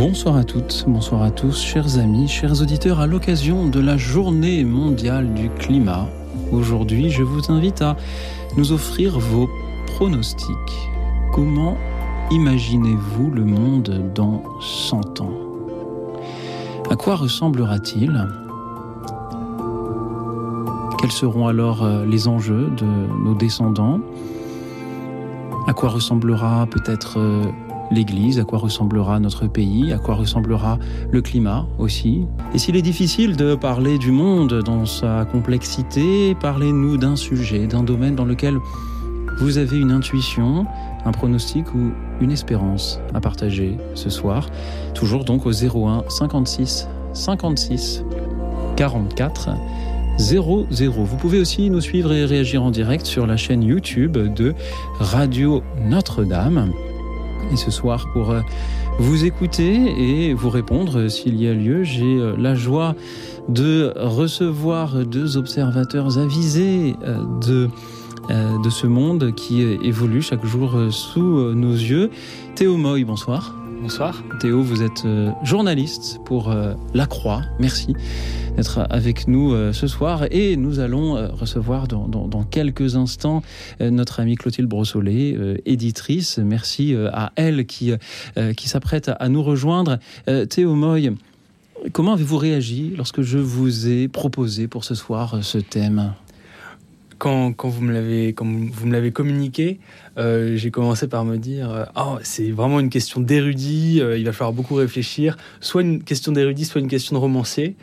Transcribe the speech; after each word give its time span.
Bonsoir 0.00 0.36
à 0.36 0.44
toutes, 0.44 0.86
bonsoir 0.88 1.22
à 1.22 1.30
tous, 1.30 1.62
chers 1.62 1.98
amis, 1.98 2.26
chers 2.26 2.62
auditeurs, 2.62 3.00
à 3.00 3.06
l'occasion 3.06 3.68
de 3.68 3.80
la 3.80 3.98
journée 3.98 4.64
mondiale 4.64 5.34
du 5.34 5.50
climat. 5.50 6.08
Aujourd'hui, 6.52 7.10
je 7.10 7.22
vous 7.22 7.52
invite 7.52 7.82
à 7.82 7.98
nous 8.56 8.72
offrir 8.72 9.18
vos 9.18 9.46
pronostics. 9.88 10.88
Comment 11.34 11.76
imaginez-vous 12.30 13.30
le 13.30 13.44
monde 13.44 14.10
dans 14.14 14.42
100 14.62 15.20
ans? 15.20 15.34
À 16.90 16.96
quoi 16.96 17.16
ressemblera-t-il? 17.16 18.26
Quels 20.98 21.12
seront 21.12 21.46
alors 21.46 21.84
euh, 21.84 22.06
les 22.06 22.26
enjeux 22.26 22.70
de 22.70 22.86
nos 22.86 23.34
descendants? 23.34 24.00
À 25.66 25.74
quoi 25.74 25.90
ressemblera 25.90 26.66
peut-être 26.70 27.18
euh, 27.18 27.44
l'Église, 27.90 28.38
à 28.38 28.44
quoi 28.44 28.58
ressemblera 28.58 29.18
notre 29.20 29.46
pays, 29.46 29.92
à 29.92 29.98
quoi 29.98 30.14
ressemblera 30.14 30.78
le 31.10 31.20
climat 31.22 31.66
aussi. 31.78 32.26
Et 32.54 32.58
s'il 32.58 32.76
est 32.76 32.82
difficile 32.82 33.36
de 33.36 33.54
parler 33.54 33.98
du 33.98 34.12
monde 34.12 34.62
dans 34.62 34.86
sa 34.86 35.24
complexité, 35.24 36.34
parlez-nous 36.40 36.96
d'un 36.96 37.16
sujet, 37.16 37.66
d'un 37.66 37.82
domaine 37.82 38.14
dans 38.14 38.24
lequel 38.24 38.58
vous 39.38 39.58
avez 39.58 39.78
une 39.78 39.90
intuition, 39.90 40.66
un 41.04 41.12
pronostic 41.12 41.74
ou 41.74 41.92
une 42.20 42.30
espérance 42.30 43.00
à 43.14 43.20
partager 43.20 43.78
ce 43.94 44.10
soir. 44.10 44.50
Toujours 44.94 45.24
donc 45.24 45.46
au 45.46 45.52
01 45.52 46.04
56 46.08 46.88
56 47.12 48.04
44 48.76 49.50
00. 50.18 50.66
Vous 50.70 51.16
pouvez 51.16 51.40
aussi 51.40 51.70
nous 51.70 51.80
suivre 51.80 52.12
et 52.12 52.24
réagir 52.24 52.62
en 52.62 52.70
direct 52.70 53.06
sur 53.06 53.26
la 53.26 53.36
chaîne 53.36 53.62
YouTube 53.62 54.18
de 54.18 54.54
Radio 54.98 55.62
Notre-Dame. 55.86 56.72
Et 57.52 57.56
ce 57.56 57.70
soir, 57.70 58.06
pour 58.12 58.30
euh, 58.30 58.40
vous 58.98 59.24
écouter 59.24 60.28
et 60.28 60.34
vous 60.34 60.50
répondre 60.50 60.98
euh, 60.98 61.08
s'il 61.08 61.40
y 61.40 61.48
a 61.48 61.54
lieu, 61.54 61.82
j'ai 61.82 62.16
euh, 62.16 62.34
la 62.38 62.54
joie 62.54 62.94
de 63.48 63.92
recevoir 63.96 65.04
deux 65.04 65.36
observateurs 65.36 66.18
avisés 66.18 66.94
de 67.40 67.68
de 68.62 68.70
ce 68.70 68.86
monde 68.86 69.34
qui 69.34 69.60
évolue 69.62 70.22
chaque 70.22 70.44
jour 70.44 70.78
sous 70.90 71.52
nos 71.52 71.72
yeux. 71.72 72.10
Théo 72.54 72.76
Moy, 72.76 73.02
bonsoir. 73.02 73.56
Bonsoir. 73.82 74.22
Théo, 74.38 74.62
vous 74.62 74.82
êtes 74.84 75.04
journaliste 75.42 76.20
pour 76.24 76.54
La 76.94 77.06
Croix. 77.06 77.40
Merci 77.58 77.96
d'être 78.60 78.86
avec 78.90 79.26
nous 79.26 79.54
euh, 79.54 79.72
ce 79.72 79.86
soir. 79.86 80.26
Et 80.30 80.56
nous 80.56 80.80
allons 80.80 81.16
euh, 81.16 81.28
recevoir 81.28 81.88
dans, 81.88 82.44
quelques 82.50 82.94
instants 82.94 83.42
euh, 83.80 83.90
notre 83.90 84.20
amie 84.20 84.34
Clotilde 84.34 84.68
Brossolet, 84.68 85.34
éditrice. 85.64 86.38
Merci 86.38 86.94
à 87.12 87.32
elle 87.36 87.64
qui, 87.66 87.92
qui 88.56 88.68
s'apprête 88.68 89.10
à 89.18 89.28
nous 89.28 89.42
rejoindre. 89.42 89.98
Théo 90.48 90.74
Moy, 90.74 91.12
comment 91.92 92.12
avez-vous 92.12 92.36
réagi 92.36 92.92
lorsque 92.96 93.22
je 93.22 93.38
vous 93.38 93.88
ai 93.88 94.08
proposé 94.08 94.68
pour 94.68 94.84
ce 94.84 94.94
soir 94.94 95.38
ce 95.42 95.58
thème? 95.58 96.12
Quand, 97.20 97.52
quand, 97.52 97.68
vous 97.68 97.82
me 97.82 97.92
l'avez 97.92 98.32
quand 98.32 98.46
vous 98.46 98.86
me 98.86 98.92
l'avez 98.92 99.12
communiqué, 99.12 99.78
euh, 100.16 100.56
j'ai 100.56 100.70
commencé 100.70 101.06
par 101.06 101.26
me 101.26 101.36
dire 101.36 101.70
euh, 101.70 101.84
oh, 101.94 102.16
c'est 102.22 102.50
vraiment 102.50 102.80
une 102.80 102.88
question 102.88 103.20
d'érudit, 103.20 104.00
euh, 104.00 104.18
il 104.18 104.24
va 104.24 104.32
falloir 104.32 104.54
beaucoup 104.54 104.74
réfléchir, 104.74 105.36
soit 105.60 105.82
une 105.82 106.02
question 106.02 106.32
d'érudit, 106.32 106.64
soit 106.64 106.80
une 106.80 106.88
question 106.88 107.14
de 107.14 107.20
romancier. 107.20 107.76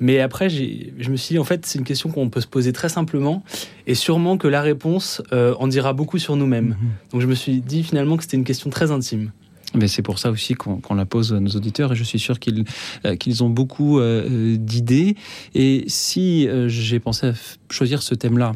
Mais 0.00 0.18
après, 0.18 0.50
je 0.50 1.10
me 1.10 1.16
suis 1.16 1.34
dit 1.34 1.38
en 1.38 1.44
fait, 1.44 1.64
c'est 1.66 1.78
une 1.78 1.84
question 1.84 2.10
qu'on 2.10 2.28
peut 2.28 2.40
se 2.40 2.48
poser 2.48 2.72
très 2.72 2.88
simplement 2.88 3.44
et 3.86 3.94
sûrement 3.94 4.36
que 4.36 4.48
la 4.48 4.60
réponse 4.60 5.22
en 5.32 5.68
dira 5.68 5.92
beaucoup 5.92 6.18
sur 6.18 6.34
nous-mêmes. 6.34 6.70
Mm-hmm. 6.70 7.12
Donc 7.12 7.20
je 7.20 7.26
me 7.28 7.34
suis 7.36 7.60
dit 7.60 7.84
finalement 7.84 8.16
que 8.16 8.24
c'était 8.24 8.38
une 8.38 8.44
question 8.44 8.70
très 8.70 8.90
intime. 8.90 9.30
Mais 9.72 9.86
c'est 9.86 10.02
pour 10.02 10.18
ça 10.18 10.32
aussi 10.32 10.54
qu'on 10.54 10.94
la 10.96 11.06
pose 11.06 11.32
à 11.32 11.38
nos 11.38 11.50
auditeurs 11.50 11.92
et 11.92 11.94
je 11.94 12.02
suis 12.02 12.18
sûr 12.18 12.40
qu'ils 12.40 12.64
qu'ils 13.20 13.44
ont 13.44 13.50
beaucoup 13.50 14.00
d'idées. 14.00 15.14
Et 15.54 15.84
si 15.86 16.48
j'ai 16.66 16.98
pensé 16.98 17.28
à 17.28 17.32
choisir 17.70 18.02
ce 18.02 18.16
thème-là, 18.16 18.54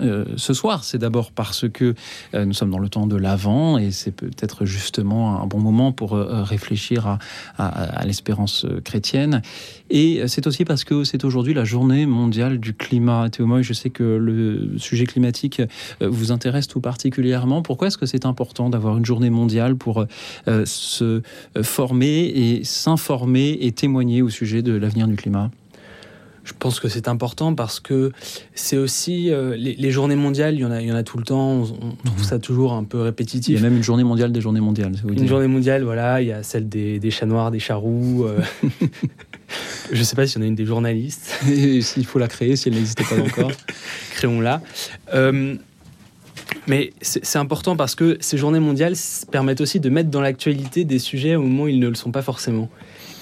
euh, 0.00 0.24
ce 0.36 0.54
soir, 0.54 0.84
c'est 0.84 0.98
d'abord 0.98 1.32
parce 1.32 1.68
que 1.68 1.94
euh, 2.34 2.44
nous 2.44 2.52
sommes 2.52 2.70
dans 2.70 2.78
le 2.78 2.88
temps 2.88 3.06
de 3.06 3.16
l'Avent 3.16 3.78
et 3.78 3.90
c'est 3.90 4.12
peut-être 4.12 4.64
justement 4.64 5.40
un 5.40 5.46
bon 5.46 5.58
moment 5.58 5.92
pour 5.92 6.14
euh, 6.14 6.42
réfléchir 6.42 7.18
à, 7.58 8.04
l'espérance 8.04 8.66
chrétienne. 8.84 9.42
Et 9.90 10.22
c'est 10.26 10.46
aussi 10.46 10.64
parce 10.64 10.84
que 10.84 11.04
c'est 11.04 11.24
aujourd'hui 11.24 11.54
la 11.54 11.64
journée 11.64 12.06
mondiale 12.06 12.58
du 12.58 12.74
climat. 12.74 13.28
Théo 13.30 13.62
je 13.62 13.72
sais 13.72 13.90
que 13.90 14.04
le 14.04 14.78
sujet 14.78 15.04
climatique 15.04 15.60
vous 16.00 16.32
intéresse 16.32 16.68
tout 16.68 16.80
particulièrement. 16.80 17.62
Pourquoi 17.62 17.88
est-ce 17.88 17.98
que 17.98 18.06
c'est 18.06 18.24
important 18.24 18.70
d'avoir 18.70 18.96
une 18.96 19.04
journée 19.04 19.30
mondiale 19.30 19.76
pour 19.76 20.06
se 20.46 21.22
former 21.62 22.24
et 22.24 22.64
s'informer 22.64 23.58
et 23.60 23.72
témoigner 23.72 24.22
au 24.22 24.28
sujet 24.28 24.62
de 24.62 24.72
l'avenir 24.72 25.06
du 25.06 25.16
climat? 25.16 25.50
Je 26.44 26.52
pense 26.58 26.80
que 26.80 26.88
c'est 26.88 27.08
important 27.08 27.54
parce 27.54 27.80
que 27.80 28.12
c'est 28.54 28.76
aussi 28.76 29.30
euh, 29.30 29.56
les, 29.56 29.90
journées 29.90 30.16
mondiales, 30.16 30.54
il 30.54 30.60
y 30.60 30.64
en 30.64 30.70
a, 30.70 30.80
il 30.80 30.88
y 30.88 30.92
en 30.92 30.96
a 30.96 31.02
tout 31.02 31.18
le 31.18 31.24
temps. 31.24 31.62
On, 31.82 32.04
trouve 32.04 32.24
ça 32.24 32.38
toujours 32.38 32.72
un 32.72 32.84
peu 32.84 33.00
répétitif. 33.00 33.48
Il 33.48 33.54
y 33.54 33.58
a 33.58 33.62
même 33.62 33.76
une 33.76 33.82
journée 33.82 34.04
mondiale 34.04 34.32
des 34.32 34.40
journées 34.40 34.60
mondiales. 34.60 34.92
Une 35.06 35.28
journée 35.28 35.48
mondiale, 35.48 35.82
voilà. 35.82 36.22
Il 36.22 36.28
y 36.28 36.32
a 36.32 36.42
celle 36.42 36.68
des, 36.68 37.10
chats 37.10 37.26
noirs, 37.26 37.50
des 37.50 37.60
chats 37.60 37.76
roux. 37.76 38.24
Euh. 38.24 38.40
je 39.92 39.98
ne 39.98 40.02
sais 40.02 40.16
pas 40.16 40.26
s'il 40.26 40.40
y 40.40 40.42
en 40.42 40.46
a 40.46 40.48
une 40.48 40.54
des 40.54 40.64
journalistes. 40.64 41.38
S'il 41.82 42.06
faut 42.06 42.18
la 42.18 42.28
créer, 42.28 42.56
si 42.56 42.68
elle 42.68 42.74
n'existait 42.74 43.04
pas 43.04 43.20
encore, 43.20 43.52
créons-la. 44.12 44.62
Euh, 45.14 45.56
mais 46.66 46.92
c'est 47.00 47.38
important 47.38 47.76
parce 47.76 47.94
que 47.94 48.16
ces 48.20 48.38
journées 48.38 48.60
mondiales 48.60 48.94
permettent 49.30 49.60
aussi 49.60 49.78
de 49.78 49.88
mettre 49.88 50.10
dans 50.10 50.20
l'actualité 50.20 50.84
des 50.84 50.98
sujets 50.98 51.36
au 51.36 51.42
moment 51.42 51.64
où 51.64 51.68
ils 51.68 51.78
ne 51.78 51.88
le 51.88 51.94
sont 51.94 52.10
pas 52.10 52.22
forcément. 52.22 52.68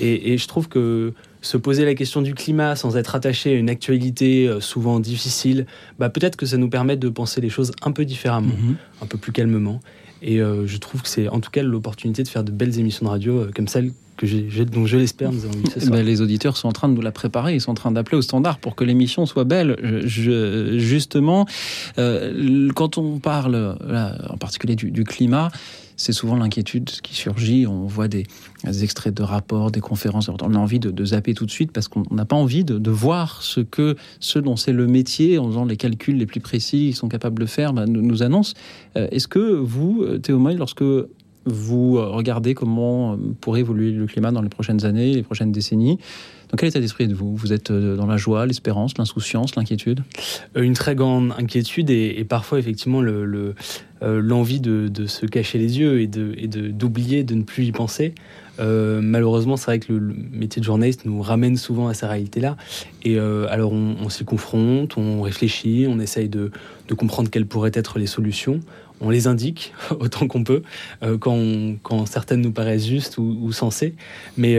Et, 0.01 0.33
et 0.33 0.39
je 0.39 0.47
trouve 0.47 0.69
que 0.69 1.13
se 1.41 1.57
poser 1.57 1.85
la 1.85 1.95
question 1.95 2.23
du 2.23 2.35
climat 2.35 2.77
sans 2.77 2.97
être 2.97 3.15
attaché 3.15 3.53
à 3.53 3.55
une 3.55 3.71
actualité 3.71 4.49
euh, 4.49 4.61
souvent 4.61 5.01
difficile, 5.01 5.67
bah 5.99 6.09
peut-être 6.09 6.37
que 6.37 6.47
ça 6.47 6.57
nous 6.57 6.69
permet 6.69 6.97
de 6.97 7.09
penser 7.09 7.41
les 7.41 7.51
choses 7.51 7.73
un 7.83 7.93
peu 7.93 8.05
différemment, 8.05 8.55
mhm. 8.61 8.77
un 9.03 9.07
peu 9.07 9.19
plus 9.19 9.33
calmement. 9.33 9.81
Et 10.21 10.41
euh, 10.41 10.67
je 10.67 10.77
trouve 10.79 11.03
que 11.03 11.09
c'est 11.09 11.29
en 11.29 11.41
tout 11.41 11.51
cas 11.51 11.63
l'opportunité 11.63 12.25
de 12.25 12.29
faire 12.29 12.43
de 12.43 12.51
belles 12.51 12.79
émissions 12.79 13.07
de 13.07 13.11
radio 13.11 13.39
euh, 13.39 13.51
comme 13.55 13.69
celle 13.69 13.93
que 14.17 14.27
j'ai, 14.27 14.65
dont 14.65 14.85
je 14.85 14.97
l'espère, 14.97 15.31
nous 15.31 15.45
avons 15.45 15.63
ce 15.79 15.89
ben, 15.91 16.05
les 16.05 16.21
auditeurs 16.21 16.57
sont 16.57 16.67
en 16.67 16.73
train 16.73 16.89
de 16.89 16.95
nous 16.95 17.01
la 17.01 17.13
préparer, 17.13 17.55
ils 17.55 17.61
sont 17.61 17.71
en 17.71 17.75
train 17.75 17.93
d'appeler 17.93 18.19
au 18.19 18.23
standard 18.23 18.59
pour 18.59 18.75
que 18.75 18.83
l'émission 18.83 19.27
soit 19.27 19.45
belle. 19.45 19.77
Je, 20.05 20.77
justement, 20.77 21.47
quand 21.95 22.99
on 22.99 23.21
parle 23.21 23.79
en 24.29 24.37
particulier 24.37 24.75
du 24.75 25.05
climat, 25.05 25.53
c'est 25.99 26.13
souvent 26.13 26.37
l'inquiétude 26.37 26.89
qui 27.03 27.15
surgit. 27.15 27.67
On 27.67 27.85
voit 27.85 28.09
des, 28.09 28.25
extraits 28.83 29.13
de 29.13 29.23
rapports, 29.23 29.71
des 29.71 29.81
conférences. 29.81 30.31
On 30.31 30.55
a 30.55 30.59
envie 30.59 30.79
de, 30.79 31.05
zapper 31.05 31.35
tout 31.35 31.45
de 31.45 31.51
suite 31.51 31.73
parce 31.73 31.89
qu'on 31.89 32.05
n'a 32.11 32.25
pas 32.25 32.37
envie 32.37 32.65
de, 32.65 32.91
voir 32.91 33.43
ce 33.43 33.61
que 33.61 33.97
ceux 34.21 34.41
dont 34.41 34.57
c'est 34.57 34.73
le 34.73 34.87
métier, 34.87 35.39
en 35.39 35.49
faisant 35.49 35.65
les 35.67 35.77
calculs 35.77 36.17
les 36.17 36.27
plus 36.27 36.41
précis, 36.41 36.89
ils 36.89 36.95
sont 36.95 37.09
capables 37.09 37.39
de 37.39 37.47
faire, 37.47 37.75
bah, 37.75 37.85
nous, 37.87 38.23
annoncent. 38.23 38.55
Euh, 38.97 39.09
est-ce 39.11 39.29
que 39.29 39.39
vous, 39.39 40.07
Théo 40.23 40.39
Moy, 40.39 40.55
lorsque 40.55 40.85
vous 41.45 41.95
regardez 41.95 42.55
comment 42.55 43.19
pourrait 43.41 43.61
évoluer 43.61 43.91
le 43.91 44.07
climat 44.07 44.31
dans 44.31 44.43
les 44.43 44.49
prochaines 44.49 44.85
années, 44.85 45.15
les 45.15 45.23
prochaines 45.23 45.53
décennies, 45.53 45.99
dans 46.51 46.57
quel 46.57 46.71
état 46.71 46.81
d'esprit 46.81 47.05
êtes-vous? 47.05 47.37
Vous 47.37 47.53
êtes 47.53 47.71
euh, 47.71 47.97
dans 47.97 48.07
la 48.07 48.17
joie, 48.17 48.47
l'espérance, 48.47 48.97
l'insouciance, 48.97 49.55
l'inquiétude? 49.57 50.03
Euh, 50.57 50.63
Une 50.63 50.73
très 50.73 50.95
grande 50.95 51.33
inquiétude 51.37 51.91
et, 51.91 52.25
parfois 52.25 52.59
effectivement 52.59 53.03
euh, 53.03 53.55
l'envie 54.01 54.61
de, 54.61 55.07
se 55.07 55.27
cacher 55.27 55.59
les 55.59 55.79
yeux 55.79 56.01
et 56.01 56.07
d'oublier, 56.07 57.23
de, 57.23 57.35
de, 57.35 57.39
ne 57.39 57.45
plus 57.45 57.65
y 57.65 57.73
penser. 57.73 58.15
malheureusement, 58.59 59.57
c'est 59.57 59.67
vrai 59.67 59.79
que 59.79 59.93
le, 59.93 60.15
métier 60.33 60.61
de 60.61 60.65
journaliste 60.65 61.05
nous 61.05 61.21
ramène 61.21 61.57
souvent 61.57 61.89
à 61.89 61.95
ces 61.95 62.07
réalités-là. 62.07 62.57
Et 63.03 63.19
alors, 63.19 63.73
on, 63.73 64.09
s'y 64.09 64.25
confronte, 64.25 64.97
on 64.97 65.23
réfléchit, 65.23 65.87
on 65.89 66.01
essaye 66.01 66.29
de, 66.29 66.51
comprendre 66.97 67.29
quelles 67.31 67.47
pourraient 67.47 67.73
être 67.75 67.99
les 67.99 68.07
solutions. 68.07 68.61
On 69.01 69.11
les 69.11 69.27
indique 69.27 69.73
autant 70.01 70.27
qu'on 70.27 70.45
peut 70.45 70.63
quand, 71.21 72.07
certaines 72.07 72.41
nous 72.41 72.53
paraissent 72.53 72.87
justes 72.87 73.19
ou, 73.19 73.39
ou 73.43 73.53
sensées. 73.53 73.95
Mais 74.37 74.59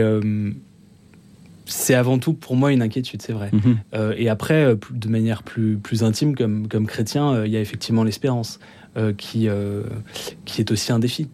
c'est 1.70 1.94
avant 1.94 2.18
tout 2.18 2.34
pour 2.34 2.56
moi 2.56 2.72
une 2.72 2.82
inquiétude, 2.82 3.22
c'est 3.22 3.32
vrai. 3.32 3.50
Mhm. 3.52 3.78
Euh, 3.94 4.14
et 4.16 4.28
après, 4.28 4.64
euh, 4.64 4.76
de 4.90 5.08
manière 5.08 5.42
plus, 5.42 5.76
plus 5.76 6.02
intime, 6.02 6.34
comme, 6.34 6.68
comme 6.68 6.86
chrétien, 6.86 7.32
euh, 7.32 7.46
il 7.46 7.52
y 7.52 7.56
a 7.56 7.60
effectivement 7.60 8.04
l'espérance 8.04 8.58
qui, 9.16 9.48
qui 10.44 10.60
est 10.60 10.70
aussi 10.72 10.90
un 10.90 10.98
défi. 10.98 11.28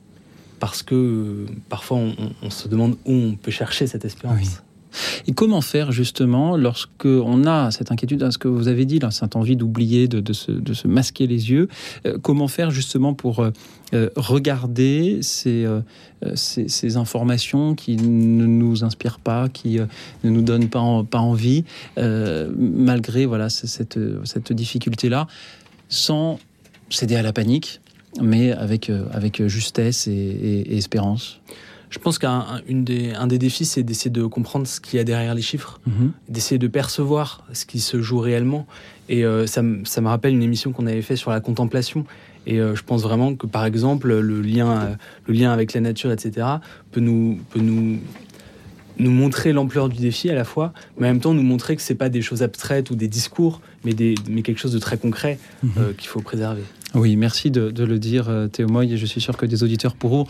Parce 0.60 0.82
que 0.82 1.46
parfois, 1.70 1.98
on, 2.42 2.50
se 2.50 2.68
demande 2.68 2.98
où 3.06 3.12
on 3.12 3.34
peut 3.34 3.50
chercher 3.50 3.86
cette 3.86 4.04
espérance. 4.04 4.62
Et 5.26 5.32
comment 5.32 5.60
faire 5.60 5.92
justement 5.92 6.56
lorsque 6.56 7.06
on 7.06 7.46
a 7.46 7.70
cette 7.70 7.92
inquiétude, 7.92 8.30
ce 8.30 8.38
que 8.38 8.48
vous 8.48 8.68
avez 8.68 8.84
dit, 8.84 8.98
là, 8.98 9.10
cette 9.10 9.36
envie 9.36 9.56
d'oublier, 9.56 10.08
de, 10.08 10.32
se, 10.32 10.86
masquer 10.86 11.26
les 11.26 11.50
yeux, 11.50 11.68
euh, 12.06 12.18
comment 12.20 12.48
faire 12.48 12.70
justement 12.70 13.14
pour 13.14 13.40
euh, 13.40 13.50
euh, 13.94 14.10
regarder 14.16 15.20
ces, 15.22 15.66
informations 16.96 17.74
qui 17.74 17.96
ne 17.96 18.46
nous 18.46 18.84
inspirent 18.84 19.18
pas, 19.18 19.48
qui 19.48 19.78
ne 20.24 20.30
nous 20.30 20.42
donnent 20.42 20.68
pas, 20.68 20.80
envie, 21.18 21.64
malgré 21.96 23.26
voilà, 23.26 23.48
cette, 23.50 23.98
cette 24.24 24.52
difficulté-là, 24.52 25.26
sans 25.88 26.38
céder 26.90 27.16
à 27.16 27.22
la 27.22 27.32
panique, 27.32 27.80
mais 28.20 28.52
avec, 28.52 28.90
avec 29.12 29.46
justesse 29.46 30.08
et 30.08 30.76
espérance? 30.76 31.40
Je 31.96 32.00
pense 32.02 32.18
qu'un 32.18 32.60
des, 32.68 33.14
un 33.14 33.26
des 33.26 33.38
défis, 33.38 33.64
c'est 33.64 33.82
d'essayer 33.82 34.10
de 34.10 34.26
comprendre 34.26 34.66
ce 34.66 34.80
qu'il 34.80 34.98
y 34.98 35.00
a 35.00 35.04
derrière 35.04 35.34
les 35.34 35.40
chiffres, 35.40 35.80
mhm. 35.86 36.12
d'essayer 36.28 36.58
de 36.58 36.68
percevoir 36.68 37.42
ce 37.54 37.64
qui 37.64 37.80
se 37.80 38.02
joue 38.02 38.18
réellement. 38.18 38.66
Et 39.08 39.24
euh, 39.24 39.46
ça, 39.46 39.62
ça, 39.84 40.00
me 40.02 40.08
rappelle 40.08 40.34
une 40.34 40.42
émission 40.42 40.72
qu'on 40.72 40.86
avait 40.86 41.00
fait 41.00 41.16
sur 41.16 41.30
la 41.30 41.40
contemplation. 41.40 42.04
Et 42.46 42.60
euh, 42.60 42.76
je 42.76 42.82
pense 42.82 43.02
vraiment 43.02 43.34
que, 43.34 43.46
par 43.46 43.64
exemple, 43.64 44.08
le 44.08 44.42
lien, 44.42 44.98
le 45.26 45.32
lien 45.32 45.52
avec 45.52 45.72
la 45.72 45.80
nature, 45.80 46.12
etc., 46.12 46.46
peut 46.92 47.00
nous, 47.00 47.40
peut 47.48 47.60
nous, 47.60 47.98
nous 48.98 49.10
montrer 49.10 49.54
l'ampleur 49.54 49.88
du 49.88 49.96
défi 49.96 50.28
à 50.28 50.34
la 50.34 50.44
fois, 50.44 50.74
mais 50.98 51.06
en 51.06 51.12
même 51.12 51.20
temps 51.20 51.32
nous 51.32 51.42
montrer 51.42 51.76
que 51.76 51.82
c'est 51.82 51.94
pas 51.94 52.10
des 52.10 52.20
choses 52.20 52.42
abstraites 52.42 52.90
ou 52.90 52.94
des 52.94 53.08
discours, 53.08 53.62
mais, 53.84 53.94
des, 53.94 54.16
mais 54.28 54.42
quelque 54.42 54.60
chose 54.60 54.72
de 54.72 54.78
très 54.78 54.98
concret 54.98 55.38
mhm. 55.62 55.70
euh, 55.78 55.92
qu'il 55.96 56.08
faut 56.08 56.20
préserver. 56.20 56.62
Oui, 56.96 57.16
merci 57.16 57.50
de, 57.50 57.84
le 57.84 57.98
dire, 57.98 58.30
euh, 58.30 58.48
Théo 58.48 58.68
Moy, 58.68 58.90
et 58.90 58.96
je 58.96 59.04
suis 59.04 59.20
sûr 59.20 59.36
que 59.36 59.44
des 59.44 59.62
auditeurs 59.62 59.94
pourront 59.94 60.26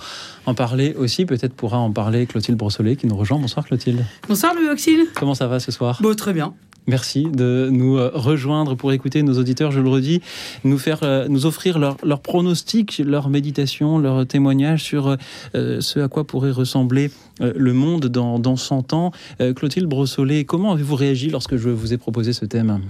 en 0.46 0.54
parler 0.54 0.94
aussi. 0.98 1.24
Peut-être 1.24 1.54
pourra 1.54 1.78
en 1.78 1.92
parler 1.92 2.26
Clotilde 2.26 2.58
Brossolet 2.58 2.96
qui 2.96 3.06
nous 3.06 3.16
rejoint. 3.16 3.38
Bonsoir 3.38 3.64
Clotilde. 3.64 4.04
Bonsoir 4.28 4.52
Louis 4.52 4.68
Auxil. 4.68 5.06
Comment 5.14 5.36
ça 5.36 5.46
va 5.46 5.60
ce 5.60 5.70
soir? 5.70 6.00
Bon, 6.02 6.12
Très 6.16 6.32
bien. 6.32 6.54
Merci 6.88 7.24
de 7.24 7.68
nous 7.70 7.98
euh, 7.98 8.10
rejoindre 8.14 8.74
pour 8.74 8.92
écouter 8.92 9.22
nos 9.22 9.38
auditeurs, 9.38 9.70
je 9.70 9.80
le 9.80 9.88
redis, 9.88 10.22
nous 10.64 10.78
faire, 10.78 11.00
euh, 11.02 11.28
nous 11.28 11.46
offrir 11.46 11.78
leurs 11.78 11.96
leur 12.04 12.20
pronostics, 12.20 12.98
leur 13.04 13.28
méditation, 13.28 13.98
leur 13.98 14.26
témoignage 14.26 14.82
sur 14.82 15.16
ce 15.54 16.00
à 16.00 16.08
quoi 16.08 16.26
pourrait 16.26 16.50
ressembler 16.50 17.10
le 17.40 17.72
monde 17.72 18.06
dans, 18.06 18.38
dans 18.38 18.56
100 18.56 18.92
ans. 18.92 19.12
Clotilde 19.56 19.86
Brossolet, 19.86 20.44
comment 20.44 20.72
avez-vous 20.72 20.96
réagi 20.96 21.30
lorsque 21.30 21.56
je 21.56 21.68
vous 21.68 21.92
ai 21.92 21.96
proposé 21.96 22.32
ce 22.32 22.44
thème? 22.44 22.80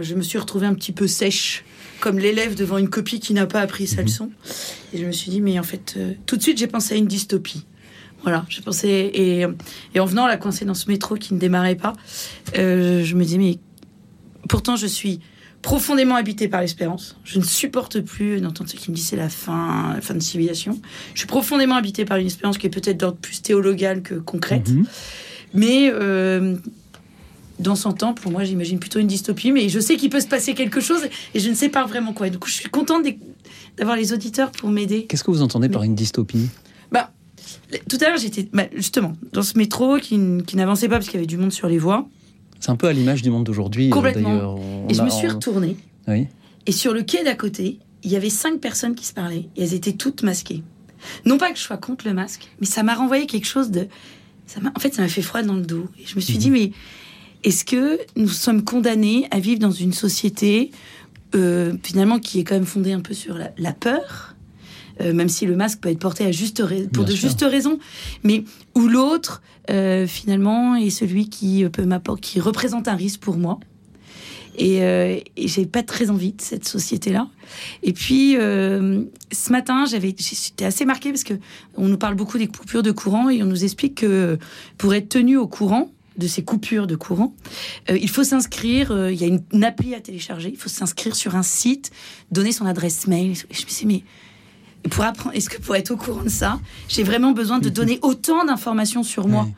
Je 0.00 0.14
me 0.14 0.22
suis 0.22 0.38
retrouvée 0.38 0.66
un 0.66 0.74
petit 0.74 0.92
peu 0.92 1.06
sèche 1.06 1.64
comme 2.04 2.18
l'élève 2.18 2.54
devant 2.54 2.76
une 2.76 2.90
copie 2.90 3.18
qui 3.18 3.32
n'a 3.32 3.46
pas 3.46 3.62
appris 3.62 3.86
sa 3.86 4.02
mhm. 4.02 4.02
leçon. 4.02 4.30
Et 4.92 4.98
je 4.98 5.06
me 5.06 5.12
suis 5.12 5.30
dit, 5.30 5.40
mais 5.40 5.58
en 5.58 5.62
fait, 5.62 5.94
euh, 5.96 6.12
tout 6.26 6.36
de 6.36 6.42
suite, 6.42 6.58
j'ai 6.58 6.66
pensé 6.66 6.94
à 6.94 6.98
une 6.98 7.06
dystopie. 7.06 7.64
Voilà, 8.22 8.44
j'ai 8.50 8.60
pensé. 8.60 8.88
Et, 8.88 9.46
et, 9.94 10.00
en 10.00 10.04
venant, 10.04 10.26
la 10.26 10.36
coincée 10.36 10.66
dans 10.66 10.74
ce 10.74 10.90
métro 10.90 11.14
qui 11.14 11.32
ne 11.32 11.38
démarrait 11.38 11.76
pas, 11.76 11.94
euh, 12.58 13.02
je 13.02 13.16
me 13.16 13.24
dis, 13.24 13.38
mais 13.38 13.58
pourtant, 14.50 14.76
je 14.76 14.86
suis 14.86 15.20
profondément 15.62 16.16
habitée 16.16 16.46
par 16.46 16.60
l'espérance. 16.60 17.16
Je 17.24 17.38
ne 17.38 17.44
supporte 17.44 18.02
plus 18.02 18.38
d'entendre 18.42 18.68
ceux 18.68 18.76
qui 18.76 18.90
me 18.90 18.96
disent 18.96 19.06
c'est 19.06 19.16
la 19.16 19.30
fin, 19.30 19.94
la 19.94 20.02
fin 20.02 20.12
de 20.12 20.20
civilisation. 20.20 20.78
Je 21.14 21.20
suis 21.20 21.26
profondément 21.26 21.76
habitée 21.76 22.04
par 22.04 22.18
une 22.18 22.26
espérance 22.26 22.58
qui 22.58 22.66
est 22.66 22.70
peut-être 22.70 22.98
d'ordre 22.98 23.16
plus 23.16 23.40
théologal 23.40 24.02
que 24.02 24.16
concrète. 24.16 24.68
Mhm. 24.68 24.84
Mais 25.54 25.90
euh, 25.90 26.56
dans 27.64 27.74
100 27.74 28.02
ans, 28.04 28.14
pour 28.14 28.30
moi, 28.30 28.44
j'imagine 28.44 28.78
plutôt 28.78 29.00
une 29.00 29.08
dystopie, 29.08 29.50
mais 29.50 29.68
je 29.68 29.80
sais 29.80 29.96
qu'il 29.96 30.10
peut 30.10 30.20
se 30.20 30.28
passer 30.28 30.54
quelque 30.54 30.80
chose 30.80 31.00
et 31.34 31.40
je 31.40 31.48
ne 31.48 31.54
sais 31.54 31.68
pas 31.68 31.84
vraiment 31.84 32.12
quoi. 32.12 32.28
du 32.28 32.38
coup, 32.38 32.48
je 32.48 32.54
suis 32.54 32.68
contente 32.68 33.04
d'avoir 33.76 33.96
les 33.96 34.12
auditeurs 34.12 34.52
pour 34.52 34.70
m'aider. 34.70 35.06
Qu'est-ce 35.06 35.24
que 35.24 35.30
vous 35.30 35.42
entendez 35.42 35.68
par 35.68 35.82
une 35.82 35.94
dystopie? 35.94 36.48
Bah, 36.92 37.10
Tout 37.88 37.98
à 38.00 38.10
l'heure, 38.10 38.18
j'étais 38.18 38.48
bah, 38.52 38.64
justement 38.74 39.14
dans 39.32 39.42
ce 39.42 39.58
métro 39.58 39.96
qui, 39.98 40.16
n'avançait 40.18 40.88
pas 40.88 40.96
parce 40.96 41.06
qu'il 41.06 41.14
y 41.14 41.18
avait 41.18 41.26
du 41.26 41.38
monde 41.38 41.52
sur 41.52 41.68
les 41.68 41.78
voies. 41.78 42.06
C'est 42.60 42.70
un 42.70 42.76
peu 42.76 42.86
à 42.86 42.92
l'image 42.92 43.22
du 43.22 43.30
monde 43.30 43.44
d'aujourd'hui. 43.44 43.88
Euh, 43.88 43.90
Complètement. 43.90 44.58
et 44.88 44.94
je 44.94 45.02
me 45.02 45.10
suis 45.10 45.26
retournée. 45.26 45.76
Oui. 46.06 46.28
Et 46.66 46.72
sur 46.72 46.94
le 46.94 47.02
quai 47.02 47.24
d'à 47.24 47.34
côté, 47.34 47.78
il 48.04 48.10
y 48.10 48.16
avait 48.16 48.30
cinq 48.30 48.60
personnes 48.60 48.94
qui 48.94 49.06
se 49.06 49.12
parlaient 49.12 49.48
et 49.56 49.62
elles 49.62 49.74
étaient 49.74 49.92
toutes 49.92 50.22
masquées. 50.22 50.62
Non 51.24 51.36
pas 51.36 51.50
que 51.50 51.58
je 51.58 51.62
sois 51.62 51.76
contre 51.76 52.06
le 52.06 52.14
masque, 52.14 52.48
mais 52.60 52.66
ça 52.66 52.82
m'a 52.82 52.94
renvoyé 52.94 53.26
quelque 53.26 53.46
chose 53.46 53.70
de. 53.70 53.88
Ça 54.46 54.60
en 54.74 54.80
fait, 54.80 54.94
ça 54.94 55.02
m'a 55.02 55.08
fait 55.08 55.22
froid 55.22 55.42
dans 55.42 55.54
le 55.54 55.62
dos. 55.62 55.88
Et 55.98 56.06
je 56.06 56.16
me 56.16 56.20
suis 56.20 56.34
mhm. 56.34 56.40
dit, 56.40 56.50
mais 56.50 56.72
est-ce 57.44 57.64
que 57.64 58.00
nous 58.16 58.28
sommes 58.28 58.64
condamnés 58.64 59.28
à 59.30 59.38
vivre 59.38 59.60
dans 59.60 59.70
une 59.70 59.92
société 59.92 60.70
euh, 61.34 61.74
finalement 61.82 62.18
qui 62.18 62.40
est 62.40 62.44
quand 62.44 62.54
même 62.54 62.64
fondée 62.64 62.92
un 62.92 63.00
peu 63.00 63.12
sur 63.12 63.36
la, 63.36 63.72
peur 63.72 64.34
euh, 65.00 65.12
même 65.12 65.28
si 65.28 65.44
le 65.44 65.56
masque 65.56 65.80
peut 65.80 65.90
être 65.90 65.98
porté 65.98 66.24
à 66.24 66.30
juste 66.30 66.62
pour 66.92 67.04
de 67.04 67.14
justes 67.14 67.44
raisons, 67.48 67.78
mais 68.22 68.44
où 68.76 68.86
l'autre 68.86 69.42
euh, 69.70 70.06
finalement 70.06 70.76
est 70.76 70.90
celui 70.90 71.28
qui 71.28 71.64
peut 71.68 71.84
m'apporter, 71.84 72.20
qui 72.22 72.40
représente 72.40 72.86
un 72.88 72.94
risque 72.94 73.20
pour 73.20 73.36
moi. 73.36 73.58
Et, 74.56 74.76
et 75.36 75.48
j'ai 75.48 75.66
pas 75.66 75.82
très 75.82 76.10
envie 76.10 76.30
de 76.30 76.40
cette 76.40 76.64
société-là. 76.64 77.28
Et 77.82 77.92
puis 77.92 78.34
ce 78.34 79.50
matin, 79.50 79.84
j'avais, 79.84 80.14
j'étais 80.16 80.64
assez 80.64 80.84
marquée 80.84 81.10
parce 81.10 81.24
que 81.24 81.34
on 81.76 81.88
nous 81.88 81.98
parle 81.98 82.14
beaucoup 82.14 82.38
des 82.38 82.46
coupures 82.46 82.84
de 82.84 82.92
courant 82.92 83.28
et 83.30 83.42
on 83.42 83.46
nous 83.46 83.64
explique 83.64 83.96
que 83.96 84.38
pour 84.78 84.94
être 84.94 85.08
tenu 85.08 85.36
au 85.36 85.48
courant, 85.48 85.90
de 86.16 86.26
ces 86.26 86.42
coupures 86.42 86.86
de 86.86 86.96
courant, 86.96 87.34
euh, 87.90 87.98
il 88.00 88.08
faut 88.08 88.24
s'inscrire, 88.24 88.92
euh, 88.92 89.12
il 89.12 89.20
y 89.20 89.24
a 89.24 89.26
une, 89.26 89.64
appli 89.64 89.94
à 89.94 90.00
télécharger, 90.00 90.50
il 90.50 90.56
faut 90.56 90.68
s'inscrire 90.68 91.16
sur 91.16 91.36
un 91.36 91.42
site, 91.42 91.90
donner 92.30 92.52
son 92.52 92.66
adresse 92.66 93.06
mail. 93.06 93.34
je 93.36 93.44
me 93.46 93.54
suis 93.70 93.86
dit, 93.86 94.04
mais 94.82 94.90
pour 94.90 95.04
apprendre, 95.04 95.34
est-ce 95.34 95.48
que 95.48 95.60
pour 95.60 95.74
être 95.76 95.90
au 95.90 95.96
courant 95.96 96.22
de 96.22 96.28
ça, 96.28 96.60
j'ai 96.88 97.02
vraiment 97.02 97.32
besoin 97.32 97.58
de 97.58 97.68
donner 97.68 97.98
autant 98.02 98.44
d'informations 98.44 99.02
sur 99.02 99.26
moi 99.26 99.48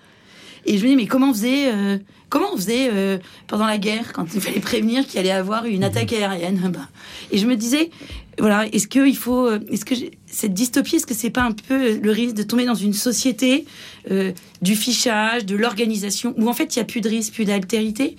Et 0.65 0.79
je 0.79 0.85
me 0.85 0.91
dis, 0.91 0.97
mais 0.97 1.07
comment 1.07 1.31
on 1.31 1.35
faisait, 1.35 1.73
euh, 1.73 1.99
comment 2.29 2.47
on 2.53 2.57
faisait 2.57 3.21
pendant 3.49 3.67
la 3.67 3.79
guerre, 3.79 4.13
quand 4.13 4.27
il 4.35 4.41
fallait 4.41 4.61
prévenir 4.61 5.07
qu'il 5.07 5.19
allait 5.19 5.33
avoir 5.33 5.65
une 5.65 5.85
attaque 5.85 6.13
aérienne 6.13 6.71
bah. 6.73 6.89
Et 7.33 7.39
je 7.39 7.47
me 7.47 7.57
disais, 7.57 7.91
voilà, 8.39 8.67
est-ce 8.69 8.87
que 8.87 9.07
il 9.07 9.17
faut, 9.17 9.51
est-ce 9.51 9.85
que 9.85 9.95
cette 10.37 10.53
dystopie, 10.53 10.97
est-ce 10.97 11.07
que 11.07 11.15
c'est 11.15 11.31
pas 11.31 11.43
un 11.43 11.53
peu 11.53 11.97
le 11.97 12.11
risque 12.11 12.35
de 12.35 12.43
tomber 12.43 12.67
dans 12.67 12.75
une 12.75 12.93
société 12.93 13.65
euh, 14.11 14.33
du 14.61 14.77
fichage, 14.77 15.47
de 15.47 15.57
l'organisation, 15.57 16.35
où 16.37 16.49
en 16.49 16.53
fait 16.53 16.77
il 16.77 16.79
y 16.79 16.83
a 16.83 16.85
plus 16.85 17.01
de 17.01 17.09
risque, 17.09 17.33
plus 17.33 17.47
d'altérité, 17.47 18.17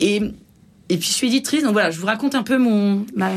et 0.00 0.20
et 0.90 0.96
puis 0.96 1.08
je 1.08 1.12
suis 1.12 1.26
éditrice, 1.28 1.62
donc 1.62 1.74
voilà, 1.74 1.90
je 1.90 2.00
vous 2.00 2.06
raconte 2.06 2.34
un 2.34 2.42
peu 2.42 2.58
mon 2.58 3.04
ma, 3.14 3.30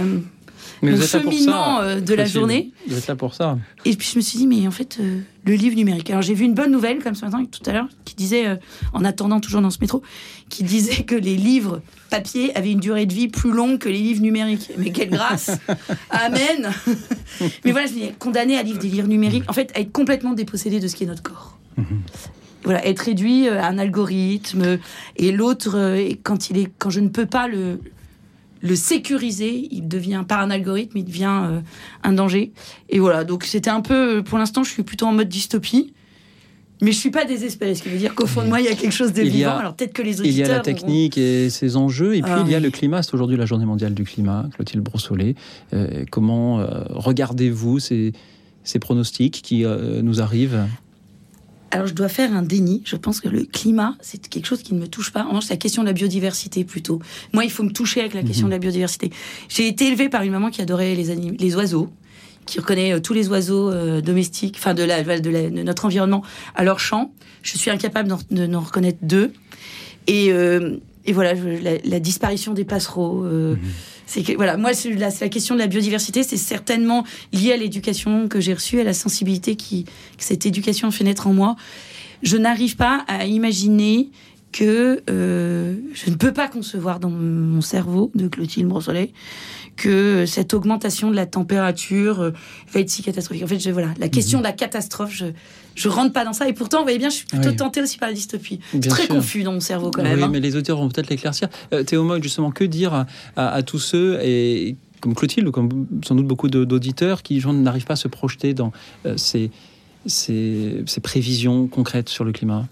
mais 0.82 0.92
mon 0.92 1.02
cheminement 1.02 1.80
euh, 1.80 2.00
de 2.00 2.14
la 2.14 2.26
journée. 2.26 2.72
Vous 2.88 2.98
êtes 2.98 3.08
là 3.08 3.16
pour 3.16 3.34
ça. 3.34 3.58
Et 3.86 3.96
puis 3.96 4.10
je 4.12 4.18
me 4.18 4.22
suis 4.22 4.38
dit, 4.38 4.48
mais 4.48 4.68
en 4.68 4.72
fait, 4.72 4.98
euh, 5.00 5.20
le 5.46 5.54
livre 5.54 5.76
numérique. 5.76 6.10
Alors 6.10 6.22
j'ai 6.22 6.34
vu 6.34 6.46
une 6.46 6.54
bonne 6.54 6.72
nouvelle, 6.72 7.04
comme 7.04 7.16
ce 7.16 7.26
matin, 7.26 7.46
tout 7.46 7.68
à 7.70 7.74
l'heure, 7.74 7.88
qui 8.06 8.16
disait, 8.16 8.48
euh, 8.48 8.56
en 8.94 9.06
attendant 9.06 9.40
toujours 9.40 9.62
dans 9.62 9.70
ce 9.70 9.80
métro, 9.80 10.02
qui 10.50 10.64
disait 10.64 11.04
que 11.04 11.16
les 11.16 11.36
livres 11.36 11.82
papier 12.10 12.56
avaient 12.56 12.72
une 12.72 12.80
durée 12.80 13.06
de 13.06 13.14
vie 13.14 13.28
plus 13.28 13.52
longue 13.52 13.78
que 13.78 13.90
les 13.90 14.00
livres 14.00 14.22
numériques. 14.22 14.72
Mais 14.78 14.92
quelle 14.92 15.10
grâce 15.10 15.52
Amen 16.10 16.72
Mais 17.66 17.72
voilà, 17.72 17.88
je 17.88 17.94
me 17.94 18.12
condamné 18.18 18.58
à 18.58 18.64
lire 18.64 18.78
des 18.78 18.90
livres 18.90 19.08
numériques, 19.08 19.50
en 19.50 19.54
fait, 19.54 19.72
à 19.76 19.80
être 19.80 19.92
complètement 19.92 20.34
dépossédé 20.34 20.80
de 20.80 20.88
ce 20.88 20.96
qui 20.96 21.04
est 21.04 21.08
notre 21.08 21.24
corps. 21.24 21.58
Mhm. 21.78 22.02
voilà, 22.66 22.86
être 22.86 23.00
réduit 23.00 23.48
à 23.48 23.66
un 23.66 23.78
algorithme 23.78 24.78
et 25.16 25.32
l'autre 25.32 25.96
quand 26.22 26.50
il 26.50 26.58
est 26.58 26.70
quand 26.78 26.90
je 26.90 27.00
ne 27.00 27.08
peux 27.08 27.26
pas 27.26 27.48
le 27.48 27.80
le 28.62 28.76
sécuriser, 28.76 29.68
il 29.72 29.88
devient 29.88 30.24
par 30.28 30.40
un 30.40 30.52
algorithme, 30.52 30.98
il 30.98 31.06
devient 31.06 31.42
euh, 31.44 31.60
un 32.04 32.14
danger. 32.14 32.52
Et 32.90 33.00
voilà, 33.00 33.24
donc 33.24 33.44
c'était 33.44 33.70
un 33.70 33.82
peu, 33.82 34.24
pour 34.24 34.38
l'instant, 34.38 34.64
je 34.64 34.72
suis 34.72 34.84
plutôt 34.84 35.08
en 35.08 35.14
mode 35.14 35.30
dystopie. 35.30 35.94
Mais 36.84 36.92
je 36.92 36.98
suis 36.98 37.12
pas 37.12 37.26
désespérée, 37.26 37.76
ce 37.76 37.84
qui 37.84 37.90
veut 37.90 37.98
dire 38.00 38.16
qu'au 38.16 38.26
fond 38.26 38.42
de 38.42 38.48
moi, 38.48 38.60
il 38.60 38.66
y 38.66 38.70
a 38.70 38.74
quelque 38.74 38.94
chose 38.94 39.14
de 39.14 39.22
vivant. 39.22 39.56
Alors 39.58 39.76
peut-être 39.76 39.94
que 39.94 40.02
les 40.02 40.20
auditeurs... 40.20 40.46
Il 40.46 40.50
y 40.50 40.52
a 40.52 40.58
la 40.58 40.62
technique 40.62 41.16
et 41.16 41.52
ses 41.52 41.78
enjeux, 41.78 42.16
et 42.16 42.24
puis 42.24 42.32
ah 42.34 42.42
il 42.44 42.52
y 42.52 42.56
a 42.56 42.60
le 42.60 42.72
climat. 42.72 43.04
C'est 43.04 43.14
aujourd'hui 43.14 43.38
la 43.38 43.46
journée 43.46 43.66
mondiale 43.66 43.94
du 43.94 44.04
climat, 44.04 44.48
Clotilde 44.56 44.84
Brossolet. 44.84 45.36
Euh, 45.74 46.06
comment 46.10 46.60
euh, 46.60 46.84
regardez-vous 46.90 47.78
ces, 47.78 48.14
ces, 48.64 48.80
pronostics 48.80 49.44
qui 49.44 49.64
nous 49.64 50.22
arrivent? 50.22 50.66
Alors, 51.72 51.88
je 51.88 51.94
dois 51.94 52.10
faire 52.10 52.34
un 52.34 52.42
déni. 52.42 52.82
Je 52.86 52.98
pense 52.98 53.22
que 53.22 53.30
le 53.30 53.46
climat, 53.46 53.96
c'est 54.02 54.28
quelque 54.28 54.46
chose 54.46 54.62
qui 54.62 54.74
ne 54.74 54.80
me 54.80 54.88
touche 54.88 55.12
pas. 55.12 55.24
En 55.24 55.30
revanche, 55.30 55.46
c'est 55.46 55.54
la 55.54 55.58
question 55.58 55.84
de 55.84 55.88
la 55.88 55.94
biodiversité 55.94 56.66
plutôt. 56.66 57.00
Moi, 57.32 57.46
il 57.46 57.52
faut 57.52 57.64
me 57.64 57.72
toucher 57.72 58.02
avec 58.02 58.14
la 58.14 58.24
question 58.24 58.48
de 58.48 58.52
la 58.52 58.58
mhm. 58.58 58.62
biodiversité. 58.62 59.10
J'ai 59.48 59.68
été 59.68 59.88
élevée 59.88 60.10
par 60.10 60.24
une 60.24 60.32
maman 60.32 60.50
qui 60.50 60.62
adorait 60.62 60.96
les, 60.96 61.16
les 61.16 61.56
oiseaux, 61.56 61.90
qui 62.46 62.60
reconnaît 62.60 62.94
euh, 62.94 63.00
tous 63.00 63.14
les 63.14 63.30
oiseaux 63.30 63.72
euh, 63.72 64.02
domestiques, 64.02 64.56
enfin 64.58 64.74
de, 64.74 64.84
la, 64.84 65.02
de, 65.02 65.50
notre 65.64 65.86
environnement 65.86 66.24
à 66.56 66.66
leur 66.66 66.80
chant. 66.80 67.14
Je 67.42 67.58
suis 67.58 67.72
incapable 67.72 68.14
de 68.30 68.46
n'en 68.46 68.60
reconnaître 68.60 69.00
deux. 69.02 69.32
Et, 70.08 70.32
euh, 70.34 70.76
et 71.06 71.14
voilà, 71.14 71.34
la, 71.86 72.00
disparition 72.02 72.54
des 72.54 72.66
passereaux. 72.66 73.24
Mhm. 73.24 73.58
C'est 74.12 74.24
que, 74.24 74.34
voilà, 74.34 74.58
moi, 74.58 74.74
c'est 74.74 74.90
la, 74.90 75.08
la, 75.22 75.30
question 75.30 75.56
de 75.56 75.60
la 75.62 75.68
biodiversité, 75.68 76.22
c'est 76.24 76.36
certainement 76.36 77.06
lié 77.32 77.54
à 77.54 77.58
l'éducation 77.58 78.28
que 78.28 78.42
j'ai 78.42 78.54
reçue, 78.54 78.82
à 78.82 78.84
la 78.84 78.94
sensibilité 78.94 79.56
qui, 79.56 79.86
que 79.86 79.92
cette 80.18 80.46
éducation 80.46 80.92
fait 80.92 81.06
naître 81.06 81.28
en 81.28 81.34
moi. 81.34 81.56
Je 82.22 82.36
n'arrive 82.36 82.76
pas 82.76 83.06
à 83.08 83.26
imaginer 83.26 84.10
que 84.52 85.02
euh, 85.10 85.78
je 85.94 86.10
ne 86.10 86.16
peux 86.16 86.34
pas 86.34 86.50
concevoir 86.50 87.00
dans 87.00 87.10
mon 87.10 87.62
cerveau 87.62 88.12
de 88.14 88.28
Clotilde 88.28 88.68
Brossolet 88.68 89.14
que 89.78 90.26
cette 90.26 90.54
augmentation 90.54 91.10
de 91.10 91.16
la 91.16 91.26
température 91.26 92.20
euh, 92.20 92.32
va 92.74 92.82
être 92.82 92.90
si 92.90 93.04
catastrophique. 93.04 93.46
En 93.46 93.48
fait, 93.48 93.60
je, 93.60 93.70
voilà, 93.70 93.94
la 93.98 94.10
question 94.10 94.40
mhm. 94.40 94.44
de 94.44 94.48
la 94.50 94.54
catastrophe, 94.54 95.14
je 95.14 95.28
je 95.76 95.90
rentre 95.90 96.14
pas 96.14 96.26
dans 96.26 96.34
ça. 96.34 96.48
Et 96.48 96.54
pourtant, 96.54 96.80
vous 96.80 96.84
voyez 96.84 96.98
bien, 96.98 97.10
je 97.10 97.16
suis 97.16 97.26
plutôt 97.26 97.52
tentée 97.52 97.82
aussi 97.82 97.98
par 97.98 98.10
la 98.10 98.16
dystopie. 98.16 98.60
très 98.90 99.08
confus 99.08 99.44
dans 99.44 99.54
mon 99.54 99.60
cerveau 99.60 99.92
quand 99.92 100.04
même. 100.04 100.18
Oui, 100.18 100.24
hein. 100.24 100.30
mais 100.32 100.40
les 100.40 100.56
auteurs 100.56 100.78
vont 100.78 100.90
peut-être 100.90 101.10
l'éclaircir. 101.10 101.48
Euh, 101.74 101.84
Théo 101.84 102.22
justement, 102.22 102.52
que 102.52 102.64
dire 102.64 103.06
à, 103.36 103.64
tous 103.64 103.80
ceux 103.80 104.20
et 104.22 104.76
comme 105.00 105.16
Clotilde 105.16 105.48
ou 105.48 105.52
comme 105.52 105.88
sans 106.06 106.16
doute 106.16 106.28
beaucoup 106.28 106.50
d'auditeurs 106.50 107.24
qui 107.24 107.44
n'arrivent 107.46 107.86
pas 107.86 107.94
à 107.94 107.98
se 107.98 108.08
projeter 108.08 108.54
dans 108.54 108.72
ces 109.18 109.52
ces, 110.06 110.84
prévisions 111.02 111.68
concrètes 111.68 112.10
sur 112.10 112.24
le 112.24 112.32
climat? 112.32 112.68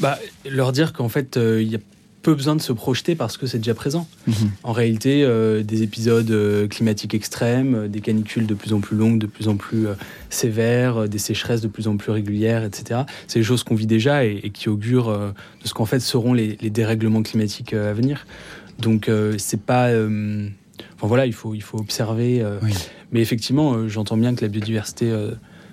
Bah, 0.00 0.18
Leur 0.48 0.72
dire 0.72 0.92
qu'en 0.92 1.08
fait, 1.08 1.36
euh, 1.36 1.62
il 1.62 1.70
y 1.70 1.76
a 1.76 1.78
peu 2.26 2.34
besoin 2.34 2.56
de 2.56 2.60
se 2.60 2.72
projeter 2.72 3.14
parce 3.14 3.36
que 3.36 3.46
c'est 3.46 3.58
déjà 3.58 3.74
présent. 3.74 4.08
Mhm. 4.26 4.34
En 4.64 4.72
réalité, 4.72 5.22
euh, 5.22 5.62
des 5.62 5.84
épisodes 5.84 6.28
euh, 6.32 6.66
climatiques 6.66 7.14
extrêmes, 7.14 7.86
des 7.86 8.00
canicules 8.00 8.46
de 8.46 8.54
plus 8.54 8.72
en 8.72 8.80
plus 8.80 8.96
longues, 8.96 9.20
de 9.20 9.26
plus 9.26 9.46
en 9.46 9.54
plus 9.54 9.86
sévères, 10.28 11.08
des 11.08 11.18
sécheresses 11.18 11.60
de 11.60 11.68
plus 11.68 11.86
en 11.86 11.96
plus 11.96 12.10
régulières, 12.10 12.64
etc. 12.64 13.02
C'est 13.28 13.38
des 13.38 13.44
choses 13.44 13.62
qu'on 13.62 13.76
vit 13.76 13.86
déjà 13.86 14.24
et, 14.24 14.50
qui 14.52 14.68
augurent 14.68 15.16
de 15.16 15.68
ce 15.68 15.72
qu'en 15.72 15.84
fait 15.84 16.00
seront 16.00 16.32
les, 16.32 16.56
dérèglements 16.56 17.22
climatiques 17.22 17.74
à 17.74 17.92
venir. 17.92 18.26
Donc, 18.80 19.08
c'est 19.38 19.60
pas. 19.60 19.88
Enfin 19.90 21.06
voilà, 21.06 21.26
il 21.26 21.32
faut, 21.32 21.54
il 21.54 21.62
faut 21.62 21.78
observer. 21.78 22.44
Mais 23.12 23.20
effectivement, 23.20 23.88
j'entends 23.88 24.16
bien 24.16 24.34
que 24.34 24.44
la 24.44 24.48
biodiversité 24.48 25.12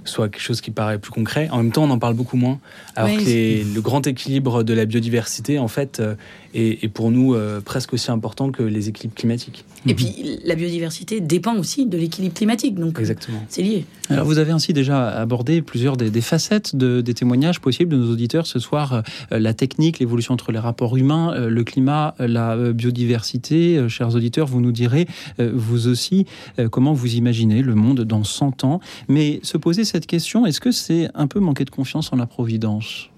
soit 0.05 0.29
quelque 0.29 0.41
chose 0.41 0.62
qui 0.62 0.72
paraît 0.72 1.00
plus 1.00 1.12
concret. 1.12 1.50
En 1.51 1.57
même 1.57 1.72
temps, 1.72 1.83
on 1.83 1.89
en 1.89 2.00
parle 2.00 2.15
beaucoup 2.15 2.38
moins. 2.38 2.60
Alors 2.95 3.10
que 3.17 3.74
le 3.74 3.81
grand 3.81 4.05
équilibre 4.07 4.63
de 4.63 4.74
la 4.74 4.86
biodiversité, 4.86 5.60
en 5.60 5.67
fait, 5.67 6.00
euh, 6.00 6.15
est, 6.53 6.88
pour 6.89 7.12
nous 7.12 7.33
euh, 7.33 7.62
presque 7.62 7.93
aussi 7.93 8.12
important 8.12 8.51
que 8.51 8.62
les 8.62 8.89
équilibres 8.89 9.15
climatiques. 9.15 9.65
Et 9.86 9.89
mhm. 9.89 9.95
puis, 9.95 10.39
la 10.45 10.55
biodiversité 10.55 11.19
dépend 11.19 11.55
aussi 11.55 11.86
de 11.86 11.98
l'équilibre 11.98 12.36
climatique. 12.36 12.75
Donc, 12.75 13.00
Exactement. 13.00 13.43
c'est 13.50 13.63
lié. 13.63 13.86
Alors, 14.10 14.25
vous 14.25 14.38
avez 14.38 14.51
ainsi 14.51 14.74
déjà 14.74 15.10
abordé 15.10 15.62
plusieurs 15.62 15.98
des, 15.98 16.22
facettes 16.22 16.75
des 16.75 17.13
témoignages 17.13 17.60
possibles 17.60 17.91
de 17.91 17.98
nos 17.98 18.12
auditeurs 18.12 18.45
ce 18.45 18.60
soir. 18.60 19.03
Euh, 19.31 19.39
la 19.39 19.53
technique, 19.53 20.00
l'évolution 20.00 20.33
entre 20.33 20.51
les 20.51 20.60
rapports 20.60 20.98
humains, 20.98 21.48
le 21.48 21.63
climat, 21.63 22.15
la 22.19 22.55
biodiversité. 22.74 23.88
chers 23.89 24.15
auditeurs, 24.15 24.48
vous 24.48 24.62
nous 24.62 24.72
direz, 24.72 25.07
vous 25.39 25.88
aussi, 25.88 26.25
comment 26.72 26.93
vous 26.93 27.15
imaginez 27.15 27.62
le 27.62 27.75
monde 27.75 28.01
dans 28.01 28.24
100 28.24 28.63
ans. 28.63 28.79
Mais 29.07 29.39
se 29.43 29.57
poser 29.57 29.86
cette 29.93 30.07
question, 30.07 30.47
est-ce 30.47 30.59
que 30.59 30.71
c'est 30.71 31.07
un 31.13 31.27
peu 31.27 31.39
manquer 31.39 31.65
de 31.65 31.69
confiance 31.69 32.12
en 32.13 32.15
la 32.15 32.25
Providence 32.25 33.12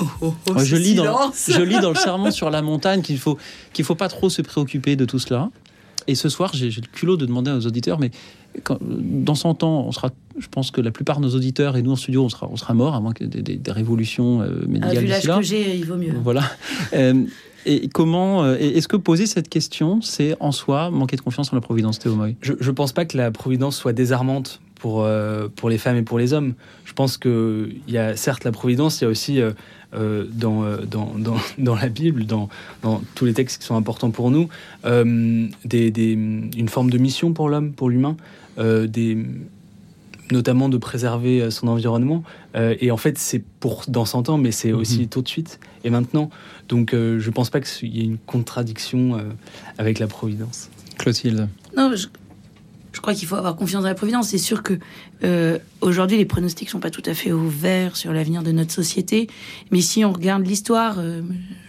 oh, 0.00 0.06
oh, 0.22 0.34
oh, 0.48 0.58
je, 0.64 0.74
lis 0.74 0.94
dans, 0.94 1.30
je 1.32 1.60
lis 1.60 1.78
dans 1.80 1.90
le 1.90 1.96
serment 2.06 2.30
sur 2.30 2.48
la 2.48 2.62
montagne 2.62 3.02
qu'il 3.02 3.18
faut 3.18 3.36
qu'il 3.74 3.84
faut 3.84 3.94
pas 3.94 4.08
trop 4.08 4.30
se 4.30 4.40
préoccuper 4.40 4.96
de 4.96 5.04
tout 5.04 5.18
cela. 5.18 5.50
Et 6.06 6.14
ce 6.14 6.30
soir, 6.30 6.52
j'ai 6.54 6.70
le 6.70 6.90
culot 6.90 7.18
de 7.18 7.26
demander 7.26 7.50
aux 7.50 7.66
auditeurs, 7.66 7.98
mais 7.98 8.10
dans 8.80 9.34
100 9.34 9.62
ans, 9.64 9.84
on 9.86 9.92
sera, 9.92 10.08
je 10.38 10.48
pense 10.48 10.70
que 10.70 10.80
la 10.80 10.92
plupart 10.92 11.18
de 11.20 11.26
nos 11.26 11.34
auditeurs 11.34 11.76
et 11.76 11.82
nous 11.82 11.92
en 11.92 11.96
studio, 11.96 12.24
on 12.24 12.30
sera, 12.30 12.48
on 12.50 12.56
sera 12.56 12.72
morts, 12.72 12.94
à 12.94 13.00
moins 13.00 13.12
que 13.12 13.24
des, 13.24 13.60
révolutions 13.70 14.40
euh, 14.40 14.64
médicales. 14.66 14.96
Ah, 14.96 15.00
vu 15.00 15.06
l'âge 15.06 15.26
que 15.26 15.42
j'ai, 15.42 15.76
il 15.76 15.84
vaut 15.84 15.96
mieux. 15.96 16.14
Voilà. 16.24 16.44
Euh, 16.94 17.24
et 17.66 17.88
comment 17.88 18.44
euh, 18.44 18.56
est-ce 18.56 18.88
que 18.88 18.96
poser 18.96 19.26
cette 19.26 19.48
question, 19.48 20.00
c'est 20.00 20.36
en 20.40 20.52
soi 20.52 20.90
manquer 20.90 21.16
de 21.16 21.20
confiance 21.20 21.52
en 21.52 21.56
la 21.56 21.60
Providence, 21.60 21.98
Théo 21.98 22.16
Je 22.40 22.52
ne 22.52 22.70
pense 22.70 22.92
pas 22.92 23.04
que 23.04 23.16
la 23.16 23.30
Providence 23.30 23.76
soit 23.76 23.92
désarmante 23.92 24.60
pour, 24.76 25.02
euh, 25.02 25.48
pour 25.54 25.68
les 25.68 25.78
femmes 25.78 25.96
et 25.96 26.02
pour 26.02 26.18
les 26.18 26.32
hommes. 26.32 26.54
Je 26.84 26.92
pense 26.92 27.18
qu'il 27.18 27.80
y 27.88 27.98
a 27.98 28.16
certes 28.16 28.44
la 28.44 28.52
Providence, 28.52 29.00
il 29.00 29.04
y 29.04 29.06
a 29.06 29.10
aussi 29.10 29.40
euh, 29.40 30.24
dans, 30.32 30.64
dans, 30.86 31.12
dans, 31.16 31.36
dans, 31.58 31.74
la 31.74 31.88
Bible, 31.88 32.26
dans, 32.26 32.48
dans, 32.82 33.02
tous 33.14 33.24
les 33.24 33.34
textes 33.34 33.60
qui 33.60 33.66
sont 33.66 33.76
importants 33.76 34.10
pour 34.10 34.30
nous, 34.30 34.48
des, 34.84 35.90
des, 35.90 36.12
une 36.12 36.68
forme 36.68 36.90
de 36.90 36.98
mission 36.98 37.32
pour 37.32 37.48
l'homme, 37.48 37.72
pour 37.72 37.90
l'humain, 37.90 38.16
des 38.58 39.18
notamment 40.32 40.68
de 40.68 40.76
préserver 40.76 41.50
son 41.50 41.68
environnement. 41.68 42.22
Euh, 42.54 42.74
et 42.80 42.90
en 42.90 42.96
fait, 42.96 43.18
c'est 43.18 43.42
pour 43.60 43.84
dans 43.88 44.04
100 44.04 44.28
ans, 44.28 44.38
mais 44.38 44.52
c'est 44.52 44.72
aussi 44.72 45.00
mhm. 45.00 45.08
tout 45.08 45.22
de 45.22 45.28
suite 45.28 45.60
et 45.84 45.90
maintenant. 45.90 46.30
Donc, 46.68 46.92
euh, 46.92 47.18
je 47.18 47.28
ne 47.28 47.32
pense 47.32 47.50
pas 47.50 47.60
qu'il 47.60 47.96
y 47.96 48.00
ait 48.00 48.04
une 48.04 48.18
contradiction 48.18 49.20
avec 49.78 49.98
la 49.98 50.06
Providence. 50.06 50.68
Clotilde 50.98 51.48
Non, 51.76 51.94
je, 51.94 52.08
crois 53.00 53.14
qu'il 53.14 53.28
faut 53.28 53.36
avoir 53.36 53.56
confiance 53.56 53.82
dans 53.82 53.88
la 53.88 53.94
Providence. 53.94 54.28
C'est 54.28 54.38
sûr 54.38 54.62
que 54.62 54.78
aujourd'hui, 55.80 56.16
les 56.16 56.24
pronostics 56.24 56.68
sont 56.68 56.80
pas 56.80 56.90
tout 56.90 57.02
à 57.06 57.14
fait 57.14 57.32
ouverts 57.32 57.96
sur 57.96 58.12
l'avenir 58.12 58.42
de 58.42 58.52
notre 58.52 58.72
société. 58.72 59.28
Mais 59.70 59.80
si 59.80 60.04
on 60.04 60.12
regarde 60.12 60.46
l'histoire, 60.46 61.00
j'ai 61.00 61.22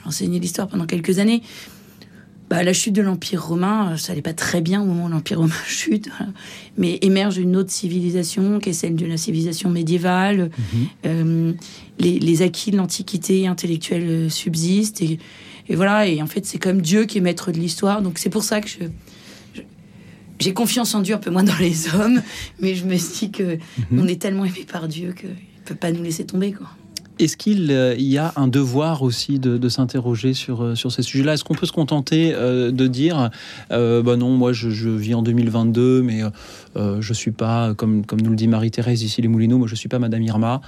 enseigné 0.05 0.39
l'histoire 0.39 0.67
pendant 0.67 0.85
quelques 0.85 1.19
années, 1.19 1.43
bah, 2.49 2.63
la 2.63 2.73
chute 2.73 2.93
de 2.93 3.03
l'Empire 3.03 3.45
romain, 3.45 3.91
euh, 3.91 3.97
ça 3.97 4.11
n'allait 4.11 4.23
pas 4.23 4.33
très 4.33 4.61
bien 4.61 4.81
au 4.81 4.85
moment 4.85 5.05
où 5.05 5.09
l'Empire 5.09 5.37
romain 5.37 5.53
chute, 5.67 6.09
mais 6.77 6.97
émerge 7.01 7.37
une 7.37 7.55
autre 7.55 7.71
civilisation 7.71 8.59
qui 8.59 8.69
est 8.69 8.73
celle 8.73 8.95
de 8.95 9.05
la 9.05 9.17
civilisation 9.17 9.69
médiévale. 9.69 10.49
Mhm. 10.73 10.87
Euh, 11.05 11.53
les, 11.99 12.41
acquis 12.41 12.71
de 12.71 12.77
l'Antiquité 12.77 13.45
intellectuelle 13.45 14.07
euh, 14.07 14.29
subsistent. 14.29 15.01
Et, 15.01 15.19
voilà, 15.75 16.07
et 16.07 16.21
en 16.21 16.27
fait, 16.27 16.45
c'est 16.45 16.57
comme 16.57 16.81
Dieu 16.81 17.05
qui 17.05 17.19
est 17.19 17.21
maître 17.21 17.51
de 17.51 17.59
l'histoire. 17.59 18.01
Donc 18.01 18.17
c'est 18.17 18.29
pour 18.29 18.43
ça 18.43 18.61
que 18.61 18.69
je, 18.69 19.61
j'ai 20.39 20.53
confiance 20.53 20.95
en 20.95 21.01
Dieu, 21.01 21.13
un 21.13 21.19
peu 21.19 21.29
moins 21.29 21.43
dans 21.43 21.57
les 21.59 21.93
hommes, 21.93 22.21
mais 22.59 22.73
je 22.73 22.85
me 22.85 22.95
dis 22.95 23.29
que 23.29 23.57
mhm. 23.91 23.99
on 23.99 24.07
est 24.07 24.19
tellement 24.19 24.45
aimé 24.45 24.65
par 24.69 24.87
Dieu 24.87 25.13
qu'il 25.13 25.29
ne 25.29 25.65
peut 25.65 25.75
pas 25.75 25.91
nous 25.91 26.01
laisser 26.01 26.25
tomber. 26.25 26.53
Quoi. 26.53 26.67
Est-ce 27.19 27.35
qu'il 27.35 27.69
euh, 27.69 27.95
y 27.97 28.17
a 28.17 28.31
un 28.37 28.47
devoir 28.47 29.03
aussi 29.03 29.39
de, 29.39 29.67
s'interroger 29.67 30.33
sur, 30.33 30.63
euh, 30.63 30.75
sur 30.75 30.89
ces 30.93 31.01
sujets-là? 31.01 31.33
Est-ce 31.33 31.43
qu'on 31.43 31.53
peut 31.53 31.65
se 31.65 31.73
contenter 31.73 32.31
euh, 32.33 32.71
de 32.71 32.87
dire 32.87 33.29
bah 33.69 34.15
non, 34.15 34.29
moi 34.29 34.53
je, 34.53 34.89
vis 34.89 35.13
en 35.13 35.21
2022, 35.21 36.01
mais 36.01 36.21
je 36.75 37.13
suis 37.13 37.31
pas, 37.31 37.73
comme, 37.73 38.05
comme 38.05 38.21
nous 38.21 38.29
le 38.29 38.35
dit 38.35 38.47
Marie-Thérèse 38.47 39.03
ici 39.03 39.21
les 39.21 39.27
Moulineaux, 39.27 39.57
moi 39.57 39.67
je 39.67 39.75
suis 39.75 39.89
pas 39.89 39.99
Madame 39.99 40.21
Irma. 40.21 40.61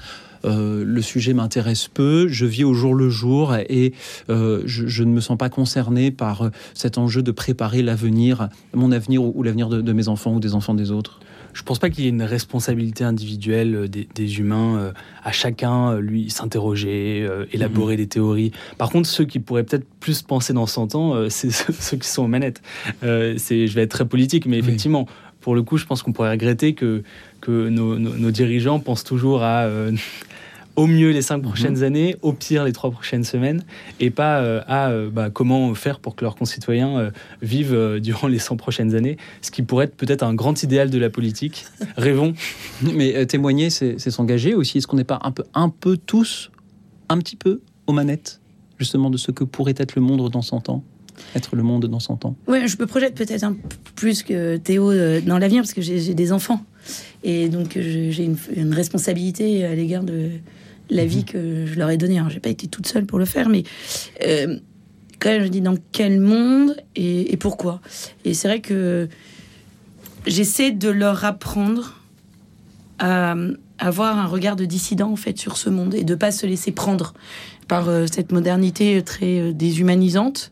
le 0.44 1.02
sujet 1.02 1.34
m'intéresse 1.34 1.88
peu, 1.88 2.28
je 2.28 2.46
vis 2.46 2.64
au 2.64 2.74
jour 2.74 2.94
le 2.94 3.10
jour 3.10 3.56
et 3.56 3.94
je, 4.28 4.62
je, 4.66 5.04
ne 5.04 5.12
me 5.12 5.22
sens 5.22 5.38
pas 5.38 5.50
concerné 5.50 6.12
par 6.12 6.52
cet 6.74 6.98
enjeu 6.98 7.24
de 7.24 7.32
préparer 7.32 7.82
l'avenir, 7.82 8.50
mon 8.74 8.92
avenir 8.92 9.24
ou, 9.24 9.42
l'avenir 9.44 9.70
de 9.70 9.94
mes 9.94 10.08
enfants 10.08 10.36
ou 10.36 10.40
des 10.40 10.54
enfants 10.54 10.74
des 10.74 10.92
autres 10.92 11.20
je 11.54 11.64
pense 11.64 11.80
pas 11.80 11.90
qu'il 11.90 12.04
y 12.04 12.08
ait 12.08 12.12
une 12.12 12.24
responsabilité 12.24 13.04
individuelle 13.04 13.76
euh, 13.76 13.88
des, 13.88 14.40
humains 14.40 14.78
euh, 14.78 14.92
à 15.24 15.32
chacun, 15.32 15.92
euh, 15.92 16.00
lui, 16.00 16.30
s'interroger, 16.30 17.28
élaborer 17.52 17.96
mhm. 17.96 18.02
des 18.02 18.08
théories. 18.08 18.52
Par 18.78 18.90
contre, 18.90 19.08
ceux 19.08 19.26
qui 19.26 19.40
pourraient 19.40 19.64
peut-être 19.64 19.88
plus 20.00 20.22
penser 20.22 20.54
dans 20.54 20.66
100 20.66 20.96
ans, 20.96 21.30
c'est 21.30 21.52
ceux, 21.52 21.98
qui 21.98 22.08
sont 22.08 22.24
aux 22.24 22.28
manettes. 22.28 22.62
c'est, 23.02 23.68
je 23.68 23.74
vais 23.74 23.84
être 23.84 23.92
très 23.92 24.06
politique, 24.06 24.46
mais 24.46 24.58
effectivement, 24.58 25.08
pour 25.40 25.56
le 25.56 25.64
coup, 25.64 25.78
je 25.78 25.86
pense 25.86 26.04
qu'on 26.04 26.14
pourrait 26.14 26.32
regretter 26.32 26.74
que, 26.74 27.04
que 27.42 27.70
nos, 27.70 27.98
nos 27.98 28.32
dirigeants 28.32 28.80
pensent 28.80 29.04
toujours 29.04 29.44
à 29.44 29.68
au 30.76 30.88
mieux 30.88 31.12
les 31.12 31.22
cinq 31.22 31.38
mhm. 31.38 31.44
prochaines 31.44 31.84
années, 31.84 32.16
au 32.22 32.34
pire 32.34 32.64
les 32.64 32.72
trois 32.72 32.92
prochaines 32.92 33.24
semaines, 33.24 33.64
et 34.00 34.10
pas 34.10 34.40
euh, 34.40 34.62
à 34.68 34.90
euh, 34.90 35.10
bah, 35.10 35.30
comment 35.30 35.74
faire 35.76 36.00
pour 36.00 36.16
que 36.16 36.24
leurs 36.24 36.36
concitoyens 36.36 36.98
euh, 36.98 37.12
vivent 37.42 38.00
durant 38.02 38.28
les 38.28 38.40
100 38.40 38.58
prochaines 38.58 38.96
années, 38.96 39.18
ce 39.42 39.52
qui 39.52 39.62
pourrait 39.62 39.86
être 39.86 39.96
peut-être 39.96 40.24
un 40.24 40.34
grand 40.34 40.62
idéal 40.64 40.90
de 40.90 40.98
la 40.98 41.10
politique. 41.10 41.66
Rêvons. 41.98 42.34
Mais 42.94 43.26
témoigner, 43.26 43.70
c'est 43.70 43.98
s'engager 43.98 44.54
aussi. 44.54 44.78
Est-ce 44.78 44.88
qu'on 44.88 44.98
n'est 44.98 45.04
pas 45.04 45.20
un 45.24 45.32
peu, 45.32 45.44
un 45.54 45.70
peu 45.70 45.98
tous, 45.98 46.52
un 47.10 47.18
petit 47.20 47.36
peu 47.36 47.62
aux 47.88 47.94
manettes, 47.94 48.40
justement, 48.78 49.10
de 49.10 49.18
ce 49.18 49.32
que 49.32 49.44
pourrait 49.44 49.76
être 49.78 49.96
le 49.96 50.02
monde 50.02 50.30
dans 50.30 50.42
100 50.42 50.70
ans? 50.70 50.84
Être 51.36 51.56
le 51.56 51.64
monde 51.64 51.86
dans 51.86 52.00
100 52.00 52.26
ans? 52.26 52.36
Oui, 52.48 52.68
je 52.68 52.78
me 52.78 52.88
projette 52.88 53.16
peut-être 53.16 53.44
un 53.44 53.54
peu 53.54 53.68
plus 53.96 54.24
que 54.24 54.58
Théo 54.58 54.92
dans 55.22 55.38
l'avenir 55.38 55.62
parce 55.62 55.74
que 55.74 55.82
j'ai 55.82 56.14
des 56.14 56.32
enfants. 56.32 56.64
Et 57.24 57.48
donc 57.50 57.74
j'ai 57.76 58.24
une, 58.24 58.38
une, 58.56 58.74
responsabilité 58.74 59.66
à 59.66 59.76
l'égard 59.76 60.04
de, 60.04 60.32
la 60.90 61.06
vie 61.06 61.24
que 61.26 61.66
je 61.66 61.78
leur 61.78 61.90
ai 61.90 61.98
donnée. 61.98 62.22
Je 62.30 62.34
n'ai 62.34 62.40
pas 62.40 62.50
été 62.50 62.68
toute 62.68 62.88
seule 62.88 63.06
pour 63.06 63.20
le 63.20 63.26
faire, 63.26 63.50
mais 63.50 63.64
euh, 64.26 64.58
quand 65.20 65.30
même, 65.30 65.44
je 65.44 65.48
dis 65.48 65.62
dans 65.62 65.78
quel 65.92 66.20
monde 66.20 66.76
et, 66.96 67.38
pourquoi? 67.38 67.82
Et 68.26 68.34
c'est 68.34 68.48
vrai 68.48 68.60
que 68.60 69.08
j'essaie 70.26 70.72
de 70.72 70.90
leur 70.90 71.24
apprendre 71.26 71.98
à 73.00 73.36
avoir 73.80 74.20
un 74.20 74.28
regard 74.28 74.56
de 74.56 74.66
dissident 74.66 75.12
en 75.12 75.16
fait 75.16 75.38
sur 75.40 75.58
ce 75.58 75.70
monde 75.70 75.96
et 75.96 76.04
de 76.04 76.14
pas 76.14 76.32
se 76.32 76.46
laisser 76.46 76.72
prendre 76.72 77.14
par 77.68 77.90
euh, 77.90 78.06
cette 78.12 78.32
modernité 78.32 79.02
très 79.02 79.40
euh, 79.40 79.54
déshumanisante 79.54 80.52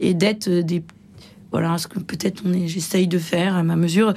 et 0.00 0.12
d'être 0.12 0.50
des 0.50 0.82
voilà 1.52 1.78
ce 1.78 1.86
que 1.86 1.98
peut-être 1.98 2.42
on 2.44 2.52
est 2.52 2.68
j'essaye 2.68 3.06
de 3.06 3.18
faire 3.18 3.54
à 3.56 3.62
ma 3.62 3.76
mesure 3.76 4.14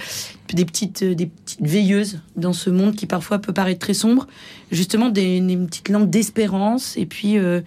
des 0.53 0.65
petites 0.65 1.03
des 1.03 1.27
petites 1.27 1.61
veilleuses 1.61 2.19
dans 2.35 2.53
ce 2.53 2.69
monde 2.69 2.95
qui 2.95 3.05
parfois 3.05 3.39
peut 3.39 3.53
paraître 3.53 3.79
très 3.79 3.93
sombre 3.93 4.27
justement 4.71 5.09
des, 5.09 5.41
petites 5.67 5.89
lampes 5.89 6.09
d'espérance 6.09 6.97
et 6.97 7.05
puis 7.05 7.37
euh, 7.37 7.61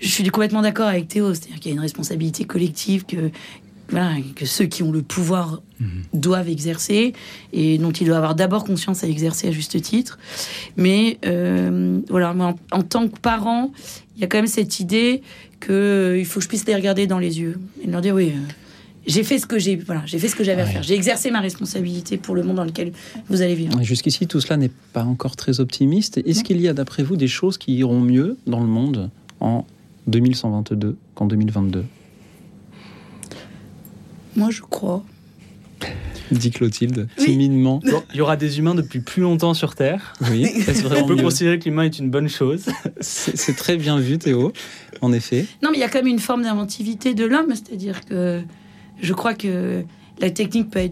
je 0.00 0.08
suis 0.08 0.28
complètement 0.28 0.62
d'accord 0.62 0.88
avec 0.88 1.08
Théo 1.08 1.34
c'est-à-dire 1.34 1.60
qu'il 1.60 1.70
y 1.70 1.74
a 1.74 1.76
une 1.76 1.82
responsabilité 1.82 2.44
collective 2.44 3.04
que 3.06 3.30
que 4.34 4.46
ceux 4.46 4.66
qui 4.66 4.82
ont 4.82 4.92
le 4.92 5.02
pouvoir 5.02 5.62
mhm. 5.80 5.88
doivent 6.12 6.48
exercer 6.48 7.12
et 7.52 7.78
dont 7.78 7.92
il 7.92 8.06
doit 8.06 8.16
avoir 8.16 8.34
d'abord 8.34 8.64
conscience 8.64 9.04
à 9.04 9.08
exercer 9.08 9.48
à 9.48 9.50
juste 9.50 9.80
titre. 9.80 10.18
Mais 10.76 11.18
euh, 11.26 12.00
voilà, 12.08 12.34
en, 12.72 12.82
tant 12.82 13.08
que 13.08 13.18
parent, 13.18 13.72
il 14.16 14.22
y 14.22 14.24
a 14.24 14.26
quand 14.26 14.38
même 14.38 14.46
cette 14.46 14.80
idée 14.80 15.22
qu'il 15.60 15.72
euh, 15.72 16.24
faut 16.24 16.40
que 16.40 16.44
je 16.44 16.48
puisse 16.48 16.66
les 16.66 16.74
regarder 16.74 17.06
dans 17.06 17.18
les 17.18 17.40
yeux 17.40 17.58
et 17.82 17.86
leur 17.86 18.00
dire 18.00 18.14
oui. 18.14 18.32
Euh, 18.34 18.52
j'ai 19.06 19.22
fait 19.24 19.38
ce 19.38 19.46
que 19.46 19.58
j'ai 19.58 19.76
voilà, 19.76 20.02
j'ai 20.06 20.18
fait 20.18 20.28
ce 20.28 20.36
que 20.36 20.44
j'avais 20.44 20.62
à 20.62 20.66
faire. 20.66 20.82
J'ai 20.82 20.94
exercé 20.94 21.30
ma 21.30 21.40
responsabilité 21.40 22.16
pour 22.16 22.34
le 22.34 22.42
monde 22.42 22.56
dans 22.56 22.64
lequel 22.64 22.92
vous 23.28 23.42
allez 23.42 23.54
vivre. 23.54 23.82
Jusqu'ici, 23.82 24.26
tout 24.26 24.40
cela 24.40 24.56
n'est 24.56 24.70
pas 24.92 25.04
encore 25.04 25.36
très 25.36 25.60
optimiste. 25.60 26.18
Est-ce 26.18 26.44
qu'il 26.44 26.60
y 26.60 26.68
a, 26.68 26.74
d'après 26.74 27.02
vous, 27.02 27.16
des 27.16 27.28
choses 27.28 27.58
qui 27.58 27.74
iront 27.74 28.00
mieux 28.00 28.36
dans 28.46 28.60
le 28.60 28.66
monde 28.66 29.10
en 29.40 29.66
2122 30.06 30.96
qu'en 31.14 31.26
2022 31.26 31.84
moi, 34.36 34.50
je 34.50 34.62
crois. 34.62 35.04
Dit 36.30 36.50
Clotilde, 36.50 37.08
timidement. 37.16 37.80
il 38.12 38.16
y 38.16 38.20
aura 38.20 38.36
des 38.36 38.58
humains 38.58 38.74
depuis 38.74 39.00
plus 39.00 39.22
longtemps 39.22 39.54
sur 39.54 39.74
Terre. 39.74 40.14
Oui, 40.30 40.48
on 40.96 41.06
peut 41.06 41.16
considérer 41.16 41.58
que 41.58 41.66
l'humain 41.66 41.84
est 41.84 41.98
une 41.98 42.10
bonne 42.10 42.28
chose? 42.28 42.66
C'est 43.00 43.56
très 43.56 43.76
bien 43.76 43.98
vu, 43.98 44.18
Théo, 44.18 44.52
en 45.02 45.12
effet. 45.12 45.46
Non, 45.62 45.70
mais 45.70 45.76
il 45.76 45.80
y 45.80 45.84
a 45.84 45.88
quand 45.88 45.98
même 45.98 46.06
une 46.06 46.18
forme 46.18 46.42
d'inventivité 46.42 47.14
de 47.14 47.24
l'homme, 47.24 47.50
c'est-à-dire 47.50 48.04
que 48.06 48.42
je 49.00 49.12
crois 49.12 49.34
que 49.34 49.84
la 50.20 50.30
technique 50.30 50.70
peut 50.70 50.90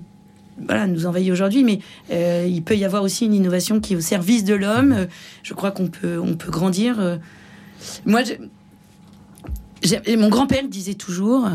nous 0.87 1.06
envahir 1.06 1.32
aujourd'hui, 1.32 1.64
mais 1.64 1.80
euh, 2.11 2.47
il 2.49 2.62
peut 2.62 2.76
y 2.76 2.85
avoir 2.85 3.02
aussi 3.02 3.26
une 3.26 3.35
innovation 3.35 3.80
qui 3.80 3.94
est 3.94 3.97
au 3.97 4.00
service 4.00 4.44
de 4.44 4.54
l'homme. 4.54 5.06
Je 5.42 5.54
crois 5.54 5.71
qu'on 5.71 5.88
peut, 5.88 6.18
on 6.18 6.35
peut 6.35 6.50
grandir. 6.50 7.00
Euh. 7.00 7.16
Moi, 8.06 8.23
mon 10.16 10.28
grand-père 10.28 10.68
disait 10.68 10.94
toujours 10.94 11.47
euh, 11.47 11.50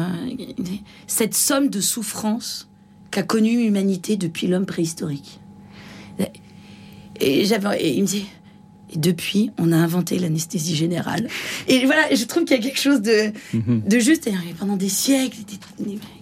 cette 1.06 1.34
somme 1.34 1.70
de 1.70 1.80
souffrance 1.80 2.70
qu'a 3.12 3.24
connue 3.24 3.58
l'humanité 3.58 4.18
depuis 4.18 4.48
l'homme 4.48 4.66
préhistorique. 4.66 5.40
Et, 7.20 7.46
j'avais, 7.46 7.96
il 7.96 8.02
me 8.02 8.08
dit 8.08 8.26
et 8.94 8.98
depuis, 8.98 9.52
on 9.58 9.72
a 9.72 9.76
inventé 9.76 10.18
l'anesthésie 10.18 10.76
générale. 10.76 11.28
Et 11.68 11.86
voilà, 11.86 12.14
je 12.14 12.24
trouve 12.26 12.46
qu'il 12.46 12.56
y 12.56 12.60
a 12.60 12.64
quelque 12.64 12.80
chose 12.80 13.02
de, 13.02 13.32
mhm. 13.54 13.82
de 13.86 14.00
juste. 14.00 14.30
pendant 14.60 14.78
des 14.78 14.90
siècles, 14.90 15.38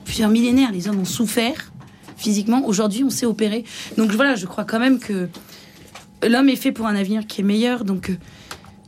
plusieurs 0.03 0.29
millénaires, 0.29 0.71
les 0.71 0.87
hommes 0.87 0.99
ont 0.99 1.05
souffert 1.05 1.71
physiquement. 2.17 2.65
Aujourd'hui, 2.65 3.03
on 3.03 3.09
sait 3.09 3.25
opérer. 3.25 3.65
Donc 3.97 4.11
voilà, 4.11 4.35
je 4.35 4.45
crois 4.45 4.63
quand 4.63 4.79
même 4.79 4.99
que 4.99 5.27
l'homme 6.27 6.49
est 6.49 6.55
fait 6.55 6.71
pour 6.71 6.87
un 6.87 6.95
avenir 6.95 7.27
qui 7.27 7.41
est 7.41 7.43
meilleur. 7.43 7.83
Donc, 7.83 8.09
euh, 8.09 8.15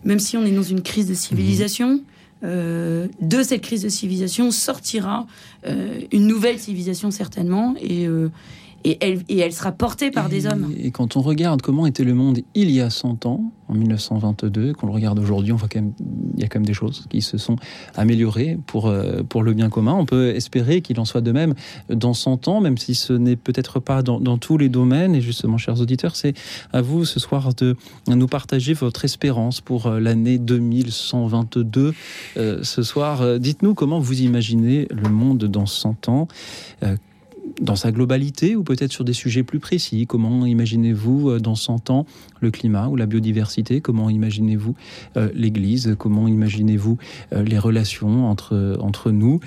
même 0.03 0.19
si 0.19 0.37
on 0.37 0.45
est 0.45 0.51
dans 0.51 0.63
une 0.63 0.81
crise 0.81 1.07
de 1.07 1.13
civilisation, 1.13 2.01
euh, 2.43 3.07
de 3.19 3.41
cette 3.41 3.61
crise 3.61 3.81
de 3.81 3.89
civilisation 3.89 4.51
sortira 4.51 5.25
euh, 5.65 6.01
une 6.11 6.27
nouvelle 6.27 6.59
civilisation 6.59 7.09
certainement 7.09 7.73
et, 7.81 8.05
euh, 8.05 8.29
et 8.87 8.97
elle, 9.01 9.19
et 9.27 9.39
elle 9.39 9.51
sera 9.51 9.73
portée 9.73 10.11
par 10.11 10.29
des 10.29 10.45
hommes. 10.47 10.71
Et 10.81 10.91
quand 10.91 11.17
on 11.17 11.21
regarde 11.21 11.61
comment 11.61 11.85
était 11.85 12.05
le 12.05 12.13
monde 12.13 12.39
il 12.55 12.71
y 12.71 12.79
a 12.79 12.89
100 12.89 13.25
ans, 13.25 13.51
en 13.67 13.73
1922, 13.73 14.71
quand 14.71 14.87
on 14.87 14.89
le 14.89 14.93
regarde 14.93 15.19
aujourd'hui, 15.19 15.51
on 15.51 15.57
voit 15.57 15.67
quand 15.67 15.81
même 15.81 15.91
il 16.35 16.41
y 16.41 16.45
a 16.45 16.47
quand 16.47 16.59
même 16.59 16.65
des 16.65 16.73
choses 16.73 17.05
qui 17.09 17.21
se 17.21 17.37
sont 17.37 17.57
améliorées 17.95 18.57
pour, 18.65 18.87
euh, 18.87 19.23
pour 19.27 19.43
le 19.43 19.53
bien 19.53 19.69
commun. 19.69 19.93
On 19.93 20.05
peut 20.05 20.29
espérer 20.29 20.81
qu'il 20.81 21.01
en 21.01 21.05
soit 21.05 21.19
de 21.19 21.33
même 21.33 21.53
dans 21.89 22.13
100 22.13 22.47
ans, 22.47 22.61
même 22.61 22.77
si 22.77 22.95
ce 22.95 23.11
n'est 23.11 23.35
peut-être 23.35 23.81
pas 23.81 24.03
dans, 24.03 24.21
dans, 24.21 24.37
tous 24.37 24.57
les 24.57 24.69
domaines. 24.69 25.15
Et 25.15 25.21
justement, 25.21 25.57
chers 25.57 25.81
auditeurs, 25.81 26.15
c'est 26.15 26.33
à 26.71 26.81
vous 26.81 27.03
ce 27.03 27.19
soir 27.19 27.53
de 27.55 27.75
nous 28.07 28.27
partager 28.27 28.73
votre 28.73 29.03
espérance 29.03 29.59
pour 29.59 29.87
euh, 29.87 29.99
l'année 29.99 30.37
2122. 30.37 31.93
Euh, 32.37 32.59
ce 32.63 32.83
soir, 32.83 33.37
dites-nous 33.37 33.73
comment 33.73 33.99
vous 33.99 34.21
imaginez 34.21 34.87
le 34.91 35.09
monde 35.09 35.43
dans 35.43 35.65
100 35.65 36.07
ans 36.07 36.27
dans 37.61 37.75
sa 37.75 37.91
globalité 37.91 38.55
ou 38.55 38.63
peut-être 38.63 38.91
sur 38.91 39.03
des 39.03 39.13
sujets 39.13 39.43
plus 39.43 39.59
précis? 39.59 40.07
Comment 40.07 40.45
imaginez-vous 40.45 41.29
euh, 41.29 41.39
dans 41.39 41.55
100 41.55 41.89
ans 41.89 42.05
le 42.39 42.51
climat 42.51 42.87
ou 42.87 42.95
la 42.95 43.05
biodiversité? 43.05 43.81
Comment 43.81 44.09
imaginez-vous 44.09 44.75
euh, 45.17 45.29
l'Église? 45.33 45.95
Comment 45.97 46.27
imaginez-vous 46.27 46.97
euh, 47.33 47.43
les 47.43 47.59
relations 47.59 48.29
entre, 48.29 48.77
entre 48.79 49.11
nous? 49.11 49.39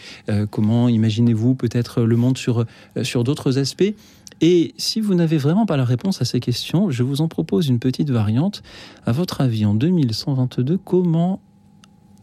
Comment 0.51 0.89
imaginez-vous 0.89 1.55
peut-être 1.55 2.03
le 2.03 2.17
monde 2.17 2.39
sur, 2.39 2.65
sur 3.03 3.25
d'autres 3.25 3.59
aspects? 3.59 3.95
Et 4.41 4.75
si 4.79 5.01
vous 5.01 5.15
n'avez 5.15 5.37
vraiment 5.37 5.67
pas 5.67 5.77
la 5.77 5.85
réponse 5.85 6.23
à 6.23 6.25
ces 6.25 6.41
questions, 6.41 6.91
je 6.91 7.03
vous 7.03 7.21
en 7.21 7.29
propose 7.29 7.69
une 7.69 7.79
petite 7.79 8.11
variante. 8.11 8.63
À 9.05 9.13
votre 9.13 9.41
avis, 9.41 9.67
en 9.67 9.75
2122, 9.75 10.79
comment 10.79 11.41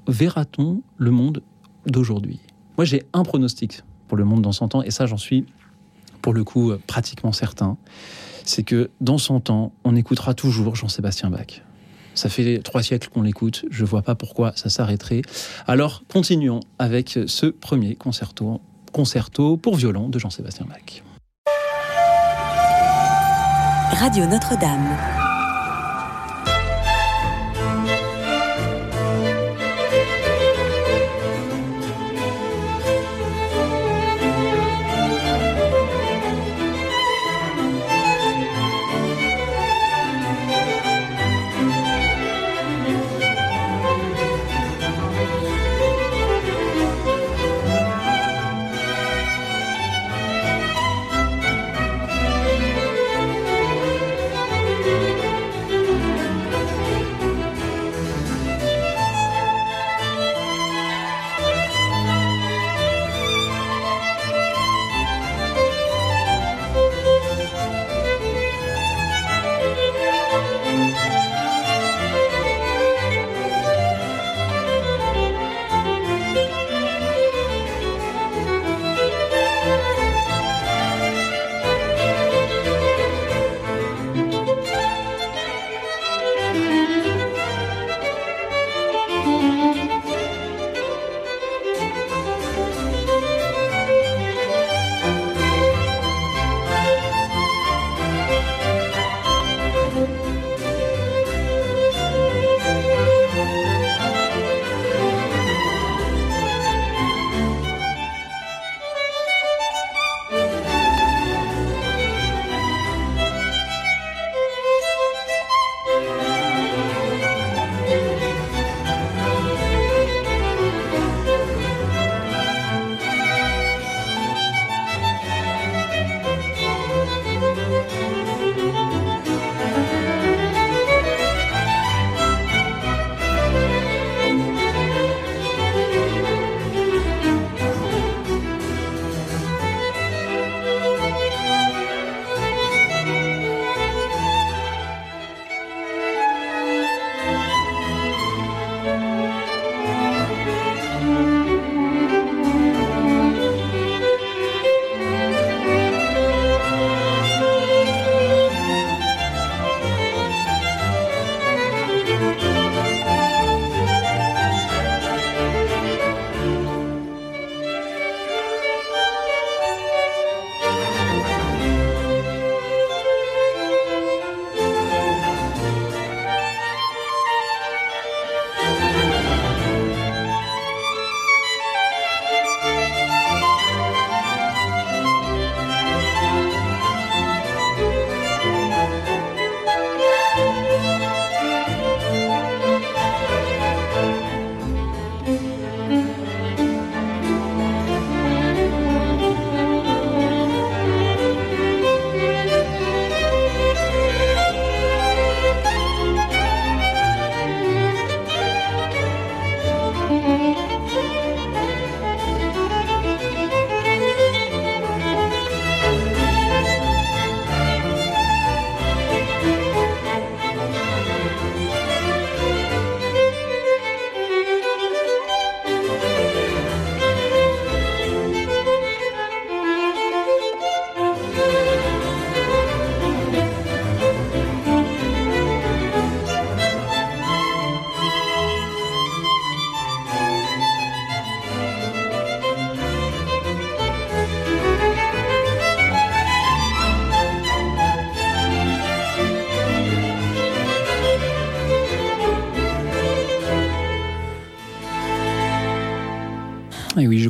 verra-t-on 0.08 0.82
le 0.98 1.12
monde 1.12 1.44
d'aujourd'hui? 1.86 2.40
Moi, 2.78 2.86
j'ai 2.86 3.04
un 3.14 3.24
pronostic 3.24 3.84
pour 4.08 4.18
le 4.18 4.26
monde 4.26 4.42
dans 4.42 4.52
100 4.52 4.76
ans, 4.76 4.82
et 4.82 4.92
ça, 4.92 5.06
j'en 5.06 5.18
suis 5.18 5.46
pour 6.22 6.34
le 6.34 6.44
coup 6.44 6.72
euh, 6.72 6.82
pratiquement 6.88 7.32
certain, 7.32 7.78
c'est 8.44 8.64
que 8.64 8.90
dans 9.02 9.18
son 9.18 9.40
temps, 9.40 9.74
on 9.84 9.96
écoutera 9.96 10.34
toujours 10.34 10.76
Jean-Sébastien 10.76 11.30
Bach. 11.30 11.62
Ça 12.16 12.30
fait 12.30 12.60
trois 12.64 12.82
siècles 12.82 13.10
qu'on 13.10 13.22
l'écoute, 13.22 13.66
je 13.70 13.84
ne 13.84 13.88
vois 13.88 14.02
pas 14.02 14.16
pourquoi 14.16 14.54
ça 14.56 14.70
s'arrêterait. 14.70 15.22
Alors 15.68 16.04
continuons 16.08 16.62
avec 16.80 17.20
ce 17.28 17.46
premier 17.46 17.96
concerto, 17.96 18.62
concerto 18.92 19.58
pour 19.58 19.76
violon 19.76 20.10
de 20.10 20.18
Jean-Sébastien 20.18 20.66
Bach. 20.68 21.04
Radio 23.92 24.26
Notre-Dame. 24.26 25.17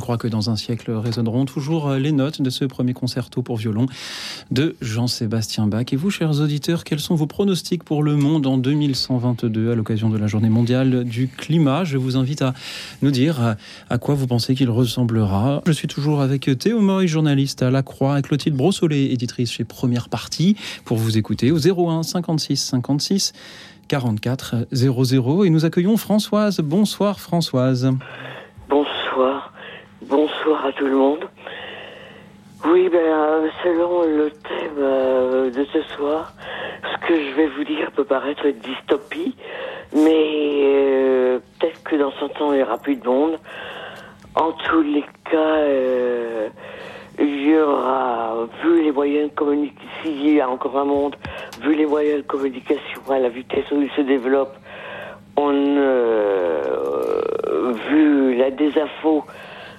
Crois 0.08 0.16
que 0.16 0.26
dans 0.26 0.48
un 0.48 0.56
siècle 0.56 0.90
résonneront 0.90 1.44
toujours 1.44 1.90
les 1.92 2.12
notes 2.12 2.40
de 2.40 2.48
ce 2.48 2.64
premier 2.64 2.94
concerto 2.94 3.42
pour 3.42 3.58
violon 3.58 3.84
de 4.50 4.74
Jean-Sébastien 4.80 5.66
Bach. 5.66 5.84
Et 5.92 5.96
vous, 5.96 6.08
chers 6.08 6.40
auditeurs, 6.40 6.84
quels 6.84 6.98
sont 6.98 7.14
vos 7.14 7.26
pronostics 7.26 7.84
pour 7.84 8.02
le 8.02 8.16
monde 8.16 8.46
en 8.46 8.56
2122 8.56 9.70
à 9.70 9.74
l'occasion 9.74 10.08
de 10.08 10.16
la 10.16 10.26
journée 10.26 10.48
mondiale 10.48 11.04
du 11.04 11.28
climat? 11.28 11.84
Je 11.84 11.98
vous 11.98 12.16
invite 12.16 12.40
à 12.40 12.54
nous 13.02 13.10
dire 13.10 13.56
à 13.90 13.98
quoi 13.98 14.14
vous 14.14 14.26
pensez 14.26 14.54
qu'il 14.54 14.70
ressemblera. 14.70 15.60
Je 15.66 15.72
suis 15.72 15.88
toujours 15.88 16.22
avec 16.22 16.48
Théo 16.58 16.80
Moy, 16.80 17.06
journaliste 17.06 17.60
à 17.60 17.70
La 17.70 17.82
Croix, 17.82 18.18
et 18.18 18.22
Clotilde 18.22 18.56
Brossolet, 18.56 19.12
éditrice 19.12 19.52
chez 19.52 19.64
Première 19.64 20.08
Partie, 20.08 20.56
pour 20.86 20.96
vous 20.96 21.18
écouter 21.18 21.52
au 21.52 21.58
01 21.58 22.02
56 22.02 22.56
56 22.56 23.34
44 23.88 24.68
00. 24.72 25.44
Et 25.44 25.50
nous 25.50 25.66
accueillons 25.66 25.98
Françoise. 25.98 26.60
Bonsoir 26.60 27.20
Françoise. 27.20 27.90
Bonsoir. 30.48 30.66
À 30.66 30.72
tout 30.72 30.86
le 30.86 30.96
monde. 30.96 31.28
Oui, 32.64 32.88
ben, 32.88 32.98
euh, 32.98 33.48
selon 33.62 34.02
le 34.02 34.30
thème 34.30 34.78
euh, 34.78 35.50
de 35.50 35.64
ce 35.64 35.82
soir, 35.94 36.32
ce 36.82 37.06
que 37.06 37.14
je 37.14 37.34
vais 37.34 37.48
vous 37.48 37.64
dire 37.64 37.90
peut 37.92 38.04
paraître 38.04 38.48
dystopie, 38.48 39.34
mais 39.94 40.60
euh, 40.64 41.38
peut-être 41.58 41.82
que 41.82 41.96
dans 41.96 42.12
100 42.12 42.40
ans, 42.40 42.52
il 42.52 42.56
n'y 42.56 42.62
aura 42.62 42.78
plus 42.78 42.96
de 42.96 43.06
monde. 43.06 43.38
En 44.34 44.52
tous 44.52 44.80
les 44.80 45.04
cas, 45.30 45.66
il 47.18 47.48
y 47.48 47.56
aura, 47.58 48.46
vu 48.62 48.82
les 48.82 48.92
moyens 48.92 49.30
de 49.30 49.34
communication, 49.34 49.88
s'il 50.02 50.34
y 50.34 50.40
a 50.40 50.48
encore 50.48 50.78
un 50.78 50.84
monde, 50.84 51.16
vu 51.60 51.74
les 51.74 51.86
moyens 51.86 52.22
de 52.22 52.26
communication 52.26 53.02
à 53.10 53.18
la 53.18 53.28
vitesse 53.28 53.70
où 53.70 53.82
ils 53.82 53.90
se 53.90 54.00
développent, 54.00 54.56
on, 55.36 55.52
vu 57.90 58.34
la 58.36 58.50
désinfo, 58.50 59.24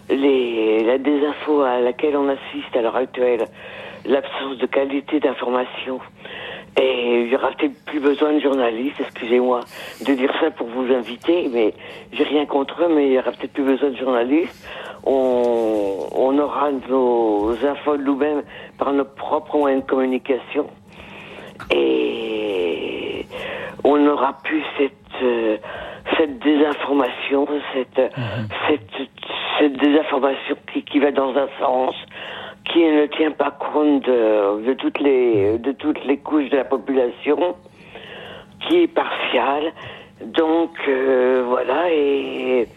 les, 0.10 0.84
la 0.84 0.98
désinfo 0.98 1.62
à 1.62 1.80
laquelle 1.80 2.18
on 2.18 2.28
assiste 2.30 2.76
à 2.76 2.82
l'heure 2.82 2.96
actuelle, 2.96 3.46
l'absence 4.06 4.58
de 4.58 4.66
qualité 4.66 5.20
d'information, 5.20 6.00
et 6.80 7.24
il 7.24 7.28
y 7.28 7.36
aura 7.36 7.52
peut-être 7.52 7.84
plus 7.86 8.00
besoin 8.00 8.34
de 8.34 8.40
journalistes, 8.40 9.00
excusez-moi 9.00 9.62
de 10.06 10.14
dire 10.14 10.32
ça 10.40 10.52
pour 10.52 10.68
vous 10.68 10.94
inviter, 10.94 11.50
mais 11.52 11.74
j'ai 12.14 12.24
rien 12.24 12.46
contre 12.46 12.84
eux, 12.84 12.94
mais 12.94 13.08
il 13.08 13.14
y 13.14 13.20
aura 13.20 13.32
peut-être 13.32 13.54
plus 13.54 13.64
besoin 13.64 13.90
de 13.90 13.98
journalistes. 13.98 14.68
On, 15.04 16.08
on 16.12 16.38
aura 16.38 16.72
nos 16.72 17.52
infos 17.66 17.98
nous-mêmes 17.98 18.44
par 18.78 18.94
nos 18.94 19.06
propres 19.06 19.58
moyens 19.58 19.84
de 19.84 19.90
communication. 19.90 20.68
Et 21.72 23.26
on 23.84 23.98
n'aura 23.98 24.38
plus 24.44 24.64
cette, 24.78 25.24
euh, 25.24 25.58
cette 26.18 26.40
désinformation, 26.40 27.48
cette, 27.74 27.98
mhm. 27.98 28.48
cette, 28.68 29.10
cette 29.60 29.74
désinformation 29.74 30.56
qui, 30.72 30.84
qui 30.84 31.00
va 31.00 31.12
dans 31.12 31.36
un 31.36 31.48
sens, 31.60 31.96
qui 32.66 32.84
ne 32.84 33.06
tient 33.08 33.32
pas 33.32 33.52
compte 33.52 34.04
de, 34.06 34.66
de, 34.66 34.74
toutes 34.74 35.00
les 35.00 35.58
de 35.58 35.72
toutes 35.72 36.04
les 36.06 36.18
couches 36.18 36.50
de 36.50 36.58
la 36.58 36.66
population, 36.66 37.56
qui 38.68 38.84
est 38.84 38.88
partiale. 38.88 39.72
Donc 40.22 40.72
euh, 40.88 41.44
voilà 41.48 41.90
et 41.92 42.68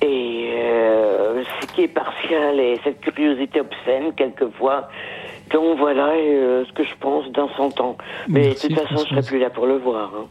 et 0.00 0.50
euh, 0.56 1.42
ce 1.60 1.66
qui 1.68 1.82
est 1.82 1.88
partial 1.88 2.58
et 2.58 2.78
cette 2.82 3.00
curiosité 3.00 3.60
obscène 3.60 4.12
quelquefois. 4.14 4.88
Donc 5.50 5.78
voilà 5.78 6.10
euh, 6.10 6.64
ce 6.66 6.72
que 6.72 6.84
je 6.84 6.94
pense 7.00 7.30
dans 7.30 7.48
son 7.56 7.70
temps. 7.70 7.96
Mais 8.28 8.50
de 8.50 8.54
toute 8.54 8.74
façon, 8.74 9.04
je 9.04 9.10
serai 9.10 9.22
plus 9.22 9.38
là 9.38 9.50
pour 9.50 9.66
le 9.66 9.76
voir. 9.76 10.10
Hein. 10.16 10.26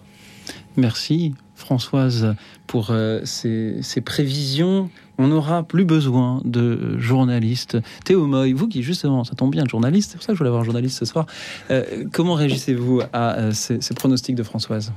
Merci 0.77 1.35
Françoise 1.55 2.35
pour 2.65 2.91
ces, 3.23 3.77
ces 3.81 4.01
prévisions 4.01 4.89
on 5.21 5.27
n'aura 5.27 5.63
plus 5.63 5.85
besoin 5.85 6.41
de 6.45 6.97
journalistes. 6.97 7.77
Théo 8.05 8.25
Moy, 8.25 8.53
vous 8.53 8.67
qui 8.67 8.81
justement, 8.81 9.23
ça 9.23 9.35
tombe 9.35 9.51
bien, 9.51 9.65
journaliste, 9.65 10.11
c'est 10.11 10.17
pour 10.17 10.23
ça 10.23 10.33
que 10.33 10.33
je 10.33 10.39
voulais 10.39 10.47
avoir 10.47 10.63
un 10.63 10.65
journaliste 10.65 10.97
ce 10.97 11.05
soir. 11.05 11.27
Euh, 11.69 12.05
comment 12.11 12.33
réagissez-vous 12.33 13.01
à 13.13 13.37
euh, 13.37 13.51
ces, 13.51 13.79
pronostics 13.93 14.35
de 14.35 14.43
Françoise? 14.43 14.93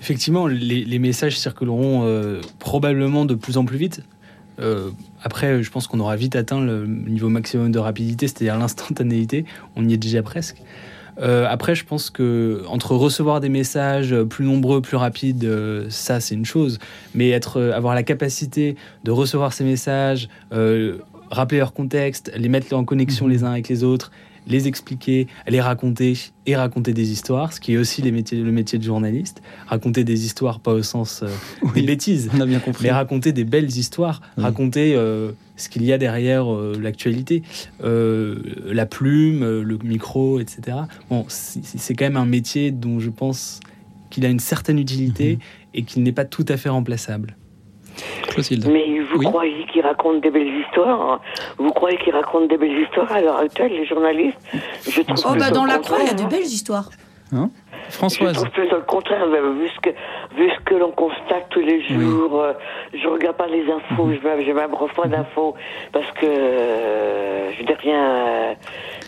Effectivement, 0.00 0.46
les, 0.46 0.98
messages 0.98 1.38
circuleront 1.38 2.02
euh, 2.04 2.40
probablement 2.58 3.24
de 3.24 3.34
plus 3.34 3.56
en 3.56 3.64
plus 3.64 3.78
vite. 3.78 4.02
après, 5.22 5.62
je 5.62 5.70
pense 5.70 5.86
qu'on 5.86 5.98
aura 5.98 6.16
vite 6.16 6.36
atteint 6.36 6.60
le 6.60 6.86
niveau 6.86 7.30
maximum 7.30 7.72
de 7.72 7.78
rapidité, 7.78 8.28
c'est-à-dire 8.28 8.58
l'instantanéité. 8.58 9.46
On 9.76 9.88
y 9.88 9.94
est 9.94 9.98
déjà 9.98 10.22
presque. 10.22 10.58
Euh, 11.18 11.46
après, 11.48 11.74
je 11.74 11.84
pense 11.84 12.10
que 12.10 12.62
entre 12.68 12.94
recevoir 12.94 13.40
des 13.40 13.48
messages 13.48 14.14
plus 14.24 14.44
nombreux, 14.44 14.80
plus 14.80 14.96
rapides, 14.96 15.44
euh, 15.44 15.86
ça 15.88 16.20
c'est 16.20 16.34
une 16.34 16.44
chose, 16.44 16.78
mais 17.14 17.30
être, 17.30 17.60
euh, 17.60 17.72
avoir 17.72 17.94
la 17.94 18.02
capacité 18.02 18.76
de 19.04 19.10
recevoir 19.10 19.52
ces 19.52 19.64
messages, 19.64 20.28
rappeler 21.30 21.58
leur 21.58 21.72
contexte, 21.72 22.30
les 22.36 22.48
mettre 22.48 22.74
en 22.74 22.84
connexion 22.84 23.26
mhm. 23.26 23.32
les 23.32 23.44
uns 23.44 23.52
avec 23.52 23.68
les 23.68 23.82
autres, 23.82 24.10
les 24.46 24.68
expliquer, 24.68 25.26
les 25.48 25.60
raconter 25.60 26.16
et 26.46 26.56
raconter 26.56 26.92
des 26.92 27.12
histoires, 27.12 27.52
ce 27.52 27.60
qui 27.60 27.74
est 27.74 27.76
aussi 27.76 28.02
les 28.02 28.12
métiers, 28.12 28.40
le 28.40 28.52
métier 28.52 28.78
de 28.78 28.84
journaliste. 28.84 29.42
Raconter 29.66 30.04
des 30.04 30.24
histoires, 30.24 30.60
pas 30.60 30.72
au 30.72 30.82
sens 30.82 31.22
euh, 31.22 31.28
des 31.74 31.82
bêtises, 31.82 32.30
on 32.34 32.40
a 32.40 32.46
bien 32.46 32.60
compris. 32.60 32.84
mais 32.84 32.90
raconter 32.90 33.32
des 33.32 33.44
belles 33.44 33.76
histoires, 33.76 34.20
raconter 34.36 34.94
euh, 34.94 35.32
ce 35.56 35.68
qu'il 35.68 35.84
y 35.84 35.92
a 35.92 35.98
derrière 35.98 36.52
euh, 36.52 36.76
l'actualité, 36.80 37.42
la 37.80 38.86
plume, 38.86 39.60
le 39.60 39.78
micro, 39.82 40.40
etc. 40.40 40.78
Bon, 41.10 41.24
c'est 41.28 41.94
quand 41.94 42.04
même 42.04 42.16
un 42.16 42.26
métier 42.26 42.70
dont 42.70 43.00
je 43.00 43.10
pense 43.10 43.60
qu'il 44.10 44.24
a 44.26 44.28
une 44.28 44.40
certaine 44.40 44.78
utilité 44.78 45.36
mhm. 45.36 45.40
et 45.74 45.82
qu'il 45.82 46.02
n'est 46.02 46.12
pas 46.12 46.24
tout 46.24 46.44
à 46.48 46.56
fait 46.56 46.68
remplaçable. 46.68 47.36
Mais 48.66 49.00
vous 49.00 49.20
croyez 49.20 49.66
qu'ils 49.72 49.82
racontent 49.82 50.18
des 50.18 50.30
belles 50.30 50.60
histoires 50.60 51.00
hein 51.00 51.20
Vous 51.58 51.70
croyez 51.70 51.98
qu'ils 51.98 52.14
racontent 52.14 52.46
des 52.46 52.56
belles 52.56 52.82
histoires 52.82 53.10
à 53.12 53.20
l'heure 53.20 53.38
actuelle, 53.38 53.72
les 53.72 53.86
journalistes? 53.86 54.38
Je 54.88 55.02
trouve 55.02 55.24
Oh, 55.26 55.34
bah 55.38 55.50
dans 55.50 55.64
la 55.64 55.78
croix, 55.78 55.98
il 56.00 56.06
y 56.06 56.10
a 56.10 56.14
de 56.14 56.28
belles 56.28 56.42
histoires. 56.42 56.90
Hein? 57.32 57.50
Françoise. 57.90 58.34
Je 58.34 58.40
trouve 58.40 58.50
plutôt 58.50 58.76
le 58.76 58.82
contraire, 58.82 59.26
vu 59.26 59.68
ce 59.68 59.80
que, 59.80 59.90
vu 60.36 60.50
ce 60.50 60.60
que 60.64 60.74
l'on 60.74 60.90
constate 60.90 61.48
tous 61.50 61.60
les 61.60 61.82
jours. 61.82 62.40
Euh, 62.40 62.52
je 62.92 63.06
regarde 63.08 63.36
pas 63.36 63.46
les 63.46 63.64
infos, 63.70 64.04
mhm. 64.04 64.18
je, 64.22 64.44
je 64.46 64.52
m'abreuf 64.52 64.92
pas 64.94 65.06
d'infos 65.06 65.54
parce 65.92 66.10
que 66.12 66.26
euh, 66.26 67.52
je 67.52 67.62
dis 67.62 67.74
rien, 67.74 68.54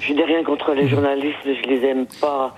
je 0.01 0.13
dis 0.13 0.23
rien 0.23 0.43
contre 0.45 0.73
les 0.73 0.85
mhm. 0.85 0.89
journalistes, 0.89 1.39
je 1.45 1.69
les 1.69 1.85
aime 1.87 2.07
pas 2.21 2.55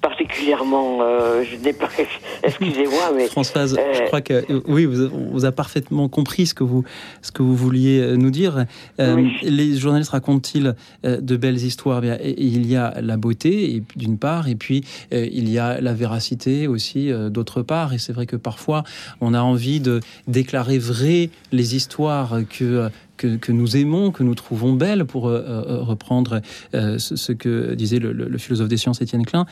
particulièrement. 0.00 0.98
Euh, 1.02 1.44
je 1.44 1.56
n'ai 1.56 1.72
pas. 1.72 1.88
Excusez-moi, 2.42 3.12
mais 3.14 3.28
Françoise, 3.28 3.76
je 3.76 4.02
euh, 4.02 4.06
crois 4.06 4.20
que 4.20 4.44
oui, 4.66 4.84
vous, 4.84 5.08
vous 5.08 5.44
a 5.44 5.52
parfaitement 5.52 6.08
compris 6.08 6.46
ce 6.46 6.54
que 6.54 6.64
vous 6.64 6.84
ce 7.22 7.32
que 7.32 7.42
vous 7.42 7.56
vouliez 7.56 8.00
euh, 8.00 8.16
nous 8.16 8.30
dire. 8.30 8.64
Les 8.98 9.76
journalistes 9.76 10.10
racontent-ils 10.10 10.74
de 11.04 11.36
belles 11.36 11.62
histoires? 11.62 12.00
Bien, 12.00 12.18
il 12.22 12.66
y 12.66 12.76
a 12.76 12.94
la 13.00 13.16
beauté 13.16 13.82
d'une 13.96 14.18
part, 14.18 14.48
et 14.48 14.54
puis 14.54 14.84
il 15.12 15.48
y 15.48 15.58
a 15.58 15.80
la 15.80 15.92
véracité 15.92 16.66
aussi 16.66 17.10
d'autre 17.30 17.62
part. 17.62 17.92
Et 17.94 17.98
c'est 17.98 18.12
vrai 18.12 18.26
que 18.26 18.36
parfois 18.36 18.84
on 19.20 19.34
a 19.34 19.40
envie 19.40 19.80
de 19.80 20.00
déclarer 20.26 20.78
vraies 20.78 21.30
les 21.52 21.76
histoires 21.76 22.40
que 22.48 22.90
que, 23.20 23.52
nous 23.52 23.76
aimons, 23.76 24.10
que 24.10 24.22
nous 24.22 24.34
trouvons 24.34 24.74
belles, 24.74 25.04
pour 25.04 25.28
euh, 25.28 25.42
euh, 25.46 25.82
reprendre 25.82 26.40
euh, 26.74 26.98
ce, 26.98 27.32
que 27.32 27.74
disait 27.74 27.98
le, 27.98 28.38
philosophe 28.38 28.68
des 28.68 28.76
sciences 28.76 29.00
Étienne 29.00 29.26
Klein. 29.26 29.46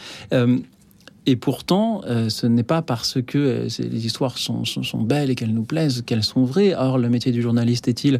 Et 1.27 1.37
pourtant, 1.37 2.01
ce 2.31 2.47
n'est 2.47 2.63
pas 2.63 2.81
parce 2.81 3.19
que 3.21 3.67
les 3.79 4.07
histoires 4.07 4.39
sont, 4.39 4.63
belles 5.03 5.29
et 5.29 5.35
qu'elles 5.35 5.53
nous 5.53 5.65
plaisent 5.65 6.03
qu'elles 6.07 6.25
sont 6.25 6.45
vraies. 6.45 6.75
Or, 6.75 6.97
le 6.97 7.11
métier 7.11 7.33
du 7.33 7.43
journaliste 7.43 7.87
est-il 7.87 8.19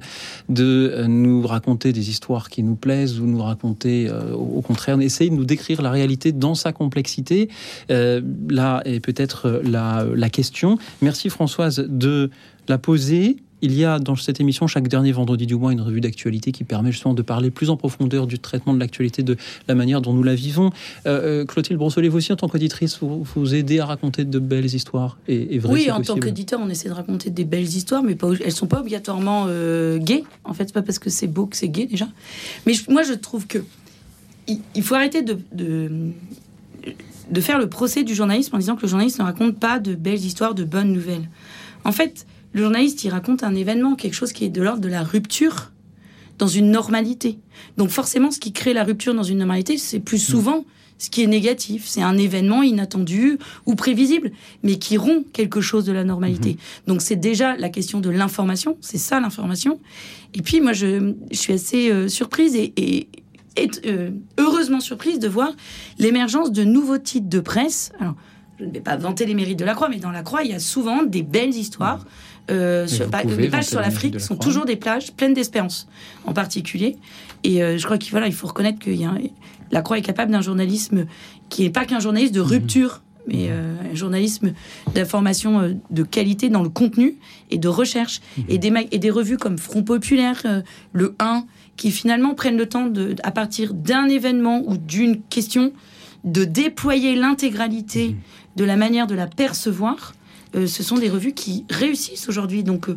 de 0.51 1.07
nous 1.07 1.47
raconter 1.47 1.95
des 1.95 2.11
histoires 2.11 2.51
qui 2.51 2.63
nous 2.63 2.75
plaisent 2.75 3.19
ou 3.19 3.25
nous 3.25 3.43
raconter, 3.43 4.11
au 4.35 4.61
contraire, 4.61 5.01
essayer 5.01 5.31
de 5.31 5.37
nous 5.37 5.47
décrire 5.47 5.81
la 5.81 5.91
réalité 5.91 6.33
dans 6.33 6.55
sa 6.55 6.75
complexité? 6.75 7.49
Là 7.89 8.83
est 8.85 9.01
peut-être 9.01 9.63
la, 9.65 10.05
la 10.15 10.29
question. 10.29 10.77
Merci 11.01 11.31
Françoise 11.31 11.79
de 11.89 12.29
la 12.69 12.77
poser. 12.77 13.39
Il 13.61 13.75
y 13.75 13.85
a 13.85 13.99
dans 13.99 14.15
cette 14.17 14.41
émission, 14.41 14.67
chaque 14.67 14.89
dernier 14.89 15.13
vendredi 15.13 15.47
du 15.47 15.57
mois, 15.57 15.73
une 15.73 15.81
revue 15.81 16.01
d'actualité 16.01 16.53
qui 16.53 16.65
permet 16.65 16.93
justement 16.93 17.15
de 17.15 17.23
parler 17.23 17.51
plus 17.51 17.71
en 17.71 17.77
profondeur 17.77 18.27
du 18.27 18.39
traitement 18.39 18.73
de 18.73 18.79
l'actualité, 18.79 19.23
de 19.23 19.37
la 19.67 19.75
manière 19.75 20.01
dont 20.01 20.13
nous 20.13 20.23
la 20.23 20.35
vivons. 20.35 20.71
Euh, 21.07 21.43
euh, 21.43 21.45
Clotilde 21.45 21.79
Brossolet, 21.79 22.09
vous 22.09 22.19
aussi, 22.19 22.33
en 22.33 22.37
tant 22.37 22.49
qu'auditrice, 22.49 22.99
vous, 23.01 23.25
vous 23.25 23.55
aidez 23.55 23.81
à 23.81 23.87
raconter 23.87 24.25
de 24.25 24.39
belles 24.39 24.75
histoires 24.75 25.19
et, 25.27 25.59
vraies, 25.59 25.73
Oui, 25.73 25.91
en 25.91 26.01
tant 26.01 26.17
qu'éditeur, 26.17 26.61
on 26.63 26.69
essaie 26.69 26.89
de 26.89 26.95
raconter 26.95 27.31
des 27.31 27.45
belles 27.45 27.65
histoires, 27.65 28.03
mais 28.03 28.15
pas, 28.15 28.31
elles 28.45 28.53
sont 28.53 28.67
pas 28.67 28.81
obligatoirement 28.81 29.47
euh, 29.49 29.99
gays. 29.99 30.25
En 30.45 30.55
fait, 30.55 30.67
c'est 30.67 30.75
pas 30.75 30.83
parce 30.83 30.99
que 30.99 31.11
c'est 31.11 31.27
beau 31.27 31.47
que 31.47 31.57
c'est 31.57 31.69
gay 31.69 31.87
déjà. 31.87 32.07
Mais 32.67 32.75
moi, 32.89 33.03
je 33.03 33.15
trouve 33.15 33.47
que 33.47 33.59
il, 34.47 34.83
faut 34.83 34.95
arrêter 34.95 35.23
de, 35.23 35.37
de 35.53 35.91
de 37.31 37.41
faire 37.41 37.59
le 37.59 37.69
procès 37.69 38.05
du 38.05 38.15
journalisme 38.15 38.57
en 38.57 38.59
disant 38.59 38.77
que 38.77 38.83
le 38.83 38.89
journaliste 38.89 39.19
ne 39.19 39.25
raconte 39.25 39.59
pas 39.59 39.79
de 39.79 39.95
belles 39.95 40.25
histoires, 40.25 40.55
de 40.55 40.65
bonnes 40.65 40.93
nouvelles. 40.93 41.29
En 41.85 41.93
fait, 41.93 42.27
le 42.59 42.65
journaliste, 42.65 43.05
il 43.05 43.11
raconte 43.11 43.45
un 43.45 43.55
événement, 43.55 43.95
quelque 43.95 44.15
chose 44.15 44.33
qui 44.33 44.45
est 44.45 44.49
de 44.51 44.61
l'ordre 44.61 44.81
de 44.81 44.89
la 44.89 45.03
rupture 45.03 45.73
dans 46.39 46.49
une 46.49 46.71
normalité. 46.71 47.39
Donc 47.77 47.91
forcément, 47.91 48.31
ce 48.31 48.39
qui 48.39 48.53
crée 48.53 48.73
la 48.73 48.85
rupture 48.85 49.15
dans 49.15 49.23
une 49.23 49.39
normalité, 49.39 49.79
c'est 49.79 50.01
plus 50.01 50.19
souvent 50.19 50.65
ce 50.99 51.11
qui 51.11 51.23
est 51.23 51.29
négatif. 51.29 51.85
C'est 51.87 52.03
un 52.03 52.19
événement 52.19 52.63
inattendu 52.63 53.39
ou 53.67 53.77
prévisible, 53.77 54.33
mais 54.63 54.79
qui 54.79 54.97
rompt 54.97 55.31
quelque 55.33 55.61
chose 55.61 55.85
de 55.85 55.93
la 55.93 56.05
normalité. 56.05 56.51
Mhm. 56.51 56.59
Donc 56.89 57.03
c'est 57.03 57.17
déjà 57.17 57.57
la 57.57 57.69
question 57.69 58.01
de 58.01 58.11
l'information, 58.11 58.77
c'est 58.81 58.99
ça 58.99 59.21
l'information. 59.21 59.79
Et 60.35 60.43
puis 60.43 60.61
moi, 60.61 60.73
je, 60.73 61.15
suis 61.33 61.53
assez 61.53 61.91
euh, 61.91 62.09
surprise 62.09 62.57
et, 62.57 63.09
euh, 63.87 64.11
heureusement 64.39 64.81
surprise 64.81 65.19
de 65.19 65.29
voir 65.29 65.53
l'émergence 65.99 66.53
de 66.53 66.65
nouveaux 66.65 66.99
titres 66.99 67.29
de 67.29 67.41
presse. 67.41 67.93
Alors, 67.99 68.15
je 68.59 68.65
ne 68.65 68.73
vais 68.73 68.81
pas 68.81 68.97
vanter 68.97 69.27
les 69.27 69.35
mérites 69.35 69.59
de 69.59 69.65
la 69.65 69.75
Croix, 69.75 69.89
mais 69.89 69.99
dans 69.99 70.11
la 70.11 70.23
Croix, 70.23 70.43
il 70.43 70.51
y 70.51 70.55
a 70.55 70.59
souvent 70.59 71.05
des 71.05 71.23
belles 71.23 71.55
histoires. 71.55 72.05
Euh, 72.51 72.87
les 73.37 73.49
pages 73.49 73.67
sur 73.67 73.81
l'Afrique 73.81 74.21
sont 74.21 74.37
toujours 74.37 74.65
des 74.65 74.77
plages 74.77 75.13
pleines 75.13 75.35
d'espérance, 75.35 75.89
en 76.25 76.33
particulier. 76.33 76.97
Et 77.45 77.59
je 77.59 77.85
crois 77.85 77.99
qu'il 77.99 78.11
voilà, 78.11 78.27
il 78.27 78.33
faut 78.33 78.49
reconnaître 78.49 78.79
que 78.79 78.91
y 78.91 79.05
a, 79.05 79.13
la 79.71 79.83
Croix 79.83 79.99
est 79.99 80.03
capable 80.03 80.33
d'un 80.33 80.41
journalisme 80.41 81.07
qui 81.49 81.63
n'est 81.63 81.71
pas 81.71 81.85
qu'un 81.85 82.01
journaliste 82.01 82.35
de 82.35 82.41
mhm. 82.41 82.47
rupture, 82.47 83.03
mais 83.27 83.49
euh, 83.51 83.75
un 83.93 83.95
journalisme 83.95 84.53
d'information 84.95 85.61
euh, 85.61 85.73
de 85.91 86.03
qualité 86.03 86.49
dans 86.49 86.63
le 86.63 86.69
contenu 86.69 87.17
et 87.51 87.59
de 87.59 87.69
recherche. 87.69 88.21
Mhm. 88.37 88.45
Et, 88.49 88.59
des, 88.59 88.73
et 88.93 88.99
des 88.99 89.11
revues 89.11 89.37
comme 89.37 89.59
Front 89.59 89.83
Populaire, 89.83 90.43
euh, 90.45 90.63
le 90.93 91.15
1, 91.19 91.45
qui 91.77 91.91
finalement 91.91 92.35
prennent 92.35 92.57
le 92.57 92.67
temps, 92.67 92.87
de, 92.87 93.15
à 93.23 93.31
partir 93.31 93.75
d'un 93.75 94.09
événement 94.09 94.63
ou 94.67 94.77
d'une 94.77 95.21
question, 95.21 95.73
de 96.25 96.45
déployer 96.45 97.15
l'intégralité 97.15 98.09
mhm. 98.09 98.17
de 98.57 98.65
la 98.65 98.77
manière 98.77 99.07
de 99.07 99.15
la 99.15 99.27
percevoir. 99.27 100.15
Ce 100.55 100.83
sont 100.83 100.97
des 100.97 101.09
revues 101.09 101.35
qui 101.35 101.65
réussissent 101.71 102.29
aujourd'hui. 102.29 102.63
Donc, 102.63 102.89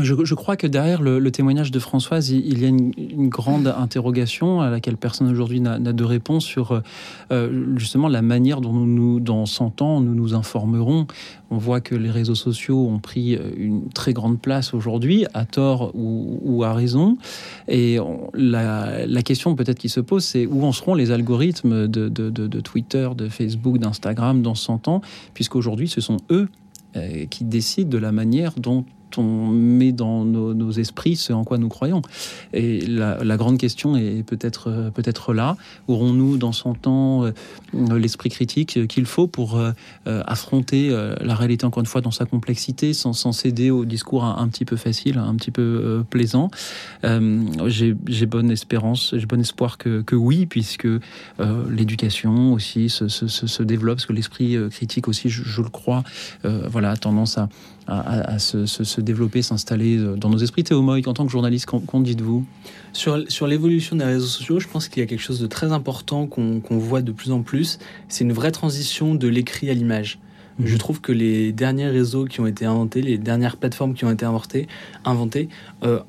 je, 0.00 0.34
crois 0.34 0.56
que 0.56 0.66
derrière 0.66 1.02
le, 1.02 1.30
témoignage 1.30 1.70
de 1.70 1.78
Françoise, 1.78 2.30
il, 2.30 2.60
y 2.60 2.64
a 2.64 2.68
une, 2.68 3.28
grande 3.28 3.66
interrogation 3.66 4.60
à 4.60 4.70
laquelle 4.70 4.96
personne 4.96 5.30
aujourd'hui 5.30 5.60
n'a 5.60 5.78
de 5.78 6.04
réponse 6.04 6.44
sur 6.44 6.82
euh, 7.30 7.74
justement 7.76 8.08
la 8.08 8.22
manière 8.22 8.60
dont 8.60 8.72
nous, 8.72 9.20
dans 9.20 9.46
100 9.46 9.82
ans, 9.82 10.00
nous 10.00 10.14
nous 10.14 10.34
informerons. 10.34 11.06
On 11.50 11.58
voit 11.58 11.80
que 11.80 11.94
les 11.94 12.10
réseaux 12.10 12.34
sociaux 12.34 12.86
ont 12.88 12.98
pris 12.98 13.38
une 13.56 13.90
très 13.90 14.12
grande 14.12 14.40
place 14.40 14.72
aujourd'hui, 14.72 15.26
à 15.34 15.44
tort 15.44 15.92
ou, 15.94 16.64
à 16.64 16.72
raison. 16.72 17.18
Et 17.68 17.98
la, 18.34 19.22
question 19.22 19.54
peut-être 19.54 19.78
qui 19.78 19.88
se 19.88 20.00
pose, 20.00 20.24
c'est 20.24 20.46
où 20.46 20.64
en 20.64 20.72
seront 20.72 20.94
les 20.94 21.10
algorithmes 21.10 21.86
de, 21.88 22.08
de 22.08 22.60
Twitter, 22.60 23.08
de 23.16 23.28
Facebook, 23.28 23.78
d'Instagram 23.78 24.42
dans 24.42 24.54
100 24.54 24.88
ans, 24.88 25.02
puisqu'aujourd'hui, 25.34 25.88
ce 25.88 26.00
sont 26.00 26.16
eux 26.30 26.48
euh, 26.94 27.24
qui 27.24 27.44
décident 27.44 27.88
de 27.88 27.96
la 27.96 28.12
manière 28.12 28.52
dont 28.58 28.84
on 29.18 29.46
met 29.46 29.92
dans 29.92 30.24
nos, 30.24 30.70
esprits 30.72 31.16
ce 31.16 31.32
en 31.32 31.44
quoi 31.44 31.58
nous 31.58 31.68
croyons. 31.68 32.02
Et 32.52 32.80
la, 32.86 33.36
grande 33.36 33.58
question 33.58 33.96
est 33.96 34.22
peut-être 34.22 34.90
peut-être 34.94 35.34
là. 35.34 35.56
Aurons-nous 35.88 36.38
dans 36.38 36.52
son 36.52 36.74
temps 36.74 37.24
euh, 37.24 37.32
l'esprit 37.98 38.28
critique 38.28 38.86
qu'il 38.86 39.06
faut 39.06 39.26
pour 39.26 39.58
euh, 39.58 39.72
affronter 40.06 40.90
euh, 40.90 41.14
la 41.20 41.34
réalité 41.34 41.64
encore 41.64 41.80
une 41.80 41.86
fois 41.86 42.00
dans 42.00 42.10
sa 42.10 42.24
complexité, 42.24 42.92
sans, 42.92 43.12
céder 43.32 43.70
au 43.70 43.84
discours 43.84 44.24
un, 44.24 44.48
petit 44.48 44.64
peu 44.64 44.76
facile, 44.76 45.18
un 45.18 45.34
petit 45.34 45.50
peu 45.50 46.04
plaisant 46.10 46.50
J'ai 47.02 48.26
bonne 48.26 48.50
espérance, 48.50 49.14
j'ai 49.16 49.26
bon 49.26 49.40
espoir 49.40 49.78
que, 49.78 50.14
oui, 50.14 50.46
puisque 50.46 50.88
l'éducation 51.70 52.52
aussi 52.52 52.88
se, 52.88 53.62
développe, 53.62 53.96
parce 53.96 54.06
que 54.06 54.12
l'esprit 54.12 54.56
critique 54.70 55.08
aussi, 55.08 55.28
je, 55.28 55.42
je 55.44 55.62
le 55.62 55.70
crois, 55.70 56.02
voilà, 56.44 56.90
a 56.90 56.96
tendance 56.96 57.38
à 57.38 57.48
à, 57.86 58.38
se, 58.38 59.00
développer, 59.00 59.42
s'installer 59.42 59.98
euh, 59.98 60.16
dans 60.16 60.30
nos 60.30 60.38
esprits. 60.38 60.64
Théo 60.64 60.82
Moïc, 60.82 61.08
en 61.08 61.14
tant 61.14 61.26
que 61.26 61.32
journaliste, 61.32 61.66
qu'en 61.66 62.00
dites-vous? 62.00 62.44
Sur, 62.92 63.24
sur 63.28 63.46
l'évolution 63.46 63.96
des 63.96 64.04
réseaux 64.04 64.26
sociaux, 64.26 64.60
je 64.60 64.68
pense 64.68 64.88
qu'il 64.88 65.00
y 65.00 65.04
a 65.04 65.06
quelque 65.06 65.20
chose 65.20 65.40
de 65.40 65.46
très 65.46 65.72
important 65.72 66.26
qu'on 66.26 66.60
voit 66.78 67.02
de 67.02 67.12
plus 67.12 67.32
en 67.32 67.42
plus. 67.42 67.78
C'est 68.08 68.24
une 68.24 68.32
vraie 68.32 68.52
transition 68.52 69.14
de 69.14 69.28
l'écrit 69.28 69.70
à 69.70 69.74
l'image. 69.74 70.18
Mhm. 70.58 70.66
Je 70.66 70.76
trouve 70.76 71.00
que 71.00 71.12
les 71.12 71.52
derniers 71.52 71.88
réseaux 71.88 72.24
qui 72.24 72.40
ont 72.40 72.46
été 72.46 72.64
inventés, 72.64 73.02
les 73.02 73.18
dernières 73.18 73.56
plateformes 73.56 73.94
qui 73.94 74.04
ont 74.04 74.10
été 74.10 74.24
inventées, 74.24 74.68
inventées 75.04 75.48
euh, 75.82 76.00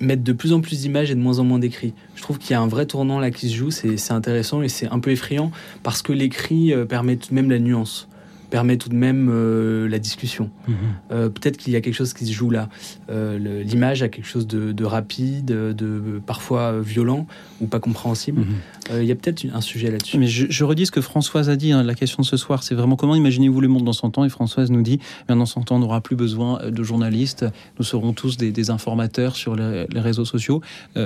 mettent 0.00 0.22
de 0.22 0.32
plus 0.32 0.52
en 0.52 0.60
plus 0.60 0.80
d'images 0.80 1.10
et 1.10 1.14
de 1.14 1.20
moins 1.20 1.38
en 1.38 1.44
moins 1.44 1.58
d'écrits. 1.58 1.94
Je 2.16 2.22
trouve 2.22 2.38
qu'il 2.38 2.52
y 2.52 2.54
a 2.54 2.60
un 2.60 2.66
vrai 2.66 2.86
tournant 2.86 3.20
là 3.20 3.30
qui 3.30 3.48
se 3.48 3.54
joue, 3.54 3.70
c'est 3.70 4.12
intéressant 4.12 4.62
et 4.62 4.68
c'est 4.68 4.88
un 4.88 4.98
peu 4.98 5.10
effrayant 5.10 5.50
parce 5.82 6.02
que 6.02 6.12
l'écrit 6.12 6.72
euh, 6.72 6.84
permet 6.84 7.16
tout 7.16 7.30
de 7.30 7.34
même 7.34 7.50
la 7.50 7.58
nuance 7.58 8.08
permet 8.50 8.76
tout 8.76 8.88
de 8.88 8.94
même 8.94 9.30
euh, 9.30 9.88
la 9.88 9.98
discussion. 9.98 10.50
Mhm. 10.68 10.74
Euh, 11.12 11.28
peut-être 11.28 11.56
qu'il 11.56 11.72
y 11.72 11.76
a 11.76 11.80
quelque 11.80 11.94
chose 11.94 12.12
qui 12.12 12.26
se 12.26 12.32
joue 12.32 12.50
là. 12.50 12.68
Euh, 13.08 13.62
l'image 13.62 14.02
a 14.02 14.08
quelque 14.08 14.26
chose 14.26 14.46
de, 14.46 14.84
rapide, 14.84 15.46
de 15.46 16.20
parfois 16.26 16.80
violent 16.80 17.26
ou 17.60 17.66
pas 17.66 17.80
compréhensible. 17.80 18.40
Mhm. 18.40 19.00
Il 19.00 19.04
y 19.04 19.12
a 19.12 19.14
peut-être 19.14 19.44
un 19.54 19.60
sujet 19.60 19.90
là-dessus. 19.90 20.18
Mais 20.18 20.26
je, 20.26 20.64
redis 20.64 20.86
ce 20.86 20.90
que 20.90 21.00
Françoise 21.00 21.48
a 21.48 21.56
dit. 21.56 21.72
Hein, 21.72 21.84
la 21.84 21.94
question 21.94 22.22
de 22.22 22.26
ce 22.26 22.36
soir, 22.36 22.62
c'est 22.62 22.74
vraiment 22.74 22.96
comment 22.96 23.14
imaginez-vous 23.14 23.60
le 23.60 23.68
monde 23.68 23.84
dans 23.84 23.92
100 23.92 24.18
ans 24.18 24.24
Et 24.24 24.28
Françoise 24.28 24.70
nous 24.70 24.82
dit, 24.82 24.98
bien 25.28 25.36
dans 25.36 25.46
100 25.46 25.70
ans, 25.70 25.76
on 25.76 25.78
n'aura 25.78 26.00
plus 26.00 26.16
besoin 26.16 26.70
de 26.70 26.82
journalistes. 26.82 27.46
Nous 27.78 27.84
serons 27.84 28.12
tous 28.12 28.36
des, 28.36 28.70
informateurs 28.70 29.36
sur 29.36 29.56
les 29.56 29.86
réseaux 29.94 30.24
sociaux. 30.24 30.60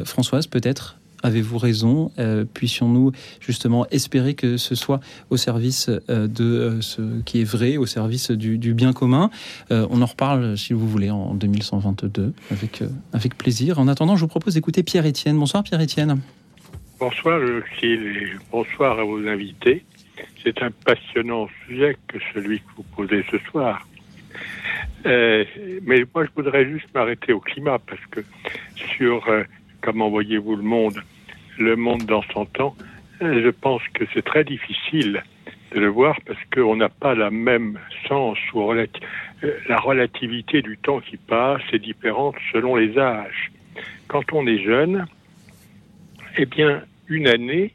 Françoise, 0.05 0.47
peut-être 0.47 0.99
Avez-vous 1.25 1.57
raison 1.57 2.13
euh, 2.19 2.45
Puissions-nous 2.45 3.13
justement 3.41 3.87
espérer 3.91 4.35
que 4.35 4.59
ce 4.59 4.75
soit 4.75 5.01
au 5.31 5.39
service 5.39 5.89
euh, 5.89 6.29
de 6.29 6.45
euh, 6.45 6.81
ce 6.83 7.23
qui 7.23 7.41
est 7.41 7.45
vrai, 7.45 7.79
au 7.79 7.87
service 7.87 8.31
du, 8.31 8.75
bien 8.75 8.93
commun? 8.93 9.31
On 9.71 10.03
en 10.03 10.07
reparle, 10.07 10.59
si 10.59 10.75
vous 10.75 10.87
voulez, 10.87 11.11
en 11.11 11.35
2122, 11.35 12.35
avec, 12.51 12.83
avec 13.15 13.39
plaisir. 13.39 13.79
En 13.79 13.89
attendant, 13.89 14.17
je 14.17 14.21
vous 14.21 14.29
propose 14.29 14.55
d'écouter 14.55 14.83
Pierre-Étienne. 14.83 15.39
Bonsoir 15.39 15.63
Pierre-Étienne. 15.63 16.21
Bonsoir 17.01 17.41
et 17.83 17.99
bonsoir 18.53 18.99
à 18.99 19.05
vos 19.05 19.27
invités. 19.27 19.85
C'est 20.43 20.63
un 20.63 20.71
passionnant 20.71 21.49
sujet 21.67 21.97
que 22.07 22.19
celui 22.35 22.61
que 22.61 22.67
vous 22.77 22.85
posez 22.95 23.25
ce 23.31 23.39
soir. 23.51 23.87
mais 25.05 26.05
moi, 26.15 26.27
je 26.27 26.31
voudrais 26.37 26.69
juste 26.69 26.87
m'arrêter 26.95 27.33
au 27.33 27.41
climat 27.41 27.79
parce 27.79 28.05
que 28.11 28.21
sur 28.97 29.25
comment 29.81 30.11
voyez-vous 30.11 30.57
le 30.57 30.63
monde? 30.63 31.01
Le 31.59 31.77
monde 31.77 32.05
dans 32.05 32.23
son 32.33 32.47
temps, 32.47 32.77
je 33.21 33.51
pense 33.51 33.83
que 33.95 34.05
c'est 34.13 34.25
très 34.25 34.45
difficile 34.45 35.23
de 35.73 35.81
le 35.81 35.89
voir 35.89 36.17
parce 36.27 36.39
qu'on 36.53 36.77
n'a 36.77 36.89
pas 36.89 37.15
la 37.15 37.31
même 37.31 37.79
sens 38.09 38.39
ou 38.53 38.71
euh, 38.73 38.87
la 39.69 39.79
relativité 39.79 40.63
du 40.63 40.79
temps 40.79 41.01
qui 41.01 41.17
passe 41.17 41.63
est 41.73 41.79
différente 41.79 42.37
selon 42.53 42.77
les 42.77 42.99
âges. 42.99 43.51
Quand 44.09 44.33
on 44.33 44.47
est 44.47 44.63
jeune, 44.63 45.07
eh 46.37 46.47
bien, 46.47 46.83
une 47.09 47.27
année, 47.29 47.75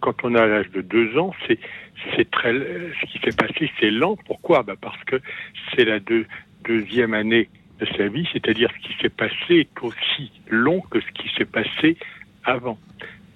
quand 0.00 0.24
on 0.24 0.34
a 0.34 0.46
l'âge 0.46 0.70
de 0.70 0.80
deux 0.80 1.16
ans, 1.18 1.32
c'est 1.46 2.30
très 2.30 2.52
ce 2.52 3.06
qui 3.06 3.18
s'est 3.18 3.36
passé, 3.36 3.70
c'est 3.78 3.90
lent. 3.90 4.16
Pourquoi? 4.26 4.62
Bah 4.62 4.74
Parce 4.80 5.02
que 5.04 5.20
c'est 5.74 5.84
la 5.84 5.98
deuxième 6.64 7.14
année 7.14 7.48
de 7.78 7.86
sa 7.96 8.08
vie, 8.08 8.26
c'est-à-dire 8.32 8.70
ce 8.76 8.88
qui 8.88 8.94
s'est 9.00 9.08
passé 9.08 9.60
est 9.60 9.82
aussi 9.82 10.32
long 10.48 10.80
que 10.90 11.00
ce 11.00 11.10
qui 11.12 11.28
s'est 11.36 11.44
passé 11.44 11.96
avant. 12.44 12.78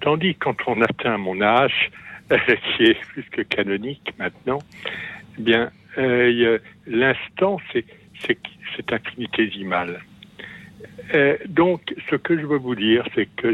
Tandis 0.01 0.35
quand 0.35 0.55
on 0.67 0.81
atteint 0.81 1.17
mon 1.17 1.41
âge, 1.41 1.91
qui 2.29 2.83
est 2.83 2.99
plus 3.07 3.23
que 3.23 3.41
canonique 3.41 4.13
maintenant, 4.17 4.59
eh 5.37 5.41
bien, 5.41 5.71
euh, 5.97 6.57
l'instant, 6.87 7.59
c'est, 7.71 7.85
c'est, 8.25 8.91
infinitésimal. 8.91 10.01
Euh, 11.13 11.37
donc, 11.47 11.93
ce 12.09 12.15
que 12.15 12.37
je 12.39 12.45
veux 12.45 12.57
vous 12.57 12.75
dire, 12.75 13.05
c'est 13.13 13.27
que 13.35 13.53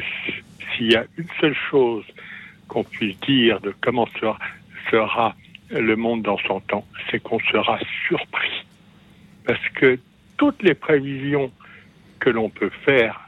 s'il 0.72 0.92
y 0.92 0.96
a 0.96 1.06
une 1.18 1.28
seule 1.40 1.56
chose 1.70 2.06
qu'on 2.68 2.84
puisse 2.84 3.20
dire 3.22 3.60
de 3.60 3.74
comment 3.82 4.08
sera, 4.20 4.38
sera 4.90 5.36
le 5.70 5.96
monde 5.96 6.22
dans 6.24 6.38
son 6.40 6.60
temps, 6.62 6.86
c'est 7.10 7.22
qu'on 7.22 7.40
sera 7.40 7.80
surpris. 8.08 8.66
Parce 9.46 9.70
que 9.76 10.00
toutes 10.38 10.62
les 10.64 10.74
prévisions 10.74 11.52
que 12.20 12.30
l'on 12.30 12.50
peut 12.50 12.72
faire 12.86 13.20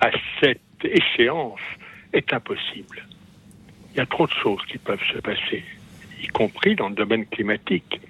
à 0.00 0.10
cette 0.40 0.60
échéance 0.84 1.60
est 2.12 2.32
impossible. 2.32 3.04
Il 3.92 3.98
y 3.98 4.00
a 4.00 4.06
trop 4.06 4.26
de 4.26 4.32
choses 4.32 4.64
qui 4.70 4.78
peuvent 4.78 5.02
se 5.12 5.18
passer, 5.18 5.64
y 6.22 6.26
compris 6.28 6.74
dans 6.74 6.88
le 6.88 6.94
domaine 6.94 7.26
climatique. 7.26 8.00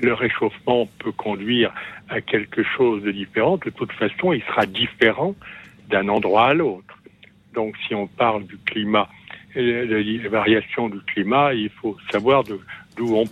Le 0.00 0.14
réchauffement 0.14 0.88
peut 0.98 1.12
conduire 1.12 1.72
à 2.08 2.20
quelque 2.20 2.62
chose 2.62 3.02
de 3.02 3.12
différent. 3.12 3.56
De 3.56 3.70
toute 3.70 3.92
façon, 3.92 4.32
il 4.32 4.42
sera 4.42 4.66
différent 4.66 5.34
d'un 5.88 6.08
endroit 6.08 6.48
à 6.48 6.54
l'autre. 6.54 6.98
Donc, 7.54 7.76
si 7.86 7.94
on 7.94 8.06
parle 8.06 8.44
du 8.46 8.58
climat, 8.58 9.08
les 9.54 10.28
variations 10.28 10.88
du 10.88 11.00
climat, 11.00 11.52
il 11.54 11.70
faut 11.70 11.96
savoir 12.10 12.42
d'où 12.44 13.16
on, 13.16 13.24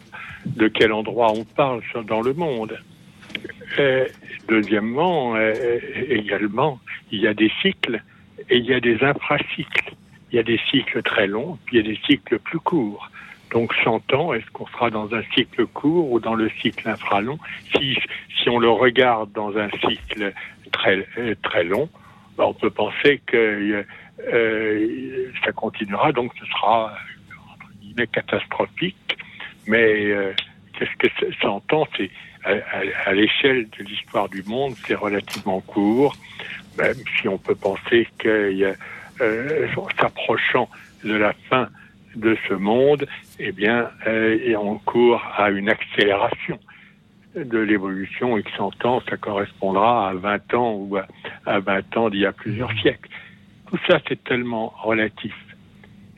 de 0.47 0.69
quel 0.69 0.93
endroit 0.93 1.33
on 1.33 1.45
parle 1.45 1.83
dans 2.07 2.21
le 2.21 2.35
monde. 2.35 2.79
Deuxièmement, 4.49 5.37
également, 6.09 6.81
il 7.11 7.21
y 7.21 7.27
a 7.27 7.35
des 7.35 7.51
cycles 7.63 8.03
et 8.49 8.59
il 8.59 8.65
y 8.65 8.75
a 8.75 8.81
des 8.81 9.03
infracycles. 9.03 9.95
Il 10.33 10.37
y 10.37 10.39
a 10.39 10.43
des 10.43 10.61
cycles 10.71 11.03
très 11.03 11.27
longs, 11.27 11.59
puis 11.65 11.79
il 11.79 11.87
y 11.87 11.89
a 11.89 11.93
des 11.93 12.01
cycles 12.07 12.39
plus 12.39 12.61
courts. 12.61 13.11
Donc 13.51 13.75
100 13.83 14.13
ans, 14.15 14.33
est-ce 14.33 14.49
qu'on 14.53 14.67
sera 14.69 14.91
dans 14.91 15.13
un 15.13 15.23
cycle 15.35 15.67
court 15.67 16.13
ou 16.13 16.21
dans 16.21 16.35
le 16.35 16.49
cycle 16.61 16.89
infralong 16.89 17.39
si, 17.77 17.99
si 18.41 18.49
on 18.49 18.61
le 18.61 18.71
regarde 18.71 19.33
dans 19.33 19.57
un 19.59 19.69
cycle 19.89 20.33
très, 20.71 21.05
très 21.43 21.65
long, 21.65 21.89
ben, 22.39 22.45
on 22.45 22.55
peut 22.55 22.71
penser 22.71 23.21
que 23.27 23.85
ça 25.45 25.53
continuera, 25.53 26.13
donc 26.13 26.33
ce 26.39 26.47
sera 26.47 26.95
catastrophique. 28.07 29.19
Mais 29.67 30.15
qu'est-ce 30.79 30.97
que 30.97 31.35
ça 31.41 31.51
entend 31.51 31.87
C'est 31.97 32.11
à, 32.45 33.13
l'échelle 33.13 33.69
de 33.79 33.85
l'histoire 33.85 34.29
du 34.29 34.43
monde, 34.43 34.75
c'est 34.87 34.95
relativement 34.95 35.61
court, 35.61 36.17
même 36.79 36.97
si 37.21 37.29
on 37.29 37.39
peut 37.39 37.55
penser 37.55 38.09
qu'il 38.19 38.77
euh, 39.21 39.67
s'approchant 40.01 40.69
de 41.05 41.15
la 41.15 41.33
fin 41.49 41.69
de 42.17 42.37
ce 42.49 42.55
monde, 42.55 43.07
eh 43.39 43.53
bien, 43.53 43.91
euh, 44.07 44.39
est 44.45 44.57
en 44.57 44.77
cours 44.79 45.23
à 45.37 45.51
une 45.51 45.69
accélération 45.69 46.59
de 47.37 47.59
l'évolution 47.59 48.37
et 48.37 48.43
que 48.43 48.51
100 48.57 48.85
ans, 48.85 49.03
ça 49.09 49.17
correspondra 49.17 50.09
à 50.09 50.15
20 50.15 50.55
ans 50.55 50.75
ou 50.75 50.97
à 51.47 51.61
20 51.61 51.97
ans 51.97 52.11
d'il 52.11 52.21
y 52.21 52.27
a 52.27 52.33
plusieurs 52.33 52.73
siècles. 52.81 53.09
Tout 53.69 53.79
ça, 53.89 54.01
c'est 54.09 54.23
tellement 54.25 54.75
relatif. 54.83 55.35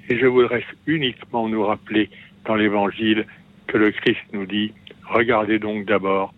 Et 0.09 0.19
je 0.19 0.27
voudrais 0.27 0.65
uniquement 0.87 1.49
nous 1.49 1.65
rappeler 1.65 2.09
dans 2.47 2.55
l'Évangile 2.55 3.27
que 3.67 3.77
le 3.77 3.91
Christ 3.91 4.21
nous 4.33 4.47
dit 4.47 4.73
regardez 5.09 5.59
donc 5.59 5.87
d'abord 5.87 6.35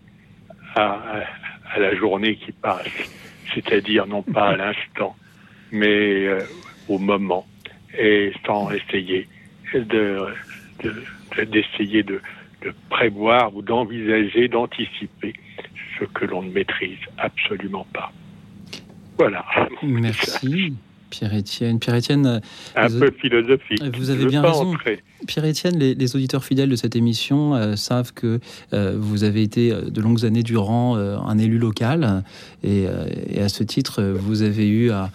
à, 0.75 1.23
la 1.77 1.95
journée 1.95 2.35
qui 2.35 2.51
passe, 2.51 2.87
c'est-à-dire 3.53 4.07
non 4.07 4.21
pas 4.21 4.49
à 4.49 4.57
l'instant, 4.57 5.15
mais 5.71 6.25
euh, 6.25 6.41
au 6.87 6.99
moment, 6.99 7.45
et 7.97 8.31
sans 8.45 8.71
essayer 8.71 9.27
de, 9.73 10.27
d'essayer 11.45 12.03
de, 12.03 12.21
de, 12.61 12.73
prévoir 12.89 13.55
ou 13.55 13.61
d'envisager, 13.61 14.47
d'anticiper 14.47 15.33
ce 15.99 16.05
que 16.05 16.25
l'on 16.25 16.43
ne 16.43 16.51
maîtrise 16.51 16.99
absolument 17.17 17.87
pas. 17.93 18.11
Voilà. 19.17 19.45
Merci. 19.81 20.75
Pierre-Étienne. 21.19 21.79
Pierre-Étienne. 21.79 22.41
Un 22.75 22.89
peu 22.89 23.11
philosophique. 23.11 23.81
Vous 23.97 24.09
avez 24.09 24.25
bien 24.25 24.41
raison. 24.41 24.73
Pierre-Étienne, 25.27 25.77
les, 25.79 26.15
auditeurs 26.15 26.43
fidèles 26.43 26.69
de 26.69 26.75
cette 26.75 26.95
émission 26.95 27.55
euh, 27.55 27.75
savent 27.75 28.13
que 28.13 28.39
euh, 28.73 28.95
vous 28.97 29.23
avez 29.23 29.41
été 29.41 29.71
euh, 29.71 29.89
de 29.89 30.01
longues 30.01 30.25
années 30.25 30.43
durant 30.43 30.95
un 30.95 31.37
élu 31.37 31.57
local 31.57 32.23
et, 32.63 32.87
à 32.87 33.49
ce 33.49 33.63
titre, 33.63 34.03
vous 34.03 34.41
avez 34.41 34.67
eu 34.67 34.91
à, 34.91 35.09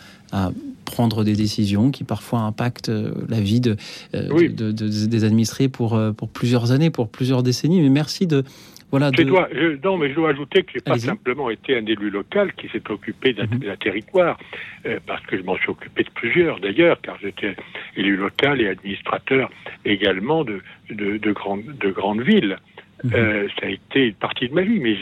prendre 0.91 1.25
des 1.25 1.35
décisions 1.35 1.91
qui 1.91 2.05
parfois 2.05 2.41
impactent 2.41 2.91
la 3.29 3.41
vie 3.41 3.61
de, 3.61 3.77
des 4.13 5.25
administrés 5.25 5.69
pour, 5.69 5.99
pour 6.17 6.29
plusieurs 6.29 6.73
années, 6.73 6.91
pour 6.91 7.09
plusieurs 7.09 7.43
décennies. 7.43 7.81
Mais 7.81 7.89
merci 7.89 8.27
de, 8.27 8.45
voilà, 8.91 9.11
je 9.17 9.79
non, 9.85 9.99
mais 9.99 10.11
je 10.11 10.15
dois 10.15 10.31
ajouter 10.31 10.63
que 10.63 10.73
je 10.73 10.79
n'ai 10.79 10.83
pas 10.83 10.99
simplement 10.99 11.49
été 11.49 11.77
un 11.77 11.87
élu 11.87 12.11
local 12.11 12.53
qui 12.55 12.69
s'est 12.69 12.91
occupé 12.91 13.33
d'un 13.33 13.45
mhm. 13.45 13.77
territoire, 13.81 14.37
euh, 14.85 14.99
parce 15.07 15.25
que 15.27 15.37
je 15.39 15.43
m'en 15.43 15.57
suis 15.57 15.71
occupé 15.71 16.03
de 16.03 16.11
plusieurs 16.11 16.59
d'ailleurs, 16.59 17.01
car 17.01 17.17
j'étais 17.23 17.55
élu 17.97 18.17
local 18.17 18.61
et 18.61 18.69
administrateur 18.69 19.49
également 19.85 20.43
de, 20.43 20.61
de, 20.91 21.19
de, 21.19 21.33
grandes, 21.33 21.65
de 21.65 21.91
grandes 21.91 22.23
villes. 22.23 22.59
Mhm. 23.05 23.13
Euh, 23.15 23.49
ça 23.61 23.67
a 23.67 23.71
été 23.71 24.09
une 24.09 24.15
partie 24.15 24.49
de 24.49 24.55
ma 24.55 24.63
vie, 24.63 24.81
mais 24.81 24.97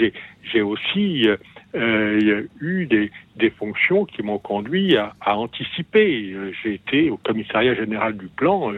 j'ai 0.52 0.62
aussi 0.62 1.26
euh, 1.74 2.46
eu 2.60 2.86
des, 2.86 3.10
des, 3.36 3.50
fonctions 3.50 4.04
qui 4.04 4.22
m'ont 4.22 4.38
conduit 4.38 4.96
à, 4.96 5.14
à 5.20 5.36
anticiper. 5.36 6.34
J'ai 6.62 6.74
été 6.74 7.10
au 7.10 7.18
commissariat 7.18 7.74
général 7.74 8.16
du 8.16 8.28
plan, 8.28 8.72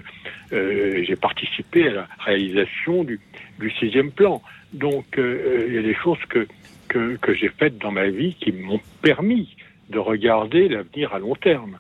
j'ai 0.50 1.16
participé 1.16 1.88
à 1.88 1.92
la 1.92 2.08
réalisation 2.18 3.04
du, 3.04 3.20
du 3.60 3.70
sixième 3.70 4.10
plan. 4.10 4.42
Donc, 4.72 5.18
euh, 5.18 5.66
il 5.68 5.74
y 5.74 5.78
a 5.78 5.82
des 5.82 5.94
choses 5.94 6.18
que, 6.28 6.46
que, 6.88 7.16
que 7.16 7.34
j'ai 7.34 7.48
faites 7.48 7.78
dans 7.78 7.92
ma 7.92 8.08
vie 8.08 8.34
qui 8.34 8.52
m'ont 8.52 8.80
permis 9.02 9.56
de 9.90 9.98
regarder 9.98 10.68
l'avenir 10.68 11.12
à 11.12 11.18
long 11.18 11.34
terme. 11.34 11.78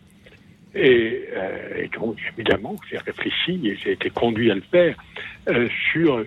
Et, 0.74 1.24
euh, 1.34 1.84
et 1.84 1.88
donc, 1.88 2.16
évidemment, 2.36 2.76
j'ai 2.88 2.98
réfléchi 2.98 3.60
et 3.64 3.76
j'ai 3.76 3.92
été 3.92 4.10
conduit 4.10 4.50
à 4.50 4.54
le 4.54 4.60
faire 4.60 4.96
euh, 5.48 5.68
sur, 5.92 6.24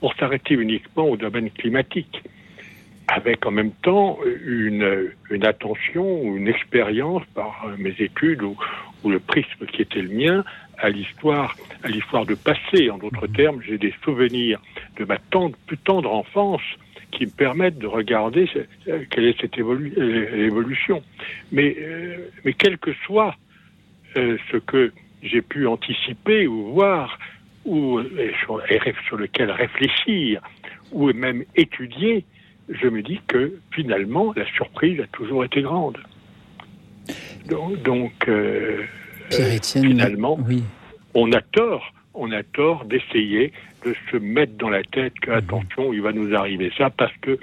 pour 0.00 0.14
s'arrêter 0.14 0.54
uniquement 0.54 1.08
au 1.08 1.16
domaine 1.16 1.50
climatique, 1.50 2.22
avec 3.08 3.44
en 3.46 3.50
même 3.50 3.72
temps 3.82 4.18
une, 4.44 5.10
une 5.30 5.44
attention 5.44 6.22
ou 6.22 6.36
une 6.36 6.48
expérience 6.48 7.22
par 7.34 7.66
mes 7.78 7.94
études 7.98 8.42
ou, 8.42 8.56
ou 9.04 9.10
le 9.10 9.18
prisme 9.18 9.66
qui 9.66 9.82
était 9.82 10.02
le 10.02 10.08
mien 10.08 10.44
à 10.78 10.90
l'histoire, 10.90 11.56
à 11.82 11.88
l'histoire 11.88 12.26
de 12.26 12.34
passé. 12.34 12.90
En 12.90 12.98
d'autres 12.98 13.28
mhm. 13.28 13.34
termes, 13.34 13.62
j'ai 13.62 13.78
des 13.78 13.94
souvenirs 14.04 14.60
de 14.96 15.04
ma 15.04 15.18
tendre, 15.18 15.56
plus 15.66 15.78
tendre 15.78 16.12
enfance 16.12 16.62
qui 17.12 17.26
me 17.26 17.30
permettent 17.30 17.78
de 17.78 17.86
regarder 17.86 18.48
quelle 19.10 19.24
est 19.26 19.40
cette 19.40 19.58
euh, 19.58 20.46
évolution. 20.46 21.02
Mais, 21.52 21.76
euh, 21.78 22.30
mais 22.44 22.54
quel 22.54 22.78
que 22.78 22.92
soit 23.06 23.36
euh, 24.16 24.38
ce 24.50 24.56
que 24.56 24.92
j'ai 25.22 25.42
pu 25.42 25.66
anticiper 25.66 26.46
ou 26.46 26.72
voir, 26.72 27.18
ou 27.64 28.00
sur, 28.40 28.60
sur 29.06 29.16
lequel 29.16 29.50
réfléchir, 29.50 30.40
ou 30.90 31.12
même 31.12 31.44
étudier, 31.54 32.24
je 32.68 32.88
me 32.88 33.02
dis 33.02 33.20
que 33.26 33.58
finalement 33.70 34.32
la 34.36 34.46
surprise 34.52 35.00
a 35.00 35.06
toujours 35.08 35.44
été 35.44 35.62
grande. 35.62 35.98
Donc, 37.46 37.82
donc 37.82 38.12
finalement, 39.30 40.38
oui. 40.46 40.62
on 41.14 41.32
a 41.32 41.40
tort, 41.40 41.92
on 42.14 42.30
a 42.32 42.42
tort 42.42 42.84
d'essayer 42.84 43.52
de 43.84 43.94
se 44.10 44.16
mettre 44.16 44.54
dans 44.56 44.68
la 44.68 44.82
tête 44.82 45.14
que, 45.20 45.30
mhm. 45.30 45.36
attention, 45.36 45.92
il 45.92 46.02
va 46.02 46.12
nous 46.12 46.34
arriver 46.34 46.72
ça 46.76 46.90
parce 46.90 47.16
que 47.20 47.38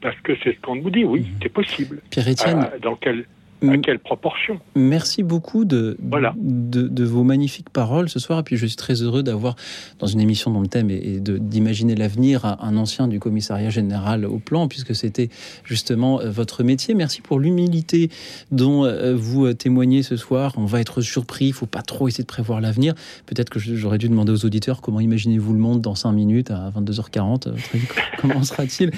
parce 0.00 0.18
que 0.20 0.32
c'est 0.42 0.54
ce 0.54 0.60
qu'on 0.60 0.76
nous 0.76 0.90
dit. 0.90 1.04
Oui, 1.04 1.20
mhm. 1.20 1.26
c'est 1.42 1.48
possible. 1.52 2.00
Pierre-Étienne, 2.10 2.68
euh, 2.72 2.78
dans 2.78 2.96
quel 2.96 3.26
à 3.68 3.78
quelle 3.78 3.98
proportion 3.98 4.60
Merci 4.74 5.22
beaucoup 5.22 5.64
de, 5.64 5.96
de, 6.00 7.04
vos 7.04 7.24
magnifiques 7.24 7.70
paroles 7.70 8.08
ce 8.08 8.18
soir. 8.18 8.40
Et 8.40 8.42
puis 8.42 8.56
je 8.56 8.66
suis 8.66 8.76
très 8.76 9.02
heureux 9.02 9.22
d'avoir, 9.22 9.56
dans 9.98 10.06
une 10.06 10.20
émission 10.20 10.50
dont 10.50 10.60
le 10.60 10.68
thème 10.68 10.90
est, 10.90 11.20
d'imaginer 11.20 11.94
l'avenir, 11.94 12.44
un 12.44 12.76
ancien 12.76 13.08
du 13.08 13.20
commissariat 13.20 13.70
général 13.70 14.24
au 14.24 14.38
plan, 14.38 14.68
puisque 14.68 14.94
c'était 14.94 15.28
justement 15.64 16.20
euh, 16.20 16.30
votre 16.30 16.62
métier. 16.62 16.94
Merci 16.94 17.20
pour 17.20 17.38
l'humilité 17.38 18.10
dont 18.50 18.84
euh, 18.84 19.14
vous 19.14 19.46
euh, 19.46 19.54
témoignez 19.54 20.02
ce 20.02 20.16
soir. 20.16 20.52
On 20.56 20.64
va 20.64 20.80
être 20.80 21.00
surpris, 21.00 21.46
il 21.46 21.50
ne 21.50 21.54
faut 21.54 21.66
pas 21.66 21.82
trop 21.82 22.08
essayer 22.08 22.24
de 22.24 22.28
prévoir 22.28 22.60
l'avenir. 22.60 22.94
Peut-être 23.26 23.50
que 23.50 23.58
j'aurais 23.58 23.98
dû 23.98 24.08
demander 24.08 24.32
aux 24.32 24.44
auditeurs 24.44 24.80
comment 24.80 25.00
imaginez-vous 25.00 25.52
le 25.52 25.58
monde 25.58 25.80
dans 25.80 25.94
5 25.94 26.12
minutes 26.12 26.50
à 26.50 26.70
22h40. 26.70 27.52
Comment 28.20 28.42
sera-t-il? 28.42 28.90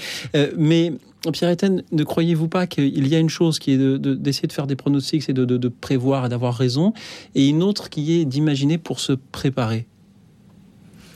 Mais 0.57 0.93
Pierre-Étienne, 1.31 1.85
ne 1.93 2.03
croyez-vous 2.03 2.49
pas 2.49 2.67
qu'il 2.67 3.07
y 3.07 3.15
a 3.15 3.19
une 3.19 3.29
chose 3.29 3.59
qui 3.59 3.73
est 3.73 3.99
d'essayer 3.99 4.49
de, 4.49 4.53
faire 4.53 4.67
des 4.67 4.75
pronostics 4.75 5.29
et 5.29 5.33
de, 5.33 5.69
prévoir 5.69 6.27
et 6.27 6.29
d'avoir 6.29 6.55
raison, 6.55 6.93
et 7.35 7.49
une 7.49 7.63
autre 7.63 7.91
qui 7.91 8.21
est 8.21 8.25
d'imaginer 8.25 8.79
pour 8.79 8.99
se 8.99 9.13
préparer, 9.13 9.87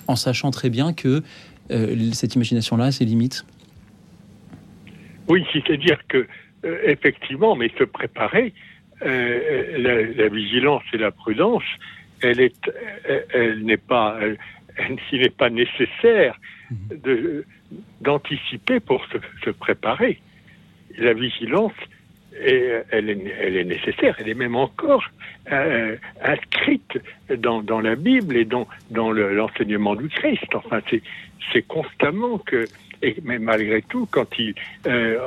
en 0.06 0.14
sachant 0.14 0.52
très 0.52 0.70
bien 0.70 0.92
que 0.92 1.22
euh, 1.72 2.12
cette 2.12 2.36
imagination-là 2.36 2.84
a 2.84 2.92
ses 2.92 3.04
limites? 3.04 3.44
Oui, 5.28 5.44
c'est-à-dire 5.52 5.98
que, 6.06 6.26
euh, 6.64 6.78
effectivement, 6.84 7.56
mais 7.56 7.70
se 7.76 7.84
préparer, 7.84 8.52
euh, 9.02 10.14
la, 10.16 10.28
vigilance 10.28 10.84
et 10.92 10.98
la 10.98 11.10
prudence, 11.10 11.64
elle 12.22 12.40
est, 12.40 12.70
elle, 13.34 13.64
n'est 13.64 13.76
pas, 13.76 14.18
s'il 15.08 15.22
n'est 15.22 15.30
pas 15.30 15.50
nécessaire. 15.50 16.34
de 16.34 16.55
d'anticiper 18.00 18.80
pour 18.80 19.06
se, 19.44 19.50
préparer. 19.50 20.20
La 20.98 21.12
vigilance, 21.12 21.72
elle, 22.40 23.10
est, 23.10 23.64
nécessaire, 23.64 24.16
elle 24.18 24.28
est 24.28 24.34
même 24.34 24.56
encore 24.56 25.04
euh, 25.52 25.96
inscrite 26.22 26.98
dans, 27.38 27.80
la 27.80 27.96
Bible 27.96 28.36
et 28.36 28.44
dans, 28.44 28.66
l'enseignement 28.90 29.94
du 29.94 30.08
Christ. 30.08 30.54
Enfin, 30.54 30.80
c'est 31.52 31.62
constamment 31.62 32.38
que 32.38 32.66
et, 33.02 33.16
mais 33.24 33.38
malgré 33.38 33.82
tout, 33.82 34.06
quand 34.10 34.26
il, 34.38 34.54
euh, 34.86 35.18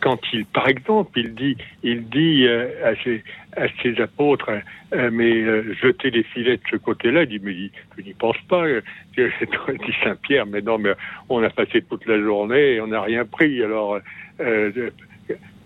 quand 0.00 0.18
il, 0.32 0.44
par 0.46 0.68
exemple, 0.68 1.18
il 1.18 1.34
dit, 1.34 1.56
il 1.82 2.08
dit 2.08 2.46
euh, 2.46 2.68
à, 2.84 2.94
ses, 3.02 3.22
à 3.56 3.66
ses 3.82 4.00
apôtres, 4.00 4.50
euh, 4.92 5.10
mais 5.12 5.42
jetez 5.74 6.10
les 6.10 6.22
filets 6.22 6.56
de 6.56 6.62
ce 6.70 6.76
côté-là, 6.76 7.22
il 7.22 7.28
dit, 7.28 7.40
mais 7.42 7.54
je 7.96 8.02
n'y 8.02 8.14
pense 8.14 8.36
pas. 8.48 8.64
dit 9.16 9.94
Saint 10.02 10.16
Pierre, 10.16 10.46
mais 10.46 10.60
non, 10.60 10.78
mais 10.78 10.92
on 11.28 11.42
a 11.42 11.50
passé 11.50 11.82
toute 11.82 12.06
la 12.06 12.18
journée 12.20 12.74
et 12.74 12.80
on 12.80 12.88
n'a 12.88 13.02
rien 13.02 13.24
pris. 13.24 13.62
Alors, 13.62 13.98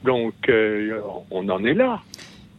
donc, 0.04 0.34
on 1.30 1.48
en 1.48 1.64
est 1.64 1.74
là. 1.74 2.00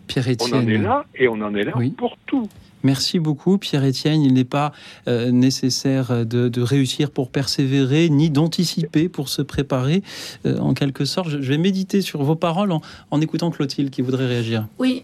Pierre 0.07 0.25
on 0.41 0.53
en 0.53 0.67
est 0.67 0.77
là 0.77 1.05
et 1.13 1.27
on 1.27 1.33
en 1.33 1.53
est 1.53 1.63
là 1.63 1.73
pour 1.95 2.17
tout. 2.25 2.49
Merci 2.83 3.19
beaucoup, 3.19 3.57
Pierre-Étienne. 3.57 4.21
Il 4.21 4.33
n'est 4.33 4.43
pas 4.43 4.71
euh, 5.07 5.31
nécessaire 5.31 6.25
de, 6.25 6.61
réussir 6.61 7.11
pour 7.11 7.29
persévérer, 7.29 8.09
ni 8.09 8.29
d'anticiper 8.29 9.09
pour 9.09 9.29
se 9.29 9.41
préparer. 9.41 10.03
Euh, 10.45 10.57
en 10.59 10.73
quelque 10.73 11.05
sorte, 11.05 11.29
je, 11.29 11.37
vais 11.37 11.57
méditer 11.57 12.01
sur 12.01 12.23
vos 12.23 12.35
paroles 12.35 12.71
en, 13.11 13.21
écoutant 13.21 13.51
Clotilde 13.51 13.89
qui 13.89 14.01
voudrait 14.01 14.27
réagir. 14.27 14.67
Oui. 14.77 15.03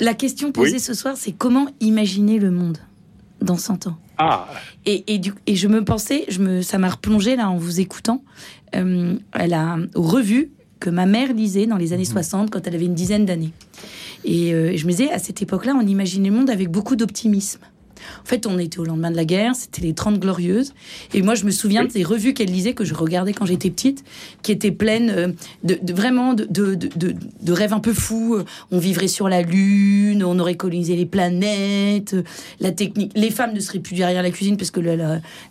La 0.00 0.14
question 0.14 0.50
posée 0.50 0.80
ce 0.80 0.94
soir, 0.94 1.16
c'est 1.16 1.32
comment 1.32 1.66
imaginer 1.80 2.38
le 2.38 2.50
monde 2.50 2.78
dans 3.40 3.56
100 3.56 3.86
ans? 3.86 3.96
Ah. 4.18 4.48
Et, 4.86 5.04
et, 5.46 5.56
je 5.56 5.68
me 5.68 5.84
pensais, 5.84 6.24
je 6.28 6.40
me, 6.40 6.62
ça 6.62 6.78
m'a 6.78 6.90
replongé 6.90 7.36
là 7.36 7.48
en 7.50 7.56
vous 7.56 7.80
écoutant, 7.80 8.22
euh, 8.74 9.16
elle 9.32 9.54
a 9.54 9.78
revu 9.94 10.50
que 10.80 10.90
ma 10.90 11.06
mère 11.06 11.32
lisait 11.32 11.66
dans 11.66 11.76
les 11.76 11.92
années 11.92 12.04
60 12.04 12.42
mhm. 12.42 12.50
quand 12.50 12.66
elle 12.66 12.74
avait 12.74 12.84
une 12.84 12.94
dizaine 12.94 13.24
d'années. 13.24 13.52
Et, 14.24 14.50
et 14.50 14.76
je 14.76 14.86
me 14.86 14.90
disais, 14.90 15.10
à 15.10 15.18
cette 15.18 15.42
époque-là, 15.42 15.74
on 15.80 15.86
imaginait 15.86 16.30
le 16.30 16.36
monde 16.36 16.50
avec 16.50 16.70
beaucoup 16.70 16.96
d'optimisme. 16.96 17.60
En 18.22 18.26
fait, 18.26 18.46
on 18.46 18.58
était 18.58 18.78
au 18.78 18.84
lendemain 18.84 19.10
de 19.10 19.16
la 19.16 19.24
guerre, 19.24 19.54
c'était 19.54 19.82
les 19.82 19.94
30 19.94 20.18
glorieuses. 20.18 20.74
Et 21.12 21.22
moi, 21.22 21.34
je 21.34 21.44
me 21.44 21.50
souviens 21.50 21.84
des 21.84 22.04
revues 22.04 22.34
qu'elle 22.34 22.50
lisait, 22.50 22.74
que 22.74 22.84
je 22.84 22.94
regardais 22.94 23.32
quand 23.32 23.46
j'étais 23.46 23.70
petite, 23.70 24.04
qui 24.42 24.52
étaient 24.52 24.70
pleines 24.70 25.10
euh, 25.10 25.28
de, 25.62 25.78
vraiment 25.92 26.34
de, 26.34 26.46
de, 26.46 27.52
rêves 27.52 27.72
un 27.72 27.80
peu 27.80 27.92
fous. 27.92 28.38
On 28.70 28.78
vivrait 28.78 29.08
sur 29.08 29.28
la 29.28 29.42
Lune, 29.42 30.24
on 30.24 30.38
aurait 30.38 30.56
colonisé 30.56 30.96
les 30.96 31.06
planètes, 31.06 32.16
la 32.60 32.72
technique. 32.72 33.12
Les 33.14 33.30
femmes 33.30 33.52
ne 33.52 33.60
seraient 33.60 33.78
plus 33.78 33.96
derrière 33.96 34.22
la 34.22 34.30
cuisine 34.30 34.56
parce 34.56 34.70
que 34.70 34.80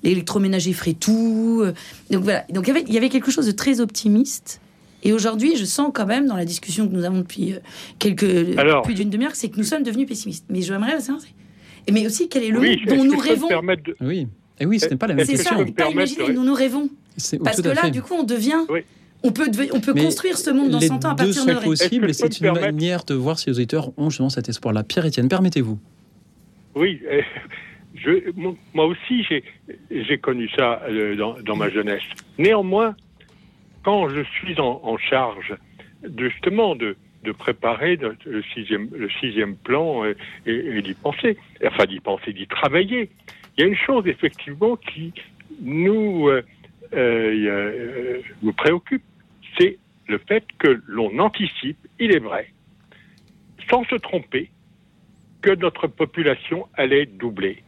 l'électroménager 0.03 0.73
ferait 0.73 0.93
tout. 0.93 1.63
Donc 2.11 2.23
voilà. 2.23 2.45
Donc 2.49 2.67
il 2.67 2.93
y 2.93 2.97
avait 2.97 3.09
quelque 3.09 3.31
chose 3.31 3.45
de 3.45 3.51
très 3.51 3.79
optimiste. 3.79 4.59
Et 5.03 5.13
aujourd'hui, 5.13 5.55
je 5.57 5.65
sens 5.65 5.91
quand 5.93 6.05
même 6.05 6.27
dans 6.27 6.35
la 6.35 6.45
discussion 6.45 6.87
que 6.87 6.93
nous 6.93 7.03
avons 7.03 7.19
depuis 7.19 7.53
euh, 7.53 7.59
quelques 7.99 8.55
plus 8.83 8.93
d'une 8.93 9.09
demi-heure, 9.09 9.35
c'est 9.35 9.49
que 9.49 9.57
nous 9.57 9.63
sommes 9.63 9.83
devenus 9.83 10.07
pessimistes. 10.07 10.45
Mais 10.49 10.61
j'aimerais 10.61 10.99
savoir, 10.99 11.21
mais 11.91 12.05
aussi 12.05 12.29
quel 12.29 12.43
est 12.43 12.49
le 12.49 12.61
monde 12.61 12.77
dont 12.87 13.03
nous 13.03 13.17
rêvons. 13.17 13.49
Oui. 14.01 14.27
Et 14.59 14.65
oui, 14.65 14.79
ce 14.79 14.87
n'est 14.87 14.95
pas 14.95 15.07
la 15.07 15.15
même 15.15 15.27
question. 15.27 15.51
C'est 15.57 15.57
ça, 15.57 15.65
on 15.67 15.71
pas 15.71 15.89
imaginer 15.89 16.33
dont 16.33 16.43
nous 16.43 16.53
rêvons. 16.53 16.89
Parce 17.43 17.61
que 17.61 17.69
là, 17.69 17.89
du 17.89 18.01
coup, 18.01 18.13
on 18.13 18.23
devient. 18.23 18.65
On 19.25 19.31
peut, 19.31 19.49
on 19.71 19.79
peut 19.79 19.93
construire 19.93 20.37
ce 20.37 20.49
monde 20.49 20.69
dans 20.69 20.81
100 20.81 21.05
ans 21.05 21.11
à 21.11 21.15
partir 21.15 21.45
de 21.45 21.53
nos 21.53 21.61
possible 21.61 22.09
et 22.09 22.13
c'est 22.13 22.41
une 22.41 22.51
manière 22.51 23.05
de 23.05 23.13
voir 23.13 23.39
si 23.39 23.49
les 23.49 23.55
auditeurs 23.55 23.97
ont 23.97 24.09
justement 24.09 24.29
cet 24.29 24.49
espoir-là. 24.49 24.83
Pierre-Étienne, 24.83 25.29
permettez-vous. 25.29 25.79
Oui, 26.75 26.99
euh, 27.09 27.21
je, 27.95 28.31
moi 28.73 28.85
aussi, 28.85 29.23
j'ai 29.89 30.17
connu 30.17 30.49
ça 30.57 30.81
euh, 30.89 31.15
dans, 31.15 31.37
dans, 31.41 31.55
ma 31.55 31.69
jeunesse. 31.69 32.01
Néanmoins, 32.37 32.95
quand 33.83 34.09
je 34.09 34.23
suis 34.23 34.59
en, 34.59 34.97
charge 34.97 35.55
justement 36.17 36.75
de, 36.75 36.95
préparer 37.37 37.97
le 37.97 38.43
sixième, 38.53 39.55
plan 39.55 40.03
et, 40.45 40.81
d'y 40.81 40.93
penser, 40.93 41.37
enfin 41.65 41.85
d'y 41.85 41.99
penser, 41.99 42.33
d'y 42.33 42.47
travailler. 42.47 43.09
Il 43.57 43.61
y 43.61 43.63
a 43.65 43.67
une 43.67 43.77
chose 43.77 44.07
effectivement 44.07 44.75
qui 44.75 45.13
nous, 45.61 46.27
euh, 46.27 46.41
euh, 46.93 48.21
nous 48.41 48.53
préoccupe, 48.53 49.03
c'est 49.57 49.77
le 50.07 50.17
fait 50.17 50.43
que 50.57 50.81
l'on 50.87 51.19
anticipe, 51.19 51.77
il 51.99 52.13
est 52.13 52.19
vrai, 52.19 52.51
sans 53.69 53.83
se 53.85 53.95
tromper, 53.95 54.49
que 55.41 55.51
notre 55.51 55.87
population 55.87 56.67
allait 56.75 57.05
doubler 57.05 57.63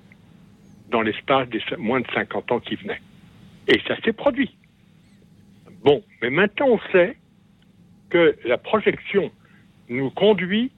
dans 0.90 1.02
l'espace 1.02 1.48
des 1.50 1.62
moins 1.78 2.00
de 2.00 2.08
50 2.14 2.52
ans 2.52 2.60
qui 2.60 2.76
venaient. 2.76 3.02
Et 3.68 3.80
ça 3.88 3.96
s'est 4.02 4.14
produit. 4.14 4.56
Bon, 5.86 6.02
mais 6.20 6.32
maintenant 6.32 6.68
on 6.68 6.80
sait 6.92 7.16
que 8.10 8.36
la 8.44 8.58
projection 8.58 9.32
nous 9.88 10.10
conduit 10.10 10.72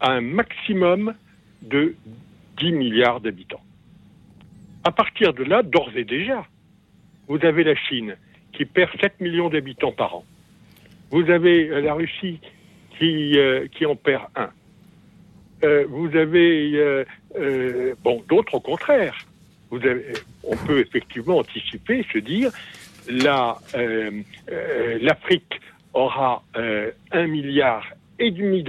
à 0.00 0.12
un 0.12 0.20
maximum 0.20 1.14
de 1.62 1.94
10 2.58 2.72
milliards 2.72 3.22
d'habitants. 3.22 3.62
À 4.84 4.92
partir 4.92 5.32
de 5.32 5.44
là, 5.44 5.62
d'ores 5.62 5.96
et 5.96 6.04
déjà, 6.04 6.44
vous 7.26 7.42
avez 7.42 7.64
la 7.64 7.74
Chine 7.74 8.16
qui 8.52 8.66
perd 8.66 8.90
7 9.00 9.18
millions 9.20 9.48
d'habitants 9.48 9.92
par 9.92 10.16
an. 10.16 10.24
Vous 11.10 11.30
avez 11.30 11.70
euh, 11.70 11.80
la 11.80 11.94
Russie 11.94 12.38
qui, 12.98 13.38
euh, 13.38 13.66
qui 13.72 13.86
en 13.86 13.96
perd 13.96 14.26
un. 14.36 14.50
Euh, 15.64 15.86
vous 15.88 16.14
avez 16.16 17.06
bon 18.04 18.22
d'autres 18.28 18.54
au 18.56 18.60
contraire. 18.60 19.16
On 19.70 20.56
peut 20.66 20.80
effectivement 20.80 21.38
anticiper, 21.38 22.04
se 22.12 22.18
dire 22.18 22.50
l'Afrique 25.00 25.60
aura 25.92 26.42
un 26.54 27.26
milliard 27.26 27.86
et 28.20 28.30
demi 28.30 28.62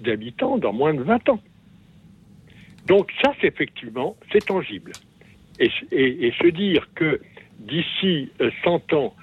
d'habitants 0.00 0.58
dans 0.58 0.72
moins 0.72 0.94
de 0.94 1.02
20 1.02 1.28
ans. 1.30 1.40
Donc 2.86 3.10
ça, 3.22 3.32
c'est 3.40 3.48
effectivement, 3.48 4.16
c'est 4.32 4.44
tangible. 4.46 4.92
Et, 5.58 5.70
se 6.40 6.48
dire 6.48 6.88
que 6.94 7.20
d'ici 7.58 8.30
100 8.64 8.92
euh, 8.92 8.96
ans, 8.96 9.14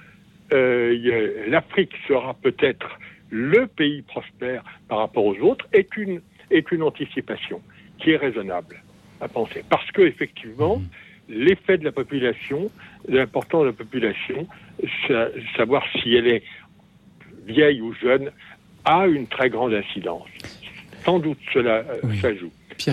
euh, 0.52 1.46
l'Afrique 1.48 1.92
sera 2.08 2.34
peut-être 2.34 2.98
le 3.30 3.66
pays 3.66 4.02
prospère 4.02 4.64
par 4.88 4.98
rapport 4.98 5.24
aux 5.24 5.36
autres 5.38 5.66
est 5.72 5.96
une, 5.96 6.20
est 6.50 6.72
une 6.72 6.82
anticipation 6.82 7.60
qui 7.98 8.12
est 8.12 8.16
raisonnable 8.16 8.82
à 9.20 9.28
penser. 9.28 9.62
Parce 9.68 9.90
que 9.92 10.02
effectivement, 10.02 10.78
mmh. 10.78 10.84
l'effet 11.28 11.78
de 11.78 11.84
la 11.84 11.92
population, 11.92 12.70
l'important 13.08 13.60
de 13.60 13.66
la 13.66 13.72
population, 13.72 14.46
savoir 15.56 15.84
si 16.02 16.14
elle 16.14 16.26
est 16.26 16.42
vieille 17.46 17.80
ou 17.80 17.92
jeune, 17.94 18.30
a 18.84 19.06
une 19.06 19.26
très 19.26 19.50
grande 19.50 19.74
incidence. 19.74 20.28
Sans 21.04 21.18
doute 21.18 21.38
cela 21.52 21.84
euh, 22.04 22.36
joue. 22.38 22.50
C'est 22.78 22.90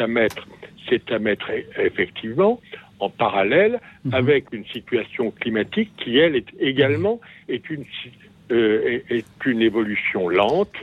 à, 0.00 0.06
mettre, 0.06 0.46
c'est 0.88 1.10
à 1.10 1.18
mettre 1.18 1.50
effectivement 1.78 2.60
en 3.00 3.10
parallèle 3.10 3.80
mhm. 4.04 4.14
avec 4.14 4.52
une 4.52 4.64
situation 4.66 5.30
climatique 5.30 5.90
qui 5.96 6.16
elle 6.16 6.36
est 6.36 6.46
également 6.58 7.20
est 7.48 7.68
une 7.68 7.84
euh, 8.50 9.00
est, 9.10 9.26
une 9.44 9.62
évolution 9.62 10.28
lente 10.28 10.74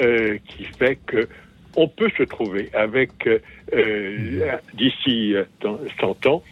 euh, 0.00 0.38
qui 0.48 0.64
fait 0.64 0.98
que 1.06 1.28
on 1.76 1.88
peut 1.88 2.10
se 2.18 2.24
trouver 2.24 2.68
avec 2.74 3.26
mhm. 3.26 4.42
d'ici 4.74 5.34
100 6.00 6.26
ans 6.26 6.42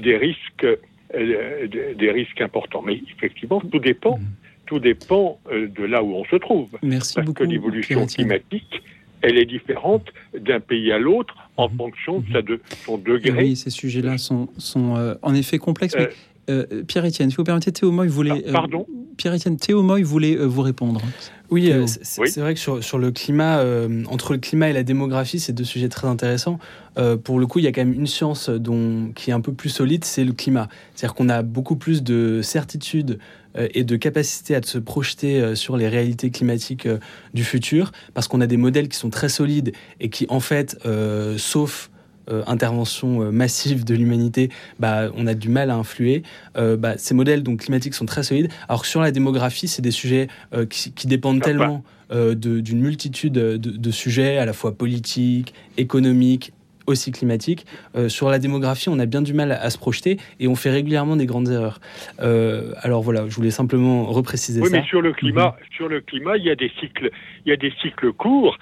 des 0.00 0.16
risques 0.16 0.66
des 1.12 2.10
risques 2.10 2.40
importants. 2.40 2.82
Mais 2.82 3.00
effectivement, 3.16 3.60
tout 3.60 3.78
dépend 3.78 4.18
mhm 4.18 4.24
tout 4.66 4.78
dépend 4.78 5.38
euh, 5.50 5.68
de 5.68 5.84
là 5.84 6.02
où 6.02 6.14
on 6.14 6.24
se 6.24 6.36
trouve. 6.36 6.68
Merci 6.82 7.14
Parce 7.14 7.32
que 7.32 7.44
l'évolution 7.44 8.06
climatique, 8.06 8.82
elle 9.22 9.38
est 9.38 9.44
différente 9.44 10.06
d'un 10.38 10.60
pays 10.60 10.92
à 10.92 10.98
l'autre 10.98 11.34
en 11.56 11.68
mhm. 11.68 11.76
fonction 11.76 12.20
de, 12.20 12.40
de 12.40 12.60
son 12.84 12.98
degré. 12.98 13.30
oui, 13.32 13.56
ces 13.56 13.70
sujets-là 13.70 14.18
sont, 14.18 14.48
sont 14.58 14.96
euh, 14.96 15.14
en 15.22 15.34
effet 15.34 15.58
complexes. 15.58 15.94
Mais... 15.98 16.08
Euh, 16.50 16.84
Pierre-Étienne, 16.86 17.30
si 17.30 17.36
vous 17.36 17.44
permettez, 17.44 17.72
Théo 17.72 17.90
Moy 17.90 18.08
voulait. 18.08 18.44
Ah, 18.48 18.52
pardon 18.52 18.86
Pierre-Étienne, 19.16 19.56
Théo 19.56 19.82
Moy 19.82 20.02
voulait 20.02 20.36
vous 20.36 20.62
répondre. 20.62 21.00
Oui, 21.50 21.70
c'est 22.02 22.40
vrai 22.40 22.54
que 22.54 22.60
sur, 22.60 22.82
sur 22.82 22.98
le 22.98 23.12
climat, 23.12 23.64
entre 24.08 24.32
le 24.32 24.38
climat 24.40 24.70
et 24.70 24.72
la 24.72 24.82
démographie, 24.82 25.38
c'est 25.38 25.52
deux 25.52 25.62
sujets 25.62 25.88
très 25.88 26.08
intéressants. 26.08 26.58
pour 27.22 27.38
le 27.38 27.46
coup, 27.46 27.60
il 27.60 27.64
y 27.64 27.68
a 27.68 27.72
quand 27.72 27.84
même 27.84 27.92
une 27.92 28.08
science 28.08 28.50
dont, 28.50 29.12
qui 29.14 29.30
est 29.30 29.32
un 29.32 29.40
peu 29.40 29.52
plus 29.52 29.68
solide, 29.68 30.04
c'est 30.04 30.24
le 30.24 30.32
climat. 30.32 30.68
C'est-à-dire 30.94 31.14
qu'on 31.14 31.28
a 31.28 31.42
beaucoup 31.42 31.76
plus 31.76 32.02
de 32.02 32.40
certitude 32.42 33.20
euh, 33.56 33.68
et 33.72 33.84
de 33.84 33.96
capacité 33.96 34.56
à 34.56 34.62
se 34.62 34.78
projeter 34.78 35.40
euh, 35.40 35.54
sur 35.54 35.76
les 35.76 35.88
réalités 35.88 36.30
climatiques 36.30 36.86
euh, 36.86 36.98
du 37.34 37.44
futur, 37.44 37.92
parce 38.12 38.26
qu'on 38.26 38.40
a 38.40 38.46
des 38.46 38.56
modèles 38.56 38.88
qui 38.88 38.98
sont 38.98 39.10
très 39.10 39.28
solides 39.28 39.72
et 40.00 40.10
qui, 40.10 40.26
en 40.28 40.40
fait, 40.40 40.76
sauf 41.36 41.90
intervention 42.46 43.30
massive 43.32 43.84
de 43.84 43.94
l'humanité, 43.94 44.50
bah, 44.78 45.10
on 45.16 45.26
a 45.26 45.34
du 45.34 45.48
mal 45.48 45.70
à 45.70 45.76
influer. 45.76 46.22
bah, 46.54 46.96
ces 46.96 47.14
modèles 47.14 47.42
donc, 47.42 47.60
climatiques 47.60 47.94
sont 47.94 48.06
très 48.06 48.22
solides. 48.22 48.50
Alors 48.68 48.82
que 48.82 48.88
sur 48.88 49.00
la 49.00 49.10
démographie, 49.10 49.68
c'est 49.68 49.82
des 49.82 49.90
sujets 49.90 50.28
qui, 50.70 51.06
dépendent 51.06 51.42
tellement 51.42 51.84
d'une 52.10 52.80
multitude 52.80 53.32
de, 53.32 53.56
de, 53.56 53.90
sujets, 53.90 54.38
à 54.38 54.46
la 54.46 54.52
fois 54.52 54.76
politiques, 54.76 55.54
économiques, 55.76 56.52
aussi 56.86 57.12
climatique. 57.12 57.66
Euh, 57.96 58.08
sur 58.08 58.30
la 58.30 58.38
démographie, 58.38 58.88
on 58.88 58.98
a 58.98 59.06
bien 59.06 59.22
du 59.22 59.34
mal 59.34 59.52
à, 59.52 59.70
se 59.70 59.78
projeter 59.78 60.18
et 60.40 60.48
on 60.48 60.54
fait 60.54 60.70
régulièrement 60.70 61.16
des 61.16 61.26
grandes 61.26 61.48
erreurs. 61.48 61.80
Euh, 62.20 62.72
alors 62.82 63.02
voilà, 63.02 63.28
je 63.28 63.34
voulais 63.34 63.50
simplement 63.50 64.04
repréciser 64.04 64.60
ça. 64.60 64.66
Oui, 64.66 64.72
mais 64.72 64.84
sur 64.84 65.00
le 65.00 65.12
climat, 65.12 65.56
mhm. 65.58 65.76
sur 65.76 65.88
le 65.88 66.00
climat, 66.00 66.36
il 66.36 66.44
y 66.44 66.50
a 66.50 66.56
des 66.56 66.70
cycles, 66.80 67.10
il 67.44 67.50
y 67.50 67.52
a 67.52 67.56
des 67.56 67.72
cycles 67.82 68.12
courts 68.12 68.58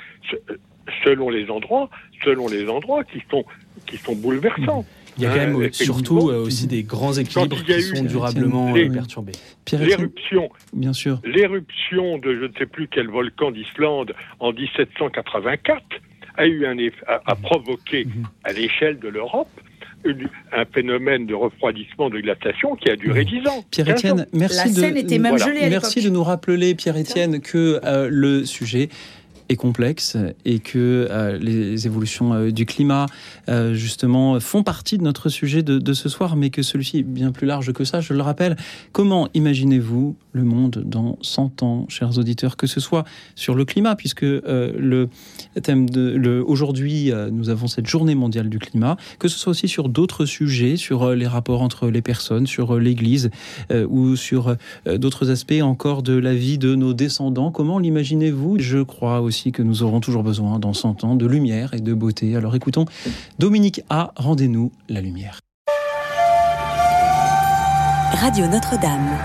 selon 1.04 1.30
les 1.30 1.50
endroits, 1.50 1.88
selon 2.24 2.48
les 2.48 2.68
endroits 2.68 3.04
qui 3.04 3.22
sont 3.30 3.44
qui 3.86 3.98
sont 3.98 4.14
bouleversants. 4.14 4.84
Il 5.18 5.24
y 5.24 5.26
a 5.26 5.30
quand 5.30 5.36
même 5.36 5.60
euh, 5.60 5.72
surtout 5.72 6.30
aussi 6.30 6.66
des 6.66 6.84
grands 6.84 7.12
équilibres 7.12 7.62
qui 7.64 7.82
sont 7.82 8.04
durablement 8.04 8.72
perturbés. 8.72 9.32
L'éruption, 9.72 10.48
bien 10.72 10.92
sûr. 10.92 11.20
L'éruption 11.24 12.18
de 12.18 12.34
je 12.34 12.44
ne 12.46 12.52
sais 12.58 12.66
plus 12.66 12.88
quel 12.88 13.08
volcan 13.08 13.50
d'Islande 13.50 14.14
en 14.40 14.52
1784 14.52 15.82
a 16.38 16.46
eu 16.46 16.64
un 16.64 16.76
a, 17.06 17.34
provoqué 17.34 18.06
mhm. 18.06 18.24
à 18.44 18.52
l'échelle 18.52 18.98
de 18.98 19.08
l'Europe 19.08 19.50
un 20.52 20.64
phénomène 20.64 21.26
de 21.26 21.34
refroidissement 21.34 22.10
de 22.10 22.18
glaciation 22.18 22.74
qui 22.74 22.90
a 22.90 22.96
duré 22.96 23.24
dix 23.24 23.46
ans. 23.46 23.64
Pierre-Étienne, 23.70 24.26
merci, 24.32 24.72
de, 24.72 25.68
merci 25.68 26.02
de 26.02 26.10
nous 26.10 26.24
rappeler, 26.24 26.74
Pierre-Étienne, 26.74 27.40
que 27.40 27.80
euh, 27.84 28.08
le 28.10 28.44
sujet 28.44 28.88
est 29.52 29.56
complexe 29.56 30.16
et 30.44 30.58
que 30.58 31.06
euh, 31.10 31.38
les 31.38 31.86
évolutions 31.86 32.34
euh, 32.34 32.50
du 32.50 32.66
climat, 32.66 33.06
euh, 33.48 33.74
justement, 33.74 34.40
font 34.40 34.62
partie 34.62 34.98
de 34.98 35.02
notre 35.02 35.28
sujet 35.28 35.62
de, 35.62 35.92
ce 35.92 36.08
soir, 36.08 36.36
mais 36.36 36.50
que 36.50 36.62
celui-ci 36.62 36.98
est 36.98 37.02
bien 37.02 37.32
plus 37.32 37.46
large 37.46 37.72
que 37.72 37.84
ça, 37.84 38.00
je 38.00 38.14
le 38.14 38.22
rappelle. 38.22 38.56
Comment 38.92 39.28
imaginez-vous 39.34 40.16
le 40.32 40.42
monde 40.42 40.82
dans 40.84 41.18
100 41.20 41.62
ans, 41.62 41.86
chers 41.88 42.18
auditeurs, 42.18 42.56
que 42.56 42.66
ce 42.66 42.80
soit 42.80 43.04
sur 43.34 43.54
le 43.54 43.64
climat, 43.64 43.94
puisque 43.94 44.22
le 44.22 45.08
thème 45.62 45.90
de 45.90 46.42
aujourd'hui, 46.46 47.12
nous 47.30 47.50
avons 47.50 47.66
cette 47.66 47.86
journée 47.86 48.14
mondiale 48.14 48.48
du 48.48 48.58
climat, 48.58 48.96
que 49.18 49.28
ce 49.28 49.38
soit 49.38 49.50
aussi 49.50 49.68
sur 49.68 49.90
d'autres 49.90 50.24
sujets, 50.24 50.76
sur 50.76 51.10
les 51.10 51.26
rapports 51.26 51.60
entre 51.60 51.88
les 51.88 52.00
personnes, 52.00 52.46
sur 52.46 52.78
l'Église 52.78 53.30
ou 53.70 54.16
sur 54.16 54.56
d'autres 54.86 55.30
aspects 55.30 55.60
encore 55.60 56.02
de 56.02 56.14
la 56.14 56.34
vie 56.34 56.56
de 56.56 56.74
nos 56.74 56.94
descendants. 56.94 57.50
Comment 57.50 57.78
l'imaginez-vous? 57.78 58.58
Je 58.58 58.78
crois 58.82 59.20
aussi 59.20 59.41
aussi 59.42 59.50
que 59.50 59.62
nous 59.62 59.82
aurons 59.82 59.98
toujours 59.98 60.22
besoin 60.22 60.60
dans 60.60 60.72
100 60.72 61.02
ans 61.02 61.16
de 61.16 61.26
lumière 61.26 61.74
et 61.74 61.80
de 61.80 61.94
beauté. 61.94 62.36
Alors 62.36 62.54
écoutons 62.54 62.84
Dominique 63.40 63.82
A, 63.90 64.12
rendez-nous 64.14 64.70
la 64.88 65.00
lumière. 65.00 65.40
Radio 68.12 68.46
Notre-Dame. 68.46 69.18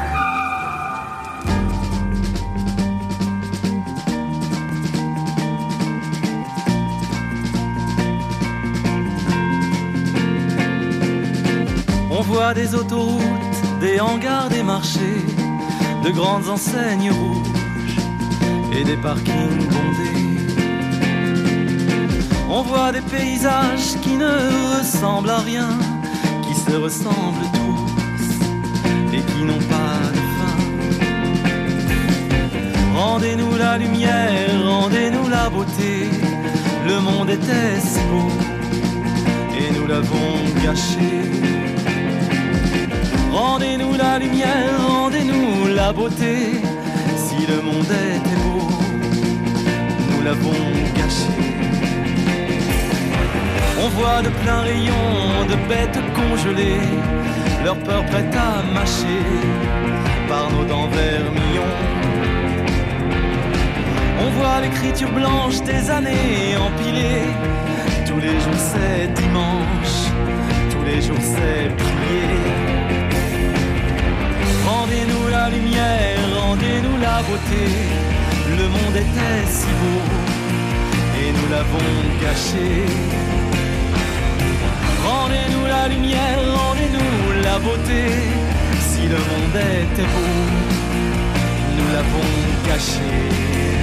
On 12.10 12.22
voit 12.22 12.56
des 12.56 12.74
autoroutes, 12.74 13.22
des 13.82 14.00
hangars, 14.00 14.50
des 14.50 14.64
marchés, 14.64 15.22
de 16.04 16.10
grandes 16.10 16.50
enseignes 16.50 17.12
rouges 17.12 17.67
et 18.80 18.84
des 18.84 18.98
parkings 18.98 19.68
bondés. 19.74 20.28
On 22.50 22.62
voit 22.62 22.92
des 22.92 23.02
paysages 23.02 24.00
qui 24.02 24.14
ne 24.16 24.34
ressemblent 24.78 25.30
à 25.30 25.40
rien, 25.40 25.70
qui 26.46 26.54
se 26.54 26.76
ressemblent 26.76 27.48
et 29.14 29.22
qui 29.30 29.42
n'ont 29.44 29.66
pas 29.76 30.00
de 30.18 30.24
fin. 30.38 30.58
Rendez-nous 32.96 33.56
la 33.58 33.78
lumière, 33.78 34.50
rendez-nous 34.64 35.28
la 35.30 35.50
beauté. 35.50 35.94
Le 36.88 37.00
monde 37.00 37.30
était 37.30 37.80
si 37.80 38.00
beau 38.10 38.32
et 39.60 39.68
nous 39.76 39.88
l'avons 39.88 40.34
gâché. 40.64 41.12
Rendez-nous 43.32 43.94
la 43.96 44.20
lumière, 44.20 44.72
rendez-nous 44.88 45.76
la 45.76 45.92
beauté. 45.94 46.62
Le 47.48 47.62
monde 47.62 47.86
était 47.86 48.36
beau, 48.44 48.68
nous 50.12 50.22
l'avons 50.24 50.52
gâché. 50.96 51.34
On 53.82 53.90
voit 53.90 54.22
de 54.22 54.30
pleins 54.30 54.62
rayons 54.62 55.46
de 55.50 55.56
bêtes 55.70 56.00
congelées 56.14 56.82
leur 57.64 57.78
peur 57.80 58.06
prête 58.06 58.34
à 58.36 58.64
mâcher 58.74 59.24
par 60.30 60.50
nos 60.52 60.64
dents 60.64 60.88
vermillons. 60.88 61.76
On 64.22 64.30
voit 64.38 64.62
l'écriture 64.62 65.12
blanche 65.12 65.62
des 65.64 65.90
années 65.90 66.56
empilées. 66.68 67.28
Tous 68.06 68.20
les 68.20 68.40
jours 68.44 68.62
c'est 68.72 69.08
dimanche, 69.22 69.98
tous 70.72 70.84
les 70.86 71.02
jours 71.02 71.26
c'est 71.34 71.76
prier. 71.76 72.77
Rendez-nous 74.68 75.28
la 75.30 75.50
lumière, 75.50 76.20
rendez-nous 76.42 76.98
la 76.98 77.22
beauté. 77.28 77.64
Le 78.60 78.68
monde 78.68 78.98
était 79.06 79.46
si 79.58 79.72
beau 79.80 80.02
et 81.22 81.32
nous 81.38 81.48
l'avons 81.54 81.92
caché. 82.22 82.68
Rendez-nous 85.06 85.66
la 85.76 85.88
lumière, 85.88 86.40
rendez-nous 86.60 87.42
la 87.44 87.60
beauté. 87.60 88.04
Si 88.90 89.04
le 89.14 89.20
monde 89.30 89.58
était 89.84 90.10
beau, 90.14 90.36
nous 91.78 91.88
l'avons 91.94 92.30
caché. 92.68 93.77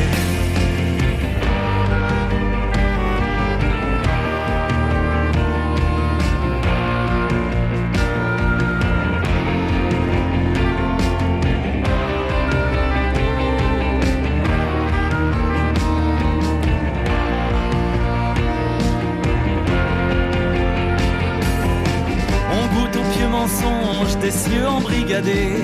Des 24.24 24.30
cieux 24.30 24.66
embrigadés, 24.66 25.60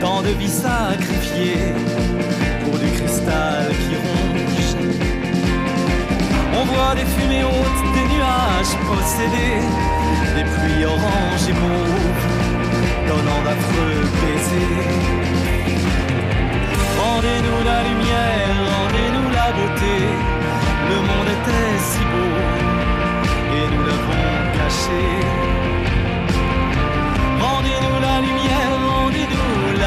tant 0.00 0.22
de 0.22 0.28
vies 0.40 0.56
sacrifiées 0.66 1.74
pour 2.62 2.78
du 2.78 2.90
cristal 2.98 3.66
qui 3.82 3.94
ronge. 4.04 4.70
On 6.58 6.64
voit 6.64 6.94
des 6.94 7.08
fumées 7.14 7.44
hautes, 7.44 7.84
des 7.96 8.06
nuages 8.14 8.74
possédés, 8.88 9.60
des 10.36 10.46
pluies 10.52 10.84
oranges 10.86 11.46
et 11.50 11.56
mauves, 11.62 12.24
donnant 13.08 13.42
d'affreux 13.46 14.00
baisers. 14.20 14.88
Rendez-nous 17.02 17.60
la 17.70 17.80
lumière, 17.88 18.56
rendez-nous 18.76 19.28
la 19.38 19.48
beauté, 19.58 19.96
le 20.90 20.98
monde 21.08 21.30
était 21.36 21.76
si 21.90 22.02
beau 22.10 22.32
et 23.58 23.64
nous 23.72 23.84
l'avons 23.88 24.28
caché. 24.56 25.63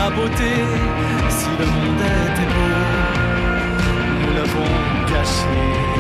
Si 0.10 1.50
le 1.60 1.66
monde 1.66 2.00
était 2.00 2.48
beau, 2.54 2.72
nous 4.22 4.34
l'avons 4.36 5.06
caché. 5.06 5.97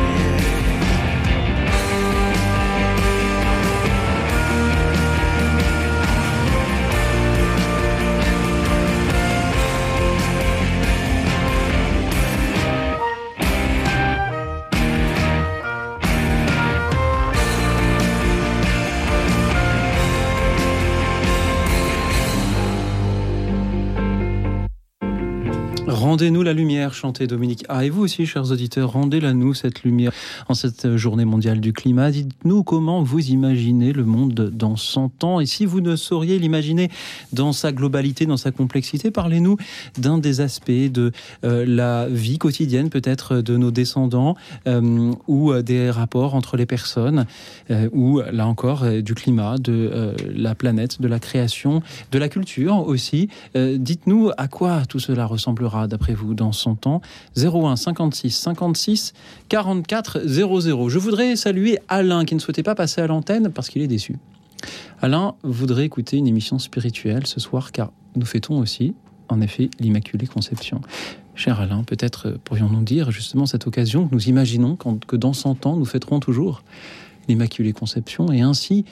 Rendez-nous 26.07 26.41
la 26.41 26.53
lumière, 26.53 26.93
chantait 26.93 27.27
Dominique. 27.27 27.65
Ah, 27.67 27.83
et 27.83 27.89
vous 27.89 28.01
aussi, 28.01 28.25
chers 28.25 28.49
auditeurs, 28.49 28.93
rendez-la 28.93 29.33
nous, 29.33 29.53
cette 29.53 29.83
lumière, 29.83 30.13
en 30.47 30.53
cette 30.53 30.95
journée 30.95 31.25
mondiale 31.25 31.59
du 31.59 31.73
climat. 31.73 32.11
Dites-nous 32.11 32.63
comment 32.63 33.03
vous 33.03 33.19
imaginez 33.27 33.91
le 33.91 34.05
monde 34.05 34.33
dans 34.33 34.77
100 34.77 35.25
ans. 35.25 35.41
Et 35.41 35.45
si 35.45 35.65
vous 35.65 35.81
ne 35.81 35.97
sauriez 35.97 36.39
l'imaginer 36.39 36.89
dans 37.33 37.51
sa 37.51 37.73
globalité, 37.73 38.25
dans 38.25 38.37
sa 38.37 38.51
complexité, 38.51 39.11
parlez-nous 39.11 39.57
d'un 39.97 40.17
des 40.17 40.39
aspects 40.39 40.71
de 40.71 41.11
euh, 41.43 41.65
la 41.67 42.07
vie 42.07 42.37
quotidienne, 42.37 42.89
peut-être 42.89 43.41
de 43.41 43.57
nos 43.57 43.71
descendants, 43.71 44.37
euh, 44.65 45.11
ou 45.27 45.51
euh, 45.51 45.61
des 45.61 45.89
rapports 45.89 46.35
entre 46.35 46.55
les 46.55 46.65
personnes, 46.65 47.25
ou 47.91 48.21
là 48.21 48.47
encore, 48.47 48.85
du 49.01 49.13
climat, 49.13 49.57
de 49.57 50.15
la 50.33 50.55
planète, 50.55 51.01
de 51.01 51.07
la 51.09 51.19
création, 51.19 51.81
de 52.13 52.17
la 52.17 52.29
culture 52.29 52.87
aussi. 52.87 53.27
Dites-nous 53.55 54.31
à 54.37 54.47
quoi 54.47 54.85
tout 54.85 54.99
cela 54.99 55.25
ressemblera 55.25 55.89
après 55.97 56.13
vous 56.13 56.35
dans 56.35 56.51
100 56.51 56.85
ans 56.85 57.01
01 57.35 57.75
56 57.75 58.29
56 58.29 59.13
44 59.49 60.21
00. 60.27 60.89
Je 60.89 60.99
voudrais 60.99 61.35
saluer 61.35 61.79
Alain 61.87 62.23
qui 62.23 62.35
ne 62.35 62.39
souhaitait 62.39 62.61
pas 62.61 62.75
passer 62.75 63.01
à 63.01 63.07
l'antenne 63.07 63.49
parce 63.49 63.69
qu'il 63.69 63.81
est 63.81 63.87
déçu. 63.87 64.17
Alain 65.01 65.33
voudrait 65.41 65.85
écouter 65.85 66.17
une 66.17 66.27
émission 66.27 66.59
spirituelle 66.59 67.25
ce 67.25 67.39
soir 67.39 67.71
car 67.71 67.91
nous 68.15 68.27
fêtons 68.27 68.59
aussi, 68.59 68.93
en 69.29 69.41
effet, 69.41 69.71
l'Immaculée 69.79 70.27
Conception. 70.27 70.81
Cher 71.33 71.59
Alain, 71.59 71.83
peut-être 71.83 72.37
pourrions-nous 72.43 72.83
dire 72.83 73.09
justement 73.09 73.47
cette 73.47 73.65
occasion 73.65 74.07
que 74.07 74.13
nous 74.13 74.29
imaginons 74.29 74.75
que 74.75 75.15
dans 75.15 75.33
100 75.33 75.65
ans, 75.65 75.77
nous 75.77 75.85
fêterons 75.85 76.19
toujours 76.19 76.63
l'Immaculée 77.27 77.73
Conception 77.73 78.31
et 78.31 78.41
ainsi 78.41 78.85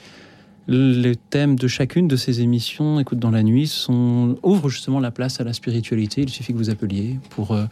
le 0.68 1.14
thème 1.14 1.56
de 1.56 1.68
chacune 1.68 2.08
de 2.08 2.16
ces 2.16 2.40
émissions, 2.40 2.98
Écoute 2.98 3.18
dans 3.18 3.30
la 3.30 3.42
nuit, 3.42 3.66
sont, 3.66 4.36
ouvre 4.42 4.68
justement 4.68 5.00
la 5.00 5.10
place 5.10 5.40
à 5.40 5.44
la 5.44 5.52
spiritualité. 5.52 6.22
Il 6.22 6.28
suffit 6.28 6.52
que 6.52 6.58
vous 6.58 6.70
appeliez 6.70 7.18
pour 7.30 7.52
euh, 7.52 7.64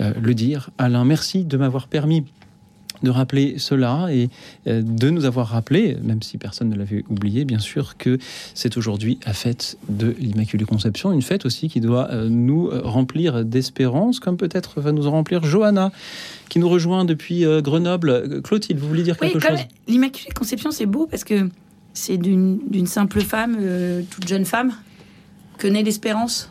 euh, 0.00 0.12
le 0.20 0.34
dire. 0.34 0.70
Alain, 0.78 1.04
merci 1.04 1.44
de 1.44 1.56
m'avoir 1.56 1.86
permis 1.86 2.24
de 3.02 3.10
rappeler 3.10 3.58
cela 3.58 4.08
et 4.10 4.30
euh, 4.66 4.80
de 4.82 5.10
nous 5.10 5.26
avoir 5.26 5.48
rappelé, 5.48 5.96
même 6.02 6.22
si 6.22 6.38
personne 6.38 6.70
ne 6.70 6.76
l'avait 6.76 7.04
oublié, 7.10 7.44
bien 7.44 7.58
sûr, 7.58 7.96
que 7.98 8.18
c'est 8.54 8.76
aujourd'hui 8.78 9.18
la 9.26 9.32
fête 9.34 9.76
de 9.88 10.14
l'Immaculée 10.18 10.64
Conception, 10.64 11.12
une 11.12 11.22
fête 11.22 11.44
aussi 11.44 11.68
qui 11.68 11.80
doit 11.80 12.08
nous 12.28 12.70
remplir 12.82 13.44
d'espérance, 13.44 14.20
comme 14.20 14.36
peut-être 14.36 14.80
va 14.80 14.92
nous 14.92 15.08
remplir 15.08 15.44
Johanna, 15.44 15.92
qui 16.48 16.58
nous 16.58 16.68
rejoint 16.68 17.04
depuis 17.04 17.44
Grenoble. 17.62 18.40
Clotilde, 18.42 18.78
vous 18.78 18.88
voulez 18.88 19.02
dire 19.02 19.18
quelque 19.18 19.40
chose? 19.40 19.58
L'Immaculée 19.86 20.32
Conception, 20.32 20.70
c'est 20.70 20.86
beau 20.86 21.06
parce 21.06 21.24
que 21.24 21.48
c'est 21.94 22.18
d'une 22.18 22.86
simple 22.86 23.20
femme, 23.20 23.56
euh, 23.60 24.02
toute 24.10 24.28
jeune 24.28 24.44
femme, 24.44 24.72
que 25.58 25.68
naît 25.68 25.84
l'espérance, 25.84 26.50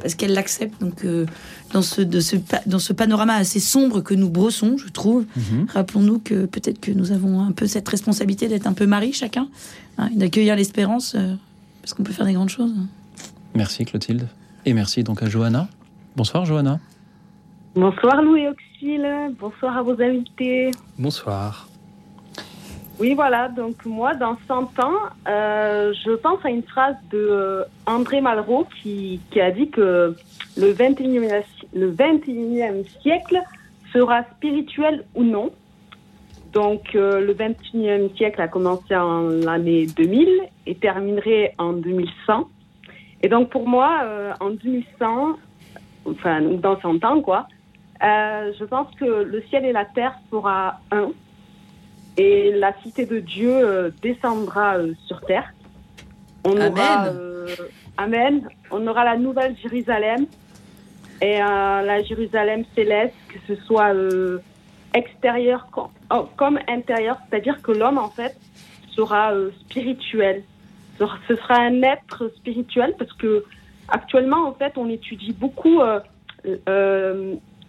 parce 0.00 0.14
qu'elle 0.14 0.34
l'accepte. 0.34 0.80
Donc, 0.80 1.04
euh, 1.04 1.26
dans, 1.72 1.82
ce, 1.82 2.02
de 2.02 2.20
ce, 2.20 2.36
dans 2.66 2.78
ce 2.78 2.92
panorama 2.92 3.34
assez 3.34 3.58
sombre 3.58 4.02
que 4.02 4.14
nous 4.14 4.28
brossons, 4.28 4.76
je 4.76 4.88
trouve, 4.88 5.24
mhm. 5.34 5.66
rappelons-nous 5.72 6.18
que 6.18 6.44
peut-être 6.44 6.78
que 6.78 6.92
nous 6.92 7.10
avons 7.10 7.40
un 7.40 7.52
peu 7.52 7.66
cette 7.66 7.88
responsabilité 7.88 8.48
d'être 8.48 8.66
un 8.66 8.74
peu 8.74 8.86
mari 8.86 9.14
chacun, 9.14 9.48
hein, 9.96 10.10
d'accueillir 10.14 10.54
l'espérance, 10.54 11.14
euh, 11.14 11.34
parce 11.80 11.94
qu'on 11.94 12.02
peut 12.02 12.12
faire 12.12 12.26
des 12.26 12.34
grandes 12.34 12.50
choses. 12.50 12.74
Merci 13.54 13.86
Clotilde. 13.86 14.28
Et 14.66 14.74
merci 14.74 15.02
donc 15.02 15.22
à 15.22 15.28
Johanna. 15.28 15.68
Bonsoir 16.16 16.44
Johanna. 16.44 16.78
Bonsoir 17.74 18.22
Louis 18.22 18.46
Auxil, 18.46 19.08
bonsoir 19.40 19.78
à 19.78 19.82
vos 19.82 20.00
invités. 20.00 20.70
Bonsoir. 20.98 21.71
Oui, 22.98 23.14
voilà, 23.14 23.48
donc 23.48 23.84
moi, 23.86 24.14
dans 24.14 24.36
100 24.46 24.78
ans, 24.78 24.92
euh, 25.26 25.94
je 26.04 26.12
pense 26.12 26.44
à 26.44 26.50
une 26.50 26.62
phrase 26.62 26.96
de 27.10 27.18
euh, 27.18 27.64
André 27.86 28.20
Malraux 28.20 28.66
qui, 28.82 29.20
qui, 29.30 29.40
a 29.40 29.50
dit 29.50 29.70
que 29.70 30.14
le 30.56 30.72
21e, 30.74 31.42
le 31.74 31.92
21e 31.92 32.86
siècle 33.00 33.40
sera 33.92 34.24
spirituel 34.36 35.04
ou 35.14 35.24
non. 35.24 35.50
Donc, 36.52 36.94
euh, 36.94 37.24
le 37.24 37.32
21e 37.32 38.14
siècle 38.14 38.42
a 38.42 38.48
commencé 38.48 38.94
en 38.94 39.22
l'année 39.22 39.86
2000 39.86 40.28
et 40.66 40.74
terminerait 40.74 41.54
en 41.56 41.72
2100. 41.72 42.46
Et 43.22 43.28
donc, 43.28 43.48
pour 43.48 43.66
moi, 43.66 44.02
en 44.40 44.50
2100, 44.50 45.38
enfin, 46.04 46.42
dans 46.42 46.78
100 46.78 47.04
ans, 47.04 47.22
quoi, 47.22 47.46
je 48.00 48.64
pense 48.64 48.94
que 48.96 49.04
le 49.04 49.42
ciel 49.48 49.64
et 49.64 49.72
la 49.72 49.86
terre 49.86 50.14
sera 50.30 50.80
un 50.90 51.12
et 52.16 52.52
la 52.52 52.74
cité 52.82 53.06
de 53.06 53.20
Dieu 53.20 53.50
euh, 53.50 53.90
descendra 54.02 54.76
euh, 54.76 54.92
sur 55.06 55.20
terre. 55.22 55.52
On 56.44 56.56
amen. 56.56 56.72
Aura, 56.72 57.06
euh, 57.06 57.48
amen. 57.96 58.48
On 58.70 58.86
aura 58.86 59.04
la 59.04 59.16
nouvelle 59.16 59.56
Jérusalem 59.62 60.26
et 61.20 61.38
la 61.38 62.02
Jérusalem 62.02 62.64
céleste, 62.74 63.14
que 63.28 63.38
ce 63.46 63.54
soit 63.62 63.94
extérieur 64.92 65.68
comme, 65.70 65.90
oh, 66.12 66.26
comme 66.36 66.58
intérieur, 66.66 67.16
c'est-à-dire 67.30 67.62
que 67.62 67.70
l'homme 67.70 67.98
en 67.98 68.08
fait 68.08 68.36
sera 68.90 69.32
spirituel. 69.60 70.42
Ce 70.98 71.36
sera 71.36 71.60
un 71.60 71.80
être 71.82 72.28
spirituel 72.38 72.96
parce 72.98 73.12
que 73.12 73.44
actuellement 73.86 74.48
en 74.48 74.52
fait 74.52 74.72
on 74.76 74.88
étudie 74.88 75.32
beaucoup 75.32 75.80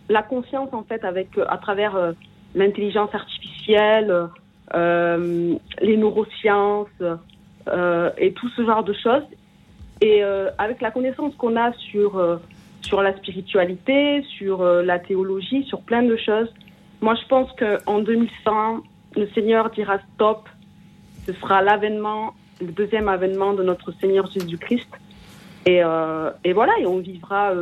la 0.10 0.24
conscience 0.24 0.70
en 0.74 0.82
fait 0.82 1.04
avec 1.04 1.38
à 1.48 1.58
travers 1.60 2.16
l'intelligence 2.56 3.14
artificielle, 3.14 4.30
euh, 4.74 5.56
les 5.82 5.98
neurosciences 5.98 6.88
euh, 7.68 8.10
et 8.18 8.34
tout 8.34 8.50
ce 8.50 8.66
genre 8.66 8.84
de 8.84 8.94
choses. 8.94 9.24
Et 10.02 10.24
euh, 10.24 10.50
avec 10.58 10.82
la 10.82 10.92
connaissance 10.92 11.36
qu'on 11.36 11.56
a 11.56 11.72
sur, 11.74 12.40
sur 12.82 13.02
la 13.02 13.16
spiritualité, 13.18 14.24
sur 14.38 14.64
la 14.64 15.00
théologie, 15.00 15.64
sur 15.66 15.82
plein 15.82 16.04
de 16.04 16.16
choses, 16.18 16.52
moi 17.02 17.16
je 17.16 17.28
pense 17.28 17.50
qu'en 17.54 18.00
2100, 18.00 18.82
le 19.16 19.28
Seigneur 19.30 19.70
dira 19.70 19.98
stop. 20.16 20.48
Ce 21.26 21.34
sera 21.34 21.62
l'avènement, 21.62 22.34
le 22.60 22.72
deuxième 22.72 23.08
avènement 23.08 23.54
de 23.54 23.64
notre 23.64 23.94
Seigneur 24.00 24.30
Jésus-Christ. 24.30 24.90
Et, 25.66 25.82
et, 26.44 26.54
voilà, 26.54 26.74
et 26.80 26.86
on 26.86 26.98
vivra 26.98 27.54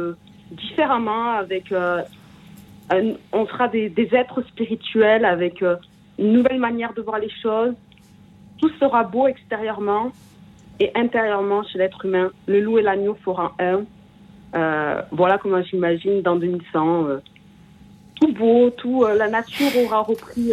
différemment 0.50 1.34
avec 1.34 1.72
on 3.32 3.46
sera 3.48 3.68
des, 3.68 4.10
êtres 4.12 4.42
spirituels 4.48 5.26
avec 5.26 5.62
euh, 5.62 5.76
une 6.20 6.34
nouvelle 6.34 6.60
manière 6.60 6.94
de 6.94 7.02
voir 7.02 7.20
les 7.20 7.30
choses. 7.42 7.74
Tout 8.60 8.70
sera 8.80 9.04
beau 9.04 9.28
extérieurement 9.28 10.12
et 10.80 10.92
intérieurement 10.96 11.64
chez 11.64 11.78
l'être 11.78 12.06
humain. 12.06 12.32
Le 12.48 12.60
loup 12.60 12.78
et 12.80 12.82
l'agneau 12.82 13.16
feront 13.24 13.50
un. 13.60 13.84
Euh, 14.54 15.02
voilà 15.12 15.38
comment 15.38 15.62
j'imagine 15.64 16.22
dans 16.22 16.36
2100. 16.36 17.06
Euh, 17.06 17.18
tout 18.20 18.34
beau, 18.34 18.70
tout, 18.70 19.06
la 19.06 19.30
nature 19.30 19.72
aura 19.84 20.02
repris 20.02 20.52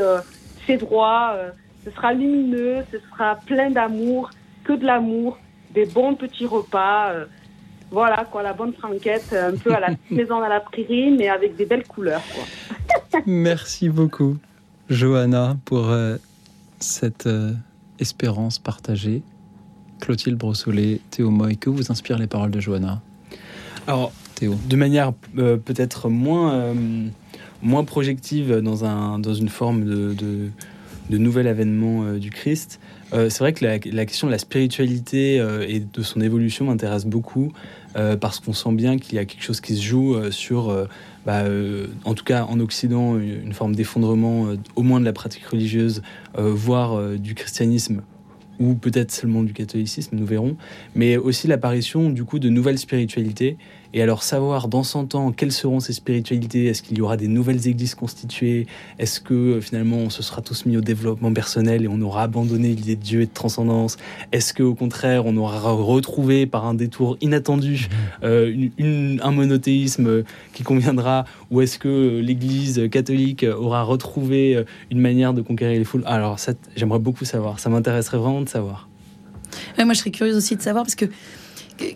ses 0.66 0.78
droits. 0.78 1.36
ce 1.84 1.91
sera 1.91 2.14
lumineux, 2.14 2.82
ce 2.91 2.99
sera 3.11 3.34
plein 3.34 3.68
d'amour, 3.68 4.30
que 4.64 4.72
de 4.72 4.86
l'amour, 4.86 5.39
des 5.74 5.84
bons 5.84 6.14
petits 6.14 6.47
repas. 6.47 7.12
Voilà, 7.91 8.26
quoi, 8.30 8.43
la 8.43 8.53
bonne 8.53 8.74
franquette, 8.74 9.32
un 9.32 9.57
peu 9.57 9.72
à 9.72 9.80
la 9.80 9.89
maison 10.11 10.43
à 10.43 10.49
la 10.49 10.61
prairie, 10.61 11.11
mais 11.11 11.28
avec 11.28 11.57
des 11.57 11.64
belles 11.64 11.86
couleurs. 11.86 12.22
Merci 13.26 13.89
beaucoup, 13.89 14.36
Johanna, 14.91 15.57
pour 15.64 15.89
euh, 15.89 16.16
cette 16.78 17.26
euh, 17.26 17.53
espérance 17.99 18.59
partagée. 18.59 19.22
Clotilde 20.01 20.36
Brossolet, 20.36 21.01
Théo 21.11 21.30
Moy, 21.30 21.57
que 21.57 21.70
vous 21.70 21.91
inspirent 21.91 22.18
les 22.18 22.26
paroles 22.26 22.51
de 22.51 22.61
Johanna? 22.61 23.01
Alors, 23.86 24.12
Théo. 24.34 24.55
de 24.68 24.76
manière 24.76 25.12
euh, 25.39 25.57
peut-être 25.57 26.09
moins, 26.09 26.74
moins 27.62 27.84
projective 27.84 28.61
dans, 28.61 28.84
un, 28.84 29.18
dans 29.18 29.34
une 29.34 29.49
forme 29.49 29.84
de, 29.84 30.14
de, 30.14 30.51
de 31.11 31.18
nouvel 31.18 31.49
avènement 31.49 32.12
du 32.12 32.30
Christ, 32.30 32.78
c'est 33.11 33.39
vrai 33.39 33.55
que 33.55 33.64
la, 33.64 33.78
la, 33.91 34.07
question 34.07 34.26
de 34.26 34.32
la 34.32 34.39
spiritualité 34.39 35.36
et 35.66 35.80
de 35.80 36.03
son 36.03 36.20
évolution 36.20 36.66
m'intéresse 36.66 37.07
beaucoup. 37.07 37.53
Euh, 37.97 38.16
parce 38.16 38.39
qu'on 38.39 38.53
sent 38.53 38.72
bien 38.72 38.99
qu'il 38.99 39.14
y 39.14 39.18
a 39.18 39.24
quelque 39.24 39.43
chose 39.43 39.61
qui 39.61 39.74
se 39.74 39.82
joue 39.82 40.14
euh, 40.14 40.30
sur, 40.30 40.68
euh, 40.68 40.86
bah, 41.24 41.45
en 42.05 42.14
tout 42.14 42.24
cas 42.24 42.45
en 42.45 42.61
Occident, 42.61 43.18
une 43.18 43.53
forme 43.53 43.74
d'effondrement, 43.74 44.49
au 44.76 44.82
moins 44.82 45.01
de 45.01 45.05
la 45.05 45.12
pratique 45.12 45.45
religieuse, 45.45 46.03
voire 46.36 47.18
du 47.18 47.34
christianisme 47.34 48.03
ou 48.59 48.74
peut-être 48.74 49.12
seulement 49.12 49.43
du 49.43 49.53
catholicisme, 49.53 50.16
nous 50.16 50.24
verrons, 50.24 50.57
mais 50.95 51.16
aussi 51.16 51.47
l'apparition 51.47 52.09
du 52.09 52.24
coup 52.24 52.39
de 52.39 52.49
nouvelles 52.49 52.78
spiritualités 52.78 53.59
et 53.95 54.03
alors 54.03 54.22
savoir 54.22 54.68
dans 54.68 54.82
100 54.82 55.14
ans 55.14 55.32
quelles 55.32 55.53
seront 55.53 55.80
ces 55.80 55.93
spiritualités, 55.93 56.66
est-ce 56.66 56.82
qu'il 56.82 56.99
y 56.99 57.01
aura 57.01 57.16
des 57.16 57.28
nouvelles 57.28 57.66
églises 57.66 57.95
constituées, 57.95 58.66
est-ce 58.99 59.20
que 59.20 59.34
euh, 59.34 59.61
finalement 59.61 59.97
on 59.97 60.11
se 60.11 60.22
sera 60.22 60.43
tous 60.43 60.66
mis 60.66 60.76
au 60.76 60.80
développement 60.80 61.32
personnel 61.32 61.84
et 61.84 61.89
on 61.89 62.01
aura 62.01 62.22
abandonné 62.22 62.68
l'idée 62.68 62.97
de 62.97 63.03
Dieu 63.03 63.22
et 63.22 63.26
de 63.26 63.32
transcendance, 63.32 63.97
est-ce 64.32 64.53
qu'au 64.53 64.74
contraire 64.74 65.24
on 65.26 65.36
aura 65.36 65.59
retrouvé 65.72 66.47
par 66.47 66.66
un 66.66 66.74
détour 66.74 67.16
inattendu 67.20 67.89
mmh. 67.89 68.24
euh, 68.24 69.18
un 69.22 69.30
monothéisme 69.30 70.24
qui 70.53 70.62
conviendra, 70.62 71.24
ou 71.51 71.61
est-ce 71.61 71.78
que 71.78 72.20
l'Église 72.20 72.89
catholique 72.91 73.45
aura 73.45 73.82
retrouvé 73.82 74.64
une 74.91 75.01
manière 75.01 75.32
de 75.32 75.43
conquérir 75.43 75.78
les 75.78 75.84
foules? 75.84 76.03
Alors 76.07 76.39
ça 76.39 76.53
j'aimerais 76.76 76.99
beaucoup 76.99 77.24
savoir, 77.24 77.59
ça 77.59 77.70
m'intéresserait 77.70 78.18
vraiment 78.18 78.43
de 78.43 78.49
savoir. 78.49 78.89
moi 79.78 79.95
je 79.95 79.99
serais 79.99 80.11
curieuse 80.11 80.36
aussi 80.36 80.57
de 80.57 80.62
savoir 80.62 80.84
parce 80.84 80.95
que 80.95 81.07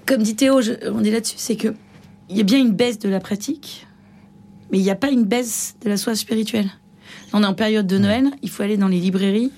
comme 0.07 0.23
dit 0.23 0.37
Théo, 0.37 0.61
on 0.93 1.05
est 1.05 1.11
là-dessus, 1.11 1.37
c'est 1.39 1.57
que 1.57 1.75
il 2.29 2.37
y 2.37 2.41
a 2.41 2.45
bien 2.45 2.59
une 2.59 2.73
baisse 2.73 2.99
de 2.99 3.09
la 3.09 3.21
pratique, 3.21 3.87
mais 4.71 4.79
il 4.79 4.83
n'y 4.83 4.91
a 4.91 4.97
pas 4.97 5.11
une 5.11 5.25
baisse 5.25 5.77
de 5.83 5.89
la 5.89 5.97
soif 5.97 6.17
spirituelle. 6.17 6.71
On 7.33 7.43
est 7.43 7.47
en 7.47 7.55
période 7.55 7.87
de 7.87 7.99
Noël, 7.99 8.31
il 8.43 8.51
faut 8.51 8.63
aller 8.63 8.77
dans 8.77 8.89
les 8.89 9.01
librairies, 9.01 9.51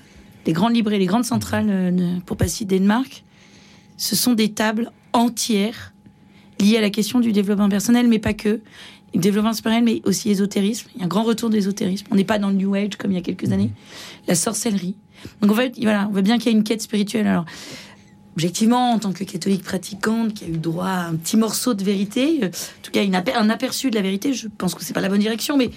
les 0.47 0.53
grandes 0.53 0.75
librairies, 0.75 0.99
les 0.99 1.07
grandes 1.07 1.25
centrales, 1.25 1.67
euh, 1.69 2.19
pour 2.27 2.37
pas 2.37 2.49
citer 2.49 2.79
Danemark. 2.79 3.25
Ce 3.97 4.17
sont 4.17 4.35
des 4.35 4.53
tables 4.53 4.91
entières 5.13 5.95
liées 6.61 6.79
à 6.79 6.81
la 6.81 6.91
question 6.91 7.21
du 7.21 7.33
développement 7.33 7.69
personnel, 7.69 8.09
mais 8.09 8.19
pas 8.19 8.35
que. 8.35 8.61
Le 9.15 9.21
développement 9.21 9.51
personnel, 9.51 9.85
mais 9.85 10.03
aussi 10.05 10.31
ésotérisme. 10.31 10.89
Il 10.95 10.99
y 10.99 11.03
a 11.03 11.05
un 11.05 11.09
grand 11.09 11.23
retour 11.23 11.49
d'ésotérisme. 11.49 12.07
On 12.11 12.17
n'est 12.17 12.25
pas 12.25 12.41
dans 12.41 12.49
le 12.49 12.57
New 12.57 12.75
Age 12.75 12.97
comme 12.99 13.13
il 13.13 13.15
y 13.15 13.19
a 13.19 13.23
quelques 13.23 13.53
années. 13.53 13.71
La 14.27 14.35
sorcellerie. 14.35 14.97
Donc 15.41 15.53
en 15.53 15.55
fait, 15.55 15.75
voilà, 15.81 16.09
on 16.09 16.13
voit 16.13 16.23
bien 16.23 16.39
qu'il 16.39 16.51
y 16.51 16.55
a 16.55 16.59
une 16.59 16.65
quête 16.65 16.83
spirituelle. 16.83 17.29
Alors, 17.29 17.45
objectivement, 18.35 18.93
en 18.93 18.99
tant 18.99 19.13
que 19.13 19.25
catholique 19.25 19.63
pratiquante, 19.63 20.35
qui 20.35 20.45
a 20.45 20.49
eu 20.49 20.59
droit 20.59 20.87
à 20.87 21.07
un 21.07 21.15
petit 21.15 21.37
morceau 21.37 21.75
de 21.75 21.85
vérité, 21.85 22.41
euh, 22.43 22.47
en 22.49 22.83
tout 22.83 22.91
cas 22.91 23.01
un 23.01 23.51
aperçu 23.51 23.91
de 23.91 23.95
la 23.95 24.03
vérité, 24.03 24.33
je 24.33 24.49
pense 24.49 24.75
que 24.75 24.85
c'est 24.85 24.93
pas 24.93 25.01
la 25.01 25.09
bonne 25.09 25.21
direction, 25.21 25.57
mais 25.57 25.71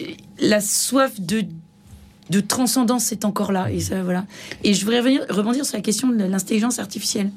euh, 0.00 0.04
la 0.38 0.60
soif 0.60 1.20
de, 1.20 1.44
transcendance 2.46 3.12
est 3.12 3.24
encore 3.24 3.52
là. 3.52 3.70
Et, 3.70 3.80
ça, 3.80 4.02
voilà. 4.02 4.24
et 4.64 4.74
je 4.74 4.84
voudrais 4.84 5.00
revenir, 5.00 5.26
rebondir 5.28 5.66
sur 5.66 5.76
la 5.76 5.82
question 5.82 6.08
de 6.08 6.24
l'intelligence 6.24 6.78
artificielle. 6.78 7.30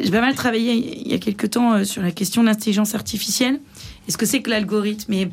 J'ai 0.00 0.10
pas 0.10 0.20
mal 0.20 0.34
travaillé 0.34 0.74
il 0.74 1.08
y 1.08 1.14
a 1.14 1.18
quelque 1.18 1.46
temps 1.46 1.74
euh, 1.74 1.84
sur 1.84 2.00
la 2.00 2.12
question 2.12 2.42
de 2.42 2.46
l'intelligence 2.46 2.94
artificielle. 2.94 3.60
Est-ce 4.06 4.16
que 4.16 4.24
c'est 4.24 4.40
que 4.40 4.50
l'algorithme? 4.50 5.12
Et, 5.12 5.30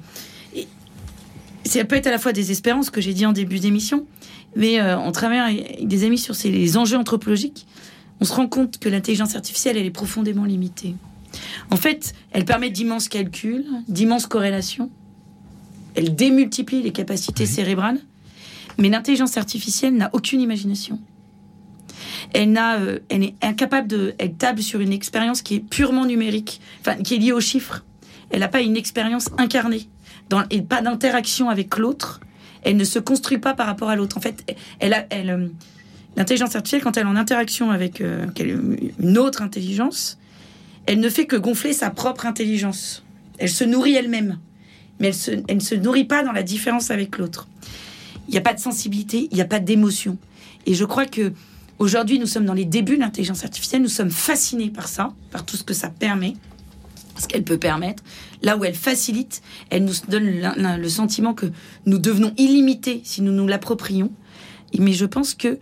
Ça 1.63 1.85
peut 1.85 1.95
être 1.95 2.07
à 2.07 2.11
la 2.11 2.19
fois 2.19 2.33
des 2.33 2.51
espérances 2.51 2.89
que 2.89 3.01
j'ai 3.01 3.13
dit 3.13 3.25
en 3.25 3.33
début 3.33 3.59
d'émission, 3.59 4.05
mais 4.55 4.81
on 4.81 5.11
travaille 5.11 5.39
avec 5.39 5.87
des 5.87 6.05
amis 6.05 6.17
sur 6.17 6.35
les 6.45 6.77
enjeux 6.77 6.97
anthropologiques 6.97 7.65
on 8.21 8.25
se 8.25 8.33
rend 8.33 8.47
compte 8.47 8.79
que 8.79 8.89
l'intelligence 8.89 9.35
artificielle, 9.35 9.77
elle 9.77 9.85
est 9.85 9.91
profondément 9.91 10.45
limitée. 10.45 10.95
En 11.69 11.75
fait, 11.75 12.13
elle 12.31 12.45
permet 12.45 12.69
d'immenses 12.69 13.09
calculs, 13.09 13.65
d'immenses 13.87 14.27
corrélations. 14.27 14.89
Elle 15.95 16.15
démultiplie 16.15 16.81
les 16.81 16.91
capacités 16.91 17.45
cérébrales. 17.45 17.99
Mais 18.77 18.89
l'intelligence 18.89 19.37
artificielle 19.37 19.95
n'a 19.95 20.09
aucune 20.13 20.41
imagination. 20.41 20.99
Elle, 22.33 22.51
n'a, 22.51 22.79
euh, 22.79 22.99
elle 23.09 23.23
est 23.23 23.35
incapable 23.41 23.87
de. 23.87 24.13
Elle 24.17 24.33
table 24.33 24.61
sur 24.61 24.81
une 24.81 24.91
expérience 24.91 25.41
qui 25.41 25.55
est 25.55 25.59
purement 25.59 26.05
numérique, 26.05 26.59
enfin, 26.81 26.95
qui 26.95 27.15
est 27.15 27.17
liée 27.17 27.31
aux 27.31 27.41
chiffres. 27.41 27.85
Elle 28.31 28.41
n'a 28.41 28.47
pas 28.47 28.61
une 28.61 28.75
expérience 28.75 29.29
incarnée, 29.37 29.87
dans, 30.29 30.43
et 30.49 30.61
pas 30.61 30.81
d'interaction 30.81 31.49
avec 31.49 31.77
l'autre. 31.77 32.19
Elle 32.63 32.77
ne 32.77 32.83
se 32.83 32.99
construit 32.99 33.37
pas 33.37 33.53
par 33.53 33.67
rapport 33.67 33.89
à 33.89 33.95
l'autre. 33.95 34.17
En 34.17 34.21
fait, 34.21 34.57
elle, 34.79 34.93
a, 34.93 35.05
elle, 35.09 35.29
euh, 35.29 35.47
L'intelligence 36.15 36.55
artificielle, 36.55 36.81
quand 36.81 36.97
elle 36.97 37.03
est 37.03 37.09
en 37.09 37.15
interaction 37.15 37.71
avec 37.71 37.99
euh, 38.01 38.25
une 38.99 39.17
autre 39.17 39.41
intelligence, 39.41 40.17
elle 40.85 40.99
ne 40.99 41.09
fait 41.09 41.25
que 41.25 41.35
gonfler 41.35 41.73
sa 41.73 41.89
propre 41.89 42.25
intelligence. 42.25 43.03
Elle 43.37 43.49
se 43.49 43.63
nourrit 43.63 43.95
elle-même, 43.95 44.39
mais 44.99 45.11
elle, 45.47 45.57
ne 45.57 45.61
se 45.61 45.75
nourrit 45.75 46.05
pas 46.05 46.23
dans 46.23 46.31
la 46.31 46.43
différence 46.43 46.91
avec 46.91 47.17
l'autre. 47.17 47.47
Il 48.27 48.31
n'y 48.31 48.37
a 48.37 48.41
pas 48.41 48.53
de 48.53 48.59
sensibilité, 48.59 49.27
il 49.31 49.35
n'y 49.35 49.41
a 49.41 49.45
pas 49.45 49.59
d'émotion. 49.59 50.17
Et 50.65 50.73
je 50.73 50.85
crois 50.85 51.05
que 51.05 51.33
aujourd'hui, 51.79 52.17
nous 52.17 52.27
sommes 52.27 52.45
dans 52.45 52.53
les 52.53 52.65
débuts 52.65 52.95
de 52.95 53.01
l'intelligence 53.01 53.43
artificielle, 53.43 53.81
nous 53.81 53.89
sommes 53.89 54.09
fascinés 54.11 54.69
par 54.69 54.87
ça, 54.87 55.13
par 55.31 55.45
tout 55.45 55.57
ce 55.57 55.63
que 55.63 55.73
ça 55.73 55.89
permet. 55.89 56.35
ce 57.17 57.27
qu'elle 57.27 57.43
peut 57.43 57.57
permettre, 57.57 58.03
là 58.41 58.57
où 58.57 58.65
elle 58.65 58.75
facilite, 58.75 59.41
elle 59.69 59.85
nous 59.85 59.93
donne 60.07 60.53
le 60.81 60.89
sentiment 60.89 61.33
que 61.33 61.47
nous 61.85 61.97
devenons 61.97 62.33
illimités 62.37 63.01
si 63.03 63.21
nous 63.21 63.31
nous 63.31 63.47
l'approprions. 63.47 64.11
Mais 64.77 64.93
je 64.93 65.05
pense 65.05 65.33
que 65.33 65.57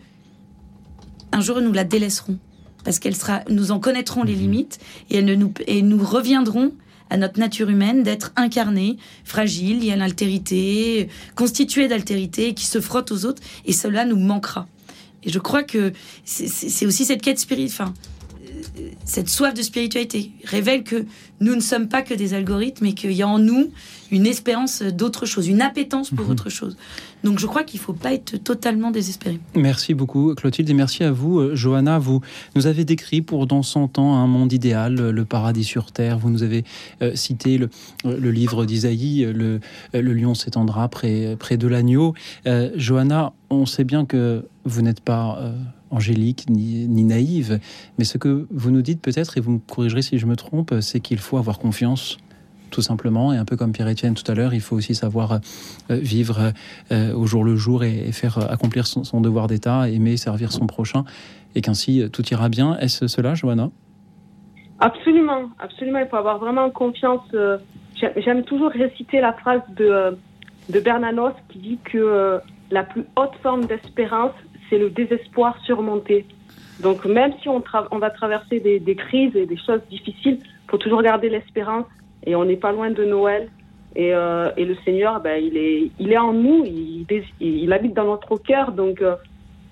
un 1.34 1.42
jour 1.42 1.60
nous 1.60 1.74
la 1.74 1.84
délaisserons 1.84 2.38
parce 2.84 3.00
qu'elle 3.00 3.16
sera, 3.16 3.42
nous 3.50 3.72
en 3.72 3.80
connaîtrons 3.80 4.24
les 4.24 4.34
mhm. 4.34 4.42
limites 4.42 4.80
et, 5.10 5.18
elle 5.18 5.34
nous, 5.38 5.54
et 5.68 5.82
nous 5.82 6.04
reviendrons 6.04 6.74
à 7.10 7.18
notre 7.18 7.40
nature 7.40 7.70
humaine 7.70 8.04
d'être 8.04 8.32
incarnée, 8.36 8.98
fragile, 9.24 9.82
liée 9.82 9.92
à 9.92 9.96
l'altérité, 9.96 11.10
constituée 11.36 11.88
d'altérité, 11.88 12.54
qui 12.54 12.66
se 12.66 12.82
frotte 12.82 13.12
aux 13.12 13.26
autres, 13.26 13.42
et 13.66 13.74
cela 13.74 14.04
nous 14.04 14.18
manquera. 14.18 14.68
Et 15.24 15.30
je 15.30 15.38
crois 15.38 15.64
que 15.64 15.94
c'est 16.26 16.86
aussi 16.86 17.06
cette 17.06 17.22
quête 17.22 17.40
spirituelle, 17.40 17.88
cette 19.06 19.30
soif 19.30 19.54
de 19.54 19.62
spiritualité 19.62 20.32
révèle 20.44 20.84
que 20.84 21.06
nous 21.40 21.56
ne 21.56 21.62
sommes 21.62 21.88
pas 21.88 22.02
que 22.02 22.14
des 22.14 22.34
algorithmes 22.34 22.86
et 22.88 22.94
qu'il 22.94 23.12
y 23.12 23.22
a 23.22 23.28
en 23.28 23.40
nous 23.40 23.72
une 24.14 24.28
espérance 24.28 24.84
d'autre 24.84 25.26
chose, 25.26 25.48
une 25.48 25.62
appétence 25.62 26.12
pour 26.12 26.26
mhm. 26.26 26.32
autre 26.32 26.50
chose. 26.50 26.78
Donc 27.24 27.40
je 27.40 27.48
crois 27.48 27.64
qu'il 27.64 27.80
ne 27.80 27.84
faut 27.84 27.94
pas 27.94 28.14
être 28.14 28.38
totalement 28.38 28.92
désespéré. 28.92 29.40
Merci 29.56 29.96
beaucoup 29.96 30.36
Clotilde 30.36 30.70
et 30.70 30.74
merci 30.74 31.04
à 31.04 31.12
vous 31.12 31.40
euh, 31.40 31.56
Johanna. 31.56 31.98
Vous 31.98 32.22
nous 32.56 32.68
avez 32.68 32.86
décrit 32.86 33.22
pour 33.22 33.48
dans 33.48 33.64
100 33.64 33.98
ans 33.98 34.16
un 34.16 34.28
monde 34.28 34.54
idéal, 34.54 35.00
euh, 35.00 35.12
le 35.12 35.26
paradis 35.26 35.64
sur 35.64 35.92
terre. 35.92 36.20
Vous 36.20 36.30
nous 36.30 36.44
avez 36.44 36.64
euh, 37.02 37.16
cité 37.16 37.58
le, 37.58 37.70
livre 38.32 38.66
d'Isaïe, 38.66 39.26
le, 39.34 39.60
le, 39.94 40.14
lion 40.14 40.36
s'étendra 40.36 40.88
près, 40.90 41.36
près 41.40 41.58
de 41.58 41.68
l'agneau. 41.68 42.14
Johanna, 42.76 43.34
on 43.50 43.66
sait 43.66 43.84
bien 43.84 44.06
que 44.06 44.46
vous 44.66 44.82
n'êtes 44.82 45.02
pas 45.02 45.54
angélique 45.92 46.46
ni, 46.50 46.88
naïve, 47.04 47.60
mais 47.98 48.06
ce 48.06 48.18
que 48.18 48.48
vous 48.52 48.72
nous 48.72 48.82
dites 48.82 49.02
peut-être, 49.02 49.38
et 49.38 49.42
vous 49.42 49.52
me 49.52 49.60
corrigerez 49.60 50.02
si 50.02 50.18
je 50.18 50.26
me 50.26 50.36
trompe, 50.36 50.74
c'est 50.82 51.00
qu'il 51.00 51.20
faut 51.20 51.38
avoir 51.38 51.60
confiance 51.60 52.18
tout 52.74 52.82
simplement. 52.82 53.32
Et 53.32 53.38
un 53.38 53.46
peu 53.46 53.56
comme 53.56 53.72
Pierre-Étienne 53.72 54.16
tout 54.16 54.30
à 54.30 54.36
l'heure, 54.36 54.54
il 54.54 54.60
faut 54.60 54.76
aussi 54.76 54.96
savoir 54.96 55.34
euh, 55.34 55.38
vivre 55.90 56.52
euh, 56.92 57.14
au 57.14 57.26
jour 57.26 57.46
le 57.46 57.56
jour 57.56 57.84
et, 57.84 58.12
faire 58.12 58.40
euh, 58.40 58.48
accomplir 58.50 58.88
son, 58.88 59.22
devoir 59.22 59.48
d'État, 59.48 59.88
aimer, 59.90 60.18
servir 60.18 60.52
son 60.52 60.68
prochain, 60.68 61.06
et 61.56 61.62
qu'ainsi 61.62 62.10
tout 62.12 62.26
ira 62.30 62.50
bien. 62.50 62.76
Est-ce 62.80 63.08
cela, 63.08 63.36
Johanna? 63.36 63.70
Absolument, 64.80 65.52
absolument. 65.60 66.00
Il 66.00 66.08
faut 66.08 66.18
avoir 66.18 66.40
vraiment 66.40 66.70
confiance. 66.72 67.22
J'aime 68.18 68.44
toujours 68.44 68.72
réciter 68.72 69.22
la 69.22 69.34
phrase 69.34 69.62
de, 69.78 70.18
de 70.70 70.80
Bernanos 70.80 71.36
qui 71.50 71.60
dit 71.60 71.80
que 71.84 72.40
la 72.72 72.84
plus 72.84 73.06
haute 73.16 73.36
forme 73.44 73.66
d'espérance, 73.66 74.34
c'est 74.70 74.80
le 74.80 74.90
désespoir 74.90 75.56
surmonté. 75.64 76.26
Donc 76.82 77.06
même 77.06 77.34
si 77.42 77.48
on, 77.48 77.62
va 78.00 78.10
traverser 78.10 78.60
des, 78.60 78.80
des, 78.80 78.96
crises 78.96 79.36
et 79.36 79.46
des 79.46 79.58
choses 79.58 79.82
difficiles, 79.92 80.40
il 80.42 80.72
faut 80.72 80.80
toujours 80.80 81.04
garder 81.04 81.30
l'espérance 81.30 81.86
et 82.26 82.36
on 82.36 82.46
n'est 82.46 82.58
pas 82.58 82.72
loin 82.72 82.92
de 82.92 83.04
Noël. 83.04 83.50
Et, 83.96 84.14
euh, 84.14 84.50
le 84.58 84.76
Seigneur, 84.86 85.22
ben, 85.22 85.42
il, 85.42 85.58
est, 85.58 86.18
en 86.18 86.34
nous, 86.34 86.66
il, 86.66 87.74
habite 87.74 87.94
dans 87.94 88.06
notre 88.06 88.38
cœur, 88.38 88.72
donc, 88.72 89.02
euh, 89.02 89.16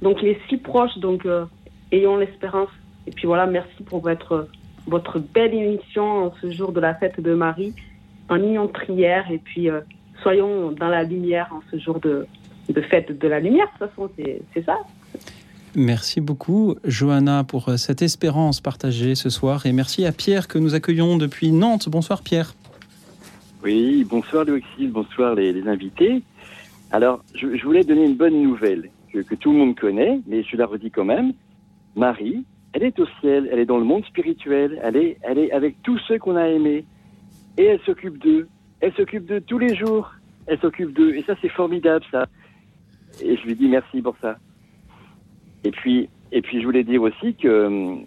donc 0.02 0.18
il 0.22 0.30
est 0.30 0.40
si 0.48 0.58
proche, 0.58 0.96
donc 1.00 1.26
euh, 1.26 1.46
ayons 1.92 2.18
l'espérance. 2.18 2.70
Et 3.08 3.12
puis 3.12 3.26
voilà, 3.26 3.48
merci 3.48 3.82
pour 3.84 4.00
votre, 4.00 4.48
belle 5.34 5.56
émission 5.56 6.26
en 6.26 6.34
ce 6.40 6.52
jour 6.52 6.72
de 6.72 6.80
la 6.80 6.94
fête 6.94 7.20
de 7.20 7.34
Marie, 7.34 7.74
en 8.30 8.36
union 8.36 8.66
de 8.66 8.72
prière, 8.72 9.30
et 9.32 9.40
puis 9.40 9.70
soyons 10.22 10.72
dans 10.72 10.90
la 10.90 11.04
lumière 11.04 11.50
en 11.52 11.62
ce 11.72 11.80
jour 11.80 12.00
de 12.00 12.28
fête 12.90 13.18
de 13.18 13.28
la 13.28 13.40
lumière, 13.40 13.66
de 13.66 13.86
toute 13.86 13.90
façon, 13.90 14.10
c'est 14.54 14.66
ça. 14.66 14.78
Merci 15.76 16.20
beaucoup, 16.20 16.76
Johanna, 16.84 17.46
pour 17.46 17.70
euh, 17.70 17.78
cette 17.78 18.02
espérance 18.02 18.60
partagée 18.60 19.16
ce 19.16 19.30
soir. 19.30 19.66
Et 19.66 19.72
merci 19.72 20.06
à 20.06 20.12
Pierre 20.12 20.50
que 20.50 20.58
nous 20.58 20.76
accueillons 20.76 21.18
depuis 21.18 21.54
Nantes. 21.54 21.88
Bonsoir, 21.88 22.24
Pierre. 22.24 22.56
Oui, 23.64 24.04
bonsoir, 24.04 24.44
Louis, 24.44 24.64
bonsoir, 24.88 25.34
les, 25.36 25.66
invités. 25.70 26.24
Alors, 26.92 27.24
je, 27.36 27.64
voulais 27.64 27.86
donner 27.86 28.04
une 28.04 28.18
bonne 28.18 28.42
nouvelle 28.44 28.90
que, 29.14 29.36
tout 29.36 29.54
le 29.54 29.60
monde 29.60 29.80
connaît, 29.80 30.20
mais 30.28 30.44
je 30.44 30.58
la 30.58 30.66
redis 30.66 30.92
quand 30.92 31.06
même. 31.06 31.32
Marie, 31.96 32.44
elle 32.74 32.84
est 32.84 33.00
au 33.00 33.06
ciel, 33.22 33.48
elle 33.50 33.60
est 33.60 33.66
dans 33.66 33.78
le 33.78 33.86
monde 33.86 34.04
spirituel, 34.06 34.78
elle 34.84 34.98
est, 34.98 35.18
elle 35.22 35.38
est 35.38 35.54
avec 35.54 35.82
tous 35.84 36.00
ceux 36.06 36.20
qu'on 36.20 36.36
a 36.36 36.50
aimés. 36.50 36.84
Et 37.58 37.64
elle 37.64 37.80
s'occupe 37.86 38.18
d'eux. 38.18 38.50
Elle 38.82 38.94
s'occupe 38.94 39.26
d'eux 39.26 39.40
tous 39.40 39.60
les 39.60 39.74
jours. 39.74 40.12
Elle 40.48 40.60
s'occupe 40.60 40.92
d'eux. 40.92 41.16
Et 41.16 41.24
ça, 41.24 41.36
c'est 41.42 41.50
formidable, 41.50 42.04
ça. 42.12 42.26
Et 43.22 43.38
je 43.38 43.44
lui 43.44 43.56
dis 43.56 43.70
merci 43.70 44.02
pour 44.02 44.18
ça. 44.22 44.38
Et 45.64 45.72
puis, 45.72 46.10
et 46.32 46.42
puis 46.42 46.62
je 46.62 46.66
voulais 46.66 46.84
dire 46.84 47.02
aussi 47.02 47.36
que, 47.36 47.98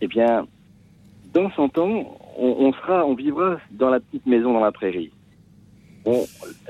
eh 0.00 0.06
bien, 0.06 0.46
dans 1.32 1.50
100 1.50 1.78
ans, 1.78 2.18
on, 2.36 2.72
sera, 2.72 3.04
on 3.06 3.14
vivra 3.14 3.58
dans 3.70 3.90
la 3.90 4.00
petite 4.00 4.26
maison 4.26 4.52
dans 4.52 4.60
la 4.60 4.72
prairie. 4.72 5.10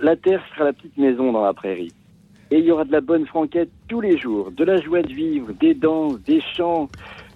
la 0.02 0.16
terre 0.16 0.42
sera 0.50 0.64
la 0.64 0.72
petite 0.72 0.96
maison 0.98 1.32
dans 1.32 1.44
la 1.44 1.54
prairie. 1.54 1.92
Et 2.50 2.58
il 2.58 2.64
y 2.66 2.70
aura 2.70 2.84
de 2.84 2.92
la 2.92 3.00
bonne 3.00 3.26
franquette 3.26 3.70
tous 3.88 4.00
les 4.00 4.18
jours, 4.18 4.50
de 4.52 4.64
la 4.64 4.80
joie 4.80 5.02
de 5.02 5.12
vivre, 5.12 5.52
des 5.54 5.74
danses, 5.74 6.20
des 6.22 6.40
chants, 6.40 6.88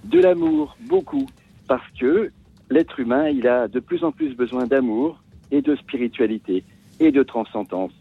de 0.04 0.20
l'amour, 0.20 0.76
beaucoup. 0.86 1.26
Parce 1.66 1.88
que 1.98 2.30
l'être 2.70 3.00
humain, 3.00 3.28
il 3.28 3.48
a 3.48 3.68
de 3.68 3.80
plus 3.80 4.04
en 4.04 4.12
plus 4.12 4.34
besoin 4.34 4.66
d'amour 4.66 5.18
et 5.50 5.62
de 5.62 5.74
spiritualité 5.76 6.62
et 7.00 7.10
de 7.10 7.22
transcendance. 7.22 7.92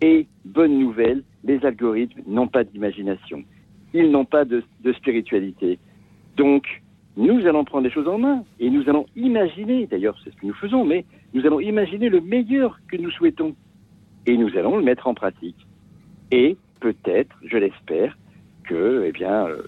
Et 0.00 0.26
bonne 0.44 0.78
nouvelle, 0.78 1.24
les 1.42 1.64
algorithmes 1.64 2.22
n'ont 2.26 2.48
pas 2.48 2.64
d'imagination 2.64 3.42
ils 3.96 4.10
n'ont 4.10 4.24
pas 4.24 4.44
de, 4.44 4.62
spiritualité. 4.94 5.78
Donc, 6.36 6.82
nous 7.16 7.46
allons 7.46 7.64
prendre 7.64 7.84
les 7.84 7.90
choses 7.90 8.08
en 8.08 8.18
main 8.18 8.44
et 8.60 8.68
nous 8.70 8.88
allons 8.88 9.06
imaginer, 9.16 9.86
d'ailleurs 9.86 10.18
c'est 10.22 10.30
ce 10.30 10.36
que 10.36 10.46
nous 10.46 10.54
faisons, 10.54 10.84
mais 10.84 11.04
nous 11.32 11.46
allons 11.46 11.60
imaginer 11.60 12.08
le 12.08 12.20
meilleur 12.20 12.78
que 12.88 12.96
nous 12.96 13.10
souhaitons 13.10 13.54
et 14.26 14.36
nous 14.36 14.56
allons 14.56 14.76
le 14.76 14.82
mettre 14.82 15.06
en 15.06 15.14
pratique. 15.14 15.66
Et 16.30 16.56
peut-être, 16.80 17.34
je 17.44 17.56
l'espère, 17.56 18.16
que 18.64 19.04
eh 19.06 19.12
bien, 19.12 19.46
euh, 19.46 19.62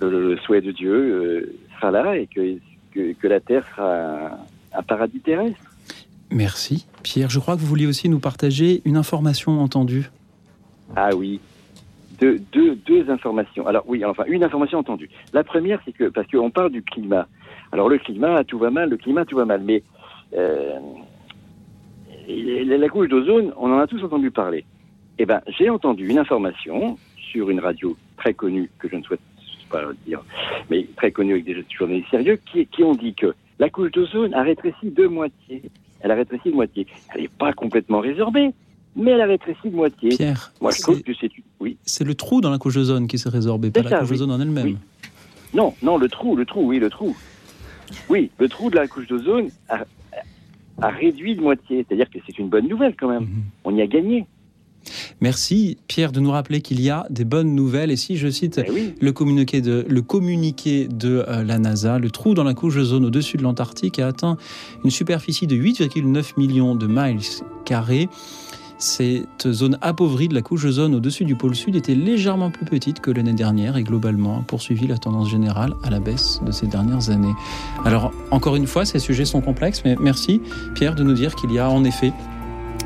le, 0.00 0.36
souhait 0.38 0.60
de 0.60 0.72
Dieu 0.72 0.92
euh, 0.92 1.58
sera 1.76 1.90
là 1.90 2.16
et 2.16 2.26
que, 2.26 2.58
que, 2.92 3.26
la 3.26 3.40
Terre 3.40 3.66
sera 3.68 4.38
un 4.74 4.82
paradis 4.82 5.20
terrestre. 5.20 5.58
Merci. 6.30 6.86
Pierre, 7.02 7.30
je 7.30 7.38
crois 7.38 7.54
que 7.54 7.60
vous 7.60 7.66
vouliez 7.66 7.86
aussi 7.86 8.08
nous 8.08 8.18
partager 8.18 8.82
une 8.84 8.96
information 8.96 9.60
entendue. 9.60 10.10
Ah 10.96 11.10
oui, 11.16 11.40
deux, 12.18 12.38
deux, 12.52 12.74
deux, 12.74 13.10
informations. 13.10 13.66
Alors 13.66 13.84
oui, 13.86 14.04
enfin 14.04 14.24
une 14.26 14.44
information 14.44 14.78
entendue. 14.78 15.08
La 15.32 15.44
première, 15.44 15.80
c'est 15.84 15.92
que 15.92 16.04
parce 16.04 16.28
qu'on 16.30 16.50
parle 16.50 16.70
du 16.70 16.82
climat. 16.82 17.26
Alors 17.72 17.88
le 17.88 17.98
climat, 17.98 18.44
tout 18.44 18.58
va 18.58 18.70
mal, 18.70 18.90
le 18.90 18.96
climat, 18.96 19.24
tout 19.24 19.36
va 19.36 19.44
mal. 19.44 19.62
Mais 19.64 19.82
euh, 20.34 20.78
la 22.28 22.88
couche 22.88 23.08
d'ozone, 23.08 23.52
on 23.56 23.72
en 23.72 23.78
a 23.78 23.86
tous 23.86 24.02
entendu 24.02 24.30
parler. 24.30 24.64
Eh 25.18 25.26
ben, 25.26 25.40
j'ai 25.58 25.68
entendu 25.70 26.08
une 26.08 26.18
information 26.18 26.96
sur 27.16 27.50
une 27.50 27.60
radio 27.60 27.96
très 28.16 28.34
connue 28.34 28.70
que 28.78 28.88
je 28.88 28.96
ne 28.96 29.02
souhaite 29.02 29.20
pas 29.70 29.82
dire, 30.06 30.22
mais 30.70 30.86
très 30.96 31.10
connue 31.12 31.32
avec 31.32 31.44
des 31.44 31.64
journalistes 31.76 32.10
sérieux, 32.10 32.38
qui, 32.50 32.66
qui 32.66 32.82
ont 32.82 32.94
dit 32.94 33.14
que 33.14 33.34
la 33.58 33.68
couche 33.68 33.90
d'ozone 33.90 34.32
a 34.34 34.42
rétréci 34.42 34.90
de 34.90 35.06
moitié. 35.06 35.62
Elle 36.00 36.10
a 36.10 36.14
rétréci 36.14 36.50
de 36.50 36.54
moitié. 36.54 36.86
Elle 37.14 37.22
n'est 37.22 37.28
pas 37.28 37.52
complètement 37.52 38.00
résorbée, 38.00 38.52
mais 38.96 39.12
elle 39.12 39.20
a 39.20 39.26
rétréci 39.26 39.70
de 39.70 39.76
moitié. 39.76 40.10
Pierre, 40.10 40.52
moi 40.60 40.70
je 40.70 40.82
trouve 40.82 41.02
que 41.02 41.12
c'est 41.20 41.30
oui. 41.60 41.76
C'est 41.84 42.04
le 42.04 42.14
trou 42.14 42.40
dans 42.40 42.50
la 42.50 42.58
couche 42.58 42.74
d'ozone 42.74 43.06
qui 43.06 43.18
s'est 43.18 43.28
résorbé, 43.28 43.70
pas 43.70 43.82
la 43.82 44.00
couche 44.00 44.10
d'ozone 44.10 44.30
en 44.30 44.40
elle-même. 44.40 44.78
Non, 45.54 45.74
non, 45.82 45.96
le 45.96 46.08
trou, 46.08 46.36
le 46.36 46.44
trou, 46.44 46.66
oui, 46.66 46.78
le 46.78 46.90
trou. 46.90 47.16
Oui, 48.10 48.30
le 48.38 48.48
trou 48.48 48.70
de 48.70 48.76
la 48.76 48.86
couche 48.86 49.06
d'ozone 49.06 49.48
a, 49.68 49.84
réduit 50.90 51.34
de 51.34 51.40
moitié, 51.40 51.84
c'est-à-dire 51.88 52.08
que 52.10 52.18
c'est 52.26 52.38
une 52.38 52.48
bonne 52.48 52.68
nouvelle 52.68 52.94
quand 52.98 53.08
même. 53.08 53.24
Mhm. 53.24 53.42
On 53.64 53.74
y 53.74 53.80
a 53.80 53.86
gagné. 53.86 54.26
Merci 55.20 55.76
Pierre 55.88 56.12
de 56.12 56.20
nous 56.20 56.30
rappeler 56.30 56.60
qu'il 56.60 56.80
y 56.80 56.90
a 56.90 57.06
des 57.10 57.24
bonnes 57.24 57.54
nouvelles. 57.54 57.90
Et 57.90 57.96
si 57.96 58.16
je 58.16 58.28
cite 58.28 58.60
eh 58.64 58.94
le, 59.00 59.12
communiqué 59.12 59.60
de, 59.60 59.84
le 59.88 60.02
communiqué 60.02 60.86
de 60.86 61.24
euh, 61.26 61.42
la 61.42 61.58
NASA, 61.58 61.98
le 61.98 62.10
trou 62.10 62.34
dans 62.34 62.44
la 62.44 62.54
couche 62.54 62.76
d'ozone 62.76 63.04
au-dessus 63.04 63.36
de 63.36 63.42
l'Antarctique 63.42 63.98
a 63.98 64.06
atteint 64.06 64.36
une 64.84 64.90
superficie 64.90 65.46
de 65.46 65.56
8,9 65.56 66.38
millions 66.38 66.74
de 66.74 66.86
miles 66.86 67.20
carrés. 67.64 68.08
Cette 68.78 69.50
zone 69.50 69.76
appauvrie 69.82 70.28
de 70.28 70.34
la 70.34 70.42
couche 70.42 70.62
d'ozone 70.62 70.94
au-dessus 70.94 71.24
du 71.24 71.34
pôle 71.34 71.56
sud 71.56 71.74
était 71.74 71.96
légèrement 71.96 72.52
plus 72.52 72.64
petite 72.64 73.00
que 73.00 73.10
l'année 73.10 73.32
dernière 73.32 73.76
et 73.76 73.82
globalement 73.82 74.38
a 74.38 74.42
poursuivi 74.42 74.86
la 74.86 74.98
tendance 74.98 75.28
générale 75.28 75.74
à 75.82 75.90
la 75.90 75.98
baisse 75.98 76.40
de 76.46 76.52
ces 76.52 76.68
dernières 76.68 77.10
années. 77.10 77.34
Alors, 77.84 78.12
encore 78.30 78.54
une 78.54 78.68
fois, 78.68 78.84
ces 78.84 79.00
sujets 79.00 79.24
sont 79.24 79.40
complexes, 79.40 79.82
mais 79.84 79.96
merci 79.98 80.40
Pierre 80.76 80.94
de 80.94 81.02
nous 81.02 81.14
dire 81.14 81.34
qu'il 81.34 81.50
y 81.50 81.58
a 81.58 81.68
en 81.68 81.82
effet 81.82 82.12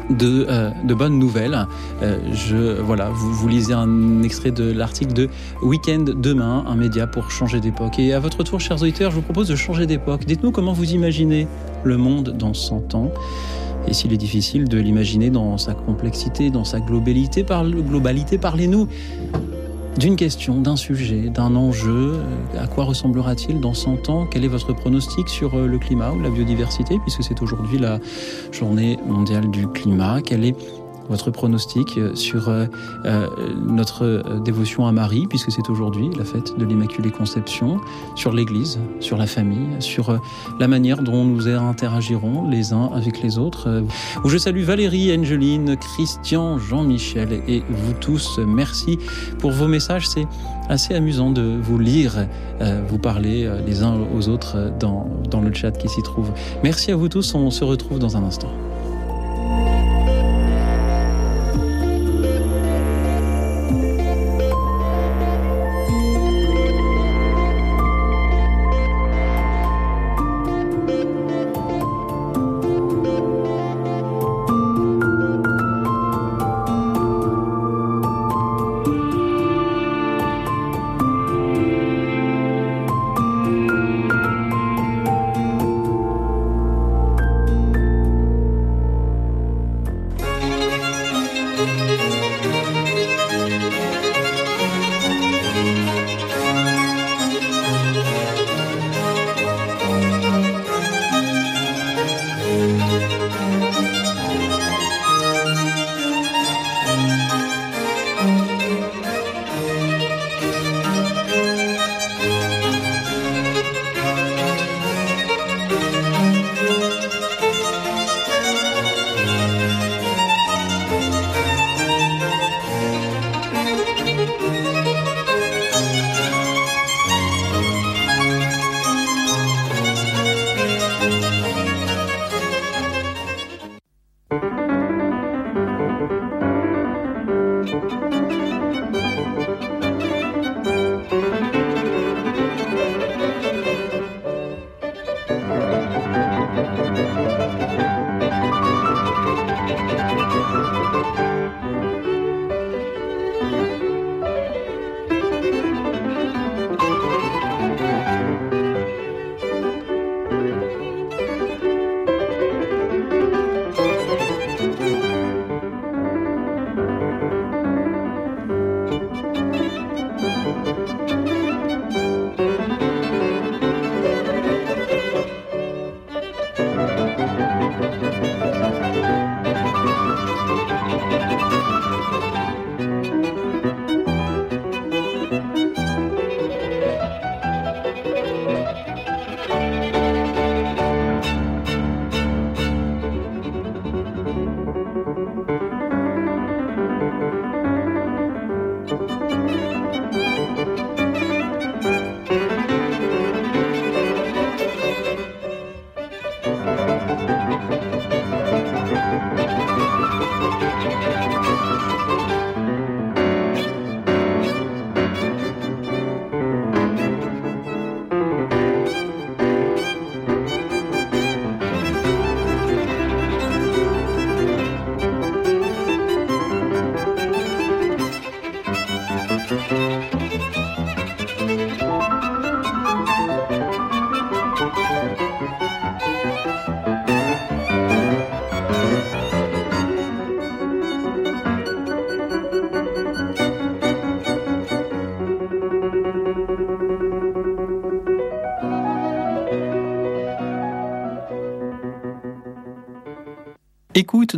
de, 0.08 0.46
euh, 0.48 0.70
bonnes 0.94 1.18
nouvelles. 1.18 1.66
Euh, 2.02 2.18
je, 2.32 2.80
voilà, 2.80 3.10
vous, 3.10 3.32
vous 3.34 3.48
lisez 3.48 3.74
un 3.74 4.22
extrait 4.22 4.50
de 4.50 4.72
l'article 4.72 5.12
de 5.12 5.28
Weekend 5.62 6.08
demain, 6.08 6.64
un 6.66 6.74
média 6.74 7.06
pour 7.06 7.30
changer 7.30 7.60
d'époque. 7.60 7.98
Et 7.98 8.14
à 8.14 8.18
votre 8.18 8.42
tour, 8.44 8.60
chers 8.60 8.80
auditeurs, 8.80 9.10
je 9.10 9.16
vous 9.16 9.22
propose 9.22 9.48
de 9.48 9.56
changer 9.56 9.86
d'époque. 9.86 10.24
Dites-nous 10.24 10.52
comment 10.52 10.72
vous 10.72 10.92
imaginez 10.92 11.46
le 11.84 11.98
monde 11.98 12.34
dans 12.38 12.54
100 12.54 12.94
ans. 12.94 13.12
Et 13.88 13.94
s'il 13.94 14.12
est 14.12 14.18
difficile 14.18 14.68
de 14.68 14.78
l'imaginer 14.78 15.30
dans 15.30 15.58
sa 15.58 15.74
complexité, 15.74 16.50
dans 16.50 16.64
sa 16.64 16.80
globalité, 16.80 17.44
parlez-nous 17.44 18.88
d'une 19.98 20.16
question, 20.16 20.60
d'un 20.60 20.76
sujet, 20.76 21.28
d'un 21.28 21.54
enjeu. 21.54 22.14
À 22.58 22.66
quoi 22.66 22.84
ressemblera-t-il 22.84 23.60
dans 23.60 23.74
100 23.74 24.08
ans? 24.08 24.26
Quel 24.30 24.44
est 24.44 24.48
votre 24.48 24.72
pronostic 24.72 25.28
sur 25.28 25.58
le 25.58 25.78
climat 25.78 26.12
ou 26.12 26.20
la 26.20 26.30
biodiversité, 26.30 26.98
puisque 27.02 27.22
c'est 27.22 27.42
aujourd'hui 27.42 27.78
la 27.78 27.98
journée 28.52 28.98
mondiale 29.06 29.50
du 29.50 29.68
climat? 29.68 30.20
Est 30.30 30.54
votre 31.08 31.30
pronostic 31.30 31.98
sur 32.14 32.48
euh, 32.48 32.66
euh, 33.04 33.26
notre 33.66 34.04
euh, 34.04 34.40
dévotion 34.40 34.86
à 34.86 34.92
Marie, 34.92 35.26
puisque 35.26 35.50
c'est 35.50 35.68
aujourd'hui 35.70 36.10
la 36.16 36.24
fête 36.24 36.58
de 36.58 36.64
l'Immaculée 36.64 37.10
Conception, 37.10 37.80
sur 38.16 38.32
l'Église, 38.32 38.78
sur 39.00 39.16
la 39.16 39.26
famille, 39.26 39.76
sur 39.80 40.18
la 40.58 40.68
manière 40.68 41.02
dont 41.02 41.24
nous 41.24 41.48
interagirons 41.48 42.48
les 42.48 42.72
uns 42.72 42.90
avec 42.94 43.22
les 43.22 43.38
autres. 43.38 43.82
Je 44.24 44.38
salue 44.38 44.62
Valérie, 44.62 45.16
Angeline, 45.16 45.76
Christian, 45.76 46.58
Jean-Michel 46.58 47.42
et 47.48 47.62
vous 47.68 47.92
tous. 47.94 48.38
Merci 48.38 48.98
pour 49.38 49.50
vos 49.52 49.68
messages. 49.68 50.08
C'est 50.08 50.26
assez 50.68 50.94
amusant 50.94 51.30
de 51.30 51.58
vous 51.60 51.78
lire, 51.78 52.26
vous 52.88 52.98
parler 52.98 53.50
les 53.66 53.82
uns 53.82 53.98
aux 54.14 54.28
autres 54.28 54.72
dans, 54.78 55.06
dans 55.30 55.40
le 55.40 55.52
chat 55.52 55.72
qui 55.72 55.88
s'y 55.88 56.02
trouve. 56.02 56.30
Merci 56.62 56.92
à 56.92 56.96
vous 56.96 57.08
tous. 57.08 57.34
On 57.34 57.50
se 57.50 57.64
retrouve 57.64 57.98
dans 57.98 58.16
un 58.16 58.24
instant. 58.24 58.50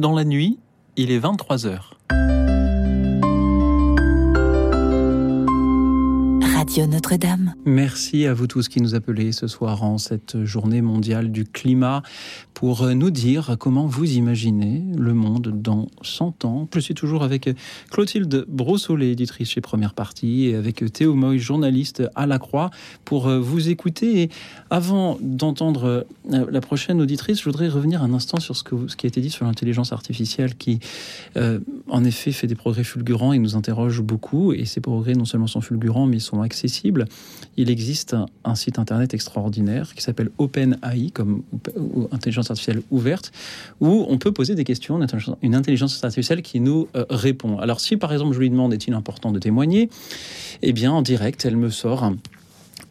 dans 0.05 0.13
la 0.13 0.25
nuit, 0.25 0.59
il 0.97 1.11
est 1.11 1.19
23 1.19 1.67
heures. 1.67 1.99
Notre-Dame. 6.83 7.55
Merci 7.65 8.27
à 8.27 8.35
vous 8.35 8.49
tous 8.49 8.69
qui 8.69 8.81
nous 8.81 8.97
appelez 8.97 9.31
ce 9.31 9.47
soir 9.47 9.85
en 9.85 9.97
cette 9.97 10.45
journée 10.45 10.83
mondiale 10.83 11.31
du 11.31 11.45
climat 11.45 12.03
pour 12.65 12.87
nous 12.95 13.11
dire 13.11 13.57
comment 13.59 13.87
vous 13.87 14.11
imaginez 14.13 14.83
le 14.97 15.13
monde 15.13 15.53
dans 15.55 15.89
100 16.01 16.47
ans. 16.47 16.67
Je 16.75 16.81
suis 16.81 16.95
toujours 16.95 17.23
avec 17.23 17.51
Clotilde 17.91 18.47
Brossolet, 18.49 19.11
éditrice 19.11 19.51
chez 19.51 19.61
Première 19.61 19.93
Partie, 19.93 20.47
et 20.47 20.55
avec 20.55 20.83
Théo 20.91 21.15
Moy, 21.15 21.39
journaliste 21.39 22.05
à 22.15 22.25
La 22.25 22.39
Croix, 22.39 22.71
pour 23.05 23.29
vous 23.29 23.69
écouter. 23.69 24.23
Et 24.23 24.31
avant 24.71 25.19
d'entendre 25.21 26.07
la 26.27 26.61
prochaine 26.63 27.03
auditrice, 27.03 27.41
je 27.41 27.45
voudrais 27.45 27.69
revenir 27.69 28.03
un 28.03 28.15
instant 28.15 28.41
sur 28.41 28.57
ce, 28.57 28.63
qui 28.63 29.05
a 29.05 29.09
été 29.09 29.21
dit 29.21 29.29
sur 29.29 29.45
l'intelligence 29.45 29.93
artificielle 29.93 30.55
qui, 30.55 30.81
euh, 31.37 31.61
en 31.91 32.03
effet, 32.03 32.33
fait 32.33 32.47
des 32.47 32.55
progrès 32.55 32.83
fulgurants 32.83 33.35
et 33.35 33.39
nous 33.39 33.57
interroge 33.57 34.01
beaucoup. 34.01 34.55
Et 34.55 34.65
ces 34.65 34.81
progrès, 34.81 35.13
non 35.13 35.27
seulement 35.27 35.49
sont 35.49 35.61
fulgurants, 35.61 36.07
mais 36.07 36.19
sont 36.19 36.41
accessibles 36.41 37.05
il 37.57 37.71
existe 37.71 38.17
un, 38.45 38.55
site 38.55 38.79
internet 38.79 39.15
extraordinaire 39.15 39.95
qui 39.95 40.03
s'appelle 40.03 40.31
OpenAI, 40.39 41.11
comme 41.13 41.43
intelligence 42.11 42.51
artificielle 42.51 42.54
ouverte, 42.91 43.33
où 43.81 44.07
on 44.09 44.19
peut 44.19 44.33
poser 44.33 44.55
des 44.55 44.65
questions, 44.65 45.01
une 45.43 45.55
intelligence 45.55 46.03
artificielle 46.03 46.43
qui 46.43 46.61
nous 46.61 46.89
euh, 46.97 47.05
répond. 47.11 47.59
Alors 47.59 47.81
si 47.81 47.97
par 47.97 48.13
exemple 48.13 48.35
je 48.35 48.41
lui 48.41 48.51
demande 48.51 48.73
est-il 48.73 48.95
important 48.95 49.33
de 49.33 49.39
témoigner, 49.39 49.91
eh 50.63 50.73
bien 50.73 50.93
en 50.93 51.03
direct 51.03 51.45
elle 51.45 51.57
me 51.57 51.71
sort 51.71 52.05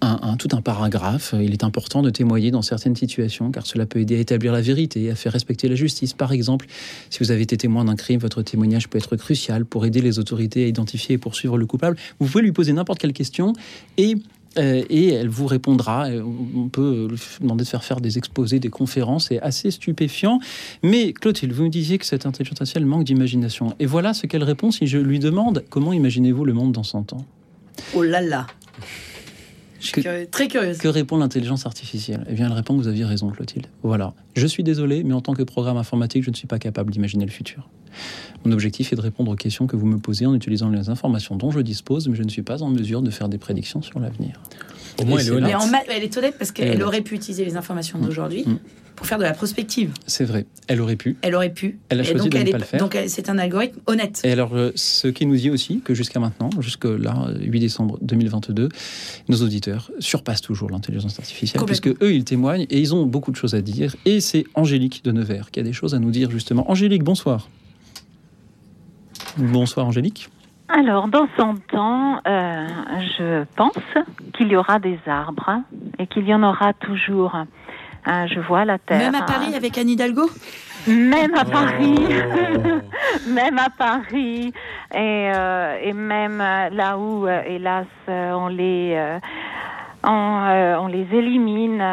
un, 0.02 0.38
tout 0.38 0.50
un 0.52 0.62
paragraphe. 0.62 1.34
Il 1.40 1.54
est 1.54 1.64
important 1.64 2.02
de 2.02 2.10
témoigner 2.10 2.52
dans 2.52 2.62
certaines 2.62 2.96
situations 2.96 3.52
car 3.52 3.66
cela 3.66 3.86
peut 3.86 4.00
aider 4.00 4.18
à 4.18 4.20
établir 4.20 4.52
la 4.52 4.62
vérité 4.62 5.10
à 5.10 5.16
faire 5.16 5.32
respecter 5.32 5.68
la 5.68 5.76
justice. 5.76 6.14
Par 6.14 6.32
exemple, 6.32 6.66
si 7.10 7.20
vous 7.20 7.32
avez 7.32 7.42
été 7.42 7.58
témoin 7.58 7.86
d'un 7.86 7.96
crime, 7.96 8.20
votre 8.20 8.42
témoignage 8.42 8.90
peut 8.90 8.98
être 8.98 9.16
crucial 9.16 9.66
pour 9.66 9.86
aider 9.86 10.02
les 10.02 10.20
autorités 10.20 10.66
à 10.66 10.68
identifier 10.68 11.16
et 11.16 11.18
poursuivre 11.18 11.58
le 11.58 11.66
coupable. 11.66 11.98
Vous 12.20 12.28
pouvez 12.28 12.44
lui 12.44 12.52
poser 12.52 12.74
n'importe 12.74 13.00
quelle 13.00 13.14
question 13.14 13.54
et 13.98 14.16
et 14.58 15.14
elle 15.14 15.30
vous 15.30 15.48
répondra. 15.48 16.08
On 16.08 16.70
peut 16.70 17.08
lui 17.10 17.20
demander 17.42 17.64
de 17.64 17.70
faire 17.70 17.84
faire 17.84 18.02
des 18.02 18.18
exposés, 18.18 18.60
des 18.60 18.70
conférences, 18.70 19.28
c'est 19.28 19.40
assez 19.42 19.72
stupéfiant. 19.72 20.40
Mais 20.84 21.14
Clotilde, 21.14 21.54
vous 21.54 21.64
me 21.64 21.70
disiez 21.70 21.98
que 21.98 22.06
cette 22.06 22.26
intelligence 22.26 22.62
artificielle 22.62 22.86
manque 22.86 23.04
d'imagination. 23.04 23.76
Et 23.80 23.86
voilà 23.86 24.14
ce 24.14 24.28
qu'elle 24.28 24.44
répond 24.44 24.72
si 24.72 24.88
je 24.88 24.98
lui 24.98 25.20
demande 25.20 25.64
comment 25.70 25.94
imaginez-vous 25.94 26.46
le 26.46 26.54
monde 26.54 26.72
dans 26.72 26.84
100 26.84 27.14
ans? 27.14 27.26
Oh 27.96 28.04
là 28.04 28.22
là 28.22 28.48
très 30.32 30.48
curieuse. 30.48 30.78
Que 30.78 30.88
répond 30.88 31.18
l'intelligence 31.18 31.66
artificielle? 31.66 32.26
Eh 32.30 32.34
bien, 32.34 32.48
elle 32.48 32.54
répond 32.54 32.76
que 32.76 32.82
vous 32.82 32.88
aviez 32.88 33.06
raison, 33.06 33.30
Clotilde. 33.30 33.68
Voilà. 33.84 34.14
Je 34.36 34.48
suis 34.48 34.64
désolé, 34.64 35.04
mais 35.04 35.14
en 35.14 35.22
tant 35.22 35.34
que 35.34 35.44
programme 35.44 35.78
informatique, 35.78 36.24
je 36.24 36.30
ne 36.30 36.36
suis 36.36 36.48
pas 36.48 36.60
capable 36.60 36.92
d'imaginer 36.92 37.26
le 37.26 37.32
futur. 37.32 37.70
Mon 38.46 38.52
objectif 38.52 38.92
est 38.92 38.96
de 38.96 39.02
répondre 39.02 39.32
aux 39.32 39.36
questions 39.36 39.68
que 39.68 39.76
vous 39.76 39.86
me 39.86 40.00
posez 40.00 40.26
en 40.26 40.34
utilisant 40.34 40.70
les 40.70 40.90
informations 40.90 41.36
dont 41.36 41.52
je 41.52 41.60
dispose, 41.60 42.08
mais 42.08 42.16
je 42.16 42.24
ne 42.24 42.30
suis 42.30 42.42
pas 42.42 42.64
en 42.64 42.70
mesure 42.70 43.02
de 43.02 43.12
faire 43.12 43.30
des 43.30 43.38
prédictions 43.38 43.82
sur 43.82 44.00
l'avenir. 44.00 44.40
Au 45.00 45.06
moins, 45.06 45.20
elle 45.20 45.28
est 45.28 45.32
honnête. 45.32 45.86
elle 45.90 46.04
est 46.04 46.18
honnête 46.18 46.36
parce 46.38 46.52
qu'elle 46.52 46.84
aurait 46.84 47.02
pu 47.02 47.16
utiliser 47.16 47.46
les 47.46 47.58
informations 47.58 48.00
d'aujourd'hui. 48.00 48.44
Mm 48.46 48.58
pour 48.96 49.08
faire 49.08 49.18
de 49.18 49.24
la 49.24 49.34
prospective. 49.34 49.92
C'est 50.06 50.24
vrai. 50.24 50.46
Elle 50.68 50.82
aurait 50.82 50.96
pu. 50.96 51.18
Elle 51.22 51.36
aurait 51.36 51.52
pu. 51.52 51.80
Elle 51.90 52.00
a 52.00 52.04
choisi 52.04 52.30
de 52.30 52.38
ne 52.38 52.52
pas 52.52 52.58
le 52.58 52.64
faire. 52.64 52.80
Donc 52.80 52.98
c'est 53.08 53.30
un 53.30 53.38
algorithme 53.38 53.80
honnête. 53.88 54.22
Et 54.24 54.32
alors, 54.32 54.56
euh, 54.56 54.72
ce 54.76 55.08
qui 55.08 55.26
nous 55.26 55.36
dit 55.36 55.50
aussi 55.50 55.82
que 55.84 55.94
jusqu'à 55.94 56.20
maintenant, 56.20 56.50
jusque 56.60 56.86
là, 56.86 57.28
8 57.40 57.60
décembre 57.60 57.98
2022, 58.02 58.70
nos 59.30 59.38
auditeurs 59.42 59.92
surpassent 60.00 60.42
toujours 60.42 60.70
l'intelligence 60.70 61.20
artificielle, 61.20 61.64
puisque 61.66 61.88
eux, 61.88 62.14
ils 62.14 62.24
témoignent 62.24 62.66
et 62.70 62.80
ils 62.80 62.94
ont 62.94 63.06
beaucoup 63.06 63.32
de 63.32 63.36
choses 63.36 63.56
à 63.56 63.62
dire. 63.62 63.96
Et 64.06 64.22
c'est 64.22 64.46
Angélique 64.54 65.04
de 65.04 65.12
Nevers 65.12 65.52
qui 65.52 65.60
a 65.60 65.64
des 65.64 65.74
choses 65.74 65.94
à 65.96 66.00
nous 66.00 66.12
dire 66.12 66.32
justement. 66.32 66.70
Angélique, 66.70 67.04
bonsoir. 67.04 67.50
Bonsoir 69.38 69.88
Angélique. 69.88 70.30
Alors, 70.76 71.08
dans 71.08 71.28
son 71.38 71.56
temps, 71.72 72.20
euh, 72.28 72.68
je 73.18 73.44
pense 73.56 73.78
qu'il 74.34 74.48
y 74.48 74.56
aura 74.56 74.80
des 74.80 75.00
arbres 75.06 75.62
et 76.00 76.08
qu'il 76.08 76.28
y 76.28 76.34
en 76.34 76.42
aura 76.42 76.74
toujours. 76.74 77.38
Ah, 78.06 78.26
je 78.26 78.40
vois 78.40 78.66
la 78.66 78.80
terre. 78.80 78.98
Même 78.98 79.22
à 79.22 79.22
Paris 79.22 79.54
avec 79.56 79.78
Anne 79.78 79.90
Hidalgo? 79.90 80.28
Même 80.88 81.36
à 81.36 81.46
Paris, 81.46 82.00
oh. 82.10 83.30
même 83.30 83.60
à 83.60 83.70
Paris, 83.70 84.52
et, 84.94 85.32
euh, 85.34 85.78
et 85.82 85.94
même 85.94 86.40
là 86.40 86.98
où, 86.98 87.28
euh, 87.28 87.42
hélas, 87.46 87.86
on 88.08 88.48
les 88.48 89.20
on, 90.04 90.80
on, 90.80 90.88
les 90.88 91.08
élimine, 91.14 91.84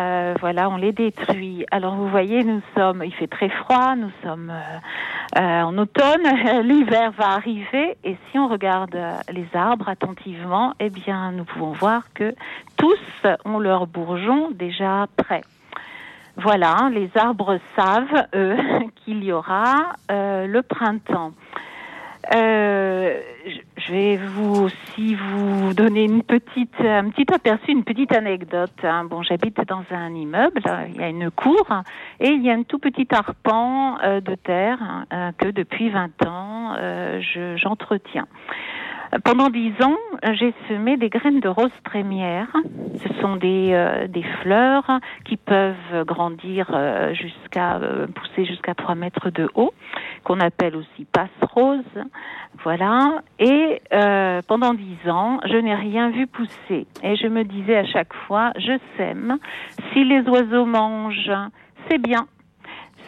voilà, 0.41 0.69
on 0.69 0.77
les 0.77 0.93
détruit. 0.93 1.65
Alors 1.71 1.95
vous 1.95 2.09
voyez, 2.09 2.45
nous 2.45 2.61
sommes, 2.77 3.03
il 3.05 3.15
fait 3.15 3.27
très 3.27 3.49
froid, 3.49 3.95
nous 3.97 4.11
sommes 4.23 4.53
en 5.37 5.79
automne, 5.79 6.27
l'hiver 6.63 7.13
va 7.13 7.31
arriver, 7.31 7.97
et 8.05 8.17
si 8.31 8.39
on 8.39 8.49
regarde 8.49 8.99
les 9.33 9.47
arbres 9.55 9.89
attentivement, 9.89 10.75
eh 10.81 10.91
bien, 10.91 11.33
nous 11.33 11.45
pouvons 11.45 11.73
voir 11.73 12.03
que 12.15 12.35
tous 12.77 12.99
ont 13.45 13.59
leurs 13.59 13.87
bourgeons 13.87 14.51
déjà 14.51 15.07
prêts. 15.17 15.43
Voilà, 16.37 16.89
les 16.93 17.11
arbres 17.17 17.59
savent, 17.77 18.27
eux, 18.35 18.57
qu'il 19.05 19.23
y 19.25 19.33
aura 19.33 19.93
euh, 20.11 20.47
le 20.47 20.63
printemps. 20.63 21.33
Euh, 22.35 23.21
je 23.77 23.93
vais 23.93 24.17
vous 24.17 24.65
aussi 24.65 25.15
vous 25.15 25.73
donner 25.73 26.05
une 26.05 26.23
petite, 26.23 26.79
un 26.81 27.09
petit 27.11 27.33
aperçu, 27.33 27.71
une 27.73 27.85
petite 27.85 28.13
anecdote. 28.15 28.73
Hein. 28.83 29.05
Bon, 29.05 29.23
j'habite 29.23 29.57
dans 29.67 29.83
un 29.91 30.15
immeuble, 30.15 30.63
il 30.89 31.01
y 31.01 31.03
a 31.03 31.09
une 31.09 31.31
cour 31.31 31.67
et 32.21 32.29
il 32.29 32.43
y 32.45 32.51
a 32.51 32.55
un 32.55 32.63
tout 32.63 32.79
petit 32.79 33.09
arpent 33.11 33.99
euh, 34.03 34.21
de 34.21 34.35
terre 34.35 34.79
hein, 35.11 35.33
que 35.39 35.49
depuis 35.49 35.91
20 35.91 36.27
ans 36.27 36.77
j'entretiens. 37.57 38.27
Pendant 39.25 39.51
dix 39.51 39.73
ans, 39.83 39.97
j'ai 40.35 40.55
semé 40.69 40.97
des 40.97 41.09
graines 41.09 41.41
de 41.41 41.49
rose 41.49 41.73
trémière. 41.85 42.47
Ce 42.95 43.13
sont 43.21 43.35
des, 43.35 43.71
euh, 43.73 44.07
des 44.07 44.23
fleurs 44.41 44.89
qui 45.25 45.37
peuvent 45.37 46.05
grandir 46.07 46.71
euh, 46.73 47.13
jusqu'à 47.15 47.79
euh, 47.79 48.07
pousser 48.07 48.45
jusqu'à 48.45 48.75
3 48.75 48.95
mètres 48.95 49.31
de 49.31 49.51
haut, 49.55 49.75
qu'on 50.25 50.41
appelle 50.41 50.77
aussi 50.77 51.05
passe-rose. 51.05 51.85
Voilà. 52.63 53.23
Et 53.39 53.81
pendant 54.47 54.75
dix 54.75 55.09
ans, 55.09 55.41
je 55.45 55.57
n'ai 55.57 55.75
rien 55.75 56.11
vu 56.11 56.27
pousser. 56.27 56.87
Et 57.03 57.17
je 57.17 57.27
me 57.27 57.45
disais 57.45 57.77
à 57.77 57.87
chaque 57.87 58.13
fois, 58.27 58.53
je 58.57 58.79
sème. 58.97 59.39
Si 59.93 60.05
les 60.05 60.23
oiseaux 60.29 60.67
mangent, 60.67 61.33
c'est 61.89 61.99
bien. 61.99 62.27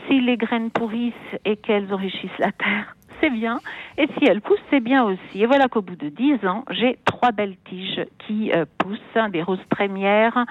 Si 0.08 0.20
les 0.20 0.36
graines 0.36 0.70
pourrissent 0.70 1.14
et 1.44 1.56
qu'elles 1.56 1.92
enrichissent 1.92 2.38
la 2.38 2.52
terre, 2.52 2.96
c'est 3.22 3.30
bien. 3.30 3.60
Et 3.98 4.06
si 4.18 4.26
elle 4.26 4.40
pousse, 4.40 4.60
c'est 4.70 4.80
bien 4.80 5.04
aussi. 5.04 5.42
Et 5.42 5.46
voilà 5.46 5.68
qu'au 5.68 5.82
bout 5.82 5.96
de 5.96 6.08
dix 6.08 6.44
ans, 6.46 6.64
j'ai 6.70 6.98
trois 7.04 7.30
belles 7.30 7.56
tiges 7.68 8.04
qui 8.26 8.52
euh, 8.52 8.64
poussent, 8.78 8.98
hein, 9.14 9.28
des 9.28 9.42
roses 9.42 9.64
trémières, 9.70 10.44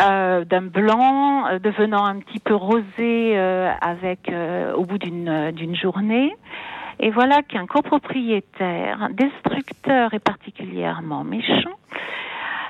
euh, 0.00 0.44
d'un 0.44 0.62
blanc 0.62 1.46
euh, 1.46 1.58
devenant 1.58 2.04
un 2.04 2.18
petit 2.18 2.40
peu 2.40 2.54
rosé 2.54 3.38
avec 3.38 4.30
au 4.74 4.84
bout 4.84 4.98
d'une 4.98 5.52
d'une 5.52 5.76
journée. 5.76 6.34
Et 7.00 7.10
voilà 7.10 7.42
qu'un 7.42 7.66
copropriétaire, 7.66 9.08
destructeur 9.10 10.12
et 10.14 10.18
particulièrement 10.18 11.24
méchant, 11.24 11.78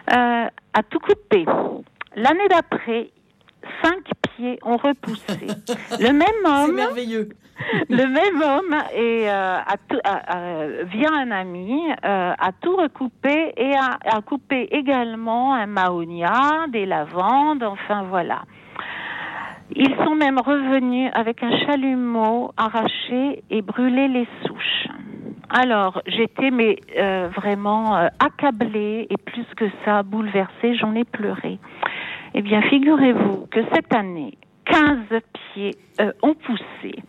a 0.09 0.83
tout 0.91 0.99
coupé. 0.99 1.47
L'année 2.15 2.49
d'après, 2.51 3.11
cinq 3.83 4.05
pieds 4.23 4.59
ont 4.63 4.77
repoussé. 4.77 5.47
Le 5.99 6.13
même 6.13 6.45
homme. 6.45 6.75
merveilleux. 6.75 7.29
Le 7.91 8.07
même 8.07 8.41
homme 8.41 8.77
et 8.95 9.29
euh, 9.29 9.59
a 9.59 10.85
via 10.85 11.09
un 11.13 11.31
ami 11.31 11.81
euh, 12.05 12.33
a 12.39 12.53
tout 12.61 12.77
recoupé 12.77 13.53
et 13.57 13.75
a, 13.75 13.99
a, 14.17 14.21
coupé 14.23 14.69
également 14.71 15.55
un 15.55 15.67
mahonia, 15.67 16.67
des 16.69 16.87
lavandes, 16.87 17.65
enfin 17.65 18.05
voilà. 18.05 18.43
Ils 19.75 19.95
sont 20.05 20.15
même 20.15 20.39
revenus 20.39 21.11
avec 21.15 21.43
un 21.43 21.51
chalumeau 21.67 22.53
arraché 22.57 23.43
et 23.51 23.61
brûlé 23.61 24.09
les 24.09 24.29
souches. 24.47 24.89
Alors, 25.51 26.01
j'étais 26.07 26.51
mais 26.51 26.77
euh, 26.97 27.29
vraiment 27.35 27.95
accablée 28.19 29.07
et 29.11 29.17
plus 29.17 29.47
que 29.57 29.65
ça, 29.85 30.03
bouleversée, 30.03 30.77
j'en 30.77 30.95
ai 30.95 31.05
pleuré. 31.05 31.59
Eh 32.35 32.43
bien, 32.43 32.63
figurez-vous 32.63 33.47
que 33.51 33.61
cette 33.73 33.95
année, 33.95 34.39
15 34.67 34.99
pieds 35.53 35.75
euh, 36.01 36.13
ont 36.23 36.35
poussé. 36.35 37.03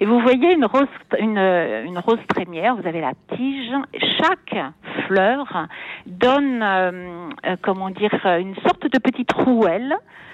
Et 0.00 0.06
vous 0.06 0.20
voyez 0.20 0.52
une 0.52 0.66
rose, 0.66 0.86
une, 1.18 1.38
une, 1.38 1.98
rose 1.98 2.18
trémière, 2.28 2.76
vous 2.76 2.86
avez 2.86 3.00
la 3.00 3.12
tige. 3.34 3.72
Chaque 4.18 4.56
fleur 5.06 5.68
donne, 6.06 6.62
euh, 6.62 7.28
euh, 7.46 7.56
comment 7.62 7.90
dire, 7.90 8.10
une 8.24 8.54
sorte 8.56 8.82
de 8.82 8.98
petite 8.98 9.32
rouelle 9.32 9.92
euh, 9.92 10.25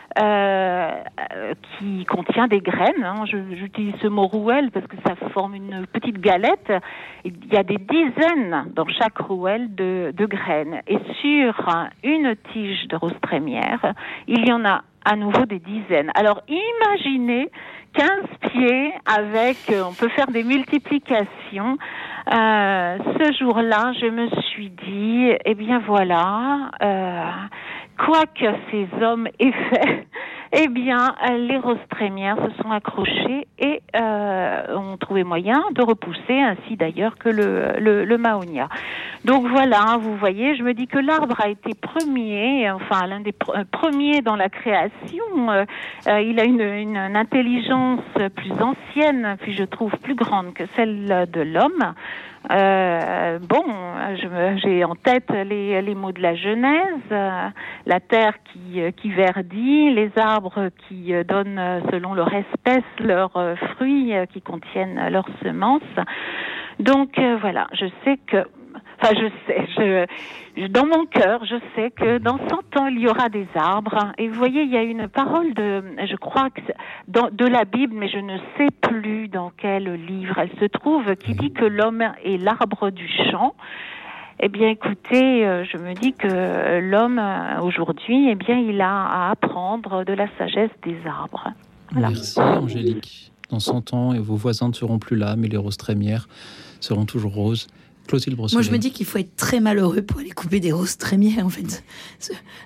qui 1.79 2.05
contient 2.07 2.49
des 2.49 2.61
graines. 2.61 3.05
Hein. 3.05 3.25
J'utilise 3.27 3.95
ce 4.03 4.09
mot 4.09 4.27
rouelle 4.27 4.71
parce 4.71 4.87
que 4.87 4.97
ça 5.07 5.15
forme 5.31 5.55
une 5.55 5.87
petite 5.87 6.19
galette. 6.19 6.73
Il 7.25 7.35
y 7.53 7.57
a 7.57 7.63
des 7.63 7.79
dizaines 7.79 8.73
dans 8.75 8.87
chaque 8.89 9.19
rouelle 9.19 9.75
de, 9.75 10.13
de 10.17 10.27
graines. 10.27 10.81
Et 10.87 10.99
sur 11.21 11.55
une 12.03 12.35
tige 12.53 12.89
de 12.89 12.97
rose 12.97 13.17
trémière, 13.23 13.95
il 14.27 14.47
y 14.47 14.53
en 14.53 14.65
a 14.65 14.83
à 15.05 15.17
nouveau 15.17 15.47
des 15.47 15.59
dizaines. 15.59 16.11
Alors 16.15 16.43
imaginez 16.49 17.51
15 17.95 18.09
pieds 18.51 18.95
avec, 19.05 19.57
euh, 19.71 19.85
on 19.85 19.93
peut 19.93 20.09
faire 20.09 20.29
des 20.29 20.45
multiplications. 20.45 21.77
Euh, 22.33 22.99
ce 23.19 23.33
jour-là, 23.39 23.93
je 24.01 24.07
me 24.07 24.29
suis 24.43 24.71
dit, 24.71 25.33
eh 25.45 25.55
bien 25.55 25.81
voilà, 25.81 26.71
euh, 26.83 27.31
quoi 28.05 28.27
que 28.27 28.47
ces 28.71 28.89
hommes 29.03 29.29
aient 29.39 29.53
fait, 29.53 30.07
eh 30.53 30.69
bien, 30.69 31.15
les 31.39 31.59
roses 31.59 31.79
se 31.91 32.63
sont 32.63 32.71
accrochées 32.71 33.47
et 33.59 33.81
euh, 33.97 34.77
ont 34.77 34.97
trouvé 34.97 35.25
moyen 35.25 35.63
de 35.73 35.83
repousser, 35.83 36.41
ainsi 36.41 36.77
d'ailleurs 36.77 37.17
que 37.17 37.29
le, 37.29 38.05
le, 38.05 38.19
mahonia. 38.19 38.69
Donc 39.25 39.47
voilà, 39.47 39.97
vous 40.01 40.17
voyez, 40.17 40.57
je 40.57 40.63
me 40.63 40.75
dis 40.75 40.87
que 40.87 40.99
l'arbre 40.99 41.41
a 41.41 41.49
été 41.49 41.75
premier, 41.75 42.71
enfin 42.71 43.07
l'un 43.07 43.21
des 43.21 43.33
premiers 43.33 44.21
dans 44.21 44.37
la 44.37 44.49
création. 44.49 45.51
Euh, 45.51 45.65
euh, 46.09 46.21
il 46.21 46.41
a 46.41 46.45
une, 46.45 47.17
intelligence 47.17 48.01
plus 48.35 48.53
ancienne, 48.53 49.37
puis 49.41 49.53
je 49.53 49.65
trouve 49.65 49.93
plus 50.03 50.15
grande 50.15 50.55
que 50.55 50.65
celle 50.77 51.29
de 51.33 51.41
l'homme. 51.41 51.95
Euh, 52.51 53.39
bon, 53.39 53.63
j'ai 54.57 54.85
en 54.85 54.97
tête 54.97 55.31
les, 55.31 55.95
mots 55.95 56.13
de 56.13 56.21
la 56.21 56.35
Genèse, 56.35 57.13
euh, 57.13 57.49
la 57.87 58.01
terre 58.01 58.35
qui, 58.45 58.81
euh, 58.81 58.91
qui 58.91 59.11
verdit, 59.11 59.95
les 59.95 60.11
arbres 60.17 60.71
qui 60.89 61.13
donnent 61.29 61.83
selon 61.91 62.15
leur 62.15 62.33
espèce 62.35 62.83
leurs 62.99 63.57
fruits 63.75 64.13
qui 64.33 64.43
contiennent 64.43 65.09
leurs 65.09 65.29
semences. 65.43 65.83
Donc 66.81 67.21
voilà, 67.41 67.69
je 67.73 67.87
sais 68.05 68.19
que 68.27 68.45
Enfin, 69.03 69.15
je 69.15 69.29
sais, 69.47 70.07
je, 70.57 70.67
dans 70.69 70.87
mon 70.87 71.07
cœur, 71.07 71.45
je 71.45 71.57
sais 71.75 71.91
que 71.91 72.19
dans 72.19 72.39
100 72.39 72.81
ans, 72.81 72.87
il 72.87 73.01
y 73.01 73.09
aura 73.09 73.29
des 73.29 73.49
arbres. 73.55 74.13
Et 74.17 74.29
vous 74.29 74.35
voyez, 74.35 74.63
il 74.63 74.71
y 74.71 74.77
a 74.77 74.83
une 74.83 75.09
parole 75.09 75.55
de, 75.55 75.83
je 76.09 76.17
crois 76.17 76.51
que 76.51 76.61
dans, 77.09 77.29
de 77.33 77.47
la 77.47 77.65
Bible, 77.65 77.95
mais 77.97 78.09
je 78.09 78.19
ne 78.19 78.39
sais 78.57 78.69
plus 78.81 79.29
dans 79.29 79.51
quel 79.57 79.93
livre 80.07 80.39
elle 80.39 80.53
se 80.61 80.67
trouve, 80.67 81.17
qui 81.17 81.35
dit 81.35 81.53
que 81.53 81.65
l'homme 81.65 82.05
est 82.25 82.37
l'arbre 82.37 82.91
du 82.91 83.09
champ. 83.31 83.55
Eh 84.39 84.49
bien, 84.49 84.69
écoutez, 84.69 85.47
euh, 85.47 85.65
je 85.65 85.79
me 85.79 85.95
dis 85.95 86.13
que 86.13 86.79
l'homme 86.81 87.19
euh, 87.19 87.61
aujourd'hui, 87.61 88.29
eh 88.31 88.35
bien, 88.35 88.59
il 88.59 88.81
a 88.81 89.05
à 89.05 89.31
apprendre 89.31 90.05
de 90.05 90.13
la 90.13 90.27
sagesse 90.39 90.71
des 90.85 90.97
arbres. 91.07 91.49
Merci, 91.95 92.41
Angélique. 92.41 93.33
Dans 93.51 93.61
100 93.61 93.93
ans, 93.93 94.13
et 94.15 94.19
vos 94.19 94.37
voisins 94.37 94.69
ne 94.69 94.73
seront 94.73 94.99
plus 94.99 95.17
là, 95.17 95.37
mais 95.37 95.49
les 95.49 95.59
roses 95.59 95.77
trémières 95.77 96.27
seront 96.81 97.05
toujours 97.05 97.35
roses. 97.35 97.67
Clotilde 98.07 98.37
Moi, 98.37 98.63
je 98.63 98.71
me 98.71 98.79
dis 98.79 98.91
qu'il 98.91 99.07
faut 99.07 99.19
être 99.19 99.37
très 99.37 99.61
malheureux 99.61 100.03
pour 100.03 100.21
aller 100.21 100.31
couper 100.31 100.61
des 100.61 100.73
roses 100.73 100.99
trémières, 100.99 101.47
en 101.47 101.49
fait. 101.49 101.83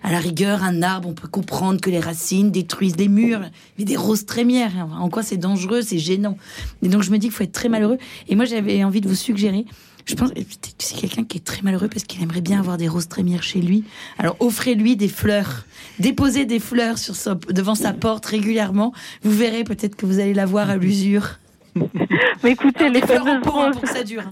À 0.02 0.10
la 0.10 0.18
rigueur, 0.18 0.62
un 0.62 0.82
arbre, 0.82 1.08
on 1.08 1.14
peut 1.14 1.28
comprendre 1.28 1.80
que 1.80 1.90
les 1.90 2.00
racines 2.00 2.50
détruisent 2.50 2.96
des 2.96 3.08
murs, 3.08 3.42
mais 3.78 3.84
des 3.84 3.96
roses 3.96 4.26
trémières, 4.26 4.72
en 4.98 5.08
quoi 5.08 5.22
c'est 5.22 5.36
dangereux, 5.36 5.82
c'est 5.82 5.98
gênant. 5.98 6.36
Et 6.82 6.88
donc, 6.88 7.02
je 7.02 7.10
me 7.10 7.18
dis 7.18 7.26
qu'il 7.26 7.34
faut 7.34 7.44
être 7.44 7.52
très 7.52 7.68
malheureux. 7.68 7.98
Et 8.28 8.34
moi, 8.34 8.44
j'avais 8.44 8.82
envie 8.84 9.00
de 9.00 9.08
vous 9.08 9.14
suggérer 9.14 9.66
je 10.06 10.14
pense 10.14 10.30
que 10.30 10.40
c'est 10.78 10.96
quelqu'un 10.96 11.24
qui 11.24 11.38
est 11.38 11.44
très 11.44 11.62
malheureux 11.62 11.88
parce 11.88 12.04
qu'il 12.04 12.22
aimerait 12.22 12.40
bien 12.40 12.60
avoir 12.60 12.76
des 12.76 12.88
roses 12.88 13.08
trémières 13.08 13.42
chez 13.42 13.60
lui. 13.60 13.84
Alors 14.18 14.36
offrez-lui 14.38 14.96
des 14.96 15.08
fleurs. 15.08 15.66
Déposez 15.98 16.44
des 16.44 16.60
fleurs 16.60 16.96
sur 16.96 17.14
devant 17.50 17.74
sa 17.74 17.92
porte 17.92 18.24
régulièrement. 18.24 18.92
Vous 19.22 19.32
verrez 19.32 19.64
peut-être 19.64 19.96
que 19.96 20.06
vous 20.06 20.20
allez 20.20 20.32
la 20.32 20.46
voir 20.46 20.70
à 20.70 20.76
l'usure. 20.76 21.40
Mais 22.42 22.52
écoutez, 22.52 22.88
les 22.88 23.00
fameuses 23.00 23.46
roses, 23.46 23.80
ça 23.84 24.02
dure. 24.02 24.22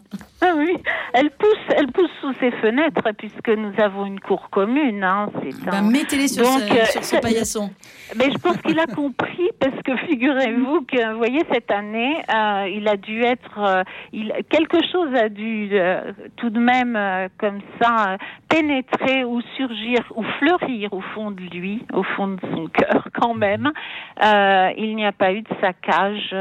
Ah 0.47 0.53
oui, 0.57 0.77
elles 1.15 1.31
poussent, 1.31 1.75
elles 1.75 1.91
poussent 1.91 2.11
sous 2.21 2.35
ses 2.35 2.51
fenêtres 2.51 3.09
puisque 3.17 3.49
nous 3.49 3.73
avons 3.79 4.05
une 4.05 4.21
cour 4.21 4.51
commune. 4.51 5.03
Hein, 5.03 5.31
bah, 5.65 5.81
Mettez-les 5.81 6.29
sur, 6.29 6.45
Donc, 6.45 6.61
ce, 6.61 6.93
sur 6.93 7.05
ce 7.05 7.17
euh, 7.17 7.21
paillasson. 7.21 7.71
Mais 8.17 8.31
je 8.31 8.37
pense 8.37 8.59
qu'il 8.59 8.79
a 8.79 8.87
compris 8.87 9.49
parce 9.59 9.81
que 9.83 9.97
figurez-vous 10.07 10.83
que, 10.83 11.13
vous 11.13 11.19
voyez, 11.19 11.41
cette 11.51 11.71
année, 11.71 12.23
euh, 12.29 12.69
il 12.69 12.87
a 12.89 12.99
dû 12.99 13.23
être, 13.23 13.59
euh, 13.59 13.83
il, 14.13 14.35
quelque 14.51 14.79
chose 14.93 15.15
a 15.15 15.31
dû 15.31 15.71
tout 16.37 16.51
de 16.51 16.61
même 16.61 16.99
comme 17.39 17.61
ça 17.81 18.19
pénétrer 18.49 19.25
ou 19.25 19.41
surgir 19.57 20.01
ou 20.15 20.25
fleurir 20.39 20.93
au 20.93 21.01
fond 21.15 21.31
de 21.31 21.41
lui, 21.41 21.83
au 21.93 22.03
fond 22.03 22.29
de 22.29 22.41
son 22.55 22.67
cœur 22.73 23.09
quand 23.15 23.35
même. 23.35 23.73
il 24.21 24.95
n'y 24.95 25.07
a 25.07 25.13
pas 25.13 25.33
eu 25.33 25.41
de 25.41 25.49
saccage 25.63 26.35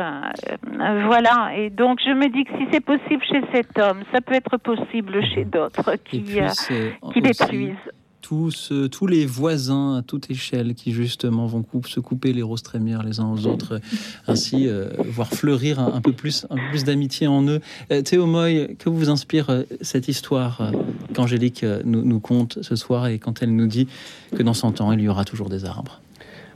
voilà, 1.05 1.51
et 1.55 1.69
donc 1.69 1.99
je 2.05 2.11
me 2.11 2.27
dis 2.29 2.43
que 2.43 2.51
si 2.57 2.67
c'est 2.71 2.83
possible 2.83 3.23
chez 3.23 3.41
cet 3.53 3.77
homme, 3.79 4.03
ça 4.11 4.21
peut 4.21 4.33
être 4.33 4.57
possible 4.57 5.23
chez 5.33 5.45
d'autres 5.45 5.95
qui, 6.03 6.23
euh, 6.39 6.89
qui 7.13 7.21
détruisent. 7.21 7.75
Tous, 8.21 8.71
tous 8.89 9.05
les 9.05 9.25
voisins 9.25 9.97
à 9.97 10.01
toute 10.01 10.31
échelle 10.31 10.75
qui 10.75 10.93
justement 10.93 11.45
vont 11.45 11.65
se 11.85 11.99
couper 11.99 12.31
les 12.31 12.41
roses 12.41 12.63
trémières 12.63 13.03
les 13.03 13.19
uns 13.19 13.29
aux 13.29 13.47
autres, 13.47 13.81
ainsi 14.27 14.69
euh, 14.69 14.87
voir 15.05 15.27
fleurir 15.27 15.79
un, 15.79 15.99
peu 15.99 16.13
plus, 16.13 16.45
un 16.49 16.55
peu 16.55 16.61
plus 16.69 16.85
d'amitié 16.85 17.27
en 17.27 17.45
eux. 17.47 17.59
Euh, 17.91 18.01
Théo 18.01 18.25
Moy, 18.25 18.75
que 18.79 18.89
vous 18.89 19.09
inspire 19.09 19.65
cette 19.81 20.07
histoire 20.07 20.71
qu'Angélique 21.13 21.65
nous, 21.83 22.03
nous 22.03 22.21
conte 22.21 22.59
ce 22.61 22.77
soir 22.77 23.07
et 23.07 23.19
quand 23.19 23.43
elle 23.43 23.53
nous 23.53 23.67
dit 23.67 23.87
que 24.35 24.41
dans 24.41 24.53
100 24.53 24.79
ans, 24.79 24.93
il 24.93 25.01
y 25.01 25.09
aura 25.09 25.25
toujours 25.25 25.49
des 25.49 25.65
arbres? 25.65 25.99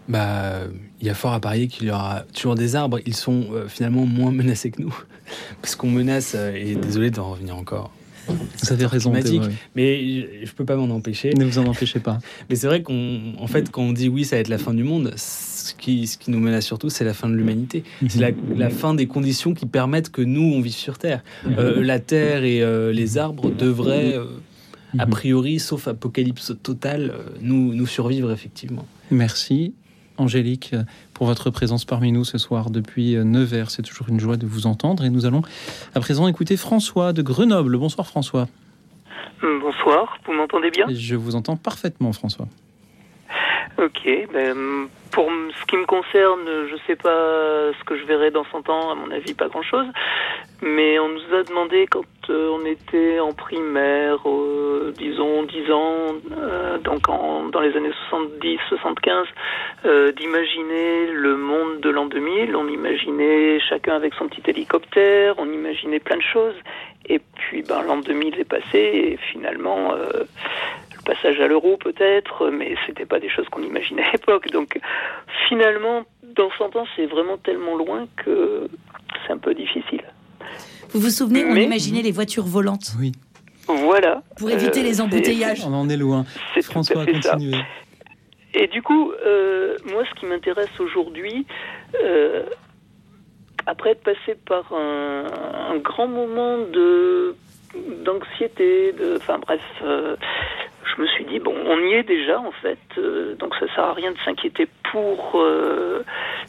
Bah, 0.08 0.62
il 1.02 1.08
y 1.08 1.10
a 1.10 1.14
fort 1.14 1.34
à 1.34 1.40
parier 1.40 1.68
qu'il 1.68 1.88
y 1.88 1.92
aura 1.92 2.24
toujours 2.34 2.56
des 2.56 2.76
arbres. 2.76 3.00
Ils 3.06 3.16
sont 3.16 3.48
euh, 3.52 3.68
finalement 3.68 4.06
moins 4.06 4.32
menacés 4.32 4.72
que 4.72 4.82
nous. 4.82 4.96
Parce 5.62 5.76
qu'on 5.76 5.90
menace, 5.90 6.34
euh, 6.36 6.56
et 6.56 6.76
désolé 6.76 7.12
d'en 7.12 7.32
revenir 7.32 7.56
encore. 7.56 7.92
Ça 8.58 8.76
fait 8.76 8.86
raison, 8.86 9.14
mais 9.14 9.24
je, 10.44 10.52
peux 10.52 10.66
pas 10.66 10.76
m'en 10.76 10.94
empêcher. 10.94 11.34
Ne 11.34 11.46
vous 11.46 11.60
en 11.60 11.66
empêchez 11.66 12.02
pas. 12.02 12.20
Mais 12.50 12.58
c'est 12.58 12.68
vrai 12.68 12.84
qu'en 12.84 13.48
fait, 13.48 13.72
quand 13.72 13.84
on 13.84 13.94
dit 13.94 14.10
oui, 14.10 14.26
ça 14.26 14.36
va 14.36 14.42
être 14.42 14.50
la 14.50 14.58
fin 14.58 14.74
du 14.74 14.84
monde, 14.84 15.14
ce 15.16 15.74
qui, 15.74 16.08
ce 16.08 16.18
qui 16.18 16.32
nous 16.32 16.40
menace 16.40 16.66
surtout, 16.66 16.90
c'est 16.90 17.06
la 17.06 17.14
fin 17.14 17.30
de 17.30 17.36
l'humanité. 17.36 17.86
C'est 18.10 18.20
la, 18.58 18.70
fin 18.70 18.94
des 18.94 19.08
conditions 19.08 19.54
qui 19.54 19.66
permettent 19.66 20.10
que 20.10 20.22
nous, 20.22 20.42
on 20.42 20.60
vive 20.60 20.74
sur 20.74 20.98
Terre. 20.98 21.24
Euh, 21.58 21.82
la 21.82 22.02
Terre 22.02 22.44
et 22.44 22.62
les 22.92 23.18
arbres 23.18 23.50
devraient, 23.50 24.18
a 25.00 25.08
priori, 25.08 25.60
sauf 25.60 25.88
apocalypse 25.88 26.52
totale, 26.62 27.14
nous, 27.40 27.74
nous 27.74 27.88
survivre 27.88 28.34
effectivement. 28.34 28.86
Merci. 29.10 29.74
Angélique, 30.18 30.76
pour 31.14 31.28
votre 31.28 31.50
présence 31.50 31.86
parmi 31.86 32.12
nous 32.12 32.24
ce 32.24 32.38
soir 32.38 32.70
depuis 32.70 33.16
Nevers. 33.16 33.72
C'est 33.72 33.84
toujours 33.84 34.10
une 34.10 34.20
joie 34.20 34.38
de 34.38 34.46
vous 34.46 34.68
entendre. 34.68 35.04
Et 35.06 35.10
nous 35.10 35.26
allons 35.26 35.42
à 35.96 36.00
présent 36.00 36.28
écouter 36.28 36.58
François 36.58 37.14
de 37.14 37.22
Grenoble. 37.22 37.78
Bonsoir 37.78 38.08
François. 38.08 38.48
Euh, 39.44 39.60
bonsoir, 39.60 40.18
vous 40.26 40.34
m'entendez 40.34 40.72
bien? 40.72 40.86
Je 40.90 41.16
vous 41.16 41.36
entends 41.36 41.58
parfaitement 41.58 42.12
François. 42.12 42.48
Ok, 43.78 44.10
ben, 44.34 44.88
pour 45.12 45.30
ce 45.60 45.66
qui 45.66 45.78
me 45.78 45.86
concerne, 45.86 46.68
je 46.68 46.76
sais 46.88 46.96
pas 46.96 47.72
ce 47.78 47.84
que 47.86 47.96
je 47.96 48.06
verrai 48.06 48.32
dans 48.32 48.44
100 48.46 48.70
ans, 48.70 48.90
à 48.90 48.96
mon 48.96 49.12
avis 49.12 49.36
pas 49.36 49.50
grand-chose, 49.50 49.86
mais 50.64 50.98
on 50.98 51.10
nous 51.10 51.36
a 51.36 51.44
demandé 51.44 51.86
quand 51.86 52.04
euh, 52.32 52.58
on 52.60 52.66
était 52.66 53.20
en 53.20 53.34
primaire, 53.34 54.18
euh, 54.26 54.94
disons 54.98 55.44
10 55.44 55.72
ans, 55.72 56.16
euh, 56.40 56.80
donc 56.80 57.08
dans 57.08 57.60
les 57.60 57.76
années 57.78 57.92
70-75, 58.12 59.26
d'imaginer 60.16 61.12
le 61.12 61.38
monde 61.38 61.80
de 61.80 61.90
l'an 61.90 62.08
2000. 62.08 62.56
On 62.56 62.68
imaginait 62.68 63.60
chacun 63.60 63.96
avec 63.96 64.16
son 64.16 64.28
petit 64.28 64.42
hélicoptère, 64.48 65.36
on 65.38 65.46
imaginait 65.46 66.00
plein 66.00 66.18
de 66.18 66.24
choses, 66.24 66.56
et 67.06 67.20
puis 67.36 67.62
ben, 67.62 67.84
l'an 67.84 67.98
2000 67.98 68.40
est 68.40 68.44
passé, 68.44 68.68
et 68.74 69.18
finalement 69.32 69.94
passage 71.08 71.40
à 71.40 71.48
l'euro 71.48 71.78
peut-être, 71.78 72.50
mais 72.50 72.76
c'était 72.86 73.06
pas 73.06 73.20
des 73.20 73.30
choses 73.30 73.48
qu'on 73.50 73.64
imaginait 73.64 74.04
à 74.04 74.12
l'époque. 74.12 74.52
Donc 74.52 74.80
finalement, 75.48 76.04
dans 76.36 76.50
100 76.58 76.76
ans, 76.76 76.86
c'est 76.96 77.06
vraiment 77.06 77.38
tellement 77.38 77.76
loin 77.76 78.08
que 78.18 78.68
c'est 79.26 79.34
un 79.34 79.38
peu 79.38 79.54
difficile. 79.54 80.04
Vous 80.92 81.00
vous 81.00 81.10
souvenez, 81.10 81.46
on 81.46 81.56
imaginait 81.56 82.02
les 82.02 82.12
voitures 82.12 82.46
volantes. 82.46 82.94
Oui. 83.00 83.12
Voilà. 83.68 84.24
Pour 84.38 84.50
éviter 84.50 84.84
les 84.84 85.00
euh, 85.00 85.04
embouteillages. 85.04 85.66
On 85.66 85.74
en 85.74 85.90
est 85.90 85.98
loin. 85.98 86.26
François, 86.62 87.06
continuez. 87.06 87.58
Et 88.54 88.68
du 88.68 88.82
coup, 88.82 89.12
euh, 89.26 89.78
moi, 89.86 90.04
ce 90.10 90.20
qui 90.20 90.26
m'intéresse 90.26 90.80
aujourd'hui, 90.80 91.46
euh, 92.02 92.44
après 93.66 93.92
être 93.92 94.04
passé 94.04 94.36
par 94.46 94.74
un, 94.74 95.26
un 95.72 95.78
grand 95.78 96.08
moment 96.08 96.58
de 96.60 97.36
d'anxiété, 98.04 98.94
de, 98.94 99.18
enfin 99.18 99.38
bref, 99.38 99.62
je 100.98 101.04
me 101.04 101.08
suis 101.08 101.26
dit 101.26 101.40
bon, 101.40 101.56
on 101.66 101.80
y 101.80 101.94
est 101.94 102.04
déjà 102.04 102.40
en 102.40 102.52
fait, 102.52 102.80
euh, 102.98 103.36
donc 103.36 103.56
ça 103.56 103.68
sert 103.74 103.84
à 103.84 103.94
rien 103.94 104.12
de 104.12 104.18
s'inquiéter 104.26 104.68
pour 104.92 105.34
euh, 105.36 106.02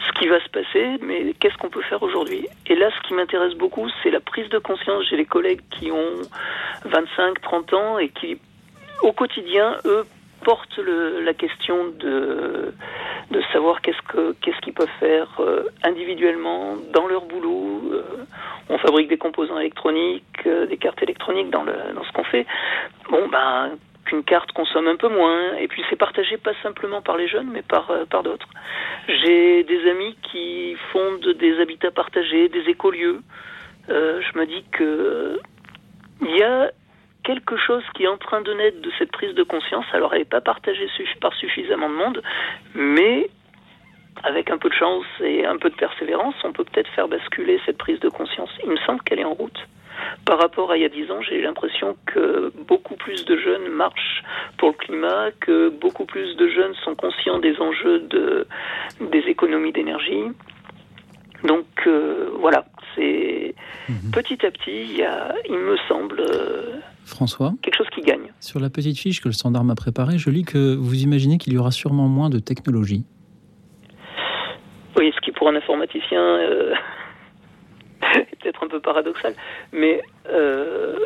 ce 0.07 0.13
qui 0.19 0.29
va 0.29 0.41
se 0.41 0.49
passer, 0.49 0.99
mais 1.03 1.35
qu'est-ce 1.35 1.57
qu'on 1.59 1.69
peut 1.69 1.83
faire 1.83 2.03
aujourd'hui? 2.03 2.47
Et 2.67 2.75
là, 2.75 2.91
ce 2.91 3.07
qui 3.07 3.15
m'intéresse 3.15 3.55
beaucoup, 3.55 3.89
c'est 4.03 4.11
la 4.11 4.21
prise 4.21 4.49
de 4.49 4.59
conscience. 4.59 5.05
J'ai 5.11 5.17
les 5.17 5.27
collègues 5.27 5.61
qui 5.71 5.91
ont 5.91 6.23
25, 6.85 7.41
30 7.43 7.73
ans 7.75 7.99
et 7.99 8.09
qui, 8.09 8.39
au 9.03 9.13
quotidien, 9.13 9.77
eux, 9.85 10.07
portent 10.45 10.79
la 10.79 11.35
question 11.35 11.89
de, 11.99 12.73
savoir 13.53 13.81
qu'est-ce 13.81 14.03
que 14.09 14.35
qu'est-ce 14.41 14.59
qu'ils 14.61 14.73
peuvent 14.73 14.89
faire 15.01 15.29
euh, 15.41 15.65
individuellement 15.83 16.77
dans 16.93 17.07
leur 17.07 17.25
boulot. 17.27 17.83
on 18.71 18.79
fabrique 18.79 19.09
des 19.09 19.19
composants 19.19 19.59
électroniques, 19.59 20.47
des 20.47 20.77
cartes 20.77 21.03
électroniques 21.03 21.51
dans, 21.51 21.65
dans 21.65 22.05
ce 22.05 22.13
qu'on 22.13 22.25
fait. 22.25 22.47
Bon, 23.11 23.27
ben, 23.29 23.73
qu'une 24.09 24.25
carte 24.25 24.53
consomme 24.53 24.89
un 24.89 24.97
peu 24.97 25.09
moins. 25.09 25.55
Et 25.57 25.69
puis 25.69 25.85
c'est 25.89 25.97
partagé 25.97 26.37
pas 26.39 26.55
simplement 26.63 27.03
par 27.03 27.17
les 27.17 27.29
jeunes, 27.29 27.51
mais 27.53 27.63
par, 27.63 27.91
euh, 27.91 28.05
par 28.07 28.23
d'autres. 28.23 28.49
J'ai 29.07 29.65
des 29.65 29.91
amis 29.91 30.17
qui 30.23 30.77
fondent 30.93 31.29
des 31.39 31.61
habitats 31.61 31.91
partagés, 31.91 32.49
des 32.49 32.69
écolieux. 32.69 33.21
Euh, 33.91 34.21
je 34.21 34.39
me 34.39 34.47
dis 34.47 34.65
que 34.73 35.39
il 36.23 36.37
y 36.37 36.43
a 36.43 36.71
quelque 37.23 37.57
chose 37.57 37.85
qui 37.95 38.05
est 38.05 38.09
en 38.09 38.17
train 38.17 38.41
de 38.41 38.53
naître 38.55 38.81
de 38.81 38.91
cette 38.99 39.13
prise 39.13 39.35
de 39.35 39.43
conscience. 39.43 39.85
Alors 39.93 40.15
elle 40.15 40.21
n'est 40.21 40.35
pas 40.37 40.41
partagée 40.41 40.89
par 41.21 41.35
suffisamment 41.35 41.91
de 41.91 41.95
monde, 41.95 42.23
mais 42.75 43.29
avec 44.25 44.51
un 44.51 44.59
peu 44.59 44.69
de 44.69 44.75
chance 44.75 45.05
et 45.21 45.45
un 45.47 45.59
peu 45.59 45.71
de 45.71 45.77
persévérance, 45.77 46.35
on 46.45 46.53
peut 46.53 46.65
peut-être 46.65 46.91
faire 46.91 47.09
basculer 47.09 47.61
cette 47.67 47.79
prise 47.79 48.01
de 48.01 48.09
conscience. 48.09 48.51
Il 48.65 48.71
me 48.71 48.79
semble 48.79 49.01
qu'elle 49.03 49.21
est 49.21 49.25
en 49.25 49.35
route 49.35 49.61
par 50.25 50.39
rapport 50.39 50.71
à 50.71 50.77
il 50.77 50.83
y 50.83 50.85
a 50.85 50.89
dix 50.89 51.11
ans, 51.11 51.23
j'ai 51.23 51.41
l'impression 51.41 51.97
que 52.07 52.53
beaucoup 52.67 52.97
plus 52.97 53.25
de 53.25 53.37
jeunes 53.37 53.69
marchent 53.69 54.23
pour 54.57 54.69
le 54.69 54.75
climat, 54.75 55.31
que 55.41 55.69
beaucoup 55.69 56.05
plus 56.05 56.37
de 56.37 56.49
jeunes 56.49 56.75
sont 56.85 56.95
conscients 56.95 57.39
des 57.39 57.59
enjeux 57.61 58.01
de, 58.01 58.47
des 59.01 59.21
économies 59.21 59.73
d'énergie. 59.73 60.25
Donc 61.45 61.67
euh, 61.87 62.31
voilà, 62.41 62.65
c'est 62.95 63.55
mhm. 63.89 64.11
petit 64.13 64.45
à 64.45 64.51
petit, 64.51 64.83
il, 64.83 64.97
y 64.97 65.05
a, 65.05 65.35
il 65.49 65.57
me 65.57 65.77
semble, 65.89 66.21
euh, 66.21 66.81
François, 67.05 67.53
quelque 67.63 67.77
chose 67.77 67.91
qui 67.95 68.01
gagne. 68.01 68.33
Sur 68.41 68.59
la 68.61 68.71
petite 68.71 68.99
fiche 68.99 69.21
que 69.21 69.29
le 69.29 69.35
standard 69.35 69.63
m'a 69.63 69.77
préparée, 69.77 70.19
je 70.19 70.31
lis 70.31 70.45
que 70.45 70.75
vous 70.75 71.03
imaginez 71.03 71.39
qu'il 71.39 71.53
y 71.53 71.59
aura 71.59 71.71
sûrement 71.71 72.09
moins 72.09 72.29
de 72.29 72.41
technologie. 72.41 73.05
Oui, 74.97 75.13
ce 75.15 75.21
qui 75.21 75.31
pour 75.31 75.49
un 75.49 75.55
informaticien 75.55 76.21
euh, 76.21 76.75
peut-être 78.41 78.63
un 78.63 78.69
peu 78.69 78.81
paradoxal, 78.81 79.35
mais 79.73 80.03
euh, 80.31 80.97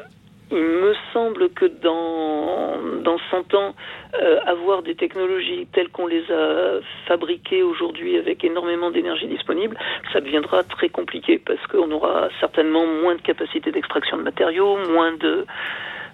il 0.53 0.59
me 0.59 0.95
semble 1.15 1.49
que 1.49 1.65
dans, 1.65 2.77
dans 3.03 3.17
100 3.31 3.55
ans, 3.55 3.75
euh, 4.23 4.39
avoir 4.45 4.83
des 4.83 4.95
technologies 4.95 5.67
telles 5.73 5.89
qu'on 5.89 6.07
les 6.07 6.31
a 6.31 6.81
fabriquées 7.07 7.63
aujourd'hui 7.63 8.19
avec 8.19 8.45
énormément 8.45 8.91
d'énergie 8.91 9.27
disponible, 9.27 9.79
ça 10.13 10.21
deviendra 10.21 10.63
très 10.65 10.91
compliqué 10.91 11.39
parce 11.39 11.67
qu'on 11.69 11.91
aura 11.91 12.29
certainement 12.39 12.87
moins 12.87 13.15
de 13.15 13.23
capacité 13.23 13.73
d'extraction 13.73 14.19
de 14.19 14.23
matériaux, 14.23 14.77
moins 14.91 15.13
de 15.13 15.47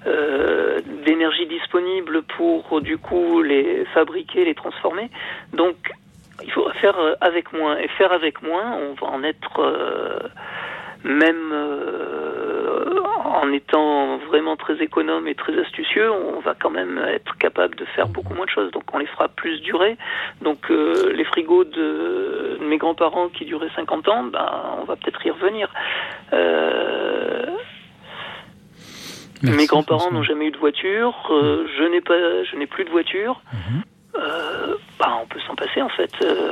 euh, 0.06 0.78
d'énergie 1.04 1.46
disponible 1.46 2.22
pour 2.22 2.80
du 2.80 2.98
coup 2.98 3.42
les 3.42 3.84
fabriquer, 3.86 4.44
les 4.44 4.54
transformer. 4.54 5.10
Donc 5.52 5.74
il 6.42 6.50
faudra 6.52 6.72
faire 6.74 6.98
euh, 6.98 7.14
avec 7.20 7.52
moins. 7.52 7.76
Et 7.78 7.88
faire 7.88 8.12
avec 8.12 8.42
moins, 8.42 8.76
on 8.76 8.94
va 8.94 9.06
en 9.12 9.22
être 9.22 10.30
même 11.04 11.52
euh, 11.52 12.84
en 13.24 13.52
étant 13.52 14.18
vraiment 14.18 14.56
très 14.56 14.82
économe 14.82 15.28
et 15.28 15.34
très 15.34 15.58
astucieux, 15.58 16.10
on 16.10 16.40
va 16.40 16.54
quand 16.54 16.70
même 16.70 16.98
être 17.08 17.36
capable 17.38 17.76
de 17.76 17.84
faire 17.84 18.08
beaucoup 18.08 18.34
moins 18.34 18.46
de 18.46 18.50
choses. 18.50 18.70
Donc 18.72 18.82
on 18.92 18.98
les 18.98 19.06
fera 19.06 19.28
plus 19.28 19.60
durer. 19.60 19.96
Donc 20.42 20.70
euh, 20.70 21.12
les 21.14 21.24
frigos 21.24 21.64
de, 21.64 22.58
mes 22.62 22.78
grands-parents 22.78 23.28
qui 23.28 23.44
duraient 23.44 23.70
50 23.76 24.08
ans, 24.08 24.24
ben, 24.24 24.46
on 24.80 24.84
va 24.84 24.96
peut-être 24.96 25.24
y 25.24 25.30
revenir. 25.30 25.72
Euh, 26.32 27.46
mes 29.42 29.66
grands-parents 29.66 30.10
n'ont 30.10 30.24
jamais 30.24 30.46
eu 30.46 30.50
de 30.50 30.58
voiture. 30.58 31.14
je 31.30 31.88
n'ai 31.88 32.00
pas, 32.00 32.42
je 32.42 32.56
n'ai 32.56 32.66
plus 32.66 32.84
de 32.84 32.90
voiture. 32.90 33.40
Mhm. 33.52 33.82
Ben, 34.18 35.10
on 35.22 35.26
peut 35.26 35.40
s'en 35.46 35.54
passer 35.54 35.80
en 35.80 35.88
fait 35.88 36.10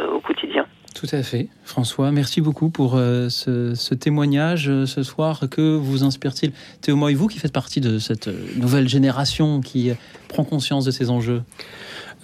au 0.08 0.20
quotidien. 0.20 0.66
Tout 0.96 1.08
à 1.12 1.22
fait. 1.22 1.48
François, 1.62 2.10
merci 2.10 2.40
beaucoup 2.40 2.70
pour 2.70 2.94
euh, 2.96 3.28
ce, 3.28 3.92
témoignage 3.92 4.70
euh, 4.70 4.86
ce 4.86 5.02
soir. 5.02 5.42
Que 5.50 5.76
vous 5.76 6.04
inspire-t-il? 6.04 6.52
Théo 6.80 7.08
et 7.10 7.14
vous 7.14 7.26
qui 7.26 7.38
faites 7.38 7.52
partie 7.52 7.82
de 7.82 7.98
cette 7.98 8.28
euh, 8.28 8.46
nouvelle 8.56 8.88
génération 8.88 9.60
qui 9.60 9.90
prend 10.28 10.42
conscience 10.42 10.86
de 10.86 10.90
ces 10.90 11.10
enjeux? 11.10 11.42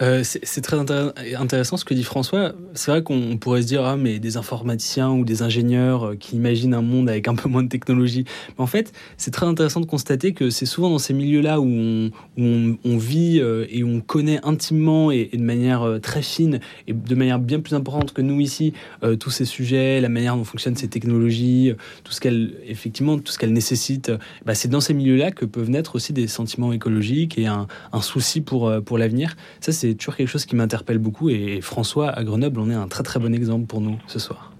Euh, 0.01 0.23
c'est 0.23 0.61
très 0.61 0.77
intéressant 0.77 1.77
ce 1.77 1.85
que 1.85 1.93
dit 1.93 2.03
François. 2.03 2.53
C'est 2.73 2.89
vrai 2.89 3.03
qu'on 3.03 3.37
pourrait 3.37 3.61
se 3.61 3.67
dire, 3.67 3.85
ah, 3.85 3.95
mais 3.95 4.19
des 4.19 4.37
informaticiens 4.37 5.11
ou 5.11 5.23
des 5.23 5.43
ingénieurs 5.43 6.07
euh, 6.07 6.15
qui 6.15 6.35
imaginent 6.35 6.73
un 6.73 6.81
monde 6.81 7.09
avec 7.09 7.27
un 7.27 7.35
peu 7.35 7.47
moins 7.47 7.61
de 7.61 7.69
technologie. 7.69 8.25
En 8.57 8.65
fait, 8.65 8.91
c'est 9.17 9.31
très 9.31 9.45
intéressant 9.45 9.81
de 9.81 9.85
constater 9.85 10.33
que 10.33 10.49
c'est 10.49 10.65
souvent 10.65 10.89
dans 10.89 10.97
ces 10.97 11.13
milieux-là 11.13 11.59
où 11.59 12.09
on, 12.37 12.97
vit 12.97 13.39
euh, 13.39 13.65
et 13.69 13.83
on 13.83 14.01
connaît 14.01 14.39
intimement 14.43 15.11
et, 15.11 15.29
de 15.31 15.43
manière 15.43 15.99
très 16.01 16.21
fine 16.21 16.59
et 16.87 16.93
de 16.93 17.15
manière 17.15 17.39
bien 17.39 17.59
plus 17.59 17.75
importante 17.75 18.13
que 18.13 18.21
nous 18.21 18.39
ici 18.39 18.73
tous 19.19 19.29
ces 19.29 19.45
sujets, 19.45 20.01
la 20.01 20.09
manière 20.09 20.35
dont 20.35 20.43
fonctionnent 20.43 20.75
ces 20.75 20.87
technologies, 20.87 21.73
tout 22.03 22.11
ce 22.11 22.21
qu'elles, 22.21 22.55
effectivement, 22.65 23.17
tout 23.17 23.31
ce 23.31 23.37
qu'elles 23.37 23.53
nécessitent. 23.53 24.11
Bah, 24.45 24.55
c'est 24.55 24.67
dans 24.67 24.81
ces 24.81 24.93
milieux-là 24.93 25.31
que 25.31 25.45
peuvent 25.45 25.69
naître 25.69 25.95
aussi 25.95 26.13
des 26.13 26.27
sentiments 26.27 26.71
écologiques 26.71 27.37
et 27.37 27.47
un, 27.47 27.67
un 27.91 28.01
souci 28.01 28.41
pour, 28.41 28.71
pour 28.83 28.97
l'avenir. 28.97 29.35
Ça, 29.59 29.71
c'est 29.71 29.82
c'est 29.83 29.95
toujours 29.95 30.15
quelque 30.15 30.29
chose 30.29 30.45
qui 30.45 30.55
m'interpelle 30.55 30.97
beaucoup. 30.97 31.29
Et 31.29 31.59
François, 31.59 32.09
à 32.09 32.23
Grenoble, 32.23 32.59
on 32.59 32.69
est 32.69 32.73
un 32.73 32.87
très 32.87 33.03
très 33.03 33.19
bon 33.19 33.33
exemple 33.33 33.65
pour 33.65 33.81
nous 33.81 33.97
ce 34.07 34.17
soir. 34.17 34.53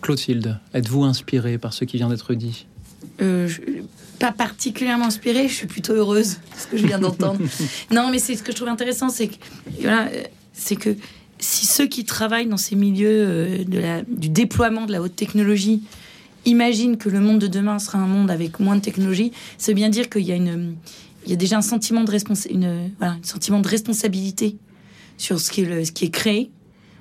Clotilde, 0.00 0.58
êtes-vous 0.72 1.04
inspirée 1.04 1.58
par 1.58 1.74
ce 1.74 1.84
qui 1.84 1.98
vient 1.98 2.08
d'être 2.08 2.32
dit? 2.32 2.66
Euh, 3.20 3.46
Pas 4.18 4.32
particulièrement 4.32 5.06
inspirée, 5.06 5.48
je 5.48 5.54
suis 5.54 5.66
plutôt 5.66 5.92
heureuse 5.92 6.36
de 6.36 6.58
ce 6.58 6.66
que 6.66 6.76
je 6.78 6.86
viens 6.86 6.98
d'entendre. 6.98 7.40
non, 7.90 8.10
mais 8.10 8.18
c'est 8.18 8.36
ce 8.36 8.42
que 8.42 8.52
je 8.52 8.56
trouve 8.56 8.68
intéressant, 8.68 9.10
c'est 9.10 9.28
que, 9.28 9.36
voilà, 9.82 10.08
c'est 10.54 10.76
que 10.76 10.96
si 11.38 11.66
ceux 11.66 11.86
qui 11.86 12.06
travaillent 12.06 12.48
dans 12.48 12.56
ces 12.56 12.74
milieux 12.74 13.26
euh, 13.26 13.64
de 13.64 13.78
la, 13.78 14.02
du 14.02 14.30
déploiement 14.30 14.86
de 14.86 14.92
la 14.92 15.02
haute 15.02 15.14
technologie 15.14 15.82
imaginent 16.46 16.96
que 16.96 17.10
le 17.10 17.20
monde 17.20 17.38
de 17.38 17.48
demain 17.48 17.78
sera 17.78 17.98
un 17.98 18.06
monde 18.06 18.30
avec 18.30 18.60
moins 18.60 18.76
de 18.76 18.80
technologie, 18.80 19.32
veut 19.66 19.74
bien 19.74 19.90
dire 19.90 20.08
qu'il 20.08 20.22
y 20.22 20.32
a 20.32 20.36
une, 20.36 20.76
il 21.28 21.32
y 21.32 21.34
a 21.34 21.36
déjà 21.36 21.58
un 21.58 21.62
sentiment 21.62 22.04
de, 22.04 22.12
une, 22.50 22.90
un 23.02 23.18
sentiment 23.22 23.60
de 23.60 23.68
responsabilité 23.68 24.56
sur 25.18 25.38
ce 25.38 25.50
qui, 25.50 25.60
est 25.60 25.84
ce 25.84 25.92
qui 25.92 26.06
est 26.06 26.10
créé. 26.10 26.50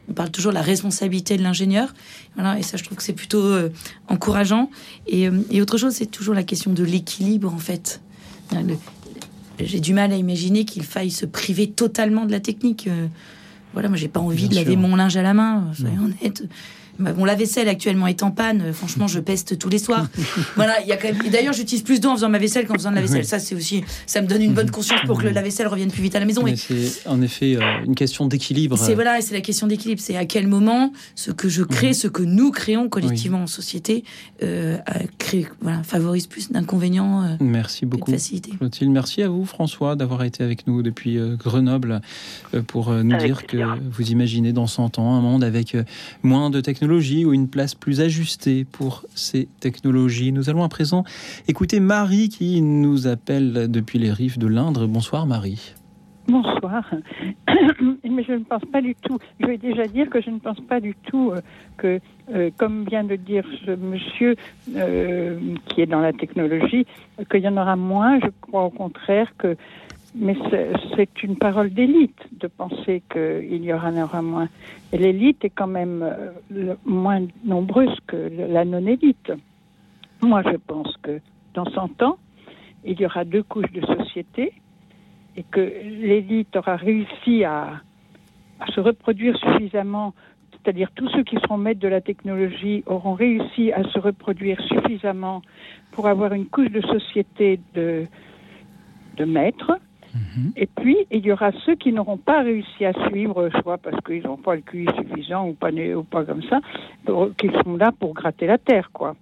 On 0.09 0.13
parle 0.13 0.31
toujours 0.31 0.51
de 0.51 0.57
la 0.57 0.61
responsabilité 0.61 1.37
de 1.37 1.43
l'ingénieur. 1.43 1.93
Voilà, 2.35 2.59
et 2.59 2.61
ça, 2.61 2.75
je 2.75 2.83
trouve 2.83 2.97
que 2.97 3.03
c'est 3.03 3.13
plutôt 3.13 3.41
euh, 3.41 3.69
encourageant. 4.09 4.69
Et, 5.07 5.29
euh, 5.29 5.39
et, 5.49 5.61
autre 5.61 5.77
chose, 5.77 5.93
c'est 5.93 6.11
toujours 6.11 6.35
la 6.35 6.43
question 6.43 6.73
de 6.73 6.83
l'équilibre, 6.83 7.53
en 7.53 7.57
fait. 7.57 8.01
J'ai 9.61 9.79
du 9.79 9.93
mal 9.93 10.11
à 10.11 10.17
imaginer 10.17 10.65
qu'il 10.65 10.83
faille 10.83 11.11
se 11.11 11.25
priver 11.25 11.69
totalement 11.71 12.25
de 12.25 12.31
la 12.33 12.41
technique. 12.41 12.87
Euh, 12.87 13.07
voilà, 13.71 13.87
moi, 13.87 13.97
j'ai 13.97 14.09
pas 14.09 14.19
envie 14.19 14.49
de 14.49 14.55
laver 14.55 14.75
mon 14.75 14.97
linge 14.97 15.15
à 15.15 15.21
la 15.21 15.33
main, 15.33 15.71
soyons 15.73 16.03
honnêtes. 16.03 16.43
Mon 16.99 17.25
lave-vaisselle 17.25 17.69
actuellement 17.69 18.07
est 18.07 18.23
en 18.23 18.31
panne. 18.31 18.61
Euh, 18.61 18.73
franchement, 18.73 19.07
je 19.07 19.19
peste 19.19 19.57
tous 19.57 19.69
les 19.69 19.79
soirs. 19.79 20.07
voilà, 20.55 20.81
il 20.81 20.87
y 20.87 20.91
a 20.91 20.97
quand 20.97 21.11
même. 21.11 21.31
D'ailleurs, 21.31 21.53
j'utilise 21.53 21.83
plus 21.83 21.99
d'eau 21.99 22.09
en 22.09 22.15
faisant 22.15 22.29
ma 22.29 22.39
vaisselle 22.39 22.65
qu'en 22.67 22.75
faisant 22.75 22.91
de 22.91 22.95
la 22.95 23.01
vaisselle. 23.01 23.25
Ça, 23.25 23.39
c'est 23.39 23.55
aussi. 23.55 23.83
Ça 24.05 24.21
me 24.21 24.27
donne 24.27 24.41
une 24.41 24.53
bonne 24.53 24.71
conscience 24.71 25.01
pour 25.05 25.19
que 25.19 25.23
le 25.23 25.31
lave-vaisselle 25.31 25.67
revienne 25.67 25.91
plus 25.91 26.01
vite 26.01 26.15
à 26.15 26.19
la 26.19 26.25
maison. 26.25 26.43
Mais 26.43 26.55
c'est 26.55 27.07
en 27.07 27.21
effet 27.21 27.55
euh, 27.55 27.85
une 27.85 27.95
question 27.95 28.25
d'équilibre. 28.25 28.77
C'est 28.77 28.95
voilà, 28.95 29.21
c'est 29.21 29.33
la 29.33 29.41
question 29.41 29.67
d'équilibre. 29.67 30.01
C'est 30.01 30.17
à 30.17 30.25
quel 30.25 30.47
moment 30.47 30.91
ce 31.15 31.31
que 31.31 31.49
je 31.49 31.63
crée, 31.63 31.87
mhm. 31.87 31.93
ce 31.93 32.07
que 32.07 32.23
nous 32.23 32.51
créons 32.51 32.89
collectivement 32.89 33.43
en 33.43 33.47
société, 33.47 34.03
euh, 34.43 34.77
crée, 35.17 35.47
voilà, 35.61 35.83
favorise 35.83 36.27
plus 36.27 36.51
d'inconvénients. 36.51 37.23
Euh, 37.23 37.35
merci 37.39 37.85
beaucoup, 37.85 38.11
Clotilde. 38.11 38.91
Merci 38.91 39.21
à 39.21 39.29
vous, 39.29 39.45
François, 39.45 39.95
d'avoir 39.95 40.23
été 40.23 40.43
avec 40.43 40.67
nous 40.67 40.81
depuis 40.81 41.17
Grenoble 41.37 42.01
pour 42.67 42.91
nous 42.91 43.17
dire 43.17 43.45
que 43.45 43.57
vous 43.91 44.11
imaginez 44.11 44.53
dans 44.53 44.67
100 44.67 44.99
ans 44.99 45.15
un 45.15 45.21
monde 45.21 45.43
avec 45.43 45.75
moins 46.23 46.49
de 46.49 46.61
technologies 46.87 47.25
ou 47.25 47.33
une 47.33 47.49
place 47.49 47.75
plus 47.75 47.99
ajustée 47.99 48.63
pour 48.63 49.03
ces 49.13 49.49
technologies. 49.59 50.31
Nous 50.31 50.49
allons 50.49 50.63
à 50.63 50.69
présent 50.69 51.03
écouter 51.49 51.81
Marie 51.81 52.29
qui 52.29 52.61
nous 52.61 53.07
appelle 53.07 53.69
depuis 53.69 53.99
les 53.99 54.09
rives 54.09 54.37
de 54.37 54.47
l'Indre. 54.47 54.87
Bonsoir 54.87 55.25
Marie. 55.25 55.73
Bonsoir. 56.29 56.89
Mais 58.09 58.23
je 58.23 58.31
ne 58.33 58.45
pense 58.45 58.63
pas 58.71 58.81
du 58.81 58.95
tout, 58.95 59.17
je 59.41 59.47
vais 59.47 59.57
déjà 59.57 59.85
dire 59.85 60.09
que 60.09 60.21
je 60.21 60.29
ne 60.29 60.39
pense 60.39 60.61
pas 60.61 60.79
du 60.79 60.95
tout 61.09 61.31
euh, 61.31 61.41
que, 61.77 61.99
euh, 62.33 62.51
comme 62.57 62.85
vient 62.85 63.03
de 63.03 63.17
dire 63.17 63.45
ce 63.65 63.71
monsieur 63.71 64.35
euh, 64.75 65.37
qui 65.67 65.81
est 65.81 65.85
dans 65.85 66.01
la 66.01 66.13
technologie, 66.13 66.85
qu'il 67.29 67.41
y 67.41 67.47
en 67.49 67.57
aura 67.57 67.75
moins. 67.75 68.19
Je 68.21 68.29
crois 68.41 68.63
au 68.63 68.69
contraire 68.69 69.29
que 69.37 69.57
mais 70.19 70.35
c'est 70.95 71.23
une 71.23 71.35
parole 71.35 71.69
d'élite 71.69 72.19
de 72.31 72.47
penser 72.47 73.03
qu'il 73.11 73.63
y 73.63 73.71
aura, 73.73 73.91
moins. 74.21 74.47
Et 74.91 74.97
l'élite 74.97 75.45
est 75.45 75.49
quand 75.49 75.67
même 75.67 76.01
euh, 76.01 76.75
moins 76.85 77.21
nombreuse 77.43 77.95
que 78.07 78.29
la 78.37 78.65
non-élite. 78.65 79.31
Moi, 80.21 80.41
je 80.43 80.57
pense 80.57 80.95
que 81.03 81.19
dans 81.53 81.65
100 81.65 82.01
ans, 82.01 82.17
il 82.83 82.99
y 82.99 83.05
aura 83.05 83.25
deux 83.25 83.43
couches 83.43 83.71
de 83.71 83.85
société 83.85 84.53
et 85.35 85.43
que 85.43 85.59
l'élite 85.59 86.55
aura 86.55 86.77
réussi 86.77 87.43
à, 87.43 87.81
à 88.59 88.65
se 88.73 88.79
reproduire 88.79 89.37
suffisamment, 89.37 90.13
c'est-à-dire 90.51 90.89
tous 90.95 91.07
ceux 91.09 91.23
qui 91.23 91.35
seront 91.37 91.57
maîtres 91.57 91.79
de 91.79 91.87
la 91.87 92.01
technologie 92.01 92.83
auront 92.87 93.13
réussi 93.13 93.71
à 93.71 93.83
se 93.83 93.99
reproduire 93.99 94.59
suffisamment 94.61 95.41
pour 95.91 96.07
avoir 96.07 96.33
une 96.33 96.47
couche 96.47 96.71
de 96.71 96.81
société 96.81 97.59
de, 97.75 98.05
de 99.17 99.25
maîtres 99.25 99.79
Et 100.55 100.67
puis, 100.67 100.97
il 101.11 101.25
y 101.25 101.31
aura 101.31 101.51
ceux 101.65 101.75
qui 101.75 101.91
n'auront 101.91 102.17
pas 102.17 102.41
réussi 102.41 102.85
à 102.85 102.93
suivre, 103.07 103.49
soit 103.61 103.77
parce 103.77 103.99
qu'ils 104.05 104.23
n'ont 104.23 104.37
pas 104.37 104.55
le 104.55 104.61
QI 104.61 104.87
suffisant 104.95 105.47
ou 105.47 105.53
pas, 105.53 105.71
ou 105.71 106.03
pas 106.03 106.25
comme 106.25 106.43
ça, 106.43 106.59
qui 107.37 107.49
sont 107.63 107.77
là 107.77 107.91
pour 107.97 108.13
gratter 108.13 108.47
la 108.47 108.57
terre, 108.57 108.89
quoi. 108.91 109.15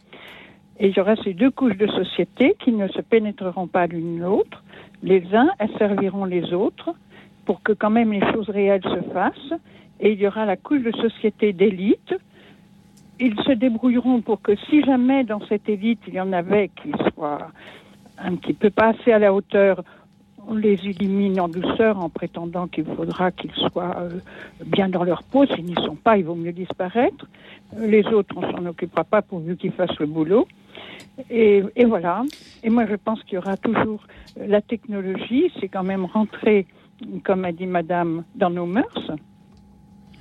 Et 0.79 0.89
il 0.89 0.97
y 0.97 0.99
aura 0.99 1.15
ces 1.17 1.33
deux 1.33 1.51
couches 1.51 1.77
de 1.77 1.87
société 1.87 2.55
qui 2.59 2.71
ne 2.71 2.87
se 2.89 3.01
pénétreront 3.01 3.67
pas 3.67 3.87
l'une 3.87 4.19
l'autre. 4.19 4.63
Les 5.03 5.23
uns 5.33 5.49
serviront 5.77 6.25
les 6.25 6.53
autres 6.53 6.93
pour 7.45 7.61
que 7.61 7.71
quand 7.71 7.89
même 7.89 8.11
les 8.11 8.31
choses 8.33 8.49
réelles 8.49 8.83
se 8.83 9.13
fassent. 9.13 9.53
Et 10.01 10.11
il 10.11 10.19
y 10.19 10.27
aura 10.27 10.45
la 10.45 10.57
couche 10.57 10.81
de 10.81 10.91
société 10.91 11.53
d'élite. 11.53 12.13
Ils 13.19 13.39
se 13.41 13.53
débrouilleront 13.53 14.21
pour 14.21 14.41
que 14.41 14.55
si 14.69 14.83
jamais 14.83 15.23
dans 15.23 15.39
cette 15.47 15.69
élite 15.69 16.01
il 16.07 16.15
y 16.15 16.19
en 16.19 16.33
avait 16.33 16.69
qui 16.81 16.91
soient 17.13 17.51
un 18.17 18.35
petit 18.35 18.53
peu 18.53 18.69
pas 18.69 18.87
assez 18.87 19.13
à 19.13 19.19
la 19.19 19.33
hauteur 19.33 19.81
on 20.47 20.55
les 20.55 20.73
élimine 20.85 21.39
en 21.39 21.47
douceur 21.47 21.99
en 21.99 22.09
prétendant 22.09 22.67
qu'il 22.67 22.85
faudra 22.85 23.31
qu'ils 23.31 23.53
soient 23.53 23.95
euh, 23.97 24.19
bien 24.65 24.89
dans 24.89 25.03
leur 25.03 25.23
peau. 25.23 25.45
S'ils 25.45 25.65
n'y 25.65 25.75
sont 25.75 25.95
pas, 25.95 26.17
il 26.17 26.25
vaut 26.25 26.35
mieux 26.35 26.51
disparaître. 26.51 27.25
Euh, 27.77 27.87
les 27.87 28.05
autres, 28.07 28.35
on 28.37 28.41
s'en 28.51 28.65
occupera 28.65 29.03
pas 29.03 29.21
pourvu 29.21 29.57
qu'ils 29.57 29.71
fassent 29.71 29.99
le 29.99 30.05
boulot. 30.05 30.47
Et, 31.29 31.63
voilà. 31.85 32.23
Et 32.63 32.69
moi, 32.69 32.85
je 32.87 32.95
pense 32.95 33.23
qu'il 33.23 33.35
y 33.35 33.37
aura 33.37 33.57
toujours 33.57 34.03
euh, 34.37 34.47
la 34.47 34.61
technologie. 34.61 35.51
C'est 35.59 35.69
quand 35.69 35.83
même 35.83 36.05
rentrer, 36.05 36.67
comme 37.23 37.45
a 37.45 37.51
dit 37.51 37.67
Madame, 37.67 38.23
dans 38.35 38.49
nos 38.49 38.65
mœurs. 38.65 39.11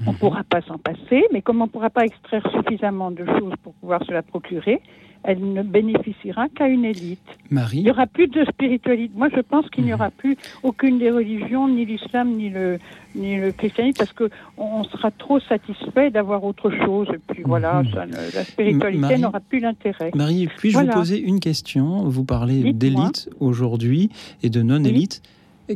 On 0.00 0.10
ne 0.10 0.12
mhm. 0.12 0.18
pourra 0.18 0.42
pas 0.42 0.60
s'en 0.62 0.78
passer, 0.78 1.24
mais 1.32 1.40
comme 1.40 1.60
on 1.60 1.66
ne 1.66 1.70
pourra 1.70 1.90
pas 1.90 2.04
extraire 2.04 2.44
suffisamment 2.50 3.10
de 3.10 3.24
choses 3.24 3.54
pour 3.62 3.74
pouvoir 3.74 4.04
se 4.04 4.12
la 4.12 4.22
procurer, 4.22 4.80
elle 5.24 5.52
ne 5.52 5.62
bénéficiera 5.62 6.48
qu'à 6.48 6.68
une 6.68 6.84
élite. 6.84 7.18
Marie 7.50 7.78
Il 7.78 7.84
n'y 7.84 7.90
aura 7.90 8.06
plus 8.06 8.28
de 8.28 8.44
spiritualité. 8.44 9.10
Moi, 9.16 9.28
je 9.34 9.40
pense 9.40 9.68
qu'il 9.70 9.84
n'y 9.84 9.94
aura 9.94 10.10
plus 10.10 10.36
aucune 10.62 10.98
des 10.98 11.10
religions, 11.10 11.66
ni 11.68 11.86
l'islam, 11.86 12.36
ni 12.36 12.50
le, 12.50 12.78
ni 13.14 13.36
le 13.36 13.52
christianisme, 13.52 13.98
parce 13.98 14.12
qu'on 14.12 14.84
sera 14.84 15.10
trop 15.10 15.40
satisfait 15.40 16.10
d'avoir 16.10 16.44
autre 16.44 16.70
chose. 16.70 17.08
Et 17.12 17.18
puis 17.18 17.42
voilà, 17.44 17.82
mhm. 17.82 18.10
la 18.34 18.44
spiritualité 18.44 19.18
n'aura 19.18 19.40
plus 19.40 19.60
l'intérêt. 19.60 20.10
Marie, 20.14 20.48
puis-je 20.58 20.78
vous 20.78 20.86
poser 20.86 21.20
une 21.20 21.40
question? 21.40 22.04
Vous 22.04 22.24
parlez 22.24 22.72
d'élite 22.72 23.30
aujourd'hui 23.40 24.10
et 24.42 24.50
de 24.50 24.62
non-élite. 24.62 25.22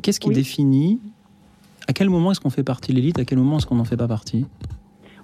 Qu'est-ce 0.03 0.21
qui 0.21 0.31
définit 0.31 1.01
À 1.87 1.95
quel 1.95 2.11
moment 2.11 2.33
est-ce 2.33 2.41
qu'on 2.41 2.51
fait 2.51 2.65
partie 2.65 2.93
de 2.93 2.97
l'élite 2.97 3.19
À 3.19 3.25
quel 3.25 3.39
moment 3.39 3.57
est-ce 3.57 3.67
qu'on 3.67 3.77
n'en 3.77 3.85
fait 3.85 3.97
pas 3.97 4.09
partie? 4.09 4.45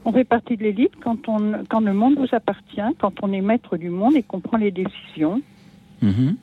On 0.05 0.13
fait 0.13 0.25
partie 0.25 0.57
de 0.57 0.63
l'élite 0.63 0.93
quand, 1.03 1.29
on, 1.29 1.65
quand 1.69 1.81
le 1.81 1.95
monde 1.95 2.19
vous 2.19 2.33
appartient, 2.33 2.81
quand 2.99 3.15
on 3.23 3.33
est 3.33 3.41
maître 3.41 3.77
du 3.77 3.91
monde 3.91 4.17
et 4.17 4.23
qu'on 4.23 4.41
prend 4.41 4.57
les 4.57 4.71
décisions. 4.71 5.41
Mhm. 6.03 6.37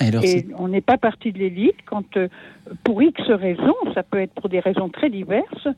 Et, 0.00 0.46
on 0.58 0.68
n'est 0.68 0.80
pas 0.80 0.98
partie 0.98 1.32
de 1.32 1.38
l'élite 1.38 1.76
quand, 1.86 2.16
euh, 2.16 2.28
pour 2.82 3.02
X 3.02 3.20
raisons, 3.28 3.76
ça 3.94 4.02
peut 4.02 4.18
être 4.18 4.34
pour 4.34 4.48
des 4.48 4.60
raisons 4.60 4.88
très 4.88 5.08
diverses, 5.08 5.68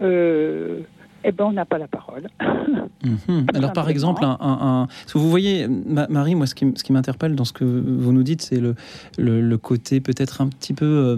euh, 0.00 0.80
eh 1.24 1.32
ben, 1.32 1.46
on 1.46 1.52
n'a 1.52 1.64
pas 1.64 1.78
la 1.78 1.88
parole. 1.88 2.28
Mhm. 3.04 3.46
Alors, 3.54 3.72
par 3.72 3.88
exemple, 3.90 4.24
un, 4.24 4.88
vous 5.14 5.30
voyez, 5.30 5.68
Marie, 5.68 6.34
moi, 6.34 6.46
ce 6.46 6.54
qui, 6.56 6.66
ce 6.74 6.82
qui 6.82 6.92
m'interpelle 6.92 7.36
dans 7.36 7.44
ce 7.44 7.52
que 7.52 7.64
vous 7.64 8.12
nous 8.12 8.24
dites, 8.24 8.42
c'est 8.42 8.58
le, 8.58 8.74
le, 9.16 9.56
côté 9.56 10.00
peut-être 10.00 10.40
un 10.40 10.48
petit 10.48 10.74
peu 10.74 10.84
euh, 10.84 11.16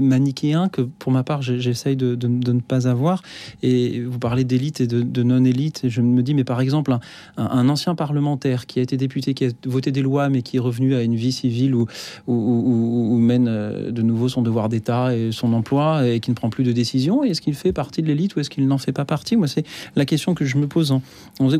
manichéen 0.00 0.68
que, 0.68 0.82
pour 0.82 1.12
ma 1.12 1.22
part, 1.22 1.40
j'essaye 1.40 1.94
de, 1.94 2.16
de, 2.16 2.26
ne 2.26 2.60
pas 2.60 2.88
avoir. 2.88 3.22
Et 3.62 4.00
vous 4.00 4.18
parlez 4.18 4.42
d'élite 4.42 4.80
et 4.80 4.88
de, 4.88 5.22
non-élite. 5.22 5.84
Et 5.84 5.88
je 5.88 6.00
me 6.00 6.20
dis, 6.22 6.34
mais 6.34 6.42
par 6.42 6.60
exemple, 6.60 6.96
un, 7.36 7.68
ancien 7.68 7.94
parlementaire 7.94 8.66
qui 8.66 8.80
a 8.80 8.82
été 8.82 8.96
député, 8.96 9.34
qui 9.34 9.46
a 9.46 9.50
voté 9.66 9.92
des 9.92 10.02
lois, 10.02 10.28
mais 10.28 10.42
qui 10.42 10.56
est 10.56 10.60
revenu 10.60 10.96
à 10.96 11.02
une 11.02 11.14
vie 11.14 11.32
civile 11.32 11.76
où, 11.76 11.86
où, 12.26 13.18
mène 13.18 13.46
euh, 13.48 13.92
de 13.92 14.02
nouveau 14.02 14.28
son 14.28 14.42
devoir 14.42 14.68
d'État 14.68 15.14
et 15.14 15.30
son 15.30 15.52
emploi 15.52 16.06
et 16.08 16.18
qui 16.18 16.30
ne 16.30 16.34
prend 16.34 16.50
plus 16.50 16.64
de 16.64 16.72
décision, 16.72 17.22
est-ce 17.22 17.40
qu'il 17.40 17.54
fait 17.54 17.72
partie 17.72 18.02
de 18.02 18.08
l'élite 18.08 18.34
ou 18.34 18.40
est-ce 18.40 18.50
qu'il 18.50 18.66
n'en 18.66 18.78
fait 18.78 18.92
pas 18.92 19.04
partie? 19.04 19.23
Moi, 19.32 19.48
c'est 19.48 19.64
la 19.96 20.04
question 20.04 20.34
que 20.34 20.44
je 20.44 20.56
me 20.56 20.66
pose. 20.66 20.94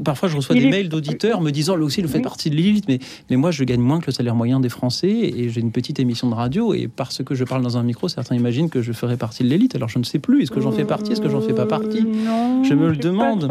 Parfois, 0.05 0.29
je 0.29 0.37
reçois 0.37 0.55
des 0.55 0.69
mails 0.69 0.89
d'auditeurs 0.89 1.41
me 1.41 1.51
disant, 1.51 1.77
là 1.77 1.85
aussi, 1.85 2.03
vous 2.03 2.09
faites 2.09 2.23
partie 2.23 2.51
de 2.51 2.57
l'élite, 2.57 2.87
mais, 2.89 2.99
mais 3.31 3.37
moi, 3.37 3.51
je 3.51 3.65
gagne 3.65 3.81
moins 3.81 4.01
que 4.01 4.07
le 4.07 4.13
salaire 4.13 4.35
moyen 4.35 4.61
des 4.61 4.69
Français 4.69 5.09
et 5.09 5.49
j'ai 5.49 5.61
une 5.61 5.73
petite 5.73 5.99
émission 5.99 6.29
de 6.29 6.35
radio. 6.35 6.75
Et 6.75 6.89
parce 6.89 7.23
que 7.23 7.35
je 7.35 7.45
parle 7.45 7.63
dans 7.63 7.77
un 7.77 7.83
micro, 7.83 8.09
certains 8.09 8.37
imaginent 8.37 8.71
que 8.71 8.83
je 8.83 8.93
ferai 8.93 9.17
partie 9.17 9.43
de 9.43 9.49
l'élite. 9.49 9.75
Alors, 9.75 9.89
je 9.89 9.99
ne 9.99 10.05
sais 10.05 10.19
plus. 10.19 10.43
Est-ce 10.43 10.51
que 10.51 10.61
j'en 10.61 10.73
fais 10.73 10.85
partie? 10.85 11.13
Est-ce 11.13 11.21
que 11.21 11.31
j'en 11.31 11.41
fais 11.41 11.55
pas 11.55 11.67
partie? 11.67 12.07
Je 12.63 12.75
me 12.75 12.91
le 12.91 12.97
demande. 12.97 13.51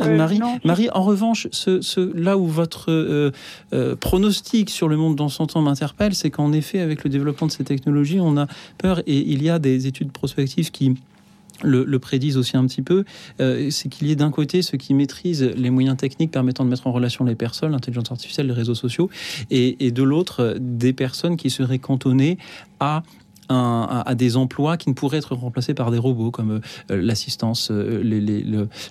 Marie, 0.00 0.40
Marie, 0.64 0.88
en 0.92 1.02
revanche, 1.02 1.48
ce, 1.50 2.12
là 2.16 2.38
où 2.38 2.46
votre 2.46 2.90
euh, 2.90 3.30
euh, 3.72 3.96
pronostic 3.96 4.70
sur 4.70 4.88
le 4.88 4.96
monde 4.96 5.16
dans 5.16 5.28
son 5.28 5.46
temps 5.46 5.62
m'interpelle, 5.62 6.14
c'est 6.14 6.30
qu'en 6.30 6.52
effet, 6.52 6.80
avec 6.80 7.04
le 7.04 7.10
développement 7.10 7.46
de 7.46 7.52
ces 7.52 7.64
technologies, 7.64 8.20
on 8.20 8.36
a 8.36 8.46
peur 8.78 9.00
et 9.06 9.18
il 9.18 9.42
y 9.42 9.50
a 9.50 9.58
des 9.58 9.86
études 9.86 10.12
prospectives 10.12 10.70
qui 10.70 10.94
le, 11.62 11.98
prédisent 11.98 12.36
aussi 12.36 12.56
un 12.56 12.66
petit 12.66 12.82
peu, 12.82 13.04
euh, 13.40 13.70
c'est 13.70 13.88
qu'il 13.88 14.06
y 14.06 14.12
ait 14.12 14.16
d'un 14.16 14.30
côté 14.30 14.62
ceux 14.62 14.78
qui 14.78 14.94
maîtrisent 14.94 15.42
les 15.42 15.70
moyens 15.70 15.96
techniques 15.96 16.30
permettant 16.30 16.64
de 16.64 16.70
mettre 16.70 16.86
en 16.86 16.92
relation 16.92 17.24
les 17.24 17.34
personnes, 17.34 17.72
l'intelligence 17.72 18.10
artificielle, 18.10 18.46
les 18.46 18.52
réseaux 18.52 18.74
sociaux, 18.74 19.10
et 19.50 19.90
de 19.90 20.02
l'autre, 20.02 20.56
des 20.60 20.92
personnes 20.92 21.36
qui 21.36 21.50
seraient 21.50 21.78
cantonnées 21.78 22.38
à 22.80 23.02
à, 23.48 24.14
des 24.14 24.36
emplois 24.36 24.76
qui 24.76 24.88
ne 24.88 24.94
pourraient 24.94 25.18
être 25.18 25.34
remplacés 25.34 25.74
par 25.74 25.90
des 25.90 25.98
robots, 25.98 26.30
comme 26.30 26.60
euh, 26.90 27.02
l'assistance 27.02 27.70
euh, 27.70 28.02
les, 28.02 28.44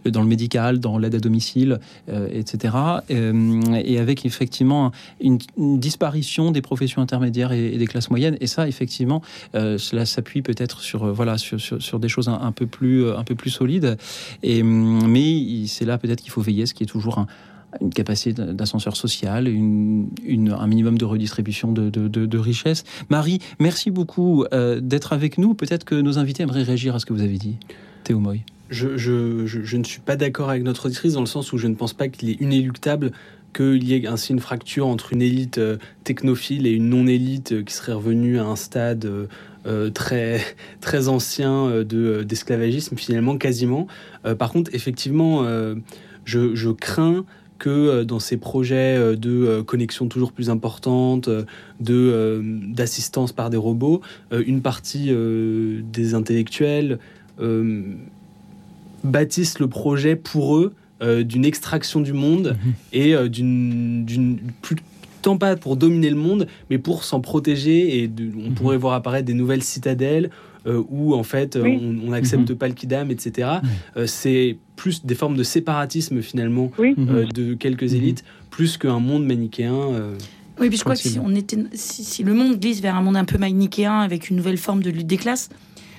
dans 0.10 0.22
le 0.22 0.28
médical, 0.28 0.80
dans 0.80 0.98
l'aide 0.98 1.16
à 1.16 1.20
domicile, 1.20 1.80
euh, 2.10 2.28
etc. 2.32 2.76
et 3.10 4.00
avec 4.00 4.26
effectivement 4.26 4.92
une, 5.22 5.38
disparition 5.58 6.52
des 6.52 6.62
professions 6.62 7.02
intermédiaires 7.02 7.52
et, 7.52 7.78
des 7.78 7.88
classes 7.88 8.10
moyennes. 8.10 8.38
Et 8.42 8.48
ça, 8.48 8.68
effectivement, 8.68 9.22
cela 9.54 10.06
s'appuie 10.06 10.42
peut-être 10.42 10.82
sur, 10.82 11.12
voilà, 11.14 11.38
sur, 11.38 12.00
des 12.00 12.10
choses 12.10 12.30
un, 12.30 12.52
peu 12.52 12.66
plus, 12.66 13.10
un 13.12 13.24
peu 13.24 13.36
plus 13.36 13.50
solides. 13.50 13.98
Et, 14.44 14.64
mais 14.64 15.66
c'est 15.68 15.86
là 15.86 15.98
peut-être 15.98 16.22
qu'il 16.22 16.32
faut 16.32 16.42
veiller, 16.42 16.66
ce 16.66 16.74
qui 16.74 16.84
est 16.84 16.88
toujours 16.88 17.20
un, 17.20 17.28
une 17.82 17.90
capacité 17.90 18.34
d'ascenseur 18.34 18.96
social, 18.96 19.48
un 19.48 20.68
minimum 20.68 20.98
de 20.98 21.06
redistribution 21.06 21.72
de, 21.72 22.38
richesses. 22.38 22.84
Marie, 23.10 23.40
merci 23.60 23.92
beaucoup 23.92 24.46
euh, 24.54 24.80
d'être 24.80 25.14
avec 25.14 25.38
nous. 25.38 25.54
Peut-être 25.54 25.84
que 25.84 25.96
nos 25.96 26.20
invités 26.20 26.44
aimeraient 26.44 26.64
réagir 26.64 26.96
à 26.96 27.00
ce 27.00 27.06
que 27.06 27.14
vous 27.14 27.22
avez 27.22 27.38
dit. 27.38 27.58
Théo 28.04 28.20
Moy. 28.20 28.42
Je, 28.70 29.78
ne 29.78 29.84
suis 29.84 30.02
pas 30.02 30.16
d'accord 30.16 30.50
avec 30.50 30.64
notre 30.64 30.88
auditrice 30.88 31.14
dans 31.14 31.22
le 31.22 31.26
sens 31.28 31.54
où 31.54 31.58
je 31.58 31.68
ne 31.68 31.76
pense 31.76 31.94
pas 31.94 32.10
qu'il 32.10 32.30
est 32.30 32.42
inéluctable 32.42 33.12
qu'il 33.54 33.84
y 33.84 33.96
ait 33.96 34.08
ainsi 34.08 34.34
une 34.34 34.40
fracture 34.40 34.88
entre 34.88 35.14
une 35.14 35.22
élite 35.22 35.58
euh, 35.58 35.78
technophile 36.04 36.68
et 36.68 36.72
une 36.72 36.90
non-élite 36.90 37.54
euh, 37.54 37.64
qui 37.64 37.74
serait 37.74 37.94
revenue 37.94 38.40
à 38.40 38.46
un 38.46 38.56
stade 38.56 39.10
très, 39.94 40.42
très 40.82 41.10
ancien 41.10 41.84
de, 41.84 42.24
d'esclavagisme, 42.24 42.96
finalement, 42.96 43.38
quasiment. 43.38 43.88
par 44.38 44.54
contre, 44.54 44.74
effectivement, 44.74 45.46
je, 46.28 46.72
crains 46.72 47.26
que 47.58 47.70
euh, 47.70 48.04
dans 48.04 48.20
ces 48.20 48.38
projets 48.38 48.98
euh, 48.98 49.16
de 49.16 49.32
euh, 49.32 49.64
connexion 49.64 50.08
toujours 50.08 50.32
plus 50.32 50.50
importante, 50.50 51.30
de 51.80 52.42
d'assistance 52.68 53.32
par 53.32 53.50
des 53.50 53.58
robots, 53.58 54.02
une 54.32 54.62
partie 54.62 55.12
des 55.12 56.14
intellectuels 56.14 57.00
bâtissent 59.04 59.60
le 59.60 59.68
projet 59.68 60.16
pour 60.16 60.58
eux 60.58 60.74
d'une 61.02 61.46
extraction 61.46 62.02
du 62.02 62.14
monde 62.14 62.58
mhm. 62.64 62.74
et 62.94 63.30
d'une 63.30 64.40
plus 64.62 64.78
tant 65.22 65.38
pas 65.38 65.56
pour 65.56 65.76
dominer 65.76 66.10
le 66.10 66.16
monde, 66.16 66.48
mais 66.70 66.78
pour 66.78 67.04
s'en 67.04 67.22
protéger. 67.22 68.04
Et 68.04 68.10
on 68.18 68.50
mhm. 68.50 68.54
pourrait 68.56 68.78
voir 68.78 68.94
apparaître 68.94 69.26
des 69.26 69.34
nouvelles 69.34 69.64
citadelles 69.64 70.30
euh, 70.68 70.84
où 70.90 71.16
en 71.16 71.24
fait 71.24 71.56
on 71.56 72.10
n'accepte 72.10 72.50
mhm. 72.50 72.58
pas 72.58 72.68
le 72.68 72.74
kidam, 72.74 73.10
etc. 73.10 73.50
Euh, 73.96 74.06
c'est 74.06 74.58
plus 74.76 75.06
des 75.06 75.16
formes 75.16 75.38
de 75.38 75.44
séparatisme 75.44 76.22
finalement 76.22 76.72
euh, 76.80 76.94
mhm. 76.98 77.32
de 77.32 77.54
quelques 77.54 77.92
mhm. 77.92 77.96
élites, 77.96 78.24
plus 78.50 78.78
qu'un 78.78 79.00
monde 79.00 79.26
manichéen. 79.26 79.76
oui, 80.60 80.68
puis 80.68 80.78
je 80.78 80.84
crois 80.84 80.96
que 80.96 81.02
si, 81.02 81.20
on 81.24 81.34
était, 81.36 81.58
si, 81.74 82.24
le 82.24 82.34
monde 82.34 82.60
glisse 82.60 82.82
vers 82.82 82.96
un 82.96 83.02
monde 83.02 83.16
un 83.16 83.26
peu 83.26 83.38
manichéen 83.38 84.00
avec 84.00 84.30
une 84.30 84.36
nouvelle 84.36 84.58
forme 84.58 84.84
de 84.84 84.90
lutte 84.90 85.08
des 85.08 85.18
classes, 85.18 85.50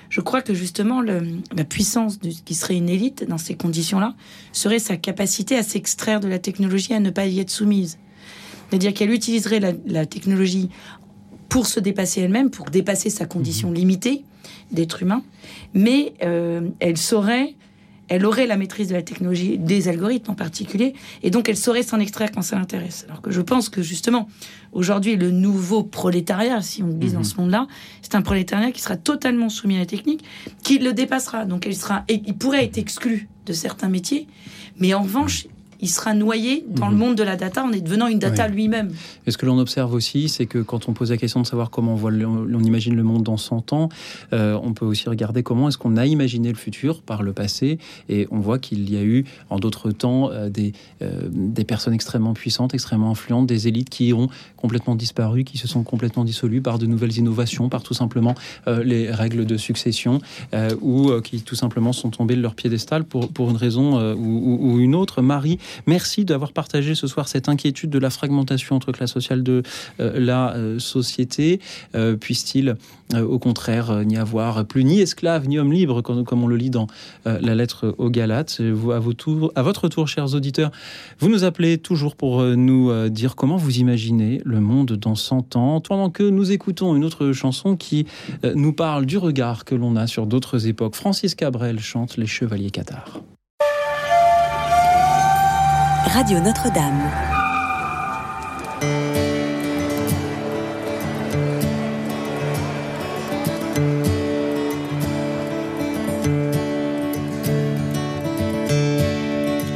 je 0.09 0.21
crois 0.21 0.41
que 0.41 0.53
justement 0.53 1.01
le, 1.01 1.21
la 1.55 1.63
puissance 1.63 2.19
de, 2.19 2.29
qui 2.29 2.53
serait 2.53 2.75
une 2.75 2.89
élite 2.89 3.27
dans 3.27 3.37
ces 3.37 3.55
conditions-là 3.55 4.15
serait 4.51 4.79
sa 4.79 4.97
capacité 4.97 5.55
à 5.55 5.63
s'extraire 5.63 6.19
de 6.19 6.27
la 6.27 6.39
technologie, 6.39 6.93
à 6.93 6.99
ne 6.99 7.09
pas 7.09 7.25
y 7.25 7.39
être 7.39 7.49
soumise. 7.49 7.97
C'est-à-dire 8.69 8.93
qu'elle 8.93 9.11
utiliserait 9.11 9.59
la, 9.59 9.73
la, 9.87 10.05
technologie 10.05 10.69
pour 11.47 11.65
se 11.65 11.79
dépasser 11.79 12.21
elle-même, 12.21 12.51
pour 12.51 12.65
dépasser 12.69 13.09
sa 13.09 13.25
condition 13.25 13.71
limitée, 13.71 14.23
d'être 14.71 15.01
humain, 15.01 15.23
mais 15.73 16.13
euh, 16.23 16.69
elle 16.79 16.97
saurait, 16.97 17.55
elle 18.07 18.25
aurait 18.25 18.47
la 18.47 18.57
maîtrise 18.57 18.87
de 18.89 18.93
la 18.93 19.01
technologie, 19.01 19.57
des 19.57 19.87
algorithmes 19.87 20.31
en 20.31 20.35
particulier, 20.35 20.93
et 21.23 21.29
donc 21.29 21.49
elle 21.49 21.57
saurait 21.57 21.83
s'en 21.83 21.99
extraire 21.99 22.31
quand 22.31 22.41
ça 22.41 22.57
l'intéresse. 22.57 23.05
Alors 23.07 23.21
que 23.21 23.31
je 23.31 23.41
pense 23.41 23.69
que 23.69 23.81
justement, 23.81 24.27
aujourd'hui, 24.71 25.15
le 25.15 25.31
nouveau 25.31 25.83
prolétariat, 25.83 26.61
si 26.61 26.83
on 26.83 26.87
dit 26.87 27.11
dans 27.11 27.19
mhm. 27.19 27.23
ce 27.23 27.37
monde-là, 27.37 27.67
c'est 28.01 28.15
un 28.15 28.21
prolétariat 28.21 28.71
qui 28.71 28.81
sera 28.81 28.97
totalement 28.97 29.49
soumis 29.49 29.75
à 29.75 29.79
la 29.79 29.85
technique, 29.85 30.23
qui 30.63 30.79
le 30.79 30.93
dépassera. 30.93 31.45
Donc 31.45 31.65
elle 31.65 31.75
sera, 31.75 32.03
et 32.07 32.21
il 32.25 32.35
pourrait 32.35 32.65
être 32.65 32.77
exclu 32.77 33.29
de 33.45 33.53
certains 33.53 33.89
métiers, 33.89 34.27
mais 34.77 34.93
en 34.93 35.03
revanche, 35.03 35.47
il 35.81 35.89
sera 35.89 36.13
noyé 36.13 36.65
dans 36.67 36.87
le 36.87 36.93
mhm. 36.93 36.99
monde 36.99 37.15
de 37.15 37.23
la 37.23 37.35
data 37.35 37.63
en 37.63 37.71
est 37.71 37.81
devenant 37.81 38.07
une 38.07 38.19
data 38.19 38.47
lui-même. 38.47 38.91
Et 39.25 39.31
ce 39.31 39.37
que 39.37 39.45
l'on 39.45 39.57
observe 39.59 39.93
aussi, 39.93 40.29
c'est 40.29 40.45
que 40.45 40.59
quand 40.59 40.89
on 40.89 40.93
pose 40.93 41.11
la 41.11 41.17
question 41.17 41.41
de 41.41 41.47
savoir 41.47 41.69
comment 41.69 41.93
on, 41.93 41.95
voit 41.95 42.11
on 42.11 42.63
imagine 42.63 42.95
le 42.95 43.03
monde 43.03 43.23
dans 43.23 43.37
100 43.37 43.73
ans, 43.73 43.89
euh, 44.33 44.59
on 44.61 44.73
peut 44.73 44.85
aussi 44.85 45.07
regarder 45.07 45.43
comment 45.43 45.69
est-ce 45.69 45.77
qu'on 45.77 45.97
a 45.97 46.05
imaginé 46.05 46.49
le 46.49 46.57
futur 46.57 47.01
par 47.01 47.23
le 47.23 47.33
passé. 47.33 47.79
Et 48.09 48.27
on 48.31 48.39
voit 48.39 48.59
qu'il 48.59 48.91
y 48.91 48.97
a 48.97 49.03
eu 49.03 49.25
en 49.49 49.59
d'autres 49.59 49.91
temps 49.91 50.29
euh, 50.31 50.49
des, 50.49 50.73
euh, 51.01 51.21
des 51.31 51.63
personnes 51.63 51.93
extrêmement 51.93 52.33
puissantes, 52.33 52.73
extrêmement 52.73 53.11
influentes, 53.11 53.47
des 53.47 53.67
élites 53.67 53.89
qui 53.89 54.11
ont 54.13 54.29
complètement 54.57 54.95
disparu, 54.95 55.43
qui 55.43 55.57
se 55.57 55.67
sont 55.67 55.83
complètement 55.83 56.25
dissolues 56.25 56.61
par 56.61 56.79
de 56.79 56.85
nouvelles 56.85 57.17
innovations, 57.17 57.69
par 57.69 57.83
tout 57.83 57.93
simplement 57.93 58.35
les 58.83 59.09
règles 59.11 59.45
de 59.45 59.57
succession, 59.57 60.19
ou 60.81 61.11
qui 61.21 61.41
tout 61.41 61.55
simplement 61.55 61.93
sont 61.93 62.09
tombées 62.09 62.35
de 62.35 62.41
leur 62.41 62.55
piédestal 62.55 63.03
pour, 63.03 63.29
pour 63.29 63.49
une 63.49 63.55
raison 63.55 64.13
ou, 64.13 64.57
ou 64.61 64.79
une 64.79 64.95
autre. 64.95 65.21
Marie, 65.21 65.59
Merci 65.87 66.25
d'avoir 66.25 66.53
partagé 66.53 66.95
ce 66.95 67.07
soir 67.07 67.27
cette 67.27 67.49
inquiétude 67.49 67.89
de 67.89 67.99
la 67.99 68.09
fragmentation 68.09 68.75
entre 68.75 68.91
classe 68.91 69.11
sociale 69.11 69.43
de 69.43 69.63
euh, 69.99 70.19
la 70.19 70.53
euh, 70.55 70.79
société. 70.79 71.59
Euh, 71.95 72.15
puisse-t-il 72.15 72.75
au 73.15 73.39
contraire 73.39 74.05
n'y 74.05 74.17
avoir 74.17 74.65
plus 74.65 74.83
ni 74.83 75.01
esclave 75.01 75.47
ni 75.47 75.57
homme 75.57 75.73
libre, 75.73 76.03
comme, 76.03 76.43
on 76.43 76.45
le 76.45 76.55
lit 76.55 76.69
dans 76.69 76.85
la 77.25 77.55
lettre 77.55 77.95
aux 77.97 78.11
Galates. 78.11 78.61
Vous, 78.61 78.91
à 78.91 78.99
votre 78.99 79.87
tour, 79.87 80.07
chers 80.07 80.35
auditeurs, 80.35 80.69
vous 81.17 81.27
nous 81.27 81.43
appelez 81.43 81.79
toujours 81.79 82.15
pour 82.15 82.43
nous 82.43 83.09
dire 83.09 83.35
comment 83.35 83.57
vous 83.57 83.79
imaginez 83.79 84.41
le 84.45 84.59
monde 84.59 84.91
dans 84.91 85.15
100 85.15 85.55
ans, 85.55 85.81
pendant 85.81 86.11
que 86.11 86.21
nous 86.21 86.51
écoutons 86.51 86.95
une 86.95 87.03
autre 87.03 87.31
chanson 87.31 87.75
qui 87.75 88.05
nous 88.43 88.73
parle 88.73 89.07
du 89.07 89.17
regard 89.17 89.65
que 89.65 89.73
l'on 89.73 89.95
a 89.95 90.05
sur 90.05 90.27
d'autres 90.27 90.67
époques. 90.67 90.93
Francis 90.93 91.33
Cabrel 91.33 91.79
chante 91.79 92.15
Les 92.15 92.27
Chevaliers 92.27 92.69
Cathares. 92.69 93.21
Radio 96.05 96.39
Notre-Dame. 96.39 97.11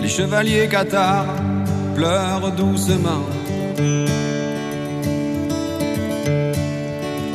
Les 0.02 0.10
chevaliers 0.10 0.68
cathares 0.68 1.26
pleurent 1.96 2.52
doucement. 2.52 3.24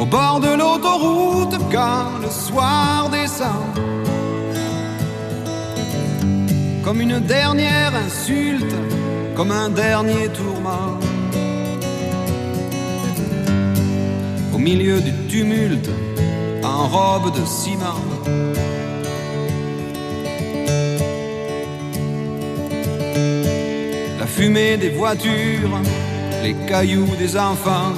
Au 0.01 0.06
bord 0.06 0.40
de 0.40 0.56
l'autoroute, 0.56 1.56
quand 1.70 2.19
le 2.23 2.31
soir 2.31 3.09
descend 3.10 4.07
comme 6.89 7.02
une 7.02 7.20
dernière 7.20 7.94
insulte, 7.94 8.74
comme 9.36 9.51
un 9.51 9.69
dernier 9.69 10.28
tourment. 10.28 10.97
Au 14.55 14.56
milieu 14.56 14.98
du 14.98 15.12
tumulte, 15.28 15.90
en 16.65 16.89
robe 16.89 17.35
de 17.39 17.44
ciment. 17.44 18.01
La 24.19 24.27
fumée 24.27 24.78
des 24.78 24.89
voitures, 24.89 25.78
les 26.43 26.55
cailloux 26.66 27.15
des 27.19 27.36
enfants. 27.36 27.93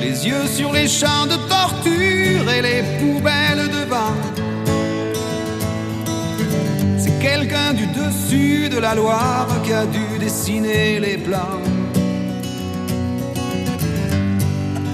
Les 0.00 0.26
yeux 0.26 0.48
sur 0.48 0.72
les 0.72 0.88
champs 0.88 1.26
de 1.26 1.36
torture 1.48 2.50
et 2.50 2.60
les 2.60 2.82
poubelles 2.98 3.68
devant. 3.68 4.41
Quelqu'un 7.22 7.72
du 7.72 7.86
dessus 7.86 8.68
de 8.68 8.80
la 8.80 8.96
Loire 8.96 9.46
qui 9.62 9.72
a 9.72 9.86
dû 9.86 10.18
dessiner 10.18 10.98
les 10.98 11.16
plans. 11.16 11.60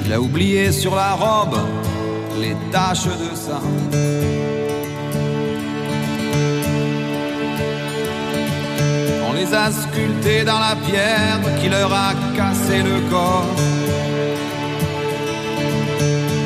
Il 0.05 0.13
a 0.13 0.21
oublié 0.21 0.71
sur 0.71 0.95
la 0.95 1.13
robe 1.15 1.57
les 2.39 2.55
taches 2.71 3.07
de 3.07 3.35
sang. 3.35 3.63
On 9.27 9.33
les 9.33 9.55
a 9.55 9.73
sculptés 9.73 10.45
dans 10.45 10.59
la 10.59 10.77
pierre 10.87 11.41
qui 11.59 11.71
leur 11.71 11.91
a 11.91 12.13
cassé 12.37 12.83
le 12.83 13.11
corps. 13.11 13.57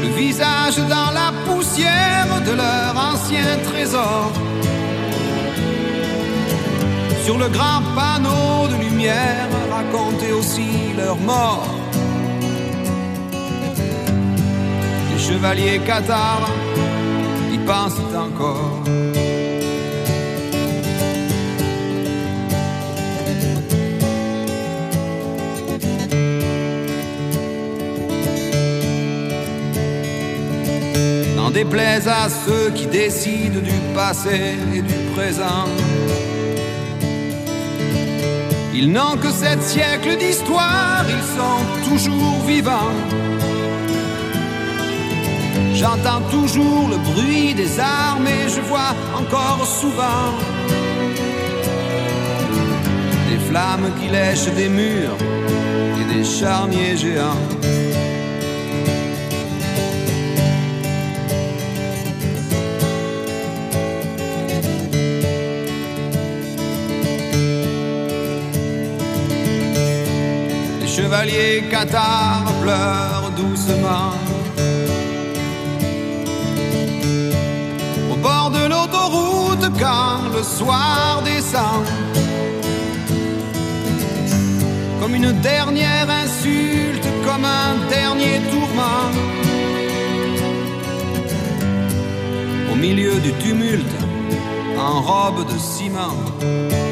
Le 0.02 0.08
visage 0.16 0.76
dans 0.76 1.10
la 1.10 1.32
poussière 1.44 2.28
de 2.46 2.52
leur 2.52 2.96
ancien 2.96 3.58
trésor. 3.64 4.30
Sur 7.24 7.38
le 7.38 7.48
grand 7.48 7.82
panneau 7.94 8.66
de 8.66 8.82
lumière, 8.82 9.48
raconter 9.70 10.32
aussi 10.32 10.92
leur 10.96 11.16
mort. 11.18 11.68
Les 15.12 15.18
chevaliers 15.22 15.78
cathares 15.86 16.50
y 17.52 17.58
pensent 17.58 18.00
encore. 18.16 18.82
N'en 31.36 31.50
déplaise 31.52 32.08
à 32.08 32.28
ceux 32.28 32.70
qui 32.74 32.86
décident 32.86 33.60
du 33.60 33.78
passé 33.94 34.56
et 34.74 34.82
du 34.82 34.94
présent. 35.14 35.68
Ils 38.74 38.90
n'ont 38.90 39.16
que 39.18 39.30
sept 39.30 39.62
siècles 39.62 40.16
d'histoire, 40.16 41.04
ils 41.06 41.26
sont 41.38 41.88
toujours 41.88 42.40
vivants. 42.46 42.96
J'entends 45.74 46.22
toujours 46.30 46.88
le 46.88 46.96
bruit 47.12 47.54
des 47.54 47.78
armes 47.78 48.26
et 48.26 48.48
je 48.48 48.60
vois 48.62 48.94
encore 49.14 49.66
souvent 49.66 50.30
des 53.28 53.38
flammes 53.50 53.90
qui 54.00 54.08
lèchent 54.08 54.54
des 54.54 54.68
murs 54.68 55.18
et 56.00 56.14
des 56.14 56.24
charniers 56.24 56.96
géants. 56.96 57.61
Les 71.24 71.28
chevaliers 71.28 71.62
cathares 71.70 72.52
pleurent 72.62 73.30
doucement. 73.36 74.14
Au 78.10 78.16
bord 78.16 78.50
de 78.50 78.66
l'autoroute 78.66 79.70
quand 79.78 80.34
le 80.34 80.42
soir 80.42 81.22
descend. 81.24 81.86
Comme 85.00 85.14
une 85.14 85.32
dernière 85.40 86.08
insulte, 86.10 87.06
comme 87.24 87.44
un 87.44 87.88
dernier 87.88 88.40
tourment. 88.50 89.10
Au 92.72 92.74
milieu 92.74 93.14
du 93.20 93.32
tumulte, 93.34 93.96
en 94.76 95.00
robe 95.00 95.46
de 95.46 95.58
ciment. 95.58 96.91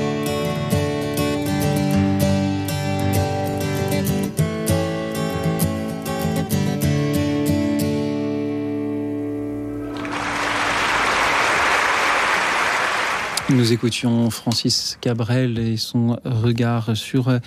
Nous 13.51 13.73
écoutions 13.73 14.31
Francis 14.31 14.97
Cabrel 15.01 15.59
et 15.59 15.77
son 15.77 16.17
regard 16.25 16.97
sur 16.97 17.29
euh, 17.29 17.41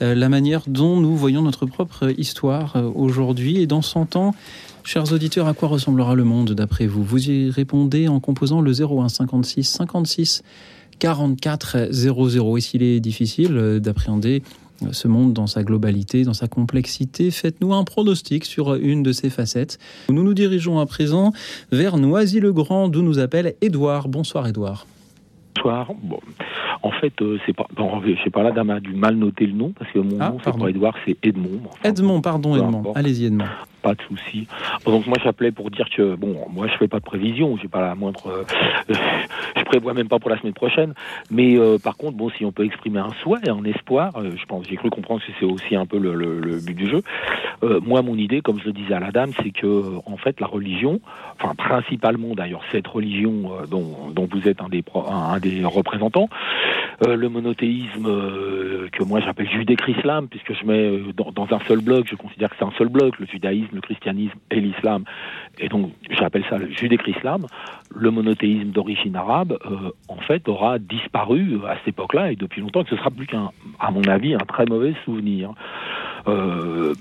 la 0.00 0.28
manière 0.30 0.62
dont 0.66 1.00
nous 1.00 1.14
voyons 1.14 1.42
notre 1.42 1.66
propre 1.66 2.12
histoire 2.18 2.76
euh, 2.76 2.90
aujourd'hui 2.94 3.58
et 3.60 3.66
dans 3.66 3.82
100 3.82 4.16
ans. 4.16 4.34
Chers 4.84 5.12
auditeurs, 5.12 5.48
à 5.48 5.54
quoi 5.54 5.68
ressemblera 5.68 6.14
le 6.14 6.24
monde 6.24 6.52
d'après 6.52 6.86
vous? 6.86 7.04
Vous 7.04 7.28
y 7.28 7.50
répondez 7.50 8.08
en 8.08 8.20
composant 8.20 8.62
le 8.62 8.72
01 8.72 9.10
56 9.10 9.64
56 9.64 10.42
44 10.98 11.88
00. 11.90 12.56
Et 12.56 12.60
s'il 12.62 12.82
est 12.82 13.00
difficile 13.00 13.56
euh, 13.56 13.80
d'appréhender 13.80 14.42
ce 14.92 15.08
monde 15.08 15.34
dans 15.34 15.46
sa 15.46 15.62
globalité, 15.62 16.24
dans 16.24 16.32
sa 16.32 16.48
complexité, 16.48 17.30
faites-nous 17.30 17.74
un 17.74 17.84
pronostic 17.84 18.46
sur 18.46 18.76
une 18.76 19.02
de 19.02 19.12
ces 19.12 19.28
facettes. 19.28 19.78
Nous 20.08 20.22
nous 20.22 20.34
dirigeons 20.34 20.78
à 20.78 20.86
présent 20.86 21.34
vers 21.70 21.98
Noisy-le-Grand, 21.98 22.88
d'où 22.88 23.02
nous 23.02 23.18
appelle 23.18 23.56
Édouard. 23.60 24.08
Bonsoir 24.08 24.48
Édouard. 24.48 24.86
Bonsoir. 25.54 25.88
Bon. 26.02 26.18
En 26.82 26.90
fait, 26.90 27.12
euh, 27.20 27.38
c'est 27.44 27.52
pas. 27.54 27.66
Bon, 27.76 28.00
je 28.04 28.14
sais 28.24 28.30
pas, 28.30 28.42
la 28.42 28.52
dame 28.52 28.70
a 28.70 28.80
du 28.80 28.94
mal 28.94 29.14
noter 29.16 29.46
le 29.46 29.52
nom 29.52 29.72
parce 29.78 29.90
que 29.92 29.98
mon 29.98 30.16
Ah, 30.20 30.30
nom, 30.30 30.38
c'est 30.44 30.56
pas 30.56 30.68
Edouard, 30.68 30.94
c'est 31.04 31.16
Edmond. 31.22 31.60
Enfin, 31.66 31.88
Edmond, 31.90 32.20
pardon 32.22 32.56
Edmond. 32.56 32.92
Allez-y 32.94 33.26
Edmond. 33.26 33.44
Pas 33.82 33.94
de 33.94 34.02
souci. 34.08 34.46
Donc 34.84 35.06
moi 35.06 35.16
j'appelais 35.24 35.52
pour 35.52 35.70
dire 35.70 35.88
que 35.88 36.14
bon, 36.14 36.36
moi 36.52 36.66
je 36.68 36.76
fais 36.76 36.86
pas 36.88 36.98
de 36.98 37.04
prévision, 37.04 37.56
j'ai 37.56 37.68
pas 37.68 37.80
la 37.80 37.94
moindre, 37.94 38.26
euh, 38.26 38.44
je 39.56 39.62
prévois 39.64 39.94
même 39.94 40.08
pas 40.08 40.18
pour 40.18 40.28
la 40.28 40.38
semaine 40.38 40.52
prochaine. 40.52 40.92
Mais 41.30 41.56
euh, 41.56 41.78
par 41.78 41.96
contre, 41.96 42.14
bon, 42.18 42.28
si 42.36 42.44
on 42.44 42.52
peut 42.52 42.66
exprimer 42.66 42.98
un 43.00 43.08
souhait, 43.22 43.48
un 43.48 43.64
espoir, 43.64 44.12
euh, 44.16 44.32
je 44.36 44.44
pense, 44.44 44.66
j'ai 44.68 44.76
cru 44.76 44.90
comprendre 44.90 45.22
que 45.22 45.32
c'est 45.38 45.46
aussi 45.46 45.76
un 45.76 45.86
peu 45.86 45.98
le, 45.98 46.14
le- 46.14 46.40
le 46.40 46.60
but 46.60 46.74
du 46.74 46.88
jeu. 46.88 47.02
Moi, 47.62 48.00
mon 48.02 48.16
idée, 48.16 48.40
comme 48.42 48.58
je 48.58 48.64
le 48.66 48.72
disais 48.72 48.94
à 48.94 49.00
la 49.00 49.10
dame, 49.12 49.32
c'est 49.42 49.50
que 49.50 49.82
en 50.06 50.16
fait 50.16 50.40
la 50.40 50.46
religion, 50.46 51.00
enfin 51.38 51.54
principalement 51.54 52.34
d'ailleurs 52.34 52.62
cette 52.72 52.86
religion 52.86 53.50
dont, 53.70 54.10
dont 54.14 54.28
vous 54.30 54.46
êtes 54.48 54.60
un 54.62 54.68
des 54.68 54.82
un, 54.94 55.39
un 55.40 55.48
des 55.48 55.64
représentants, 55.64 56.28
euh, 57.06 57.16
le 57.16 57.28
monothéisme 57.28 58.06
euh, 58.06 58.88
que 58.92 59.02
moi 59.04 59.20
j'appelle 59.20 59.48
judéo-islam, 59.50 60.28
puisque 60.28 60.52
je 60.54 60.64
mets 60.66 60.78
euh, 60.86 61.12
dans, 61.16 61.32
dans 61.32 61.54
un 61.54 61.60
seul 61.66 61.80
bloc, 61.80 62.06
je 62.10 62.16
considère 62.16 62.50
que 62.50 62.56
c'est 62.58 62.64
un 62.64 62.72
seul 62.76 62.88
bloc, 62.88 63.18
le 63.18 63.26
judaïsme, 63.26 63.74
le 63.74 63.80
christianisme 63.80 64.38
et 64.50 64.60
l'islam, 64.60 65.04
et 65.58 65.68
donc 65.68 65.92
j'appelle 66.10 66.44
ça 66.50 66.58
le 66.58 66.70
judéo-islam, 66.70 67.46
le 67.94 68.10
monothéisme 68.10 68.70
d'origine 68.70 69.16
arabe, 69.16 69.58
euh, 69.66 69.90
en 70.08 70.16
fait, 70.16 70.48
aura 70.48 70.78
disparu 70.78 71.58
à 71.68 71.76
cette 71.78 71.88
époque-là, 71.88 72.32
et 72.32 72.36
depuis 72.36 72.60
longtemps, 72.60 72.84
que 72.84 72.90
ce 72.90 72.96
sera 72.96 73.10
plus 73.10 73.26
qu'un, 73.26 73.50
à 73.78 73.90
mon 73.90 74.02
avis, 74.04 74.34
un 74.34 74.38
très 74.38 74.66
mauvais 74.66 74.94
souvenir. 75.04 75.52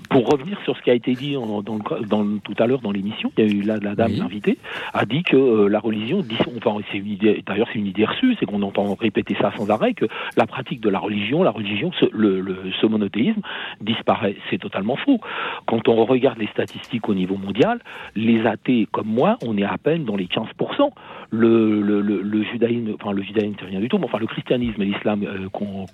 Pour 0.09 0.27
revenir 0.29 0.57
sur 0.63 0.75
ce 0.77 0.81
qui 0.81 0.89
a 0.89 0.93
été 0.93 1.13
dit 1.13 1.35
en- 1.35 1.61
dans, 1.61 1.75
le- 1.75 2.05
dans 2.05 2.23
le- 2.23 2.39
tout 2.39 2.55
à 2.57 2.65
l'heure 2.67 2.79
dans 2.79 2.91
l'émission, 2.91 3.31
il 3.37 3.45
y 3.45 3.47
a 3.47 3.51
eu 3.53 3.61
la, 3.61 3.77
la 3.77 3.93
dame 3.93 4.11
invitée 4.21 4.57
a 4.93 5.05
dit 5.05 5.23
que 5.23 5.65
la 5.67 5.79
religion, 5.79 6.23
enfin 6.57 6.77
c'est 6.91 6.97
une 6.97 7.07
idée, 7.07 7.43
d'ailleurs 7.45 7.67
c'est 7.71 7.79
une 7.79 7.85
idée 7.87 8.05
reçue, 8.05 8.28
c'est 8.39 8.45
qu'on 8.45 8.61
entend 8.61 8.95
répéter 8.95 9.35
ça 9.39 9.51
sans 9.57 9.69
arrêt 9.69 9.93
que 9.93 10.05
la 10.37 10.45
pratique 10.45 10.81
de 10.81 10.89
la 10.89 10.99
religion, 10.99 11.43
la 11.43 11.51
religion, 11.51 11.91
le- 12.11 12.71
ce 12.79 12.85
monothéisme 12.85 13.41
disparaît. 13.81 14.35
C'est 14.49 14.57
totalement 14.59 14.95
faux. 14.95 15.19
Quand 15.65 15.87
on 15.87 16.05
regarde 16.05 16.37
les 16.37 16.47
statistiques 16.47 17.07
au 17.09 17.13
niveau 17.13 17.37
mondial, 17.37 17.79
les 18.15 18.45
athées 18.45 18.87
comme 18.91 19.07
moi, 19.07 19.37
on 19.45 19.57
est 19.57 19.63
à 19.63 19.77
peine 19.77 20.03
dans 20.05 20.15
les 20.15 20.27
15%. 20.27 20.91
Le, 21.31 21.81
le, 21.81 22.01
le, 22.01 22.43
judaïsme, 22.43 22.95
enfin 22.99 23.11
le 23.11 23.21
judaïsme 23.21 23.55
c'est 23.59 23.65
rien 23.65 23.79
du 23.79 23.87
tout, 23.87 23.97
mais 23.97 24.05
enfin 24.05 24.19
le 24.19 24.27
christianisme 24.27 24.81
et 24.81 24.85
l'islam 24.85 25.25
qu'on 25.51 25.85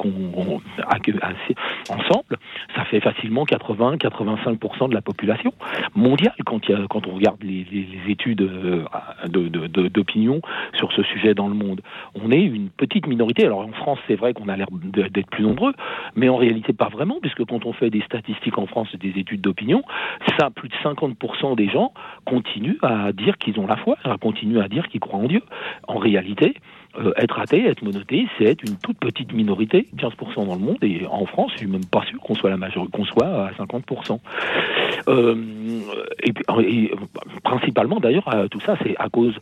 assez 1.22 1.56
ensemble, 1.90 2.38
ça 2.76 2.86
fait 2.86 3.00
facilement 3.00 3.46
80-85% 3.46 4.90
de 4.90 4.94
la 4.94 5.02
population 5.02 5.54
mondiale 5.96 6.36
quand, 6.46 6.68
il 6.70 6.88
quand 6.90 7.08
on 7.08 7.16
regarde 7.16 7.44
les, 7.44 7.66
les, 7.72 7.86
études 8.08 8.48
d'opinion 9.26 10.42
sur 10.78 10.92
ce 10.94 11.04
sujet 11.04 11.34
dans 11.34 11.48
le 11.48 11.56
monde. 11.56 11.82
On 12.14 12.32
est 12.32 12.42
une 12.42 12.70
petite 12.70 13.08
minorité. 13.08 13.46
Alors 13.46 13.60
en 13.60 13.72
France, 13.72 14.00
c'est 14.08 14.16
vrai 14.16 14.34
qu'on 14.34 14.48
a 14.48 14.56
l'air 14.56 14.68
d'être 14.72 15.30
plus 15.30 15.44
nombreux, 15.44 15.74
mais 16.16 16.30
en 16.30 16.38
réalité 16.38 16.74
pas 16.74 16.90
vraiment, 16.90 17.18
puisque 17.22 17.46
quand 17.46 17.66
on 17.66 17.74
fait 17.74 17.90
des 17.90 18.02
statistiques 18.02 18.58
en 18.58 18.68
France, 18.68 18.96
des 18.96 19.20
études 19.20 19.42
d'opinion, 19.42 19.84
ça, 20.38 20.50
plus 20.50 20.70
de 20.70 20.76
50% 20.76 21.56
des 21.56 21.70
gens 21.70 21.94
continuent 22.26 22.78
à 22.82 23.12
dire 23.12 23.38
qu'ils 23.38 23.60
ont 23.60 23.68
la 23.68 23.78
foi, 23.78 23.98
continuent 24.22 24.60
à 24.60 24.68
dire 24.68 24.88
qu'ils 24.88 25.00
croient 25.00 25.20
en 25.20 25.25
En 25.88 25.98
réalité, 25.98 26.56
euh, 27.00 27.12
être 27.18 27.40
athée, 27.40 27.66
être 27.66 27.84
monothée, 27.84 28.28
c'est 28.38 28.46
être 28.46 28.64
une 28.64 28.78
toute 28.78 28.98
petite 28.98 29.34
minorité, 29.34 29.88
15% 29.98 30.46
dans 30.46 30.56
le 30.56 30.60
monde, 30.60 30.78
et 30.82 31.06
en 31.10 31.26
France, 31.26 31.52
je 31.54 31.60
suis 31.60 31.68
même 31.68 31.86
pas 31.86 32.04
sûr 32.06 32.20
qu'on 32.22 32.36
soit 32.36 32.50
la 32.50 32.58
majorité, 32.58 32.92
qu'on 32.98 33.06
soit 33.06 33.26
à 33.26 33.52
50%. 33.52 34.20
Euh, 35.08 35.36
et, 36.24 36.34
et, 36.62 36.92
principalement 37.44 38.00
d'ailleurs, 38.00 38.28
euh, 38.34 38.48
tout 38.48 38.60
ça, 38.62 38.76
c'est 38.84 38.96
à 38.98 39.10
cause, 39.10 39.36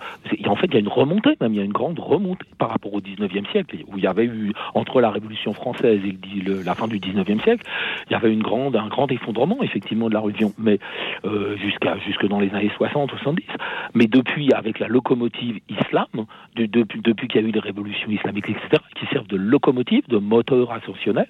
en 0.45 0.55
fait, 0.55 0.67
il 0.67 0.73
y 0.73 0.77
a 0.77 0.79
une 0.79 0.87
remontée, 0.87 1.35
même 1.41 1.53
il 1.53 1.57
y 1.57 1.61
a 1.61 1.65
une 1.65 1.71
grande 1.71 1.99
remontée 1.99 2.45
par 2.57 2.69
rapport 2.69 2.93
au 2.93 3.01
19e 3.01 3.49
siècle, 3.51 3.77
où 3.87 3.97
il 3.97 4.03
y 4.03 4.07
avait 4.07 4.25
eu, 4.25 4.53
entre 4.73 5.01
la 5.01 5.09
Révolution 5.11 5.53
française 5.53 6.01
et 6.03 6.63
la 6.65 6.75
fin 6.75 6.87
du 6.87 6.99
19e 6.99 7.41
siècle, 7.43 7.63
il 8.09 8.13
y 8.13 8.15
avait 8.15 8.31
une 8.31 8.43
grande, 8.43 8.75
un 8.75 8.87
grand 8.87 9.11
effondrement, 9.11 9.61
effectivement, 9.61 10.09
de 10.09 10.13
la 10.13 10.19
religion, 10.19 10.53
mais 10.57 10.79
euh, 11.25 11.55
jusqu'à 11.57 11.97
jusque 11.99 12.27
dans 12.27 12.39
les 12.39 12.53
années 12.53 12.71
60, 12.75 13.11
70. 13.11 13.45
Mais 13.93 14.07
depuis, 14.07 14.53
avec 14.53 14.79
la 14.79 14.87
locomotive 14.87 15.59
islam, 15.69 16.07
de, 16.55 16.65
depuis, 16.65 17.01
depuis 17.01 17.27
qu'il 17.27 17.41
y 17.41 17.42
a 17.42 17.42
eu 17.43 17.51
des 17.51 17.59
révolutions 17.59 18.09
islamiques, 18.09 18.49
etc., 18.49 18.81
qui 18.95 19.05
servent 19.07 19.27
de 19.27 19.37
locomotive, 19.37 20.07
de 20.07 20.17
moteur 20.17 20.71
ascensionnel, 20.71 21.27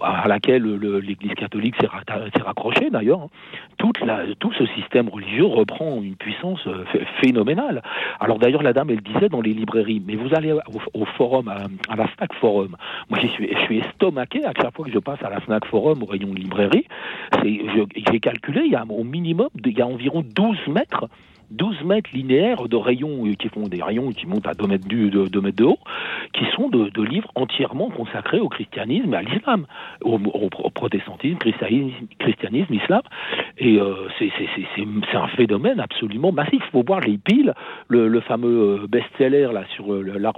à 0.00 0.28
laquelle 0.28 0.64
l'Église 0.64 1.34
catholique 1.34 1.74
s'est 1.80 2.42
raccrochée 2.42 2.90
d'ailleurs, 2.90 3.20
hein. 3.20 3.28
tout 3.78 4.52
ce 4.52 4.66
système 4.66 5.08
religieux 5.08 5.46
reprend 5.46 6.02
une 6.02 6.16
puissance 6.16 6.66
euh, 6.66 6.84
phénoménale. 7.22 7.82
Alors 8.20 8.38
d'ailleurs, 8.38 8.62
la 8.62 8.72
dame, 8.72 8.90
elle 8.90 9.00
disait 9.00 9.28
dans 9.28 9.40
les 9.40 9.52
librairies, 9.52 10.02
mais 10.06 10.16
vous 10.16 10.34
allez 10.34 10.52
au, 10.94 11.04
forum, 11.04 11.48
à, 11.48 11.96
la 11.96 12.06
Snack 12.16 12.34
Forum. 12.34 12.76
Moi, 13.10 13.18
je 13.20 13.26
suis, 13.28 13.48
je 13.48 13.74
estomaqué 13.74 14.44
à 14.44 14.52
chaque 14.54 14.74
fois 14.74 14.84
que 14.84 14.90
je 14.90 14.98
passe 14.98 15.22
à 15.22 15.30
la 15.30 15.40
Snack 15.40 15.66
Forum, 15.66 16.02
au 16.02 16.06
rayon 16.06 16.32
librairie. 16.32 16.86
J'ai 17.42 18.20
calculé, 18.20 18.62
il 18.64 18.72
y 18.72 18.76
a 18.76 18.84
au 18.88 19.04
minimum, 19.04 19.48
il 19.64 19.78
y 19.78 19.82
a 19.82 19.86
environ 19.86 20.22
12 20.22 20.68
mètres 20.68 21.08
12 21.52 21.84
mètres 21.84 22.10
linéaires 22.12 22.68
de 22.68 22.76
rayons 22.76 23.26
euh, 23.26 23.34
qui 23.34 23.48
font 23.48 23.68
des 23.68 23.82
rayons 23.82 24.10
qui 24.10 24.26
montent 24.26 24.46
à 24.46 24.54
2 24.54 24.66
mètres, 24.66 24.88
de, 24.88 25.28
2 25.28 25.40
mètres 25.40 25.56
de 25.56 25.64
haut, 25.64 25.78
qui 26.32 26.44
sont 26.56 26.68
de, 26.68 27.02
livres 27.02 27.30
entièrement 27.34 27.90
consacrés 27.90 28.40
au 28.40 28.48
christianisme 28.48 29.12
et 29.12 29.16
à 29.16 29.22
l'islam, 29.22 29.66
au, 30.02 30.18
protestantisme, 30.74 31.38
christianisme, 31.38 32.74
islam. 32.74 33.02
Et 33.58 33.78
euh, 33.78 34.08
c'est 34.18 35.16
un 35.16 35.28
phénomène 35.28 35.80
absolument 35.80 36.32
massif. 36.32 36.62
Il 36.64 36.70
faut 36.70 36.84
voir 36.86 37.00
les 37.00 37.18
piles, 37.18 37.54
le, 37.88 38.20
fameux 38.20 38.82
euh, 38.82 38.86
best-seller 38.86 39.50
là 39.52 39.64
sur 39.74 39.92
la 39.92 40.32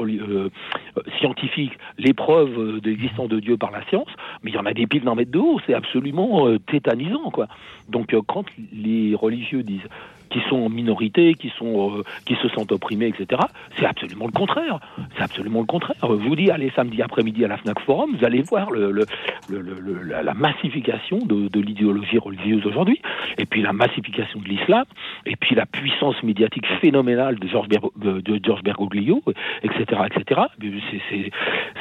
scientifique, 1.18 1.72
l'épreuve 1.98 2.80
d'existence 2.80 3.28
de 3.28 3.38
Dieu 3.40 3.56
par 3.56 3.70
la 3.70 3.84
science, 3.86 4.08
mais 4.42 4.50
il 4.50 4.54
y 4.54 4.58
en 4.58 4.66
a 4.66 4.72
des 4.72 4.86
piles 4.86 5.04
d'un 5.04 5.14
mètre 5.14 5.30
de 5.30 5.38
haut, 5.38 5.60
c'est 5.66 5.74
absolument 5.74 6.48
tétanisant 6.66 7.30
quoi. 7.30 7.46
Donc 7.88 8.14
quand 8.26 8.44
les 8.72 9.14
religieux 9.14 9.62
disent 9.62 9.88
qui 10.34 10.40
sont 10.48 10.56
en 10.56 10.68
minorité, 10.68 11.34
qui 11.34 11.52
sont 11.56 11.98
euh, 11.98 12.02
qui 12.26 12.34
se 12.42 12.48
sentent 12.48 12.72
opprimés, 12.72 13.06
etc. 13.06 13.40
C'est 13.78 13.86
absolument 13.86 14.26
le 14.26 14.32
contraire. 14.32 14.80
C'est 15.16 15.22
absolument 15.22 15.60
le 15.60 15.66
contraire. 15.66 15.96
Je 16.02 16.08
vous 16.08 16.34
dis, 16.34 16.50
allez 16.50 16.72
samedi 16.74 17.00
après-midi 17.02 17.44
à 17.44 17.48
la 17.48 17.56
Fnac 17.56 17.78
Forum, 17.80 18.16
vous 18.18 18.24
allez 18.24 18.42
voir 18.42 18.70
la, 18.72 20.34
massification 20.34 21.18
de, 21.18 21.48
de 21.48 21.60
l'idéologie 21.60 22.18
religieuse 22.18 22.66
aujourd'hui, 22.66 23.00
et 23.38 23.46
puis 23.46 23.62
la 23.62 23.72
massification 23.72 24.40
de 24.40 24.48
l'islam, 24.48 24.84
et 25.24 25.36
puis 25.36 25.54
la 25.54 25.66
puissance 25.66 26.20
médiatique 26.24 26.66
phénoménale 26.80 27.38
de 27.38 27.46
Georges 27.46 27.68
de 27.68 28.40
George 28.42 28.62
Bergoglio, 28.64 29.22
etc., 29.62 30.00
etc. 30.06 30.40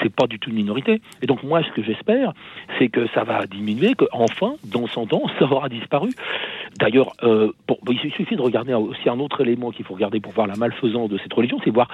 C'est 0.01 0.15
pas 0.15 0.27
du 0.27 0.37
tout 0.37 0.51
une 0.51 0.57
minorité. 0.57 1.01
Et 1.23 1.25
donc 1.25 1.41
moi, 1.41 1.63
ce 1.63 1.71
que 1.71 1.81
j'espère, 1.81 2.33
c'est 2.77 2.89
que 2.89 3.07
ça 3.15 3.23
va 3.23 3.47
diminuer, 3.47 3.95
qu'enfin, 3.95 4.53
dans 4.65 4.85
100 4.85 5.13
ans, 5.13 5.23
ça 5.39 5.45
aura 5.45 5.69
disparu. 5.69 6.11
D'ailleurs, 6.79 7.13
euh, 7.23 7.51
il 7.89 8.11
suffit 8.11 8.35
de 8.35 8.41
regarder 8.43 8.73
aussi 8.73 9.09
un 9.09 9.19
autre 9.19 9.41
élément 9.41 9.71
qu'il 9.71 9.85
faut 9.85 9.93
regarder 9.93 10.19
pour 10.19 10.33
voir 10.33 10.47
la 10.47 10.55
malfaisance 10.55 11.09
de 11.09 11.17
cette 11.17 11.33
religion, 11.33 11.59
c'est 11.63 11.71
voir 11.71 11.87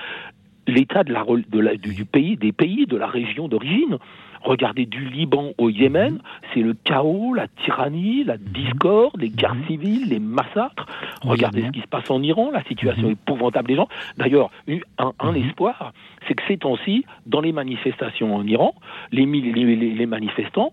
l'état 0.69 1.03
de 1.03 1.13
la, 1.13 1.23
de 1.23 1.77
du 1.91 2.05
pays, 2.05 2.37
des 2.37 2.51
pays 2.51 2.85
de 2.85 2.97
la 2.97 3.07
région 3.07 3.47
d'origine. 3.47 3.97
Regardez 4.41 4.85
du 4.85 5.09
Liban 5.09 5.51
au 5.57 5.69
Yémen, 5.69 6.13
mhm. 6.13 6.21
c'est 6.53 6.61
le 6.61 6.73
chaos, 6.73 7.33
la 7.33 7.47
tyrannie, 7.65 8.23
la 8.23 8.37
discorde, 8.37 9.19
les 9.19 9.29
guerres 9.29 9.55
mhm. 9.55 9.65
civiles, 9.67 10.09
les 10.09 10.19
massacres. 10.19 10.85
Regardez 11.23 11.63
ce 11.63 11.71
qui 11.71 11.81
se 11.81 11.87
passe 11.87 12.09
en 12.09 12.23
Iran, 12.23 12.49
la 12.51 12.63
situation 12.63 13.07
mhm. 13.07 13.13
épouvantable 13.13 13.67
des 13.67 13.75
gens. 13.75 13.89
D'ailleurs, 14.17 14.49
un, 14.97 15.11
un 15.19 15.33
espoir, 15.33 15.93
c'est 16.27 16.35
que 16.35 16.43
ces 16.47 16.57
temps-ci, 16.57 17.05
dans 17.25 17.41
les 17.41 17.51
manifestations 17.51 18.33
en 18.33 18.45
Iran, 18.47 18.75
les, 19.11 19.25
les, 19.25 19.75
les 19.75 20.05
manifestants 20.05 20.71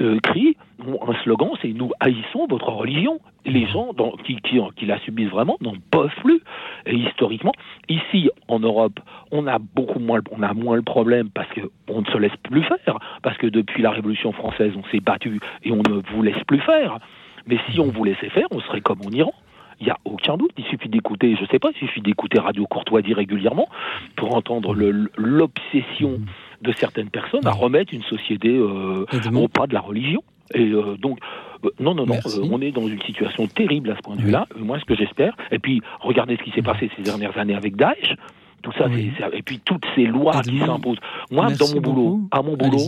euh, 0.00 0.18
crient 0.22 0.56
un 0.80 1.14
slogan, 1.22 1.50
c'est 1.60 1.72
nous 1.72 1.90
haïssons 2.00 2.46
votre 2.48 2.70
religion. 2.70 3.20
Les 3.44 3.66
gens 3.66 3.92
qui, 4.24 4.36
qui, 4.36 4.86
la 4.86 4.98
subissent 5.00 5.30
vraiment 5.30 5.56
n'en 5.60 5.74
peuvent 5.90 6.14
plus. 6.22 6.40
Et 6.86 6.94
historiquement, 6.94 7.52
ici 7.88 8.30
en 8.46 8.60
Europe, 8.60 9.00
on 9.32 9.46
a 9.46 9.58
beaucoup 9.58 9.98
moins, 9.98 10.20
on 10.30 10.42
a 10.42 10.52
moins 10.54 10.76
le 10.76 10.82
problème 10.82 11.30
parce 11.30 11.48
qu'on 11.52 12.00
ne 12.00 12.06
se 12.06 12.18
laisse 12.18 12.36
plus 12.44 12.62
faire, 12.62 12.98
parce 13.22 13.36
que 13.38 13.46
depuis 13.46 13.82
la 13.82 13.90
Révolution 13.90 14.32
française, 14.32 14.72
on 14.76 14.84
s'est 14.90 15.00
battu 15.00 15.40
et 15.64 15.72
on 15.72 15.82
ne 15.82 16.00
vous 16.12 16.22
laisse 16.22 16.42
plus 16.46 16.60
faire. 16.60 16.98
Mais 17.46 17.58
si 17.70 17.80
on 17.80 17.90
vous 17.90 18.04
laissait 18.04 18.30
faire, 18.30 18.46
on 18.50 18.60
serait 18.60 18.80
comme 18.80 19.00
en 19.06 19.10
Iran. 19.10 19.32
Il 19.80 19.84
n'y 19.84 19.90
a 19.90 19.98
aucun 20.04 20.36
doute. 20.36 20.50
Il 20.58 20.64
suffit 20.64 20.88
d'écouter, 20.88 21.36
je 21.36 21.42
ne 21.42 21.46
sais 21.46 21.58
pas, 21.58 21.70
il 21.70 21.78
suffit 21.78 22.00
d'écouter 22.00 22.40
Radio 22.40 22.66
Courtoisie 22.66 23.14
régulièrement 23.14 23.68
pour 24.16 24.34
entendre 24.34 24.74
l'obsession 25.16 26.20
de 26.62 26.72
certaines 26.72 27.10
personnes 27.10 27.46
à 27.46 27.52
remettre 27.52 27.94
une 27.94 28.02
société 28.02 28.48
euh, 28.48 29.06
au 29.34 29.48
pas 29.48 29.66
de 29.66 29.74
la 29.74 29.80
religion. 29.80 30.22
Et 30.54 30.70
euh, 30.70 30.96
donc, 30.96 31.18
euh, 31.64 31.70
non, 31.78 31.94
non, 31.94 32.06
non, 32.06 32.18
on 32.50 32.60
est 32.60 32.72
dans 32.72 32.86
une 32.86 33.00
situation 33.02 33.46
terrible 33.46 33.90
à 33.90 33.96
ce 33.96 34.00
point 34.00 34.16
de 34.16 34.22
vue-là. 34.22 34.46
Moi, 34.58 34.78
ce 34.80 34.84
que 34.84 34.96
j'espère, 34.96 35.36
et 35.50 35.58
puis 35.58 35.82
regardez 36.00 36.36
ce 36.36 36.42
qui 36.42 36.50
s'est 36.52 36.62
passé 36.62 36.90
ces 36.96 37.02
dernières 37.02 37.36
années 37.38 37.54
avec 37.54 37.76
Daesh, 37.76 38.14
tout 38.62 38.72
ça, 38.72 38.86
et 39.32 39.42
puis 39.42 39.60
toutes 39.64 39.84
ces 39.94 40.04
lois 40.04 40.40
qui 40.40 40.58
s'imposent. 40.58 40.98
Moi, 41.30 41.48
dans 41.52 41.74
mon 41.74 41.80
boulot, 41.80 42.20
à 42.30 42.42
mon 42.42 42.56
boulot, 42.56 42.78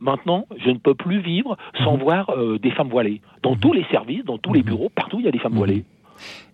maintenant, 0.00 0.46
je 0.56 0.70
ne 0.70 0.78
peux 0.78 0.94
plus 0.94 1.20
vivre 1.20 1.56
sans 1.84 1.96
mhm. 1.96 2.02
voir 2.02 2.34
des 2.60 2.70
femmes 2.70 2.88
voilées. 2.88 3.20
Dans 3.42 3.52
mhm. 3.52 3.60
tous 3.60 3.72
les 3.72 3.84
services, 3.90 4.24
dans 4.24 4.38
tous 4.38 4.54
les 4.54 4.60
mhm. 4.60 4.66
bureaux, 4.66 4.88
partout, 4.94 5.18
il 5.18 5.26
y 5.26 5.28
a 5.28 5.32
des 5.32 5.38
femmes 5.38 5.54
voilées. 5.54 5.84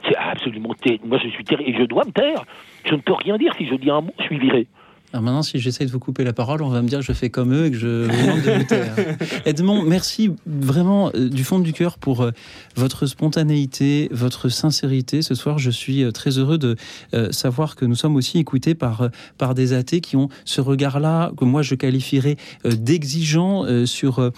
C'est 0.06 0.16
absolument 0.16 0.74
terrible. 0.74 1.06
Moi, 1.06 1.18
je 1.22 1.28
suis 1.28 1.44
terrible. 1.44 1.70
Et 1.70 1.74
je 1.74 1.84
dois 1.84 2.04
me 2.04 2.12
taire. 2.12 2.44
Je 2.84 2.94
ne 2.94 3.00
peux 3.00 3.12
rien 3.12 3.36
dire. 3.36 3.54
Si 3.58 3.66
je 3.66 3.74
dis 3.74 3.90
un 3.90 4.00
mot, 4.00 4.12
je 4.18 4.24
suis 4.24 4.38
viré. 4.38 4.66
Alors 5.14 5.22
maintenant, 5.22 5.42
si 5.42 5.58
j'essaie 5.58 5.86
de 5.86 5.90
vous 5.90 5.98
couper 5.98 6.22
la 6.22 6.34
parole, 6.34 6.60
on 6.60 6.68
va 6.68 6.82
me 6.82 6.88
dire 6.88 6.98
que 6.98 7.04
je 7.04 7.14
fais 7.14 7.30
comme 7.30 7.54
eux 7.54 7.66
et 7.66 7.70
que 7.70 7.78
je 7.78 8.04
vous 8.04 8.22
demande 8.22 8.42
de 8.42 8.50
vous 8.58 8.64
taire. 8.68 8.94
Edmond, 9.46 9.82
merci 9.82 10.30
vraiment 10.46 11.10
euh, 11.14 11.30
du 11.30 11.44
fond 11.44 11.60
du 11.60 11.72
cœur 11.72 11.96
pour 11.96 12.20
euh, 12.20 12.32
votre 12.76 13.06
spontanéité, 13.06 14.08
votre 14.12 14.50
sincérité. 14.50 15.22
Ce 15.22 15.34
soir, 15.34 15.58
je 15.58 15.70
suis 15.70 16.04
euh, 16.04 16.12
très 16.12 16.36
heureux 16.36 16.58
de 16.58 16.76
savoir 17.30 17.74
que 17.74 17.86
nous 17.86 17.94
sommes 17.94 18.16
aussi 18.16 18.38
écoutés 18.38 18.74
par, 18.74 19.08
par 19.38 19.54
des 19.54 19.72
athées 19.72 20.00
qui 20.00 20.16
ont 20.16 20.28
ce 20.44 20.60
regard-là, 20.60 21.32
que 21.36 21.44
moi 21.44 21.62
je 21.62 21.74
qualifierais 21.74 22.36
d'exigeant 22.64 23.64
sur, 23.86 24.30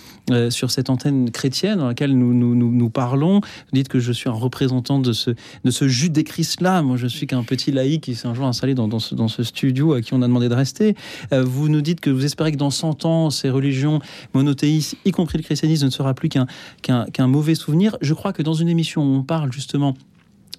sur 0.51 0.71
cette 0.71 0.91
antenne 0.91 1.31
chrétienne 1.31 1.79
dans 1.79 1.89
laquelle 1.89 2.17
nous, 2.17 2.33
nous, 2.33 2.55
nous, 2.55 2.91
parlons. 2.91 3.41
Vous 3.41 3.73
dites 3.73 3.89
que 3.89 3.99
je 3.99 4.13
suis 4.13 4.29
un 4.29 4.35
représentant 4.35 4.99
de 4.99 5.13
ce, 5.13 5.31
de 5.65 5.71
ce 5.71 5.89
Judée-Christ-là. 5.89 6.83
Moi, 6.83 6.97
je 6.97 7.07
suis 7.07 7.27
qu'un 7.27 7.43
petit 7.43 7.73
laïc 7.73 8.03
qui 8.03 8.15
s'est 8.15 8.29
un 8.29 8.35
jour 8.35 8.47
installé 8.47 8.75
dans, 8.75 8.89
dans, 8.89 8.99
ce, 9.01 9.15
dans 9.15 9.29
ce 9.29 9.43
studio 9.43 9.95
à 9.95 10.03
qui 10.03 10.15
on 10.15 10.23
a 10.23 10.27
demandé 10.27 10.49
de 10.49 10.55
Euh, 11.32 11.43
vous 11.45 11.69
nous 11.69 11.81
dites 11.81 12.01
que 12.01 12.11
vous 12.11 12.24
espérez 12.24 12.53
que 12.53 12.57
dans 12.57 12.70
100 12.70 13.05
ans, 13.05 13.31
ces 13.31 13.51
religions 13.51 14.01
monothéistes, 14.35 14.97
y 15.05 15.11
compris 15.11 15.39
le 15.39 15.45
christianisme, 15.45 15.87
ne 15.87 15.91
sera 15.91 16.15
plus 16.15 16.28
qu'un 16.28 16.47
qu'un 16.82 17.27
mauvais 17.27 17.55
souvenir. 17.55 17.97
Je 18.01 18.15
crois 18.15 18.32
que 18.32 18.43
dans 18.43 18.55
une 18.55 18.69
émission 18.69 19.03
où 19.03 19.16
on 19.16 19.23
parle 19.23 19.53
justement 19.53 19.95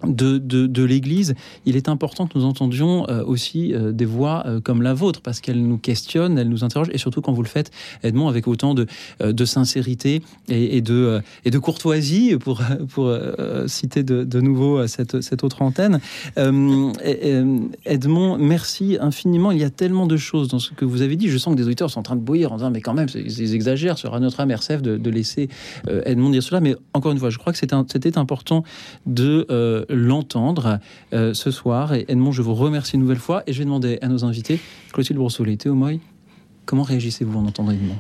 de, 0.06 0.38
de, 0.38 0.84
l'Église, 0.84 1.36
il 1.65 1.76
est 1.76 1.90
important 1.90 2.28
que 2.28 2.38
nous 2.38 2.45
entendions 2.45 3.07
euh, 3.10 3.23
aussi 3.23 3.73
euh, 3.73 3.91
des 3.91 4.06
voix 4.06 4.44
euh, 4.45 4.60
comme 4.60 4.82
la 4.82 4.94
vôtre, 4.94 5.22
parce 5.22 5.40
qu'elles 5.40 5.61
nous 5.61 5.78
questionnent, 5.78 6.38
elles 6.38 6.49
nous 6.49 6.64
interrogent, 6.64 6.90
et 6.91 6.98
surtout 6.98 7.22
quand 7.22 7.34
vous 7.34 7.44
le 7.44 7.48
faites, 7.48 7.72
Edmond, 8.03 8.28
avec 8.28 8.48
autant 8.48 8.73
de, 8.73 8.88
de 9.19 9.45
sincérité 9.45 10.22
et, 10.48 10.82
de, 10.82 11.22
et 11.45 11.52
de 11.52 11.60
courtoisie, 11.60 12.36
pour, 12.38 12.61
pour 12.90 13.14
citer 13.68 14.03
de, 14.03 14.41
nouveau 14.41 14.88
cette, 14.88 15.22
cette 15.22 15.44
autre 15.44 15.61
antenne. 15.61 15.99
Edmond, 17.86 18.38
merci 18.38 18.98
infiniment. 18.99 19.52
Il 19.52 19.60
y 19.60 19.64
a 19.64 19.69
tellement 19.69 20.07
de 20.07 20.18
choses 20.18 20.48
dans 20.48 20.60
ce 20.60 20.72
que 20.72 20.86
vous 20.86 21.02
avez 21.02 21.15
dit. 21.15 21.30
Je 21.30 21.38
sens 21.38 21.53
que 21.53 21.60
des 21.60 21.65
auditeurs 21.65 21.90
sont 21.90 21.99
en 21.99 22.03
train 22.03 22.15
de 22.15 22.22
bouillir 22.22 22.52
en 22.52 22.57
disant, 22.57 22.72
mais 22.72 22.82
quand 22.82 22.94
même, 22.94 23.07
ils 23.14 23.53
exagèrent 23.53 23.98
sur 23.98 24.19
notre 24.19 24.40
âme 24.40 24.49
de 24.49 25.10
laisser 25.10 25.49
Edmond 26.06 26.30
dire 26.30 26.44
cela. 26.44 26.61
Mais 26.61 26.76
encore 26.94 27.11
une 27.11 27.19
fois, 27.19 27.30
je 27.30 27.38
crois 27.38 27.53
que 27.53 27.60
c'était 27.60 28.18
important 28.18 28.64
de 29.06 29.45
l'entendre 29.91 30.80
ce 31.11 31.51
soir. 31.51 31.93
Et 31.93 32.05
Edmond, 32.07 32.31
je 32.31 32.41
vous 32.41 32.55
remercie 32.55 32.95
une 32.95 33.01
nouvelle 33.01 33.18
fois 33.18 33.43
et 33.47 33.53
je 33.53 33.59
vais 33.59 33.65
demander 33.65 33.99
à 34.01 34.07
nos 34.07 34.26
invités, 34.26 34.59
Clotilde 34.93 35.19
Broussolet, 35.19 35.57
Théo 35.57 35.76
Moy, 35.76 35.99
comment 36.65 36.84
réagissez-vous 36.84 37.38
en 37.38 37.45
entendant 37.45 37.72
Edmond? 37.72 37.97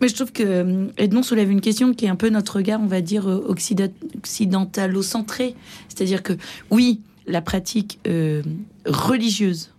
Mais 0.00 0.08
je 0.08 0.14
trouve 0.14 0.32
que 0.32 0.42
euh, 0.42 0.88
Edmond 0.98 1.22
soulève 1.22 1.50
une 1.50 1.62
question 1.62 1.94
qui 1.94 2.04
est 2.04 2.10
un 2.10 2.16
peu 2.16 2.28
notre 2.28 2.56
regard, 2.56 2.78
on 2.80 2.86
va 2.86 3.00
dire, 3.00 3.26
euh, 3.26 3.46
occidentalo-centré. 3.48 5.54
C'est-à-dire 5.88 6.22
que, 6.22 6.34
oui, 6.70 7.00
la 7.26 7.40
pratique 7.40 8.00
euh, 8.06 8.42
religieuse 8.84 9.70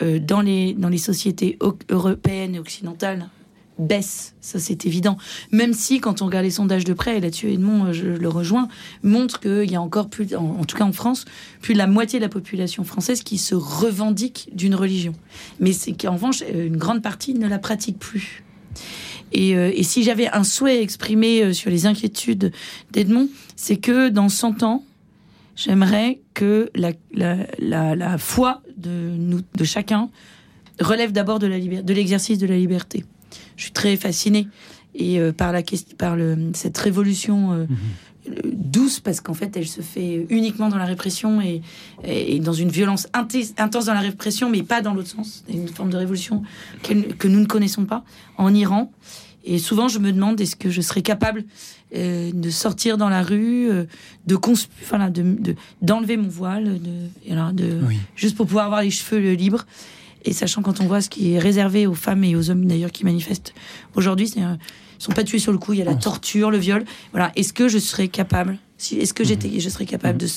dans, 0.00 0.40
les, 0.40 0.72
dans 0.72 0.88
les 0.88 0.98
sociétés 0.98 1.58
européennes 1.90 2.54
et 2.54 2.58
occidentales 2.58 3.28
baisse, 3.78 4.34
ça 4.40 4.58
c'est 4.58 4.86
évident. 4.86 5.16
Même 5.50 5.72
si, 5.72 6.00
quand 6.00 6.22
on 6.22 6.26
regarde 6.26 6.44
les 6.44 6.50
sondages 6.50 6.84
de 6.84 6.92
près, 6.92 7.18
et 7.18 7.20
là-dessus 7.20 7.52
Edmond, 7.52 7.92
je 7.92 8.06
le 8.06 8.28
rejoins, 8.28 8.68
montre 9.02 9.40
qu'il 9.40 9.70
y 9.70 9.76
a 9.76 9.80
encore 9.80 10.08
plus, 10.08 10.34
en, 10.34 10.64
tout 10.64 10.76
cas 10.76 10.84
en 10.84 10.92
France, 10.92 11.24
plus 11.60 11.74
de 11.74 11.78
la 11.78 11.86
moitié 11.86 12.18
de 12.18 12.24
la 12.24 12.28
population 12.28 12.84
française 12.84 13.22
qui 13.22 13.38
se 13.38 13.54
revendique 13.54 14.48
d'une 14.52 14.74
religion. 14.74 15.14
Mais 15.60 15.72
c'est 15.72 15.92
qu'en 15.92 16.12
revanche, 16.12 16.42
une 16.52 16.76
grande 16.76 17.02
partie 17.02 17.34
ne 17.34 17.48
la 17.48 17.58
pratique 17.58 17.98
plus. 17.98 18.44
Euh, 19.36 19.72
et, 19.74 19.82
si 19.82 20.02
j'avais 20.02 20.28
un 20.28 20.44
souhait 20.44 20.82
exprimé 20.82 21.42
euh, 21.42 21.52
sur 21.52 21.70
les 21.70 21.86
inquiétudes 21.86 22.52
d'Edmond, 22.92 23.28
c'est 23.56 23.78
que 23.78 24.08
dans 24.08 24.28
100 24.28 24.62
ans, 24.62 24.84
j'aimerais 25.56 26.20
que 26.34 26.70
la, 26.74 28.18
foi 28.18 28.62
de 28.76 29.64
chacun 29.64 30.10
relève 30.80 31.12
d'abord 31.12 31.38
de 31.38 31.46
l'exercice 31.92 32.38
de, 32.38 32.46
la 32.46 32.56
liberté. 32.56 33.04
Je 33.56 33.64
suis 33.64 33.72
très 33.72 33.96
fascinée 33.96 34.48
et 34.94 35.18
euh, 35.18 35.32
par, 35.32 35.52
la, 35.52 35.62
par 35.98 36.16
le, 36.16 36.50
cette 36.54 36.78
révolution 36.78 37.50
mhm. 37.50 37.68
douce, 38.52 39.00
parce 39.00 39.20
qu'en 39.20 39.34
fait, 39.34 39.56
elle 39.56 39.66
se 39.66 39.80
fait 39.80 40.26
uniquement 40.30 40.68
dans 40.68 40.78
la 40.78 40.84
répression 40.84 41.40
et, 41.40 41.62
et 42.04 42.38
dans 42.40 42.52
une 42.52 42.70
violence 42.70 43.08
intense 43.12 43.86
dans 43.86 43.94
la 43.94 44.00
répression, 44.00 44.50
mais 44.50 44.62
pas 44.62 44.82
dans 44.82 44.94
l'autre 44.94 45.10
sens. 45.10 45.44
Une 45.48 45.68
forme 45.68 45.90
de 45.90 45.96
révolution 45.96 46.42
que 46.82 47.28
nous 47.28 47.40
ne 47.40 47.46
connaissons 47.46 47.84
pas 47.84 48.04
en 48.36 48.54
Iran. 48.54 48.92
Et 49.44 49.58
souvent, 49.58 49.88
je 49.88 49.98
me 49.98 50.10
demande 50.10 50.40
est-ce 50.40 50.56
que 50.56 50.70
je 50.70 50.80
serais 50.80 51.02
capable 51.02 51.44
euh, 51.94 52.32
de 52.32 52.50
sortir 52.50 52.96
dans 52.96 53.10
la 53.10 53.22
rue, 53.22 53.70
euh, 53.70 53.84
de 54.26 54.36
enfin, 54.36 55.10
de 55.10 55.54
d'enlever 55.82 56.16
mon 56.16 56.28
voile, 56.28 56.80
de, 56.80 57.52
de 57.52 57.80
juste 58.16 58.36
pour 58.36 58.46
pouvoir 58.46 58.66
avoir 58.66 58.82
les 58.82 58.90
cheveux 58.90 59.32
libres. 59.34 59.66
Et 60.24 60.32
sachant 60.32 60.62
quand 60.62 60.80
on 60.80 60.86
voit 60.86 61.00
ce 61.00 61.10
qui 61.10 61.32
est 61.32 61.38
réservé 61.38 61.86
aux 61.86 61.94
femmes 61.94 62.24
et 62.24 62.34
aux 62.36 62.50
hommes 62.50 62.64
d'ailleurs 62.66 62.92
qui 62.92 63.04
manifestent 63.04 63.54
aujourd'hui, 63.94 64.28
c'est 64.28 64.40
ils 64.40 64.58
sont 64.98 65.12
pas 65.12 65.24
tués 65.24 65.38
sur 65.38 65.52
le 65.52 65.58
coup. 65.58 65.72
Il 65.72 65.80
y 65.80 65.82
a 65.82 65.84
la 65.84 65.92
oh. 65.92 66.00
torture, 66.00 66.50
le 66.50 66.58
viol. 66.58 66.84
Voilà. 67.12 67.32
Est-ce 67.36 67.52
que 67.52 67.68
je 67.68 67.78
serais 67.78 68.08
capable 68.08 68.58
si, 68.78 68.96
Est-ce 68.96 69.12
que 69.12 69.24
j'étais, 69.24 69.60
je 69.60 69.68
serais 69.68 69.86
capable 69.86 70.16
mmh. 70.16 70.26
de 70.26 70.28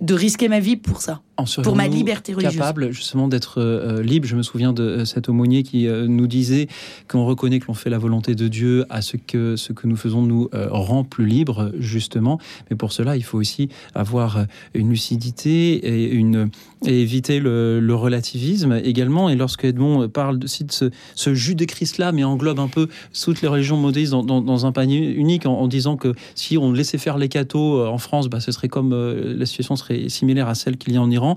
de 0.00 0.14
risquer 0.14 0.48
ma 0.48 0.60
vie 0.60 0.76
pour 0.76 1.02
ça, 1.02 1.20
pour 1.62 1.76
ma 1.76 1.88
liberté 1.88 2.32
religieuse. 2.32 2.56
Capable 2.56 2.90
justement 2.90 3.28
d'être 3.28 3.60
euh, 3.60 4.02
libre. 4.02 4.26
Je 4.26 4.36
me 4.36 4.42
souviens 4.42 4.72
de 4.72 4.82
euh, 4.82 5.04
cet 5.04 5.28
aumônier 5.28 5.62
qui 5.62 5.86
euh, 5.86 6.06
nous 6.06 6.26
disait 6.26 6.68
qu'on 7.08 7.24
reconnaît 7.24 7.60
que 7.60 7.66
l'on 7.68 7.74
fait 7.74 7.90
la 7.90 7.98
volonté 7.98 8.34
de 8.34 8.48
Dieu, 8.48 8.84
à 8.90 9.02
ce 9.02 9.16
que 9.16 9.56
ce 9.56 9.72
que 9.72 9.86
nous 9.86 9.96
faisons 9.96 10.22
nous 10.22 10.48
rend 10.52 11.04
plus 11.04 11.26
libres 11.26 11.72
justement. 11.78 12.38
Mais 12.70 12.76
pour 12.76 12.92
cela, 12.92 13.16
il 13.16 13.22
faut 13.22 13.38
aussi 13.38 13.68
avoir 13.94 14.44
une 14.74 14.90
lucidité 14.90 15.74
et 15.74 16.10
une 16.12 16.50
et 16.86 17.00
éviter 17.02 17.40
le, 17.40 17.94
relativisme 17.98 18.80
également. 18.84 19.28
Et 19.28 19.34
lorsque 19.34 19.64
Edmond 19.64 20.08
parle 20.08 20.38
de, 20.38 20.46
ce, 20.46 20.90
ce 21.14 21.34
Judée-Christ-là, 21.34 22.12
mais 22.12 22.22
englobe 22.22 22.60
un 22.60 22.68
peu 22.68 22.88
toutes 23.24 23.42
les 23.42 23.48
religions 23.48 23.76
modistes 23.76 24.12
dans, 24.12 24.66
un 24.66 24.72
panier 24.72 25.10
unique, 25.10 25.46
en, 25.46 25.66
disant 25.66 25.96
que 25.96 26.14
si 26.36 26.56
on 26.56 26.72
laissait 26.72 26.98
faire 26.98 27.18
les 27.18 27.28
cathos 27.28 27.84
en 27.86 27.98
France, 27.98 28.28
bah, 28.28 28.40
ce 28.40 28.52
serait 28.52 28.68
comme 28.68 28.94
la 28.94 29.46
situation 29.46 29.74
serait 29.74 30.08
similaire 30.08 30.48
à 30.48 30.54
celle 30.54 30.76
qu'il 30.76 30.92
y 30.94 30.96
a 30.96 31.02
en 31.02 31.10
Iran. 31.10 31.27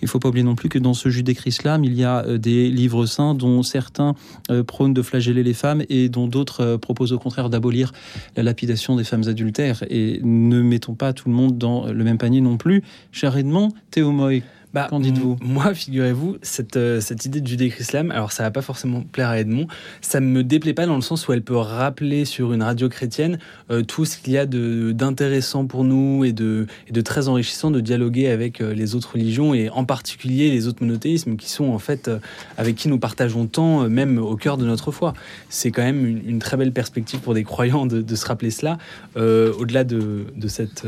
Il 0.00 0.04
ne 0.04 0.08
faut 0.08 0.18
pas 0.18 0.28
oublier 0.28 0.44
non 0.44 0.54
plus 0.54 0.68
que 0.68 0.78
dans 0.78 0.94
ce 0.94 1.08
Judée-Chrislam, 1.08 1.84
il 1.84 1.94
y 1.94 2.04
a 2.04 2.24
euh, 2.24 2.38
des 2.38 2.70
livres 2.70 3.06
saints 3.06 3.34
dont 3.34 3.62
certains 3.62 4.14
euh, 4.50 4.62
prônent 4.62 4.94
de 4.94 5.02
flageller 5.02 5.42
les 5.42 5.54
femmes 5.54 5.82
et 5.88 6.08
dont 6.08 6.26
d'autres 6.26 6.60
euh, 6.60 6.78
proposent 6.78 7.12
au 7.12 7.18
contraire 7.18 7.50
d'abolir 7.50 7.92
la 8.36 8.42
lapidation 8.42 8.96
des 8.96 9.04
femmes 9.04 9.28
adultères. 9.28 9.84
Et 9.90 10.20
ne 10.22 10.62
mettons 10.62 10.94
pas 10.94 11.12
tout 11.12 11.28
le 11.28 11.34
monde 11.34 11.58
dans 11.58 11.86
le 11.86 12.04
même 12.04 12.18
panier 12.18 12.40
non 12.40 12.56
plus. 12.56 12.82
Cher 13.12 13.36
Edmond, 13.36 13.70
Théo 13.90 14.10
Moy, 14.12 14.42
bah, 14.76 14.88
Qu'en 14.90 15.00
dites-vous 15.00 15.38
Moi, 15.40 15.72
figurez-vous, 15.72 16.36
cette, 16.42 16.76
euh, 16.76 17.00
cette 17.00 17.24
idée 17.24 17.40
du 17.40 17.52
judéo-islam, 17.52 18.10
alors 18.10 18.30
ça 18.30 18.42
va 18.42 18.50
pas 18.50 18.60
forcément 18.60 19.00
plaire 19.00 19.30
à 19.30 19.40
Edmond, 19.40 19.68
ça 20.02 20.20
me 20.20 20.44
déplaît 20.44 20.74
pas 20.74 20.84
dans 20.84 20.96
le 20.96 21.00
sens 21.00 21.26
où 21.26 21.32
elle 21.32 21.40
peut 21.40 21.56
rappeler 21.56 22.26
sur 22.26 22.52
une 22.52 22.62
radio 22.62 22.90
chrétienne 22.90 23.38
euh, 23.70 23.82
tout 23.82 24.04
ce 24.04 24.18
qu'il 24.18 24.34
y 24.34 24.38
a 24.38 24.44
d'intéressant 24.44 25.64
pour 25.64 25.82
nous 25.82 26.26
et 26.26 26.34
de, 26.34 26.66
et 26.88 26.92
de 26.92 27.00
très 27.00 27.28
enrichissant 27.28 27.70
de 27.70 27.80
dialoguer 27.80 28.28
avec 28.28 28.60
euh, 28.60 28.74
les 28.74 28.94
autres 28.94 29.12
religions 29.14 29.54
et 29.54 29.70
en 29.70 29.86
particulier 29.86 30.50
les 30.50 30.66
autres 30.68 30.84
monothéismes 30.84 31.36
qui 31.36 31.48
sont 31.48 31.70
en 31.70 31.78
fait 31.78 32.10
avec 32.58 32.76
qui 32.76 32.88
nous 32.88 32.98
partageons 32.98 33.46
tant, 33.46 33.88
même 33.88 34.18
au 34.18 34.36
cœur 34.36 34.58
de 34.58 34.66
notre 34.66 34.90
foi. 34.92 35.14
C'est 35.48 35.70
quand 35.70 35.84
même 35.84 36.04
une, 36.04 36.38
très 36.38 36.58
belle 36.58 36.72
perspective 36.72 37.20
pour 37.20 37.32
des 37.32 37.44
croyants 37.44 37.86
de, 37.86 38.14
se 38.14 38.26
rappeler 38.26 38.50
cela, 38.50 38.76
au-delà 39.14 39.84
de, 39.84 40.26
de, 40.36 40.48
cette, 40.48 40.86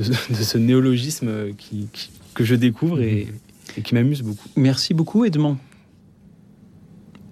de, 0.00 0.02
ce 0.02 0.58
néologisme 0.58 1.54
qui 1.56 1.88
que 2.40 2.46
je 2.46 2.54
découvre 2.54 3.02
et, 3.02 3.26
qui 3.84 3.94
m'amuse 3.94 4.22
beaucoup. 4.22 4.48
Merci 4.56 4.94
beaucoup, 4.94 5.26
Edmond. 5.26 5.58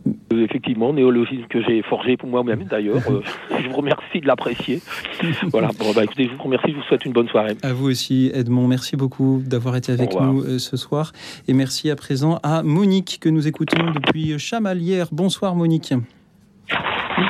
Euh, 0.06 0.44
effectivement, 0.44 0.93
néologisme 0.93 1.47
que 1.48 1.62
j'ai 1.62 1.80
forgé 1.80 2.18
pour 2.18 2.28
moi-même 2.28 2.64
d'ailleurs. 2.64 3.02
Euh, 3.10 3.22
je 3.62 3.68
vous 3.68 3.76
remercie 3.76 4.20
de 4.20 4.26
l'apprécier. 4.26 4.82
voilà, 5.51 5.70
bon, 5.78 5.94
bah, 5.94 6.05
écoutez, 6.05 6.26
je 6.26 6.35
vous 6.36 6.43
remercie, 6.43 6.72
je 6.72 6.76
vous 6.76 6.82
souhaite 6.82 7.06
une 7.06 7.12
bonne 7.12 7.28
soirée. 7.28 7.56
À 7.62 7.72
vous 7.72 7.86
aussi, 7.89 8.30
Edmond. 8.35 8.68
Merci 8.68 8.97
beaucoup 8.97 9.43
d'avoir 9.47 9.76
été 9.76 9.93
avec 9.93 10.12
nous 10.12 10.43
euh, 10.43 10.59
ce 10.59 10.76
soir. 10.76 11.12
Et 11.47 11.55
merci 11.55 11.89
à 11.89 11.97
présent 11.97 12.39
à 12.43 12.62
Monique 12.62 13.18
que 13.18 13.30
nous 13.30 13.48
écoutons 13.48 13.90
depuis 13.94 14.39
Chamalières. 14.39 15.09
Bonsoir, 15.10 15.55
Monique. 15.55 15.94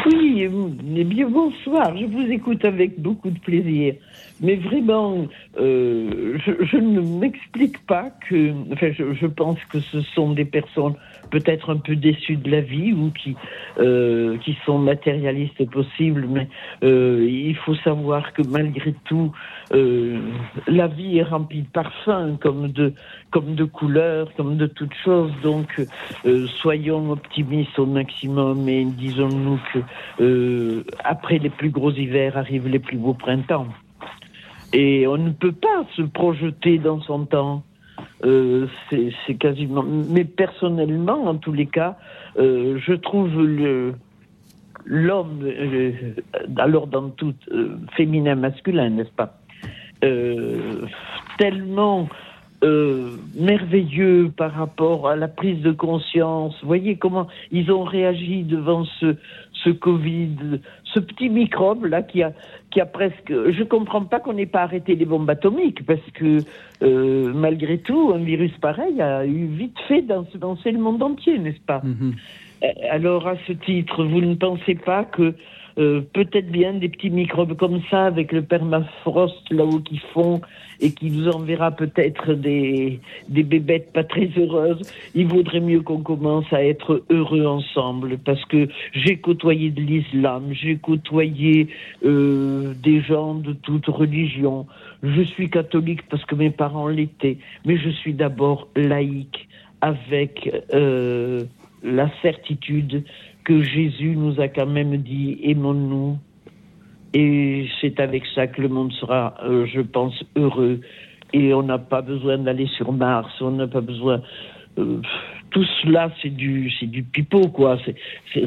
Oui, 0.06 0.43
eh 0.43 1.24
bonsoir. 1.24 1.97
Je 1.97 2.05
vous 2.05 2.31
écoute 2.31 2.65
avec 2.65 3.01
beaucoup 3.01 3.31
de 3.31 3.39
plaisir. 3.39 3.94
Mais 4.40 4.56
vraiment, 4.56 5.27
euh, 5.59 6.39
je, 6.44 6.77
ne 6.77 7.01
m'explique 7.01 7.85
pas 7.86 8.10
que. 8.28 8.52
Enfin, 8.73 8.90
je, 8.93 9.27
pense 9.27 9.59
que 9.70 9.81
ce 9.81 10.01
sont 10.15 10.32
des 10.32 10.44
personnes 10.44 10.94
peut-être 11.30 11.70
un 11.70 11.78
peu 11.78 11.96
déçues 11.96 12.36
de 12.36 12.50
la 12.50 12.60
vie 12.60 12.92
ou 12.92 13.10
qui 13.10 13.36
euh, 13.78 14.36
qui 14.38 14.56
sont 14.64 14.78
matérialistes 14.78 15.68
possibles. 15.70 16.26
Mais 16.28 16.48
euh, 16.82 17.26
il 17.28 17.56
faut 17.56 17.74
savoir 17.76 18.32
que 18.32 18.42
malgré 18.42 18.94
tout, 19.05 19.32
la 19.70 20.86
vie 20.86 21.18
est 21.18 21.22
remplie 21.22 21.62
de 21.62 21.68
parfums, 21.68 22.38
comme 22.40 22.68
de 22.68 22.92
comme 23.30 23.55
de 23.55 23.64
couleurs, 23.64 24.32
comme 24.36 24.56
de 24.56 24.66
toutes 24.66 24.94
choses. 25.05 25.32
Donc, 25.42 25.80
soyons 26.60 27.10
optimistes 27.10 27.78
au 27.78 27.86
maximum 27.86 28.68
et 28.68 28.84
disons-nous 28.84 29.60
que 29.72 30.84
après 31.05 31.38
les 31.38 31.50
plus 31.50 31.70
gros 31.70 31.92
hivers 31.92 32.36
arrivent 32.36 32.68
les 32.68 32.78
plus 32.78 32.96
beaux 32.96 33.14
printemps. 33.14 33.66
Et 34.72 35.06
on 35.06 35.16
ne 35.16 35.30
peut 35.30 35.52
pas 35.52 35.84
se 35.96 36.02
projeter 36.02 36.78
dans 36.78 37.00
son 37.00 37.24
temps. 37.24 37.62
Euh, 38.24 38.66
c'est 38.90 39.35
quasiment. 39.35 39.82
Mais 39.82 40.24
personnellement, 40.24 41.24
en 41.27 41.36
tous 41.36 41.53
les 41.53 41.66
cas, 41.66 41.97
euh, 42.39 42.78
je 42.85 42.93
trouve 42.95 43.31
l'homme, 44.85 45.40
euh, 45.45 45.93
alors 46.57 46.86
dans 46.86 47.11
tout, 47.11 47.35
féminin, 47.97 48.35
masculin, 48.35 48.90
n'est-ce 48.90 49.11
pas, 49.11 49.39
tellement 51.39 52.09
merveilleux 53.36 54.32
par 54.36 54.53
rapport 54.53 55.09
à 55.09 55.15
la 55.15 55.28
prise 55.28 55.62
de 55.62 55.70
conscience. 55.70 56.57
Vous 56.61 56.66
voyez 56.66 56.97
comment 56.97 57.28
ils 57.53 57.70
ont 57.70 57.85
réagi 57.85 58.43
devant 58.43 58.85
ce, 58.99 59.15
ce 59.53 59.70
Covid, 59.70 60.61
ce 60.82 60.99
petit 60.99 61.28
microbe 61.28 61.85
là 61.85 62.03
qui 62.03 62.23
a 62.24 62.32
qui 62.70 62.81
a 62.81 62.86
presque. 62.86 63.31
Je 63.31 63.62
comprends 63.65 64.05
pas 64.05 64.20
qu'on 64.20 64.35
n'ait 64.35 64.47
pas 64.47 64.62
arrêté 64.62 64.95
les 64.95 65.05
bombes 65.05 65.28
atomiques 65.28 65.85
parce 65.86 66.01
que 66.15 66.39
euh, 66.82 67.32
malgré 67.35 67.78
tout, 67.78 68.12
un 68.15 68.19
virus 68.19 68.53
pareil 68.61 69.01
a 69.01 69.27
eu 69.27 69.47
vite 69.47 69.78
fait 69.89 70.03
danser 70.03 70.70
le 70.70 70.78
monde 70.78 71.03
entier, 71.03 71.39
n'est-ce 71.39 71.61
pas? 71.61 71.82
Mm-hmm. 71.85 72.12
euh, 72.65 72.66
Alors 72.90 73.27
à 73.27 73.36
ce 73.47 73.53
titre, 73.53 74.05
vous 74.05 74.20
ne 74.20 74.35
pensez 74.35 74.74
pas 74.74 75.05
que 75.05 75.35
euh, 75.78 76.00
peut-être 76.12 76.50
bien 76.50 76.74
des 76.74 76.88
petits 76.88 77.10
microbes 77.10 77.56
comme 77.56 77.80
ça 77.90 78.06
avec 78.06 78.32
le 78.32 78.42
permafrost 78.42 79.50
là-haut 79.50 79.80
qui 79.80 79.98
font 80.12 80.40
et 80.80 80.92
qui 80.92 81.09
vous 81.09 81.28
enverra 81.28 81.70
peut-être 81.70 82.34
des, 82.34 83.00
des 83.28 83.42
bébêtes 83.42 83.92
pas 83.92 84.05
très 84.05 84.28
heureuses, 84.36 84.80
il 85.14 85.26
vaudrait 85.26 85.60
mieux 85.60 85.80
qu'on 85.80 86.02
commence 86.02 86.52
à 86.52 86.64
être 86.64 87.05
heureux 87.10 87.46
ensemble 87.46 88.18
parce 88.18 88.44
que 88.46 88.68
j'ai 88.92 89.16
côtoyé 89.16 89.70
de 89.70 89.80
l'islam, 89.80 90.48
j'ai 90.52 90.76
côtoyé 90.76 91.68
euh, 92.05 92.74
des 92.82 93.00
gens 93.00 93.34
de 93.34 93.52
toute 93.52 93.86
religion. 93.86 94.66
Je 95.02 95.22
suis 95.22 95.50
catholique 95.50 96.02
parce 96.09 96.24
que 96.24 96.34
mes 96.34 96.50
parents 96.50 96.88
l'étaient, 96.88 97.38
mais 97.64 97.76
je 97.76 97.90
suis 97.90 98.14
d'abord 98.14 98.68
laïque 98.76 99.48
avec 99.80 100.50
euh, 100.74 101.44
la 101.82 102.10
certitude 102.22 103.05
que 103.48 103.62
Jésus 103.62 104.14
nous 104.14 104.38
a 104.42 104.48
quand 104.48 104.66
même 104.66 104.98
dit 104.98 105.38
aimons-nous 105.42 106.18
et 107.14 107.66
c'est 107.80 107.98
avec 107.98 108.24
ça 108.34 108.46
que 108.46 108.60
le 108.60 108.68
monde 108.68 108.92
sera, 108.92 109.36
euh, 109.42 109.64
je 109.64 109.80
pense, 109.80 110.22
heureux. 110.36 110.80
et 111.32 111.54
on 111.54 111.62
n'a 111.62 111.78
pas 111.78 112.02
besoin 112.02 112.36
d'aller 112.36 112.66
sur 112.66 112.92
Mars, 112.92 113.32
on 113.40 113.52
n'a 113.52 113.66
pas 113.66 113.80
besoin. 113.80 114.20
Euh, 114.78 115.00
tout 115.50 115.64
cela, 115.82 116.10
c'est 116.20 116.34
du, 116.34 116.70
c'est 116.78 116.90
du 116.90 117.02
pipeau, 117.02 117.48
quoi. 117.48 117.78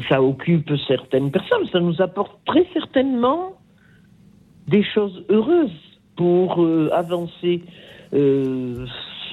ça 0.08 0.22
occupe 0.22 0.72
certaines 0.86 1.32
personnes. 1.32 1.66
Ça 1.72 1.80
nous 1.80 2.00
apporte 2.00 2.38
très 2.44 2.64
certainement 2.72 3.54
des 4.68 4.84
choses 4.84 5.24
heureuses 5.30 5.98
pour 6.14 6.62
euh, 6.62 6.90
avancer. 6.92 7.62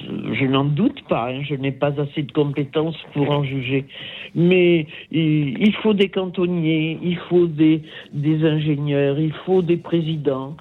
Euh, 0.08 0.34
je 0.34 0.44
n'en 0.46 0.64
doute 0.64 1.02
pas, 1.08 1.30
hein. 1.30 1.42
je 1.42 1.54
n'ai 1.54 1.72
pas 1.72 2.00
assez 2.00 2.22
de 2.22 2.32
compétences 2.32 2.98
pour 3.12 3.30
en 3.30 3.44
juger. 3.44 3.84
Mais 4.34 4.86
il, 5.10 5.74
faut 5.82 5.94
des 5.94 6.08
cantonniers, 6.08 6.98
il 7.02 7.16
faut 7.16 7.46
des, 7.46 7.82
ingénieurs, 8.14 9.18
il 9.18 9.32
faut 9.44 9.62
des 9.62 9.76
présidents. 9.76 10.56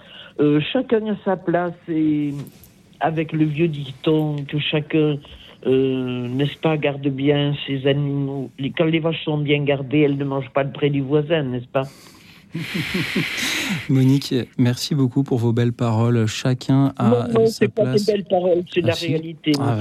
chacun 0.72 1.06
a 1.07 1.16
sa 1.24 1.38
place 1.38 1.78
et 1.88 2.34
avec 2.99 3.32
le 3.32 3.45
vieux 3.45 3.68
dicton 3.68 4.38
que 4.48 4.60
chacun, 4.60 5.18
euh, 5.66 6.28
n'est-ce 6.28 6.57
pas, 6.57 6.78
garde 6.78 7.07
bien 7.07 7.53
ses 7.66 7.88
animaux. 7.88 8.49
Quand 8.78 8.86
les 8.86 8.99
vaches 8.99 9.24
sont 9.24 9.38
bien 9.38 9.64
gardées, 9.64 9.99
elles 9.99 10.18
ne 10.18 10.26
mangent 10.26 10.52
pas 10.52 10.64
le 10.64 10.72
près 10.72 10.90
du 10.90 11.02
voisin, 11.02 11.44
n'est-ce 11.44 11.68
pas? 11.68 11.84
Monique, 13.90 14.34
merci 14.58 14.96
beaucoup 14.96 15.24
pour 15.24 15.38
vos 15.38 15.54
belles 15.54 15.74
paroles. 15.74 16.26
Chacun 16.26 16.94
a 16.98 17.10
non, 17.10 17.42
non, 17.42 17.48
sa 17.48 17.68
place. 17.68 17.86
Pas 17.86 17.98
des 17.98 18.04
belles 18.12 18.26
paroles, 18.26 18.64
c'est 18.74 18.82
la 18.82 18.94
ah, 18.94 18.96
réalité. 19.00 19.52
Ah, 19.60 19.78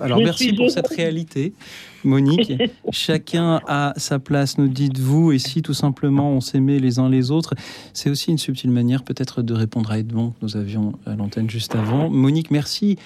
Alors 0.00 0.18
merci 0.18 0.52
pour 0.52 0.70
cette 0.70 0.88
réalité, 0.88 1.52
Monique. 2.04 2.52
Chacun 2.90 3.60
a 3.66 3.94
sa 3.96 4.18
place, 4.18 4.58
nous 4.58 4.68
dites-vous, 4.68 5.32
et 5.32 5.38
si 5.38 5.62
tout 5.62 5.74
simplement 5.74 6.30
on 6.30 6.40
s'aimait 6.40 6.78
les 6.78 6.98
uns 6.98 7.08
les 7.08 7.30
autres, 7.30 7.54
c'est 7.94 8.10
aussi 8.10 8.30
une 8.30 8.38
subtile 8.38 8.70
manière 8.70 9.02
peut-être 9.02 9.42
de 9.42 9.54
répondre 9.54 9.90
à 9.90 9.98
Edmond. 9.98 10.34
Nous 10.42 10.56
avions 10.56 10.92
à 11.06 11.14
l'antenne 11.16 11.48
juste 11.48 11.74
avant. 11.74 12.10
Monique, 12.10 12.50
merci 12.50 12.96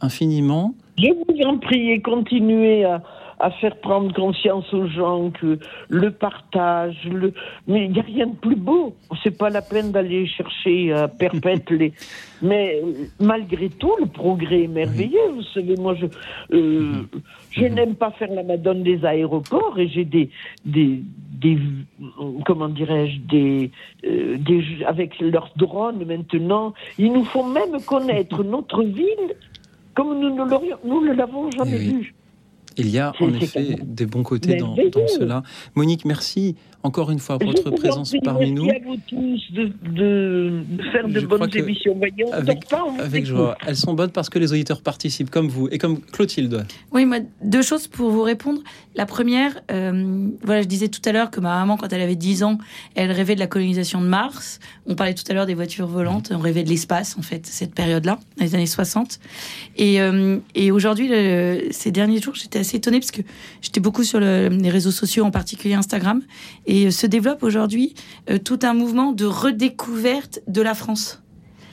infiniment. 0.00 0.74
Je 0.96 1.08
vous 1.08 1.42
en 1.46 1.58
prie, 1.58 2.00
continuez 2.02 2.84
à 2.84 3.02
à 3.40 3.50
faire 3.50 3.76
prendre 3.76 4.12
conscience 4.12 4.72
aux 4.72 4.86
gens 4.86 5.30
que 5.30 5.58
le 5.88 6.10
partage, 6.10 6.96
le... 7.04 7.32
mais 7.66 7.84
il 7.84 7.92
n'y 7.92 8.00
a 8.00 8.02
rien 8.02 8.26
de 8.26 8.36
plus 8.36 8.56
beau. 8.56 8.94
C'est 9.22 9.36
pas 9.36 9.50
la 9.50 9.62
peine 9.62 9.92
d'aller 9.92 10.26
chercher 10.26 10.92
à 10.92 11.08
perpète 11.08 11.70
les. 11.70 11.92
Mais 12.40 12.80
malgré 13.18 13.68
tout, 13.68 13.92
le 13.98 14.06
progrès 14.06 14.62
est 14.62 14.68
merveilleux. 14.68 15.30
Vous 15.34 15.42
savez, 15.54 15.74
moi, 15.76 15.96
je, 15.96 16.06
euh, 16.54 17.02
je 17.50 17.64
n'aime 17.64 17.96
pas 17.96 18.12
faire 18.12 18.30
la 18.30 18.44
madone 18.44 18.84
des 18.84 19.04
aéroports 19.04 19.76
et 19.76 19.88
j'ai 19.88 20.04
des, 20.04 20.30
des, 20.64 21.02
des, 21.32 21.58
comment 22.46 22.68
dirais-je, 22.68 23.18
des, 23.22 23.70
euh, 24.04 24.36
des, 24.38 24.62
avec 24.86 25.18
leurs 25.18 25.50
drones 25.56 26.04
maintenant, 26.04 26.74
ils 26.96 27.12
nous 27.12 27.24
font 27.24 27.44
même 27.44 27.80
connaître 27.84 28.44
notre 28.44 28.84
ville 28.84 29.34
comme 29.94 30.20
nous 30.20 30.30
ne 30.30 31.12
l'avons 31.12 31.50
jamais 31.50 31.78
eh 31.80 31.88
vu. 31.90 32.14
Il 32.78 32.88
y 32.90 32.98
a 32.98 33.12
en 33.20 33.34
effet 33.34 33.76
des 33.82 34.06
bons 34.06 34.22
côtés 34.22 34.56
dans, 34.56 34.76
cela. 35.08 35.42
Monique, 35.74 36.04
merci 36.04 36.56
encore 36.82 37.10
une 37.10 37.18
fois 37.18 37.38
pour 37.38 37.50
votre 37.50 37.70
présence 37.70 38.14
parmi 38.22 38.52
nous. 38.52 38.66
Merci 38.66 38.80
à 38.80 38.88
vous 38.88 38.96
tous 39.08 39.52
de, 39.52 40.62
faire 40.92 41.08
de 41.08 41.20
bonnes 41.20 41.50
émissions. 41.54 41.98
avec, 42.32 43.26
joie. 43.26 43.56
Elles 43.66 43.76
sont 43.76 43.94
bonnes 43.94 44.10
parce 44.10 44.30
que 44.30 44.38
les 44.38 44.52
auditeurs 44.52 44.80
participent 44.82 45.30
comme 45.30 45.48
vous 45.48 45.68
et 45.70 45.78
comme 45.78 46.00
Clotilde. 46.00 46.66
Oui, 46.92 47.04
moi, 47.04 47.18
deux 47.42 47.62
choses 47.62 47.88
pour 47.88 48.10
vous 48.10 48.22
répondre. 48.22 48.62
La 48.94 49.06
première, 49.06 49.60
euh, 49.70 50.28
voilà, 50.42 50.62
je 50.62 50.68
disais 50.68 50.88
tout 50.88 51.02
à 51.04 51.12
l'heure 51.12 51.30
que 51.30 51.40
ma 51.40 51.58
maman, 51.58 51.76
quand 51.76 51.92
elle 51.92 52.00
avait 52.00 52.16
10 52.16 52.44
ans, 52.44 52.58
elle 52.94 53.10
rêvait 53.10 53.34
de 53.34 53.40
la 53.40 53.48
colonisation 53.48 54.00
de 54.00 54.06
Mars. 54.06 54.60
On 54.86 54.94
parlait 54.94 55.14
tout 55.14 55.24
à 55.28 55.34
l'heure 55.34 55.46
des 55.46 55.54
voitures 55.54 55.86
volantes. 55.86 56.30
On 56.32 56.38
rêvait 56.38 56.62
de 56.62 56.68
l'espace, 56.68 57.16
en 57.18 57.22
fait, 57.22 57.46
cette 57.46 57.74
période-là, 57.74 58.18
dans 58.36 58.44
les 58.44 58.54
années 58.54 58.66
60. 58.66 59.18
Et, 59.76 60.00
euh, 60.00 60.38
et 60.54 60.70
aujourd'hui, 60.70 61.08
ces 61.70 61.90
derniers 61.90 62.20
jours, 62.20 62.34
j'étais 62.34 62.60
assez 62.60 62.76
étonnée 62.76 63.00
parce 63.00 63.10
que 63.10 63.22
j'étais 63.62 63.80
beaucoup 63.80 64.04
sur 64.04 64.20
les 64.20 64.70
réseaux 64.70 64.90
sociaux, 64.90 65.24
en 65.24 65.30
particulier 65.30 65.74
Instagram, 65.74 66.22
et 66.68 66.86
euh, 66.86 66.90
se 66.92 67.06
développe 67.06 67.42
aujourd'hui 67.42 67.94
euh, 68.30 68.38
tout 68.38 68.60
un 68.62 68.74
mouvement 68.74 69.12
de 69.12 69.24
redécouverte 69.24 70.40
de 70.46 70.62
la 70.62 70.74
France 70.74 71.20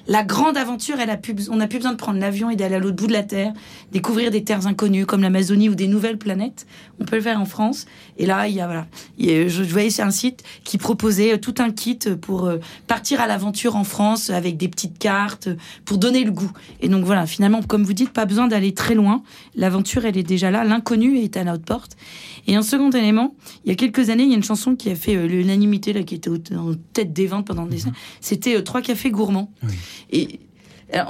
la 0.08 0.24
grande 0.24 0.58
aventure, 0.58 1.00
elle 1.00 1.10
a 1.10 1.18
on 1.50 1.56
n'a 1.56 1.68
plus 1.68 1.80
besoin 1.80 1.92
de 1.92 1.98
prendre 1.98 2.20
l'avion 2.20 2.50
et 2.50 2.56
d'aller 2.56 2.76
à 2.76 2.80
l'autre 2.80 2.96
bout 2.96 3.08
de 3.08 3.14
la 3.14 3.24
Terre, 3.24 3.54
découvrir 3.92 4.30
des 4.32 4.44
terres 4.44 4.68
inconnues 4.68 5.06
comme 5.06 5.22
l'Amazonie 5.22 5.70
ou 5.70 5.76
des 5.76 5.88
nouvelles 5.88 6.18
planètes. 6.18 6.68
On 7.00 7.06
peut 7.06 7.16
le 7.16 7.22
faire 7.22 7.40
en 7.40 7.46
France. 7.46 7.86
Et 8.18 8.26
là, 8.26 8.48
il 8.48 8.56
y 8.56 8.62
a, 8.62 8.68
voilà, 8.68 8.88
je 9.18 9.64
voyais 9.64 9.90
sur 9.90 10.06
un 10.06 10.12
site 10.12 10.44
qui 10.64 10.78
proposait 10.78 11.34
euh, 11.34 11.38
tout 11.38 11.56
un 11.58 11.72
kit 11.72 12.00
pour 12.22 12.46
euh, 12.46 12.58
partir 12.88 13.20
à 13.20 13.28
l'aventure 13.28 13.76
en 13.76 13.84
France 13.84 14.30
avec 14.30 14.58
des 14.58 14.68
petites 14.68 15.00
cartes 15.00 15.50
pour 15.86 15.98
donner 15.98 16.24
le 16.24 16.32
goût. 16.32 16.52
Et 16.82 16.90
donc 16.90 17.04
voilà, 17.04 17.26
finalement, 17.26 17.62
comme 17.64 17.84
vous 17.84 17.94
dites, 17.94 18.12
pas 18.12 18.26
besoin 18.26 18.48
d'aller 18.48 18.74
très 18.74 18.96
loin. 18.96 19.24
L'aventure, 19.56 20.06
elle 20.06 20.18
est 20.18 20.24
déjà 20.24 20.52
là. 20.52 20.64
L'inconnu 20.64 21.18
est 21.18 21.38
à 21.38 21.44
notre 21.44 21.64
porte. 21.64 21.98
Et 22.48 22.56
un 22.56 22.62
second 22.62 22.92
élément, 22.92 23.36
il 23.66 23.70
y 23.70 23.72
a 23.72 23.76
quelques 23.76 24.10
années, 24.10 24.24
il 24.24 24.30
y 24.30 24.34
a 24.34 24.38
une 24.38 24.44
chanson 24.44 24.76
qui 24.76 24.92
a 24.92 24.96
fait 24.96 25.16
euh, 25.16 25.28
l'unanimité, 25.28 25.94
là, 25.94 26.04
qui 26.04 26.16
était 26.16 26.30
en 26.30 26.74
tête 26.94 27.12
des 27.12 27.28
ventes 27.28 27.48
pendant 27.48 27.66
des 27.66 27.78
mhm. 27.78 27.88
années. 27.88 27.98
C'était 28.22 28.62
Trois 28.64 28.82
cafés 28.82 29.12
gourmands. 29.12 29.52
Et 30.12 30.40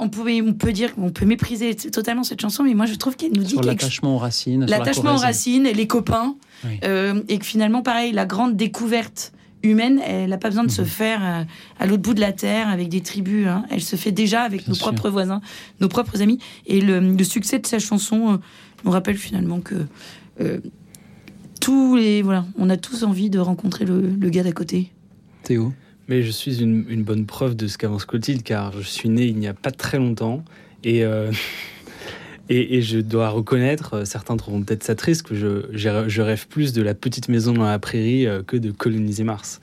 on, 0.00 0.08
pouvait, 0.08 0.40
on 0.42 0.52
peut 0.52 0.72
dire 0.72 0.94
qu'on 0.94 1.10
peut 1.10 1.26
mépriser 1.26 1.74
totalement 1.74 2.24
cette 2.24 2.40
chanson, 2.40 2.62
mais 2.62 2.74
moi 2.74 2.86
je 2.86 2.94
trouve 2.94 3.16
qu'elle 3.16 3.32
nous 3.32 3.44
dit 3.44 3.56
l'attachement 3.62 4.16
aux 4.16 4.18
racines, 4.18 4.64
l'attachement 4.66 5.14
aux 5.14 5.18
racines, 5.18 5.64
les 5.64 5.86
copains, 5.86 6.36
euh, 6.84 7.22
et 7.28 7.38
que 7.38 7.44
finalement 7.44 7.82
pareil, 7.82 8.12
la 8.12 8.26
grande 8.26 8.56
découverte 8.56 9.32
humaine, 9.62 10.00
elle 10.04 10.30
n'a 10.30 10.38
pas 10.38 10.48
besoin 10.48 10.64
de 10.64 10.70
se 10.70 10.82
mhm. 10.82 10.88
faire 10.88 11.20
euh, 11.24 11.44
à 11.78 11.86
l'autre 11.86 12.02
bout 12.02 12.14
de 12.14 12.20
la 12.20 12.32
terre 12.32 12.68
avec 12.68 12.88
des 12.88 13.00
tribus. 13.00 13.46
Hein. 13.46 13.64
Elle 13.70 13.82
se 13.82 13.96
fait 13.96 14.12
déjà 14.12 14.42
avec 14.42 14.68
nos 14.68 14.76
propres 14.76 15.10
voisins, 15.10 15.40
nos 15.80 15.88
propres 15.88 16.22
amis. 16.22 16.38
Et 16.66 16.80
le, 16.80 17.24
succès 17.24 17.58
de 17.58 17.66
sa 17.66 17.78
chanson 17.78 18.34
euh, 18.34 18.36
nous 18.84 18.90
rappelle 18.90 19.16
finalement 19.16 19.60
que 19.60 19.86
tous 21.60 21.96
les 21.96 22.22
voilà, 22.22 22.44
on 22.58 22.70
a 22.70 22.76
tous 22.76 23.02
envie 23.02 23.30
de 23.30 23.38
rencontrer 23.38 23.84
le, 23.84 24.00
le 24.00 24.30
gars 24.30 24.42
d'à 24.42 24.52
côté. 24.52 24.92
Théo? 25.42 25.72
Mais 26.08 26.22
je 26.22 26.30
suis 26.30 26.62
une, 26.62 27.02
bonne 27.02 27.26
preuve 27.26 27.56
de 27.56 27.66
ce 27.66 27.78
qu'avance 27.78 28.04
Clotilde, 28.04 28.42
car 28.42 28.72
je 28.72 28.86
suis 28.86 29.08
né 29.08 29.24
il 29.24 29.36
n'y 29.36 29.48
a 29.48 29.54
pas 29.54 29.72
très 29.72 29.98
longtemps. 29.98 30.44
Et, 30.84 31.04
euh, 31.04 31.32
et, 32.48 32.80
je 32.80 32.98
dois 32.98 33.30
reconnaître, 33.30 33.94
euh, 33.94 34.04
certains 34.04 34.36
trouveront 34.36 34.62
peut-être 34.62 34.84
ça 34.84 34.94
triste, 34.94 35.22
que 35.24 35.34
je, 35.34 35.66
je, 35.72 36.20
rêve 36.20 36.46
plus 36.46 36.72
de 36.72 36.82
la 36.82 36.94
petite 36.94 37.28
maison 37.28 37.52
dans 37.52 37.64
la 37.64 37.80
prairie 37.80 38.26
euh, 38.26 38.42
que 38.42 38.56
de 38.56 38.70
coloniser 38.70 39.24
Mars. 39.24 39.60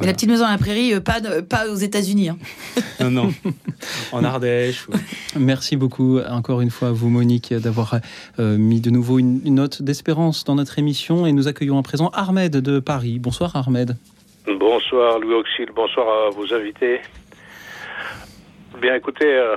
la 0.00 0.14
petite 0.14 0.30
maison 0.30 0.44
dans 0.44 0.50
la 0.52 0.58
prairie, 0.58 0.98
pas, 1.00 1.20
pas 1.42 1.68
aux 1.68 1.76
États-Unis. 1.76 2.30
Hein. 2.30 2.38
non, 3.00 3.10
non, 3.10 3.34
en 4.12 4.24
Ardèche. 4.24 4.86
Merci 5.38 5.76
beaucoup 5.76 6.18
encore 6.18 6.62
une 6.62 6.70
fois 6.70 6.88
à 6.88 6.92
vous, 6.92 7.10
Monique, 7.10 7.52
d'avoir 7.52 8.00
mis 8.38 8.80
de 8.80 8.88
nouveau 8.88 9.18
une, 9.18 9.42
une 9.44 9.56
note 9.56 9.82
d'espérance 9.82 10.44
dans 10.44 10.54
notre 10.54 10.78
émission. 10.78 11.26
Et 11.26 11.32
nous 11.32 11.46
accueillons 11.46 11.78
à 11.78 11.82
présent 11.82 12.08
Ahmed 12.14 12.52
de 12.56 12.80
Paris. 12.80 13.18
Bonsoir, 13.18 13.54
Ahmed. 13.54 13.98
Bonsoir 14.46 15.20
Louis 15.20 15.36
Auxil, 15.36 15.70
bonsoir 15.74 16.26
à 16.26 16.28
vos 16.28 16.52
invités. 16.52 17.00
Bien 18.78 18.94
écoutez, 18.96 19.24
euh, 19.24 19.56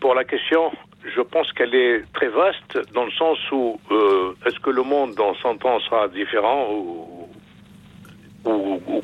pour 0.00 0.14
la 0.14 0.24
question, 0.24 0.70
je 1.02 1.22
pense 1.22 1.50
qu'elle 1.54 1.74
est 1.74 2.04
très 2.12 2.28
vaste 2.28 2.92
dans 2.92 3.06
le 3.06 3.10
sens 3.12 3.38
où 3.52 3.80
euh, 3.90 4.34
est-ce 4.44 4.60
que 4.60 4.68
le 4.68 4.82
monde 4.82 5.14
dans 5.14 5.34
100 5.36 5.64
ans 5.64 5.80
sera 5.80 6.08
différent 6.08 6.68
ou, 6.70 7.30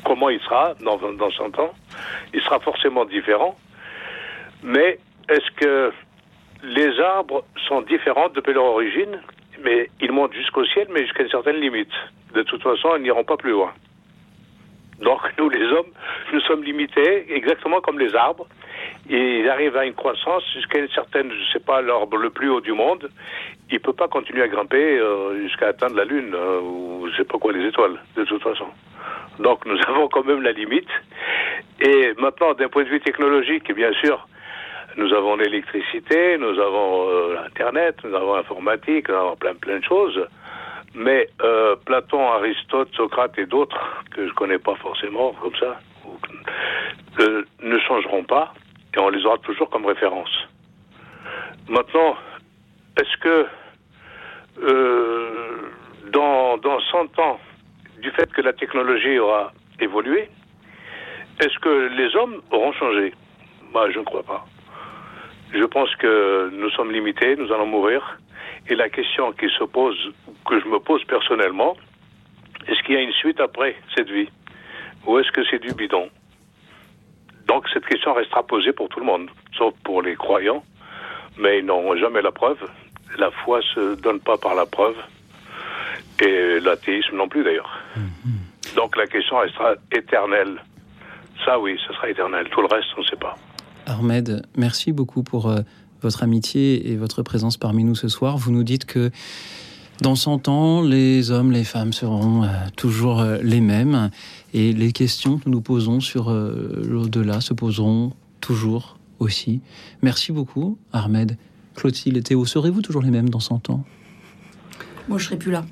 comment 0.05 0.29
il 0.29 0.39
sera 0.41 0.75
dans, 0.79 0.97
dans 0.97 1.31
100 1.31 1.57
ans? 1.57 1.73
Il 2.31 2.41
sera 2.41 2.59
forcément 2.59 3.05
différent. 3.05 3.57
Mais 4.61 4.99
est-ce 5.27 5.51
que 5.55 5.91
les 6.61 6.99
arbres 6.99 7.45
sont 7.67 7.81
différents 7.81 8.29
depuis 8.29 8.53
leur 8.53 8.65
origine? 8.65 9.19
Mais 9.63 9.89
ils 10.01 10.11
montent 10.11 10.33
jusqu'au 10.33 10.65
ciel, 10.65 10.87
mais 10.91 11.01
jusqu'à 11.01 11.23
une 11.23 11.29
certaine 11.29 11.59
limite. 11.59 11.93
De 12.35 12.43
toute 12.43 12.61
façon, 12.61 12.89
ils 12.97 13.01
n'iront 13.01 13.23
pas 13.23 13.37
plus 13.37 13.51
loin. 13.51 13.73
Donc 15.01 15.21
nous, 15.37 15.49
les 15.49 15.65
hommes, 15.65 15.91
nous 16.33 16.41
sommes 16.41 16.63
limités 16.63 17.33
exactement 17.33 17.79
comme 17.81 17.99
les 17.99 18.15
arbres. 18.15 18.47
Ils 19.09 19.47
arrivent 19.49 19.77
à 19.77 19.85
une 19.85 19.93
croissance 19.93 20.43
jusqu'à 20.53 20.79
une 20.79 20.89
certaine, 20.89 21.31
je 21.31 21.51
sais 21.53 21.63
pas, 21.63 21.81
l'arbre 21.81 22.17
le 22.17 22.29
plus 22.29 22.49
haut 22.49 22.61
du 22.61 22.73
monde. 22.73 23.09
Il 23.69 23.75
ne 23.75 23.79
peut 23.79 23.93
pas 23.93 24.07
continuer 24.07 24.43
à 24.43 24.47
grimper 24.47 24.99
euh, 24.99 25.41
jusqu'à 25.41 25.67
atteindre 25.67 25.95
la 25.95 26.05
Lune 26.05 26.33
euh, 26.33 26.59
ou 26.61 27.07
je 27.09 27.17
sais 27.17 27.23
pas 27.23 27.37
quoi 27.37 27.53
les 27.53 27.67
étoiles, 27.67 27.97
de 28.15 28.23
toute 28.25 28.43
façon. 28.43 28.67
Donc 29.39 29.65
nous 29.65 29.77
avons 29.87 30.07
quand 30.09 30.25
même 30.25 30.41
la 30.41 30.51
limite. 30.51 30.89
Et 31.81 32.13
maintenant, 32.17 32.53
d'un 32.53 32.67
point 32.67 32.83
de 32.83 32.89
vue 32.89 32.99
technologique, 32.99 33.73
bien 33.73 33.93
sûr, 33.93 34.27
nous 34.97 35.13
avons 35.13 35.37
l'électricité, 35.37 36.37
nous 36.37 36.59
avons 36.59 37.09
euh, 37.09 37.35
l'Internet, 37.35 37.95
nous 38.03 38.13
avons 38.15 38.35
l'informatique, 38.35 39.07
nous 39.07 39.15
avons 39.15 39.35
plein 39.37 39.55
plein 39.55 39.79
de 39.79 39.83
choses. 39.83 40.19
Mais 40.95 41.29
euh, 41.41 41.75
Platon, 41.85 42.31
Aristote, 42.31 42.89
Socrate 42.95 43.37
et 43.37 43.45
d'autres, 43.45 44.03
que 44.11 44.23
je 44.23 44.29
ne 44.29 44.35
connais 44.35 44.59
pas 44.59 44.75
forcément 44.75 45.33
comme 45.33 45.55
ça, 45.55 45.79
euh, 47.19 47.43
ne 47.61 47.79
changeront 47.79 48.23
pas 48.23 48.53
et 48.95 48.99
on 48.99 49.09
les 49.09 49.23
aura 49.25 49.37
toujours 49.39 49.69
comme 49.69 49.85
référence. 49.85 50.47
Maintenant, 51.67 52.15
est-ce 52.99 53.17
que 53.17 53.45
euh, 54.63 55.71
dans, 56.11 56.57
dans 56.57 56.79
100 56.79 57.19
ans, 57.19 57.39
du 58.01 58.09
fait 58.11 58.31
que 58.31 58.41
la 58.41 58.53
technologie 58.53 59.19
aura 59.19 59.51
évolué, 59.79 60.29
est-ce 61.39 61.57
que 61.59 61.87
les 61.95 62.15
hommes 62.15 62.41
auront 62.51 62.73
changé? 62.73 63.13
Moi, 63.71 63.91
je 63.91 63.99
ne 63.99 64.03
crois 64.03 64.23
pas. 64.23 64.45
Je 65.53 65.63
pense 65.63 65.93
que 65.95 66.49
nous 66.51 66.69
sommes 66.71 66.91
limités, 66.91 67.35
nous 67.35 67.51
allons 67.51 67.65
mourir. 67.65 68.17
Et 68.69 68.75
la 68.75 68.89
question 68.89 69.31
qui 69.31 69.47
se 69.57 69.63
pose, 69.63 69.97
que 70.47 70.59
je 70.59 70.65
me 70.67 70.79
pose 70.79 71.03
personnellement, 71.05 71.75
est-ce 72.67 72.81
qu'il 72.83 72.95
y 72.95 72.97
a 72.97 73.01
une 73.01 73.11
suite 73.13 73.39
après 73.39 73.75
cette 73.95 74.09
vie? 74.09 74.29
Ou 75.07 75.17
est-ce 75.17 75.31
que 75.31 75.41
c'est 75.49 75.59
du 75.59 75.73
bidon? 75.73 76.09
Donc 77.47 77.67
cette 77.73 77.85
question 77.85 78.13
restera 78.13 78.43
posée 78.43 78.71
pour 78.71 78.87
tout 78.89 78.99
le 78.99 79.07
monde, 79.07 79.27
sauf 79.57 79.73
pour 79.83 80.03
les 80.03 80.15
croyants, 80.15 80.63
mais 81.39 81.59
ils 81.59 81.65
n'auront 81.65 81.97
jamais 81.97 82.21
la 82.21 82.31
preuve. 82.31 82.59
La 83.17 83.31
foi 83.31 83.59
se 83.73 83.95
donne 83.95 84.19
pas 84.19 84.37
par 84.37 84.53
la 84.53 84.67
preuve, 84.67 84.97
et 86.21 86.59
l'athéisme 86.59 87.15
non 87.15 87.27
plus 87.27 87.43
d'ailleurs. 87.43 87.79
Mm-hmm. 87.97 88.75
Donc 88.75 88.95
la 88.97 89.07
question 89.07 89.37
restera 89.39 89.73
éternelle. 89.91 90.61
Ça 91.43 91.59
oui, 91.59 91.79
ce 91.87 91.93
sera 91.93 92.09
éternel. 92.09 92.47
Tout 92.49 92.61
le 92.61 92.67
reste, 92.67 92.89
on 92.97 93.01
ne 93.01 93.05
sait 93.07 93.15
pas. 93.15 93.35
Ahmed, 93.87 94.45
merci 94.55 94.91
beaucoup 94.91 95.23
pour 95.23 95.49
euh, 95.49 95.61
votre 96.01 96.23
amitié 96.23 96.91
et 96.91 96.95
votre 96.95 97.23
présence 97.23 97.57
parmi 97.57 97.83
nous 97.83 97.95
ce 97.95 98.07
soir. 98.07 98.37
Vous 98.37 98.51
nous 98.51 98.63
dites 98.63 98.85
que 98.85 99.11
dans 100.01 100.15
100 100.15 100.47
ans, 100.47 100.81
les 100.81 101.31
hommes, 101.31 101.51
les 101.51 101.63
femmes 101.63 101.91
seront 101.91 102.43
euh, 102.43 102.47
toujours 102.77 103.19
euh, 103.19 103.37
les 103.43 103.59
mêmes 103.59 104.09
et 104.53 104.71
les 104.71 104.91
questions 104.93 105.37
que 105.37 105.43
nous 105.47 105.53
nous 105.53 105.61
posons 105.61 105.99
sur 105.99 106.31
l'au-delà 106.31 107.41
se 107.41 107.53
poseront 107.53 108.13
toujours 108.39 108.97
aussi. 109.19 109.61
Merci 110.01 110.31
beaucoup, 110.31 110.77
Ahmed. 110.93 111.37
Clotilde 111.75 112.17
et 112.17 112.23
Théo, 112.23 112.45
serez-vous 112.45 112.81
toujours 112.81 113.01
les 113.01 113.11
mêmes 113.11 113.29
dans 113.29 113.39
100 113.39 113.69
ans? 113.69 113.83
Moi, 115.07 115.17
je 115.17 115.25
serai 115.25 115.37
plus 115.37 115.51
là. 115.51 115.65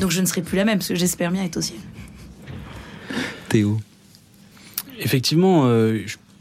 Donc 0.00 0.10
je 0.10 0.20
ne 0.20 0.26
serai 0.26 0.42
plus 0.42 0.56
la 0.56 0.64
même, 0.64 0.78
parce 0.78 0.88
que 0.88 0.94
j'espère 0.94 1.30
bien 1.30 1.44
être 1.44 1.56
au 1.56 1.60
ciel. 1.60 1.78
Théo 3.48 3.78
Effectivement, 4.98 5.68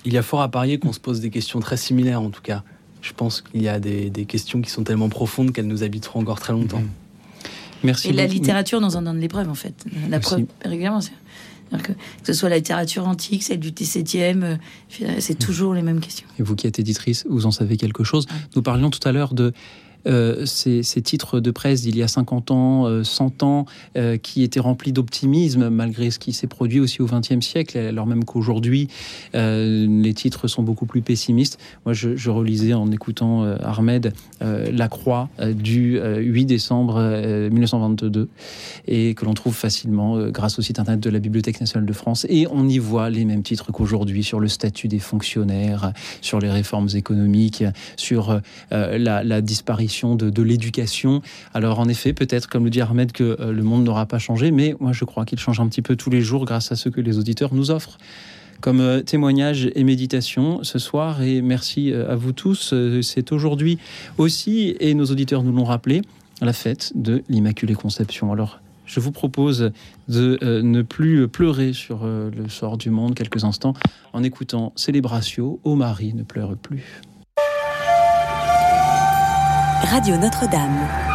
il 0.06 0.14
y 0.14 0.18
a 0.18 0.24
fort 0.24 0.42
à 0.42 0.50
parier 0.50 0.80
qu'on 0.80 0.94
se 0.94 1.00
pose 1.00 1.22
des 1.22 1.30
questions 1.30 1.60
très 1.60 1.78
similaires, 1.78 2.22
en 2.22 2.30
tout 2.30 2.42
cas. 2.42 2.64
Je 3.02 3.14
pense 3.14 3.42
qu'il 3.42 3.62
y 3.62 3.68
a 3.68 3.80
des, 3.80 4.12
questions 4.28 4.62
qui 4.62 4.70
sont 4.70 4.84
tellement 4.84 5.10
profondes 5.10 5.52
qu'elles 5.52 5.68
nous 5.68 5.84
habiteront 5.84 6.22
encore 6.22 6.40
très 6.40 6.54
longtemps. 6.54 6.82
Mm-hmm. 6.82 7.46
Merci. 7.84 8.10
Et 8.10 8.14
la 8.14 8.28
littérature 8.28 8.80
nous 8.80 8.96
en 8.96 9.02
donne 9.02 9.20
l'épreuve, 9.20 9.50
en 9.50 9.56
fait. 9.56 9.74
La 10.10 10.20
preuve, 10.20 10.46
régulièrement. 10.64 11.00
Que, 11.72 11.78
que, 11.78 11.94
ce 12.24 12.34
soit 12.34 12.50
la 12.50 12.58
littérature 12.58 13.08
antique, 13.08 13.44
celle 13.44 13.60
du 13.60 13.72
XVIIe, 13.72 14.44
euh, 14.44 15.16
c'est 15.20 15.40
toujours 15.40 15.74
les 15.74 15.82
mêmes 15.82 16.02
questions. 16.02 16.28
Et 16.38 16.44
vous 16.44 16.56
qui 16.56 16.68
êtes 16.68 16.80
éditrice, 16.80 17.26
vous 17.30 17.46
en 17.46 17.52
savez 17.52 17.78
quelque 17.78 18.04
chose. 18.04 18.28
Nous 18.56 18.62
parlions 18.62 18.90
tout 18.90 19.08
à 19.08 19.14
l'heure 19.14 19.34
de 19.34 19.54
euh, 20.08 20.46
ces, 20.46 20.82
titres 21.02 21.40
de 21.40 21.52
presse 21.52 21.82
d'il 21.82 21.98
y 21.98 22.04
a 22.04 22.08
50 22.08 22.52
ans, 22.52 23.04
100 23.04 23.44
euh, 23.44 23.46
ans, 23.46 23.66
euh, 23.98 24.18
qui 24.18 24.44
étaient 24.44 24.60
remplis 24.60 24.92
d'optimisme 24.92 25.70
malgré 25.70 26.12
ce 26.12 26.20
qui 26.20 26.34
s'est 26.34 26.48
produit 26.48 26.80
aussi 26.80 27.02
au 27.02 27.06
XXe 27.06 27.46
siècle, 27.46 27.78
alors 27.78 28.06
même 28.06 28.24
qu'aujourd'hui, 28.24 28.88
les 29.34 30.14
titres 30.14 30.48
sont 30.48 30.64
beaucoup 30.64 30.86
plus 30.86 31.02
pessimistes. 31.02 31.60
Moi, 31.86 31.94
je, 31.94 32.30
relisais 32.30 32.74
en 32.74 32.92
écoutant 32.92 33.44
Ahmed 33.44 34.14
La 34.40 34.88
Croix 34.88 35.30
du 35.54 36.00
8 36.00 36.46
décembre 36.46 37.02
1922 37.50 38.30
et 38.88 39.14
que 39.16 39.26
l'on 39.26 39.34
trouve 39.34 39.54
facilement 39.54 40.30
grâce 40.30 40.60
au 40.60 40.62
site 40.62 40.80
internet 40.80 41.02
de 41.02 41.10
la 41.10 41.20
Bibliothèque 41.20 41.60
nationale 41.60 41.86
de 41.86 41.94
France. 41.94 42.26
Et 42.30 42.48
on 42.52 42.68
y 42.68 42.78
voit 42.78 43.10
les 43.10 43.26
mêmes 43.26 43.44
titres 43.44 43.72
qu'aujourd'hui 43.72 44.24
sur 44.24 44.40
le 44.40 44.48
statut 44.48 44.88
des 44.88 45.00
fonctionnaires, 45.00 45.94
sur 46.22 46.40
les 46.40 46.50
réformes 46.50 46.88
économiques, 46.94 47.64
sur 47.98 48.40
la, 48.72 49.24
la 49.24 49.42
disparition 49.42 49.91
de, 49.92 50.42
l'éducation. 50.42 51.22
Alors 51.54 51.80
en 51.80 51.88
effet, 51.88 52.14
peut-être, 52.14 52.48
comme 52.48 52.64
le 52.64 52.70
dit 52.70 52.82
Ahmed, 52.82 53.12
que 53.12 53.38
euh, 53.40 53.52
le 53.52 53.64
monde 53.64 53.84
n'aura 53.84 54.06
pas 54.06 54.20
changé, 54.20 54.52
mais 54.52 54.76
moi 54.80 54.94
je 54.94 55.06
crois 55.06 55.26
qu'il 55.26 55.40
change 55.40 55.60
un 55.60 55.68
petit 55.68 55.82
peu 55.82 55.96
tous 55.96 56.10
les 56.10 56.22
jours 56.22 56.46
grâce 56.46 56.72
à 56.72 56.76
ce 56.76 56.90
que 56.90 57.02
les 57.02 57.18
auditeurs 57.18 57.54
nous 57.54 57.72
offrent 57.72 57.98
comme 58.62 58.80
euh, 58.80 59.02
témoignage 59.02 59.70
et 59.76 59.84
méditation 59.84 60.64
ce 60.64 60.80
soir. 60.80 61.22
Et 61.22 61.42
merci 61.42 61.92
euh, 61.92 62.12
à 62.12 62.16
vous 62.16 62.32
tous. 62.32 62.74
C'est 63.02 63.32
aujourd'hui 63.32 63.80
aussi, 64.18 64.76
et 64.80 64.94
nos 64.94 65.06
auditeurs 65.06 65.44
nous 65.44 65.52
l'ont 65.52 65.66
rappelé, 65.66 66.02
la 66.42 66.54
fête 66.54 66.94
de 66.96 67.24
l'Immaculée 67.28 67.76
Conception. 67.76 68.32
Alors, 68.32 68.62
je 68.86 69.00
vous 69.00 69.12
propose 69.12 69.72
de 70.10 70.38
ne 70.42 70.82
plus 70.82 71.28
pleurer 71.30 71.72
sur 71.72 72.04
le 72.06 72.50
sort 72.50 72.78
du 72.78 72.90
monde 72.90 73.16
quelques 73.16 73.46
instants 73.46 73.74
en 74.12 74.22
écoutant 74.22 74.74
Célébratio, 74.76 75.62
Ô 75.64 75.76
Marie 75.76 76.14
ne 76.14 76.24
pleure 76.24 76.58
plus. 76.58 76.84
Radio 79.84 80.16
Notre-Dame. 80.16 81.11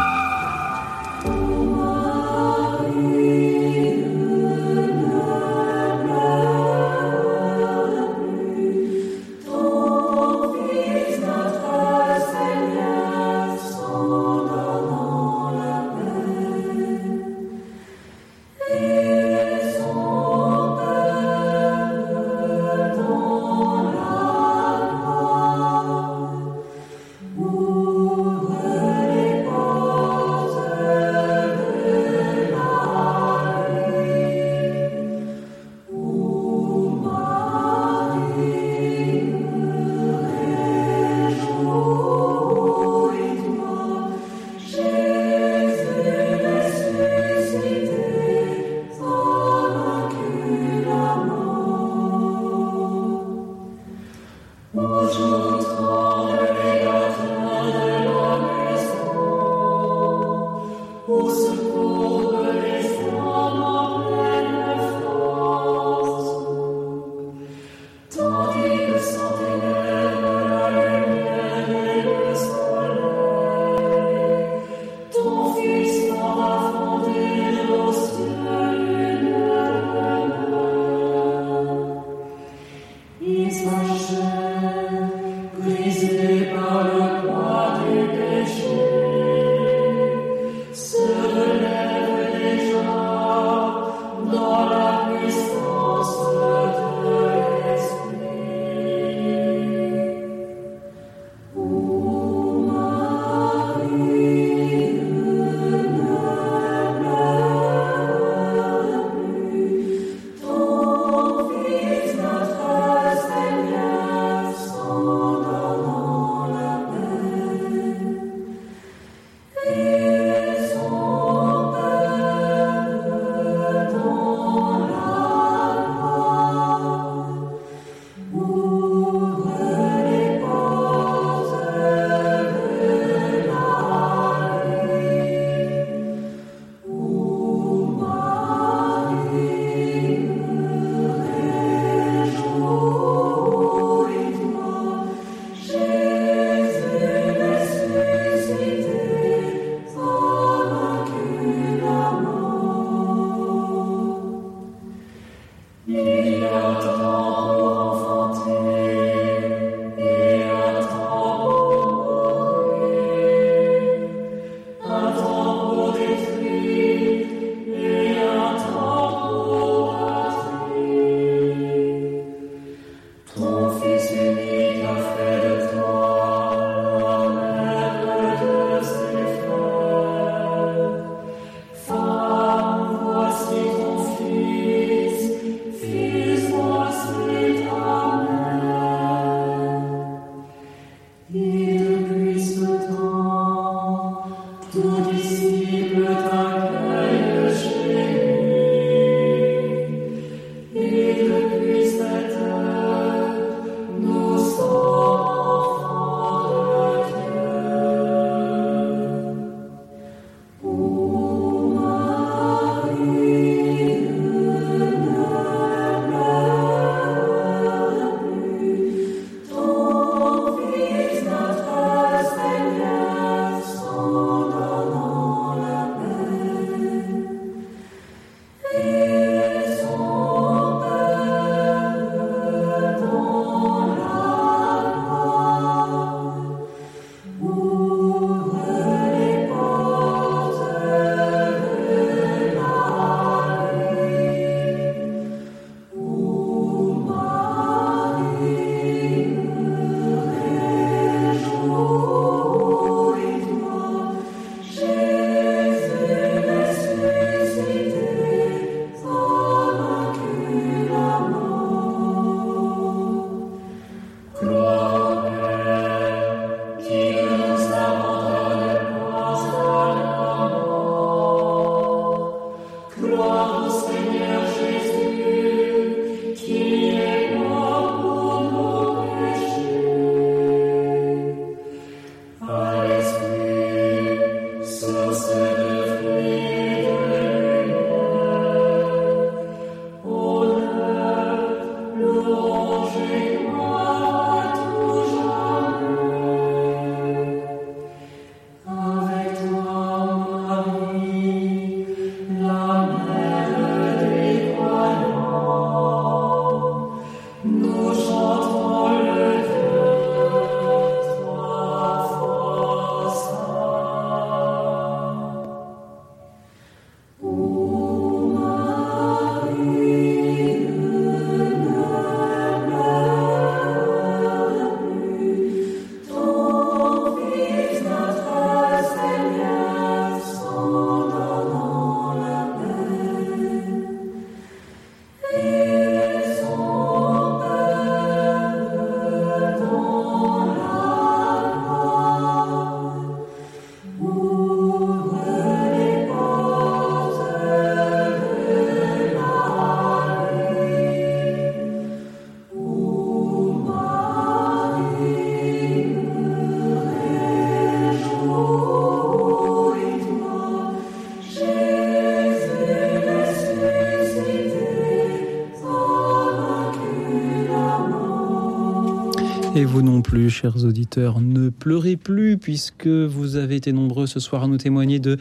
Plus, 370.02 370.28
chers 370.28 370.64
auditeurs, 370.64 371.20
ne 371.20 371.48
pleurez 371.48 371.96
plus 371.96 372.36
puisque 372.36 372.86
vous 372.86 373.36
avez 373.36 373.56
été 373.56 373.72
nombreux 373.72 374.06
ce 374.06 374.20
soir 374.20 374.44
à 374.44 374.48
nous 374.48 374.58
témoigner 374.58 374.98
de 374.98 375.16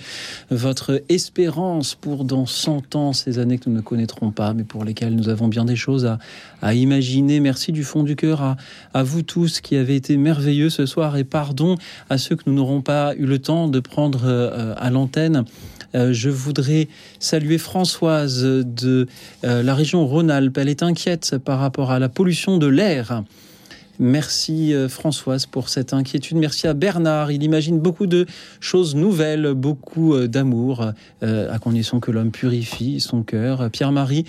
votre 0.51 1.01
espérance 1.07 1.95
pour 1.95 2.25
dans 2.25 2.45
100 2.45 2.95
ans, 2.95 3.13
ces 3.13 3.39
années 3.39 3.57
que 3.57 3.69
nous 3.69 3.77
ne 3.77 3.81
connaîtrons 3.81 4.31
pas, 4.31 4.53
mais 4.53 4.63
pour 4.63 4.83
lesquelles 4.83 5.15
nous 5.15 5.29
avons 5.29 5.47
bien 5.47 5.63
des 5.63 5.77
choses 5.77 6.05
à, 6.61 6.73
imaginer. 6.73 7.39
Merci 7.39 7.71
du 7.71 7.83
fond 7.83 8.03
du 8.03 8.15
cœur 8.15 8.41
à, 8.41 8.57
à, 8.93 9.03
vous 9.03 9.21
tous 9.21 9.61
qui 9.61 9.77
avez 9.77 9.95
été 9.95 10.17
merveilleux 10.17 10.69
ce 10.69 10.85
soir 10.85 11.15
et 11.15 11.23
pardon 11.23 11.77
à 12.09 12.17
ceux 12.17 12.35
que 12.35 12.43
nous 12.47 12.55
n'aurons 12.55 12.81
pas 12.81 13.13
eu 13.15 13.25
le 13.25 13.39
temps 13.39 13.67
de 13.69 13.79
prendre 13.79 14.23
euh, 14.25 14.73
à 14.77 14.89
l'antenne. 14.89 15.45
Euh, 15.93 16.11
je 16.11 16.29
voudrais 16.29 16.89
saluer 17.19 17.57
Françoise 17.57 18.43
de 18.43 19.07
euh, 19.45 19.63
la 19.63 19.75
région 19.75 20.05
Rhône-Alpes. 20.05 20.57
Elle 20.57 20.69
est 20.69 20.83
inquiète 20.83 21.37
par 21.37 21.59
rapport 21.59 21.91
à 21.91 21.99
la 21.99 22.09
pollution 22.09 22.57
de 22.57 22.67
l'air. 22.67 23.23
Merci 23.99 24.73
euh, 24.73 24.89
Françoise 24.89 25.45
pour 25.45 25.69
cette 25.69 25.93
inquiétude. 25.93 26.37
Merci 26.37 26.67
à 26.67 26.73
Bernard. 26.73 27.31
Il 27.31 27.43
imagine 27.43 27.79
beaucoup 27.79 28.07
de 28.07 28.25
choses 28.59 28.95
nouvelles, 28.95 29.53
beaucoup 29.53 30.17
d'amour, 30.27 30.91
à 31.21 31.59
condition 31.59 31.99
que 31.99 32.11
l'homme 32.11 32.31
purifie 32.31 32.99
son 32.99 33.23
cœur. 33.23 33.69
Pierre-Marie 33.69 34.25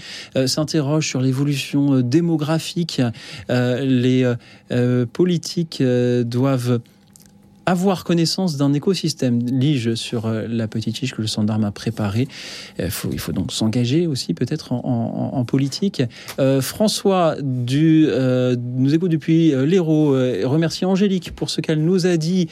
s'interroge 0.46 1.08
sur 1.08 1.20
l'évolution 1.20 2.00
démographique. 2.00 3.00
les 3.48 4.34
politiques 5.12 5.82
doivent 5.82 6.80
avoir 7.66 8.04
connaissance 8.04 8.56
d'un 8.56 8.72
écosystème. 8.72 9.40
Lige 9.44 9.94
sur 9.96 10.26
euh, 10.26 10.46
la 10.48 10.68
petite 10.68 10.96
fiche 10.96 11.12
que 11.12 11.20
le 11.20 11.28
gendarme 11.28 11.64
a 11.64 11.72
préparé. 11.72 12.28
Euh, 12.80 12.88
il 13.12 13.18
faut 13.18 13.32
donc 13.32 13.52
s'engager 13.52 14.06
aussi 14.06 14.34
peut-être 14.34 14.72
en, 14.72 15.44
politique. 15.44 16.02
Euh, 16.38 16.60
François 16.60 17.36
du, 17.40 18.08
nous 18.56 18.94
écoute 18.94 19.10
depuis 19.10 19.52
l'Hérault. 19.66 20.12
remercie 20.44 20.84
Angélique 20.84 21.34
pour 21.34 21.50
ce 21.50 21.60
qu'elle 21.60 21.84
nous 21.84 22.06
a 22.06 22.16
dit. 22.16 22.48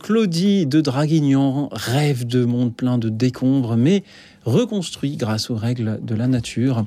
Claudie 0.00 0.66
de 0.66 0.80
Draguignan 0.80 1.68
rêve 1.72 2.26
de 2.26 2.44
monde 2.44 2.74
plein 2.74 2.98
de 2.98 3.08
décombres, 3.08 3.76
mais 3.76 4.04
reconstruit 4.44 5.16
grâce 5.16 5.50
aux 5.50 5.56
règles 5.56 5.98
de 6.02 6.14
la 6.14 6.26
nature. 6.26 6.84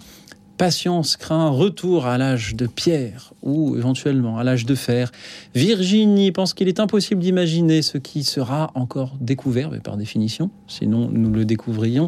Patience 0.57 1.17
craint 1.17 1.49
retour 1.49 2.07
à 2.07 2.17
l'âge 2.17 2.55
de 2.55 2.65
pierre 2.65 3.33
ou 3.43 3.77
éventuellement 3.77 4.39
à 4.39 4.43
l'âge 4.43 4.65
de 4.65 4.73
fer. 4.73 5.11
Virginie 5.53 6.31
pense 6.31 6.53
qu'il 6.53 6.67
est 6.67 6.79
impossible 6.79 7.21
d'imaginer 7.21 7.81
ce 7.83 7.99
qui 7.99 8.23
sera 8.23 8.71
encore 8.73 9.13
découvert, 9.21 9.69
mais 9.69 9.79
par 9.79 9.97
définition, 9.97 10.49
sinon 10.67 11.09
nous 11.11 11.31
le 11.31 11.45
découvrions. 11.45 12.07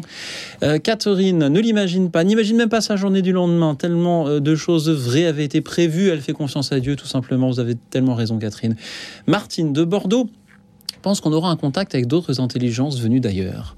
Euh, 0.64 0.78
Catherine 0.78 1.48
ne 1.48 1.60
l'imagine 1.60 2.10
pas, 2.10 2.24
n'imagine 2.24 2.56
même 2.56 2.68
pas 2.68 2.80
sa 2.80 2.96
journée 2.96 3.22
du 3.22 3.32
lendemain, 3.32 3.76
tellement 3.76 4.26
euh, 4.26 4.40
de 4.40 4.56
choses 4.56 4.90
vraies 4.90 5.26
avaient 5.26 5.44
été 5.44 5.60
prévues, 5.60 6.08
elle 6.08 6.20
fait 6.20 6.32
confiance 6.32 6.72
à 6.72 6.80
Dieu 6.80 6.96
tout 6.96 7.06
simplement, 7.06 7.48
vous 7.50 7.60
avez 7.60 7.76
tellement 7.90 8.14
raison 8.14 8.38
Catherine. 8.38 8.74
Martine 9.26 9.72
de 9.72 9.84
Bordeaux 9.84 10.28
pense 11.00 11.20
qu'on 11.20 11.32
aura 11.32 11.50
un 11.50 11.56
contact 11.56 11.94
avec 11.94 12.06
d'autres 12.06 12.40
intelligences 12.40 13.00
venues 13.00 13.20
d'ailleurs. 13.20 13.76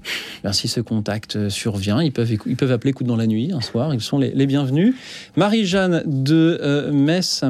si 0.51 0.67
ce 0.67 0.81
contact 0.81 1.35
euh, 1.35 1.49
survient, 1.49 2.01
ils 2.01 2.11
peuvent, 2.11 2.31
ils 2.31 2.55
peuvent 2.55 2.71
appeler 2.71 2.93
coup 2.93 3.03
dans 3.03 3.15
la 3.15 3.27
nuit 3.27 3.51
un 3.53 3.61
soir, 3.61 3.93
ils 3.93 4.01
sont 4.01 4.17
les, 4.17 4.45
bienvenus. 4.45 4.95
Marie-Jeanne 5.35 6.03
de 6.05 6.59
euh, 6.61 6.91
Metz 6.91 7.43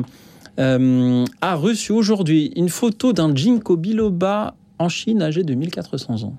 euh, 0.60 1.26
a 1.42 1.56
reçu 1.56 1.92
aujourd'hui 1.92 2.52
une 2.56 2.70
photo 2.70 3.14
d'un 3.14 3.36
Jinko 3.36 3.76
biloba 3.78 4.56
en 4.80 4.90
Chine 4.90 5.22
âgé 5.22 5.44
de 5.44 5.54
1400 5.54 6.24
ans. 6.24 6.36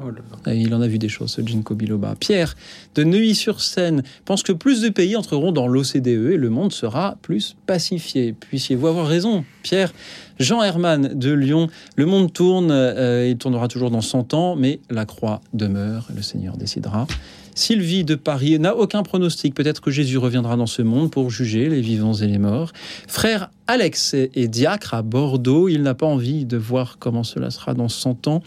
Oh 0.00 0.10
il 0.48 0.74
en 0.74 0.80
a 0.80 0.88
vu 0.88 0.98
des 0.98 1.08
choses, 1.08 1.30
ce 1.30 1.40
Jinko 1.40 1.74
Biloba. 1.74 2.16
Pierre 2.18 2.56
de 2.96 3.04
Neuilly-sur-Seine 3.04 4.02
pense 4.24 4.42
que 4.42 4.52
plus 4.52 4.80
de 4.80 4.88
pays 4.88 5.14
entreront 5.14 5.52
dans 5.52 5.68
l'OCDE 5.68 6.32
et 6.32 6.36
le 6.36 6.50
monde 6.50 6.72
sera 6.72 7.16
plus 7.22 7.56
pacifié. 7.66 8.32
Puissiez-vous 8.32 8.88
avoir 8.88 9.06
raison, 9.06 9.44
Pierre 9.62 9.92
Jean 10.40 10.64
Herman 10.64 11.14
de 11.14 11.32
Lyon, 11.32 11.68
le 11.94 12.06
monde 12.06 12.32
tourne, 12.32 12.70
euh, 12.72 13.28
il 13.28 13.36
tournera 13.36 13.68
toujours 13.68 13.92
dans 13.92 14.00
100 14.00 14.34
ans, 14.34 14.56
mais 14.56 14.80
la 14.90 15.06
croix 15.06 15.40
demeure, 15.52 16.08
le 16.14 16.22
Seigneur 16.22 16.56
décidera. 16.56 17.06
Sylvie 17.54 18.02
de 18.02 18.16
Paris 18.16 18.58
n'a 18.58 18.76
aucun 18.76 19.04
pronostic. 19.04 19.54
Peut-être 19.54 19.80
que 19.80 19.92
Jésus 19.92 20.18
reviendra 20.18 20.56
dans 20.56 20.66
ce 20.66 20.82
monde 20.82 21.12
pour 21.12 21.30
juger 21.30 21.68
les 21.68 21.80
vivants 21.80 22.14
et 22.14 22.26
les 22.26 22.38
morts. 22.38 22.72
Frère 23.06 23.50
Alex 23.68 24.14
est 24.14 24.48
diacre 24.48 24.94
à 24.94 25.02
Bordeaux. 25.02 25.68
Il 25.68 25.82
n'a 25.82 25.94
pas 25.94 26.06
envie 26.06 26.46
de 26.46 26.56
voir 26.56 26.96
comment 26.98 27.22
cela 27.22 27.50
sera 27.50 27.74
dans 27.74 27.88
100 27.88 28.26
ans. 28.26 28.42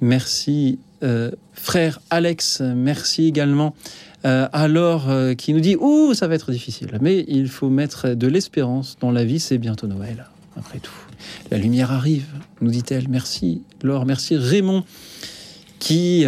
Merci, 0.00 0.78
euh, 1.02 1.30
frère 1.52 2.00
Alex. 2.10 2.60
Merci 2.60 3.26
également. 3.26 3.74
Euh, 4.24 4.48
alors, 4.52 5.08
euh, 5.08 5.34
qui 5.34 5.52
nous 5.52 5.60
dit 5.60 5.76
Ouh, 5.76 6.14
ça 6.14 6.28
va 6.28 6.34
être 6.34 6.50
difficile. 6.50 6.98
Mais 7.00 7.24
il 7.28 7.48
faut 7.48 7.68
mettre 7.68 8.10
de 8.10 8.26
l'espérance 8.26 8.96
dans 9.00 9.10
la 9.10 9.24
vie, 9.24 9.40
c'est 9.40 9.58
bientôt 9.58 9.86
Noël, 9.86 10.26
après 10.56 10.78
tout. 10.78 10.92
La 11.50 11.58
lumière 11.58 11.92
arrive, 11.92 12.26
nous 12.60 12.70
dit-elle. 12.70 13.08
Merci, 13.08 13.62
Laure. 13.82 14.06
Merci, 14.06 14.36
Raymond, 14.36 14.84
qui 15.78 16.24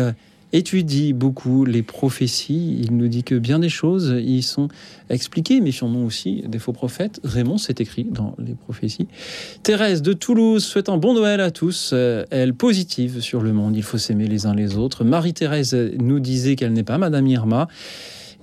étudie 0.53 1.13
beaucoup 1.13 1.65
les 1.65 1.83
prophéties. 1.83 2.79
Il 2.83 2.97
nous 2.97 3.09
dit 3.09 3.23
que 3.23 3.35
bien 3.35 3.59
des 3.59 3.69
choses 3.69 4.15
y 4.19 4.43
sont 4.43 4.69
expliquées. 5.09 5.61
Méfions-nous 5.61 6.05
aussi 6.05 6.43
des 6.47 6.59
faux 6.59 6.73
prophètes. 6.73 7.21
Raymond, 7.25 7.59
c'est 7.59 7.81
écrit 7.81 8.05
dans 8.05 8.35
les 8.39 8.55
prophéties. 8.55 9.09
Thérèse 9.63 10.03
de 10.03 10.13
Toulouse 10.13 10.65
souhaite 10.65 10.89
un 10.89 10.97
bon 10.97 11.15
Noël 11.15 11.41
à 11.41 11.51
tous. 11.51 11.91
Euh, 11.93 12.25
elle 12.31 12.55
positive 12.55 13.21
sur 13.21 13.41
le 13.41 13.53
monde. 13.53 13.77
Il 13.77 13.83
faut 13.83 13.99
s'aimer 13.99 14.27
les 14.27 14.47
uns 14.47 14.55
les 14.55 14.77
autres. 14.77 15.05
Marie-Thérèse 15.05 15.77
nous 15.99 16.21
disait 16.21 16.57
qu'elle 16.57 16.73
n'est 16.73 16.83
pas 16.83 16.99
Madame 16.99 17.27
Irma. 17.27 17.69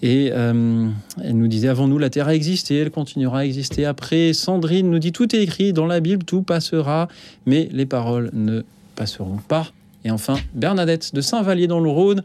Et 0.02 0.30
euh, 0.32 0.88
elle 1.24 1.38
nous 1.38 1.48
disait 1.48 1.70
avant 1.70 1.88
nous, 1.88 1.98
la 1.98 2.10
terre 2.10 2.28
a 2.28 2.36
existé, 2.36 2.78
elle 2.78 2.92
continuera 2.92 3.40
à 3.40 3.46
exister 3.46 3.86
après. 3.86 4.34
Sandrine 4.34 4.92
nous 4.92 5.00
dit 5.00 5.12
tout 5.12 5.36
est 5.36 5.42
écrit 5.42 5.74
dans 5.74 5.88
la 5.88 6.00
Bible, 6.00 6.24
tout 6.24 6.44
passera, 6.44 7.08
mais 7.48 7.68
les 7.72 7.88
paroles 7.88 8.30
ne 8.34 8.62
passeront 8.96 9.40
pas. 9.48 9.72
Et 10.04 10.12
enfin, 10.12 10.36
Bernadette 10.54 11.14
de 11.14 11.22
Saint-Vallier 11.22 11.68
dans 11.68 11.80
le 11.80 11.90
Rhône 11.90 12.24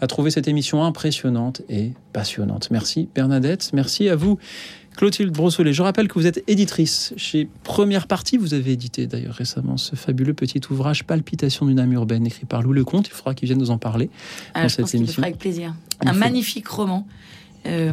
a 0.00 0.06
trouvé 0.06 0.30
cette 0.30 0.48
émission 0.48 0.84
impressionnante 0.84 1.62
et 1.68 1.92
passionnante. 2.12 2.70
Merci 2.70 3.08
Bernadette, 3.14 3.70
merci 3.72 4.08
à 4.08 4.16
vous. 4.16 4.38
Clotilde 4.96 5.32
Brossolet, 5.32 5.72
je 5.72 5.82
rappelle 5.82 6.06
que 6.06 6.14
vous 6.14 6.26
êtes 6.26 6.44
éditrice 6.46 7.14
chez 7.16 7.48
Première 7.64 8.06
Partie. 8.06 8.36
Vous 8.36 8.54
avez 8.54 8.72
édité 8.72 9.06
d'ailleurs 9.06 9.34
récemment 9.34 9.76
ce 9.76 9.96
fabuleux 9.96 10.34
petit 10.34 10.60
ouvrage 10.70 11.04
Palpitation 11.04 11.66
d'une 11.66 11.80
âme 11.80 11.92
urbaine 11.92 12.26
écrit 12.26 12.46
par 12.46 12.62
Lou 12.62 12.72
Lecomte. 12.72 13.08
Il 13.08 13.12
faudra 13.12 13.34
qu'il 13.34 13.46
vienne 13.46 13.58
nous 13.58 13.70
en 13.70 13.78
parler 13.78 14.08
ah, 14.54 14.62
dans 14.62 14.68
cette 14.68 14.94
émission. 14.94 15.22
avec 15.22 15.38
plaisir. 15.38 15.74
Un 16.04 16.12
magnifique 16.12 16.68
roman. 16.68 17.06
Euh, 17.66 17.92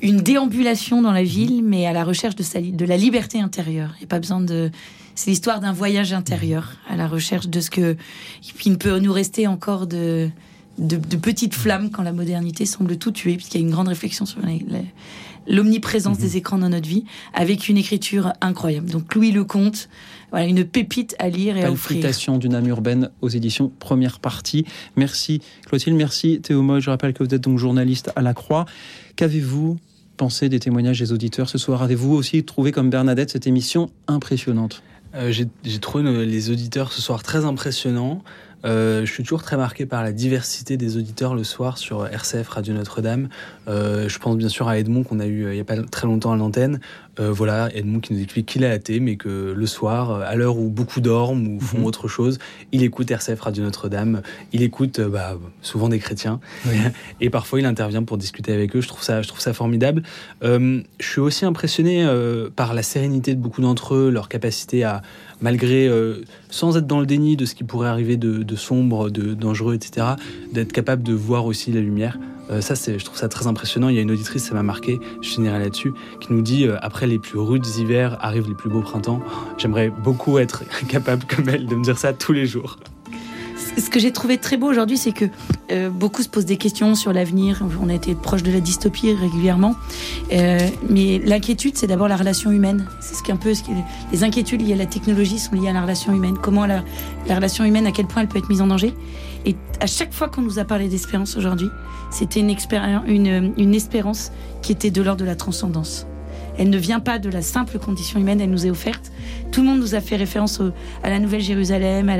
une 0.00 0.18
déambulation 0.18 1.02
dans 1.02 1.10
la 1.10 1.24
ville, 1.24 1.62
mais 1.64 1.86
à 1.86 1.92
la 1.92 2.04
recherche 2.04 2.36
de, 2.36 2.76
de 2.76 2.84
la 2.84 2.96
liberté 2.96 3.40
intérieure. 3.40 3.94
Il 3.96 4.00
n'y 4.00 4.04
a 4.04 4.08
pas 4.08 4.20
besoin 4.20 4.40
de 4.40 4.70
c'est 5.18 5.30
l'histoire 5.30 5.58
d'un 5.58 5.72
voyage 5.72 6.12
intérieur 6.12 6.76
à 6.88 6.94
la 6.94 7.08
recherche 7.08 7.48
de 7.48 7.60
ce 7.60 7.70
que 7.70 7.96
qui 8.40 8.70
ne 8.70 8.76
peut 8.76 9.00
nous 9.00 9.12
rester 9.12 9.48
encore 9.48 9.88
de, 9.88 10.30
de, 10.78 11.16
petites 11.16 11.54
flammes 11.54 11.90
quand 11.90 12.04
la 12.04 12.12
modernité 12.12 12.66
semble 12.66 12.98
tout 12.98 13.10
tuer, 13.10 13.34
puisqu'il 13.34 13.60
y 13.60 13.64
a 13.64 13.66
une 13.66 13.72
grande 13.72 13.88
réflexion 13.88 14.26
sur 14.26 14.38
l'omniprésence 15.48 16.18
des 16.18 16.28
mhm. 16.28 16.36
écrans 16.36 16.58
dans 16.58 16.68
notre 16.68 16.88
vie, 16.88 17.04
avec 17.34 17.68
une 17.68 17.78
écriture 17.78 18.32
incroyable. 18.40 18.90
Donc 18.90 19.12
Louis 19.12 19.32
Lecomte, 19.32 19.88
voilà, 20.30 20.46
une 20.46 20.64
pépite 20.64 21.16
à 21.18 21.28
lire 21.28 21.56
et 21.56 21.64
à 21.64 21.72
offrir. 21.72 22.38
d'une 22.38 22.54
âme 22.54 22.68
urbaine 22.68 23.10
aux 23.20 23.28
éditions 23.28 23.72
Première 23.80 24.20
Partie. 24.20 24.66
Merci 24.94 25.40
Clotilde, 25.66 25.96
merci 25.96 26.40
Théo 26.40 26.62
Moy. 26.62 26.80
Je 26.80 26.90
rappelle 26.90 27.12
que 27.12 27.24
vous 27.24 27.34
êtes 27.34 27.40
donc 27.40 27.58
journaliste 27.58 28.12
à 28.14 28.22
La 28.22 28.34
Croix. 28.34 28.66
Qu'avez-vous 29.16 29.78
pensé 30.16 30.48
des 30.48 30.60
témoignages 30.60 31.00
des 31.00 31.10
auditeurs 31.10 31.48
ce 31.48 31.58
soir? 31.58 31.82
Avez-vous 31.82 32.14
aussi 32.14 32.44
trouvé 32.44 32.70
comme 32.70 32.88
Bernadette 32.88 33.30
cette 33.30 33.48
émission 33.48 33.90
impressionnante? 34.06 34.82
Euh, 35.14 35.32
j'ai 35.32 35.78
trouvé 35.78 36.24
les 36.24 36.50
auditeurs 36.50 36.92
ce 36.92 37.00
soir 37.00 37.22
très 37.22 37.44
impressionnants. 37.44 38.22
Euh, 38.64 39.06
je 39.06 39.12
suis 39.12 39.22
toujours 39.22 39.42
très 39.42 39.56
marqué 39.56 39.86
par 39.86 40.02
la 40.02 40.12
diversité 40.12 40.76
des 40.76 40.96
auditeurs 40.96 41.34
le 41.34 41.44
soir 41.44 41.78
sur 41.78 42.06
RCF 42.06 42.48
Radio 42.48 42.74
Notre-Dame. 42.74 43.28
Euh, 43.68 44.08
je 44.08 44.18
pense 44.18 44.36
bien 44.36 44.48
sûr 44.48 44.68
à 44.68 44.78
Edmond 44.78 45.04
qu'on 45.04 45.20
a 45.20 45.26
eu 45.26 45.48
il 45.48 45.54
n'y 45.54 45.60
a 45.60 45.64
pas 45.64 45.76
très 45.82 46.06
longtemps 46.06 46.32
à 46.32 46.36
l'antenne. 46.36 46.80
Euh, 47.20 47.32
voilà, 47.32 47.68
Edmond 47.74 48.00
qui 48.00 48.12
nous 48.12 48.22
explique 48.22 48.46
qu'il 48.46 48.64
est 48.64 48.70
athée, 48.70 49.00
mais 49.00 49.16
que 49.16 49.52
le 49.56 49.66
soir, 49.66 50.22
à 50.22 50.34
l'heure 50.34 50.56
où 50.56 50.68
beaucoup 50.68 51.00
dorment 51.00 51.56
ou 51.56 51.60
font 51.60 51.78
mhm. 51.78 51.84
autre 51.84 52.08
chose, 52.08 52.38
il 52.72 52.82
écoute 52.82 53.10
RCF 53.10 53.40
Radio 53.40 53.64
Notre-Dame. 53.64 54.22
Il 54.52 54.62
écoute 54.62 55.00
bah, 55.00 55.36
souvent 55.62 55.88
des 55.88 55.98
chrétiens 55.98 56.40
et 57.20 57.30
parfois 57.30 57.60
il 57.60 57.66
intervient 57.66 58.02
pour 58.02 58.18
discuter 58.18 58.52
avec 58.52 58.74
eux. 58.74 58.80
Je 58.80 58.88
trouve 58.88 59.02
ça, 59.02 59.22
je 59.22 59.28
trouve 59.28 59.40
ça 59.40 59.52
formidable. 59.52 60.02
je 60.42 60.82
suis 61.00 61.20
aussi 61.20 61.44
impressionné 61.44 62.06
par 62.56 62.74
la 62.74 62.82
sérénité 62.82 63.34
de 63.34 63.40
beaucoup 63.40 63.62
d'entre 63.62 63.94
eux, 63.94 64.10
leur 64.10 64.28
capacité 64.28 64.84
à 64.84 65.02
malgré, 65.40 65.88
euh, 65.88 66.24
sans 66.50 66.76
être 66.76 66.86
dans 66.86 67.00
le 67.00 67.06
déni 67.06 67.36
de 67.36 67.44
ce 67.44 67.54
qui 67.54 67.64
pourrait 67.64 67.88
arriver 67.88 68.16
de, 68.16 68.56
sombre, 68.56 69.10
de 69.10 69.34
dangereux, 69.34 69.74
etc., 69.74 70.06
d'être 70.52 70.72
capable 70.72 71.02
de 71.02 71.12
voir 71.14 71.46
aussi 71.46 71.72
la 71.72 71.80
lumière. 71.80 72.18
Euh, 72.50 72.60
ça, 72.60 72.74
je 72.74 73.04
trouve 73.04 73.18
ça 73.18 73.28
très 73.28 73.46
impressionnant. 73.46 73.88
Il 73.88 73.96
y 73.96 73.98
a 73.98 74.02
une 74.02 74.10
auditrice, 74.10 74.44
ça 74.44 74.54
m'a 74.54 74.62
marqué, 74.62 74.98
je 75.20 75.28
finirai 75.28 75.58
là-dessus, 75.58 75.92
qui 76.20 76.32
nous 76.32 76.40
dit 76.40 76.66
euh, 76.66 76.76
après 76.80 77.06
les 77.06 77.18
plus 77.18 77.38
rudes 77.38 77.66
hivers 77.78 78.16
arrivent 78.24 78.48
les 78.48 78.54
plus 78.54 78.70
beaux 78.70 78.80
printemps. 78.80 79.20
J'aimerais 79.58 79.90
beaucoup 79.90 80.38
être 80.38 80.64
capable, 80.88 81.24
comme 81.24 81.48
elle, 81.48 81.66
de 81.66 81.74
me 81.74 81.84
dire 81.84 81.98
ça 81.98 82.12
tous 82.12 82.32
les 82.32 82.46
jours. 82.46 82.78
Ce 83.80 83.90
que 83.90 83.98
j'ai 84.00 84.12
trouvé 84.12 84.38
très 84.38 84.56
beau 84.56 84.68
aujourd'hui, 84.68 84.96
c'est 84.96 85.12
que 85.12 85.26
euh, 85.70 85.90
beaucoup 85.90 86.22
se 86.22 86.28
posent 86.28 86.46
des 86.46 86.56
questions 86.56 86.94
sur 86.94 87.12
l'avenir. 87.12 87.62
On 87.82 87.88
a 87.88 87.94
été 87.94 88.14
proche 88.14 88.42
de 88.42 88.50
la 88.50 88.60
dystopie 88.60 89.12
régulièrement, 89.12 89.74
euh, 90.32 90.58
mais 90.88 91.20
l'inquiétude, 91.24 91.76
c'est 91.76 91.86
d'abord 91.86 92.08
la 92.08 92.16
relation 92.16 92.50
humaine. 92.50 92.86
C'est 93.00 93.14
ce 93.14 93.32
un 93.32 93.36
peu 93.36 93.54
ce 93.54 93.62
qui, 93.62 93.72
les 94.12 94.24
inquiétudes 94.24 94.62
liées 94.62 94.72
à 94.72 94.76
la 94.76 94.86
technologie 94.86 95.38
sont 95.38 95.54
liées 95.54 95.68
à 95.68 95.72
la 95.72 95.82
relation 95.82 96.14
humaine. 96.14 96.36
Comment 96.40 96.66
la, 96.66 96.82
la 97.26 97.36
relation 97.36 97.64
humaine, 97.64 97.86
à 97.86 97.92
quel 97.92 98.06
point 98.06 98.22
elle 98.22 98.28
peut 98.28 98.38
être 98.38 98.48
mise 98.48 98.62
en 98.62 98.66
danger. 98.66 98.94
Et 99.44 99.54
à 99.80 99.86
chaque 99.86 100.12
fois 100.12 100.28
qu'on 100.28 100.42
nous 100.42 100.58
a 100.58 100.64
parlé 100.64 100.88
d'espérance 100.88 101.36
aujourd'hui, 101.36 101.68
c'était 102.10 102.40
une 102.40 103.74
espérance 103.74 104.32
qui 104.62 104.72
était 104.72 104.90
de 104.90 105.02
l'ordre 105.02 105.20
de 105.20 105.26
la 105.26 105.36
transcendance. 105.36 106.06
Elle 106.58 106.70
ne 106.70 106.78
vient 106.78 107.00
pas 107.00 107.18
de 107.18 107.30
la 107.30 107.42
simple 107.42 107.78
condition 107.78 108.18
humaine, 108.20 108.40
elle 108.40 108.50
nous 108.50 108.66
est 108.66 108.70
offerte. 108.70 109.12
Tout 109.52 109.62
le 109.62 109.68
monde 109.68 109.78
nous 109.78 109.94
a 109.94 110.00
fait 110.00 110.16
référence 110.16 110.60
à 111.02 111.10
la 111.10 111.18
Nouvelle 111.20 111.40
Jérusalem, 111.40 112.12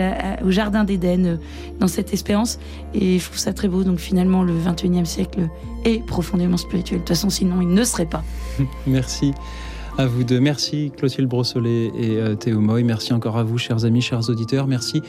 au 0.44 0.50
Jardin 0.50 0.84
d'Éden, 0.84 1.26
euh, 1.26 1.36
dans 1.80 1.88
cette 1.88 2.12
espérance. 2.12 2.58
Et 2.94 3.18
je 3.18 3.24
trouve 3.24 3.38
ça 3.38 3.52
très 3.52 3.68
beau. 3.68 3.82
Donc 3.84 3.98
finalement, 3.98 4.42
le 4.42 4.54
21e 4.54 5.04
siècle 5.04 5.48
est 5.84 6.04
profondément 6.06 6.56
spirituel. 6.56 7.00
De 7.00 7.04
toute 7.04 7.16
façon, 7.16 7.30
sinon, 7.30 7.60
il 7.60 7.68
ne 7.68 7.84
serait 7.84 8.06
pas. 8.06 8.22
Merci 8.86 9.34
à 9.98 10.06
vous 10.06 10.22
deux. 10.22 10.38
Merci 10.38 10.92
Clotilde 10.96 11.28
Brossolet 11.28 11.90
et 11.98 12.18
euh, 12.18 12.36
Théo 12.36 12.60
Moy. 12.60 12.84
Merci 12.84 13.12
encore 13.12 13.36
à 13.36 13.42
vous, 13.42 13.58
chers 13.58 13.84
amis, 13.84 14.00
chers 14.00 14.30
auditeurs. 14.30 14.68
Merci 14.68 15.02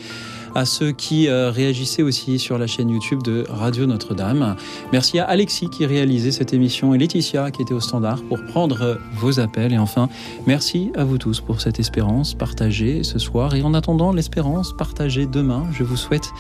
à 0.56 0.66
ceux 0.66 0.92
qui 0.92 1.28
euh, 1.28 1.52
réagissaient 1.52 2.02
aussi 2.02 2.40
sur 2.40 2.58
la 2.58 2.66
chaîne 2.66 2.90
YouTube 2.90 3.22
de 3.22 3.46
Radio 3.50 3.86
Notre-Dame. 3.86 4.56
Merci 4.92 5.20
à 5.20 5.26
Alexis 5.26 5.70
qui 5.70 5.86
réalisait 5.86 6.32
cette 6.32 6.54
émission 6.54 6.96
et 6.96 6.98
Laetitia 6.98 7.52
qui 7.52 7.62
était 7.62 7.74
au 7.76 7.80
standard 7.80 8.24
pour 8.24 8.44
prendre 8.46 8.98
vos 9.14 9.40
appels. 9.40 9.74
Et 9.74 9.78
enfin, 9.78 10.10
merci 10.48 10.92
à 10.96 11.04
vous 11.04 11.20
tous 11.20 11.40
pour 11.40 11.62
cette 11.62 11.80
espérance 11.80 12.34
partagée 12.34 13.04
ce 13.04 13.20
soir. 13.20 13.54
Et 13.54 13.62
en 13.62 13.76
attendant 13.76 14.12
l'espérance 14.12 14.76
partagée 14.76 15.28
demain, 15.28 15.68
je 15.72 15.84
vous 15.84 15.98
souhaite 15.98 16.32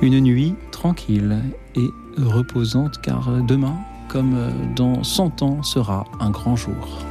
une 0.00 0.20
nuit 0.20 0.54
tranquille 0.70 1.38
et 1.74 1.88
reposante 2.22 3.00
car 3.02 3.28
demain, 3.42 3.74
comme 4.08 4.36
dans 4.76 5.02
100 5.02 5.42
ans, 5.42 5.62
sera 5.64 6.04
un 6.20 6.30
grand 6.30 6.54
jour. 6.54 7.04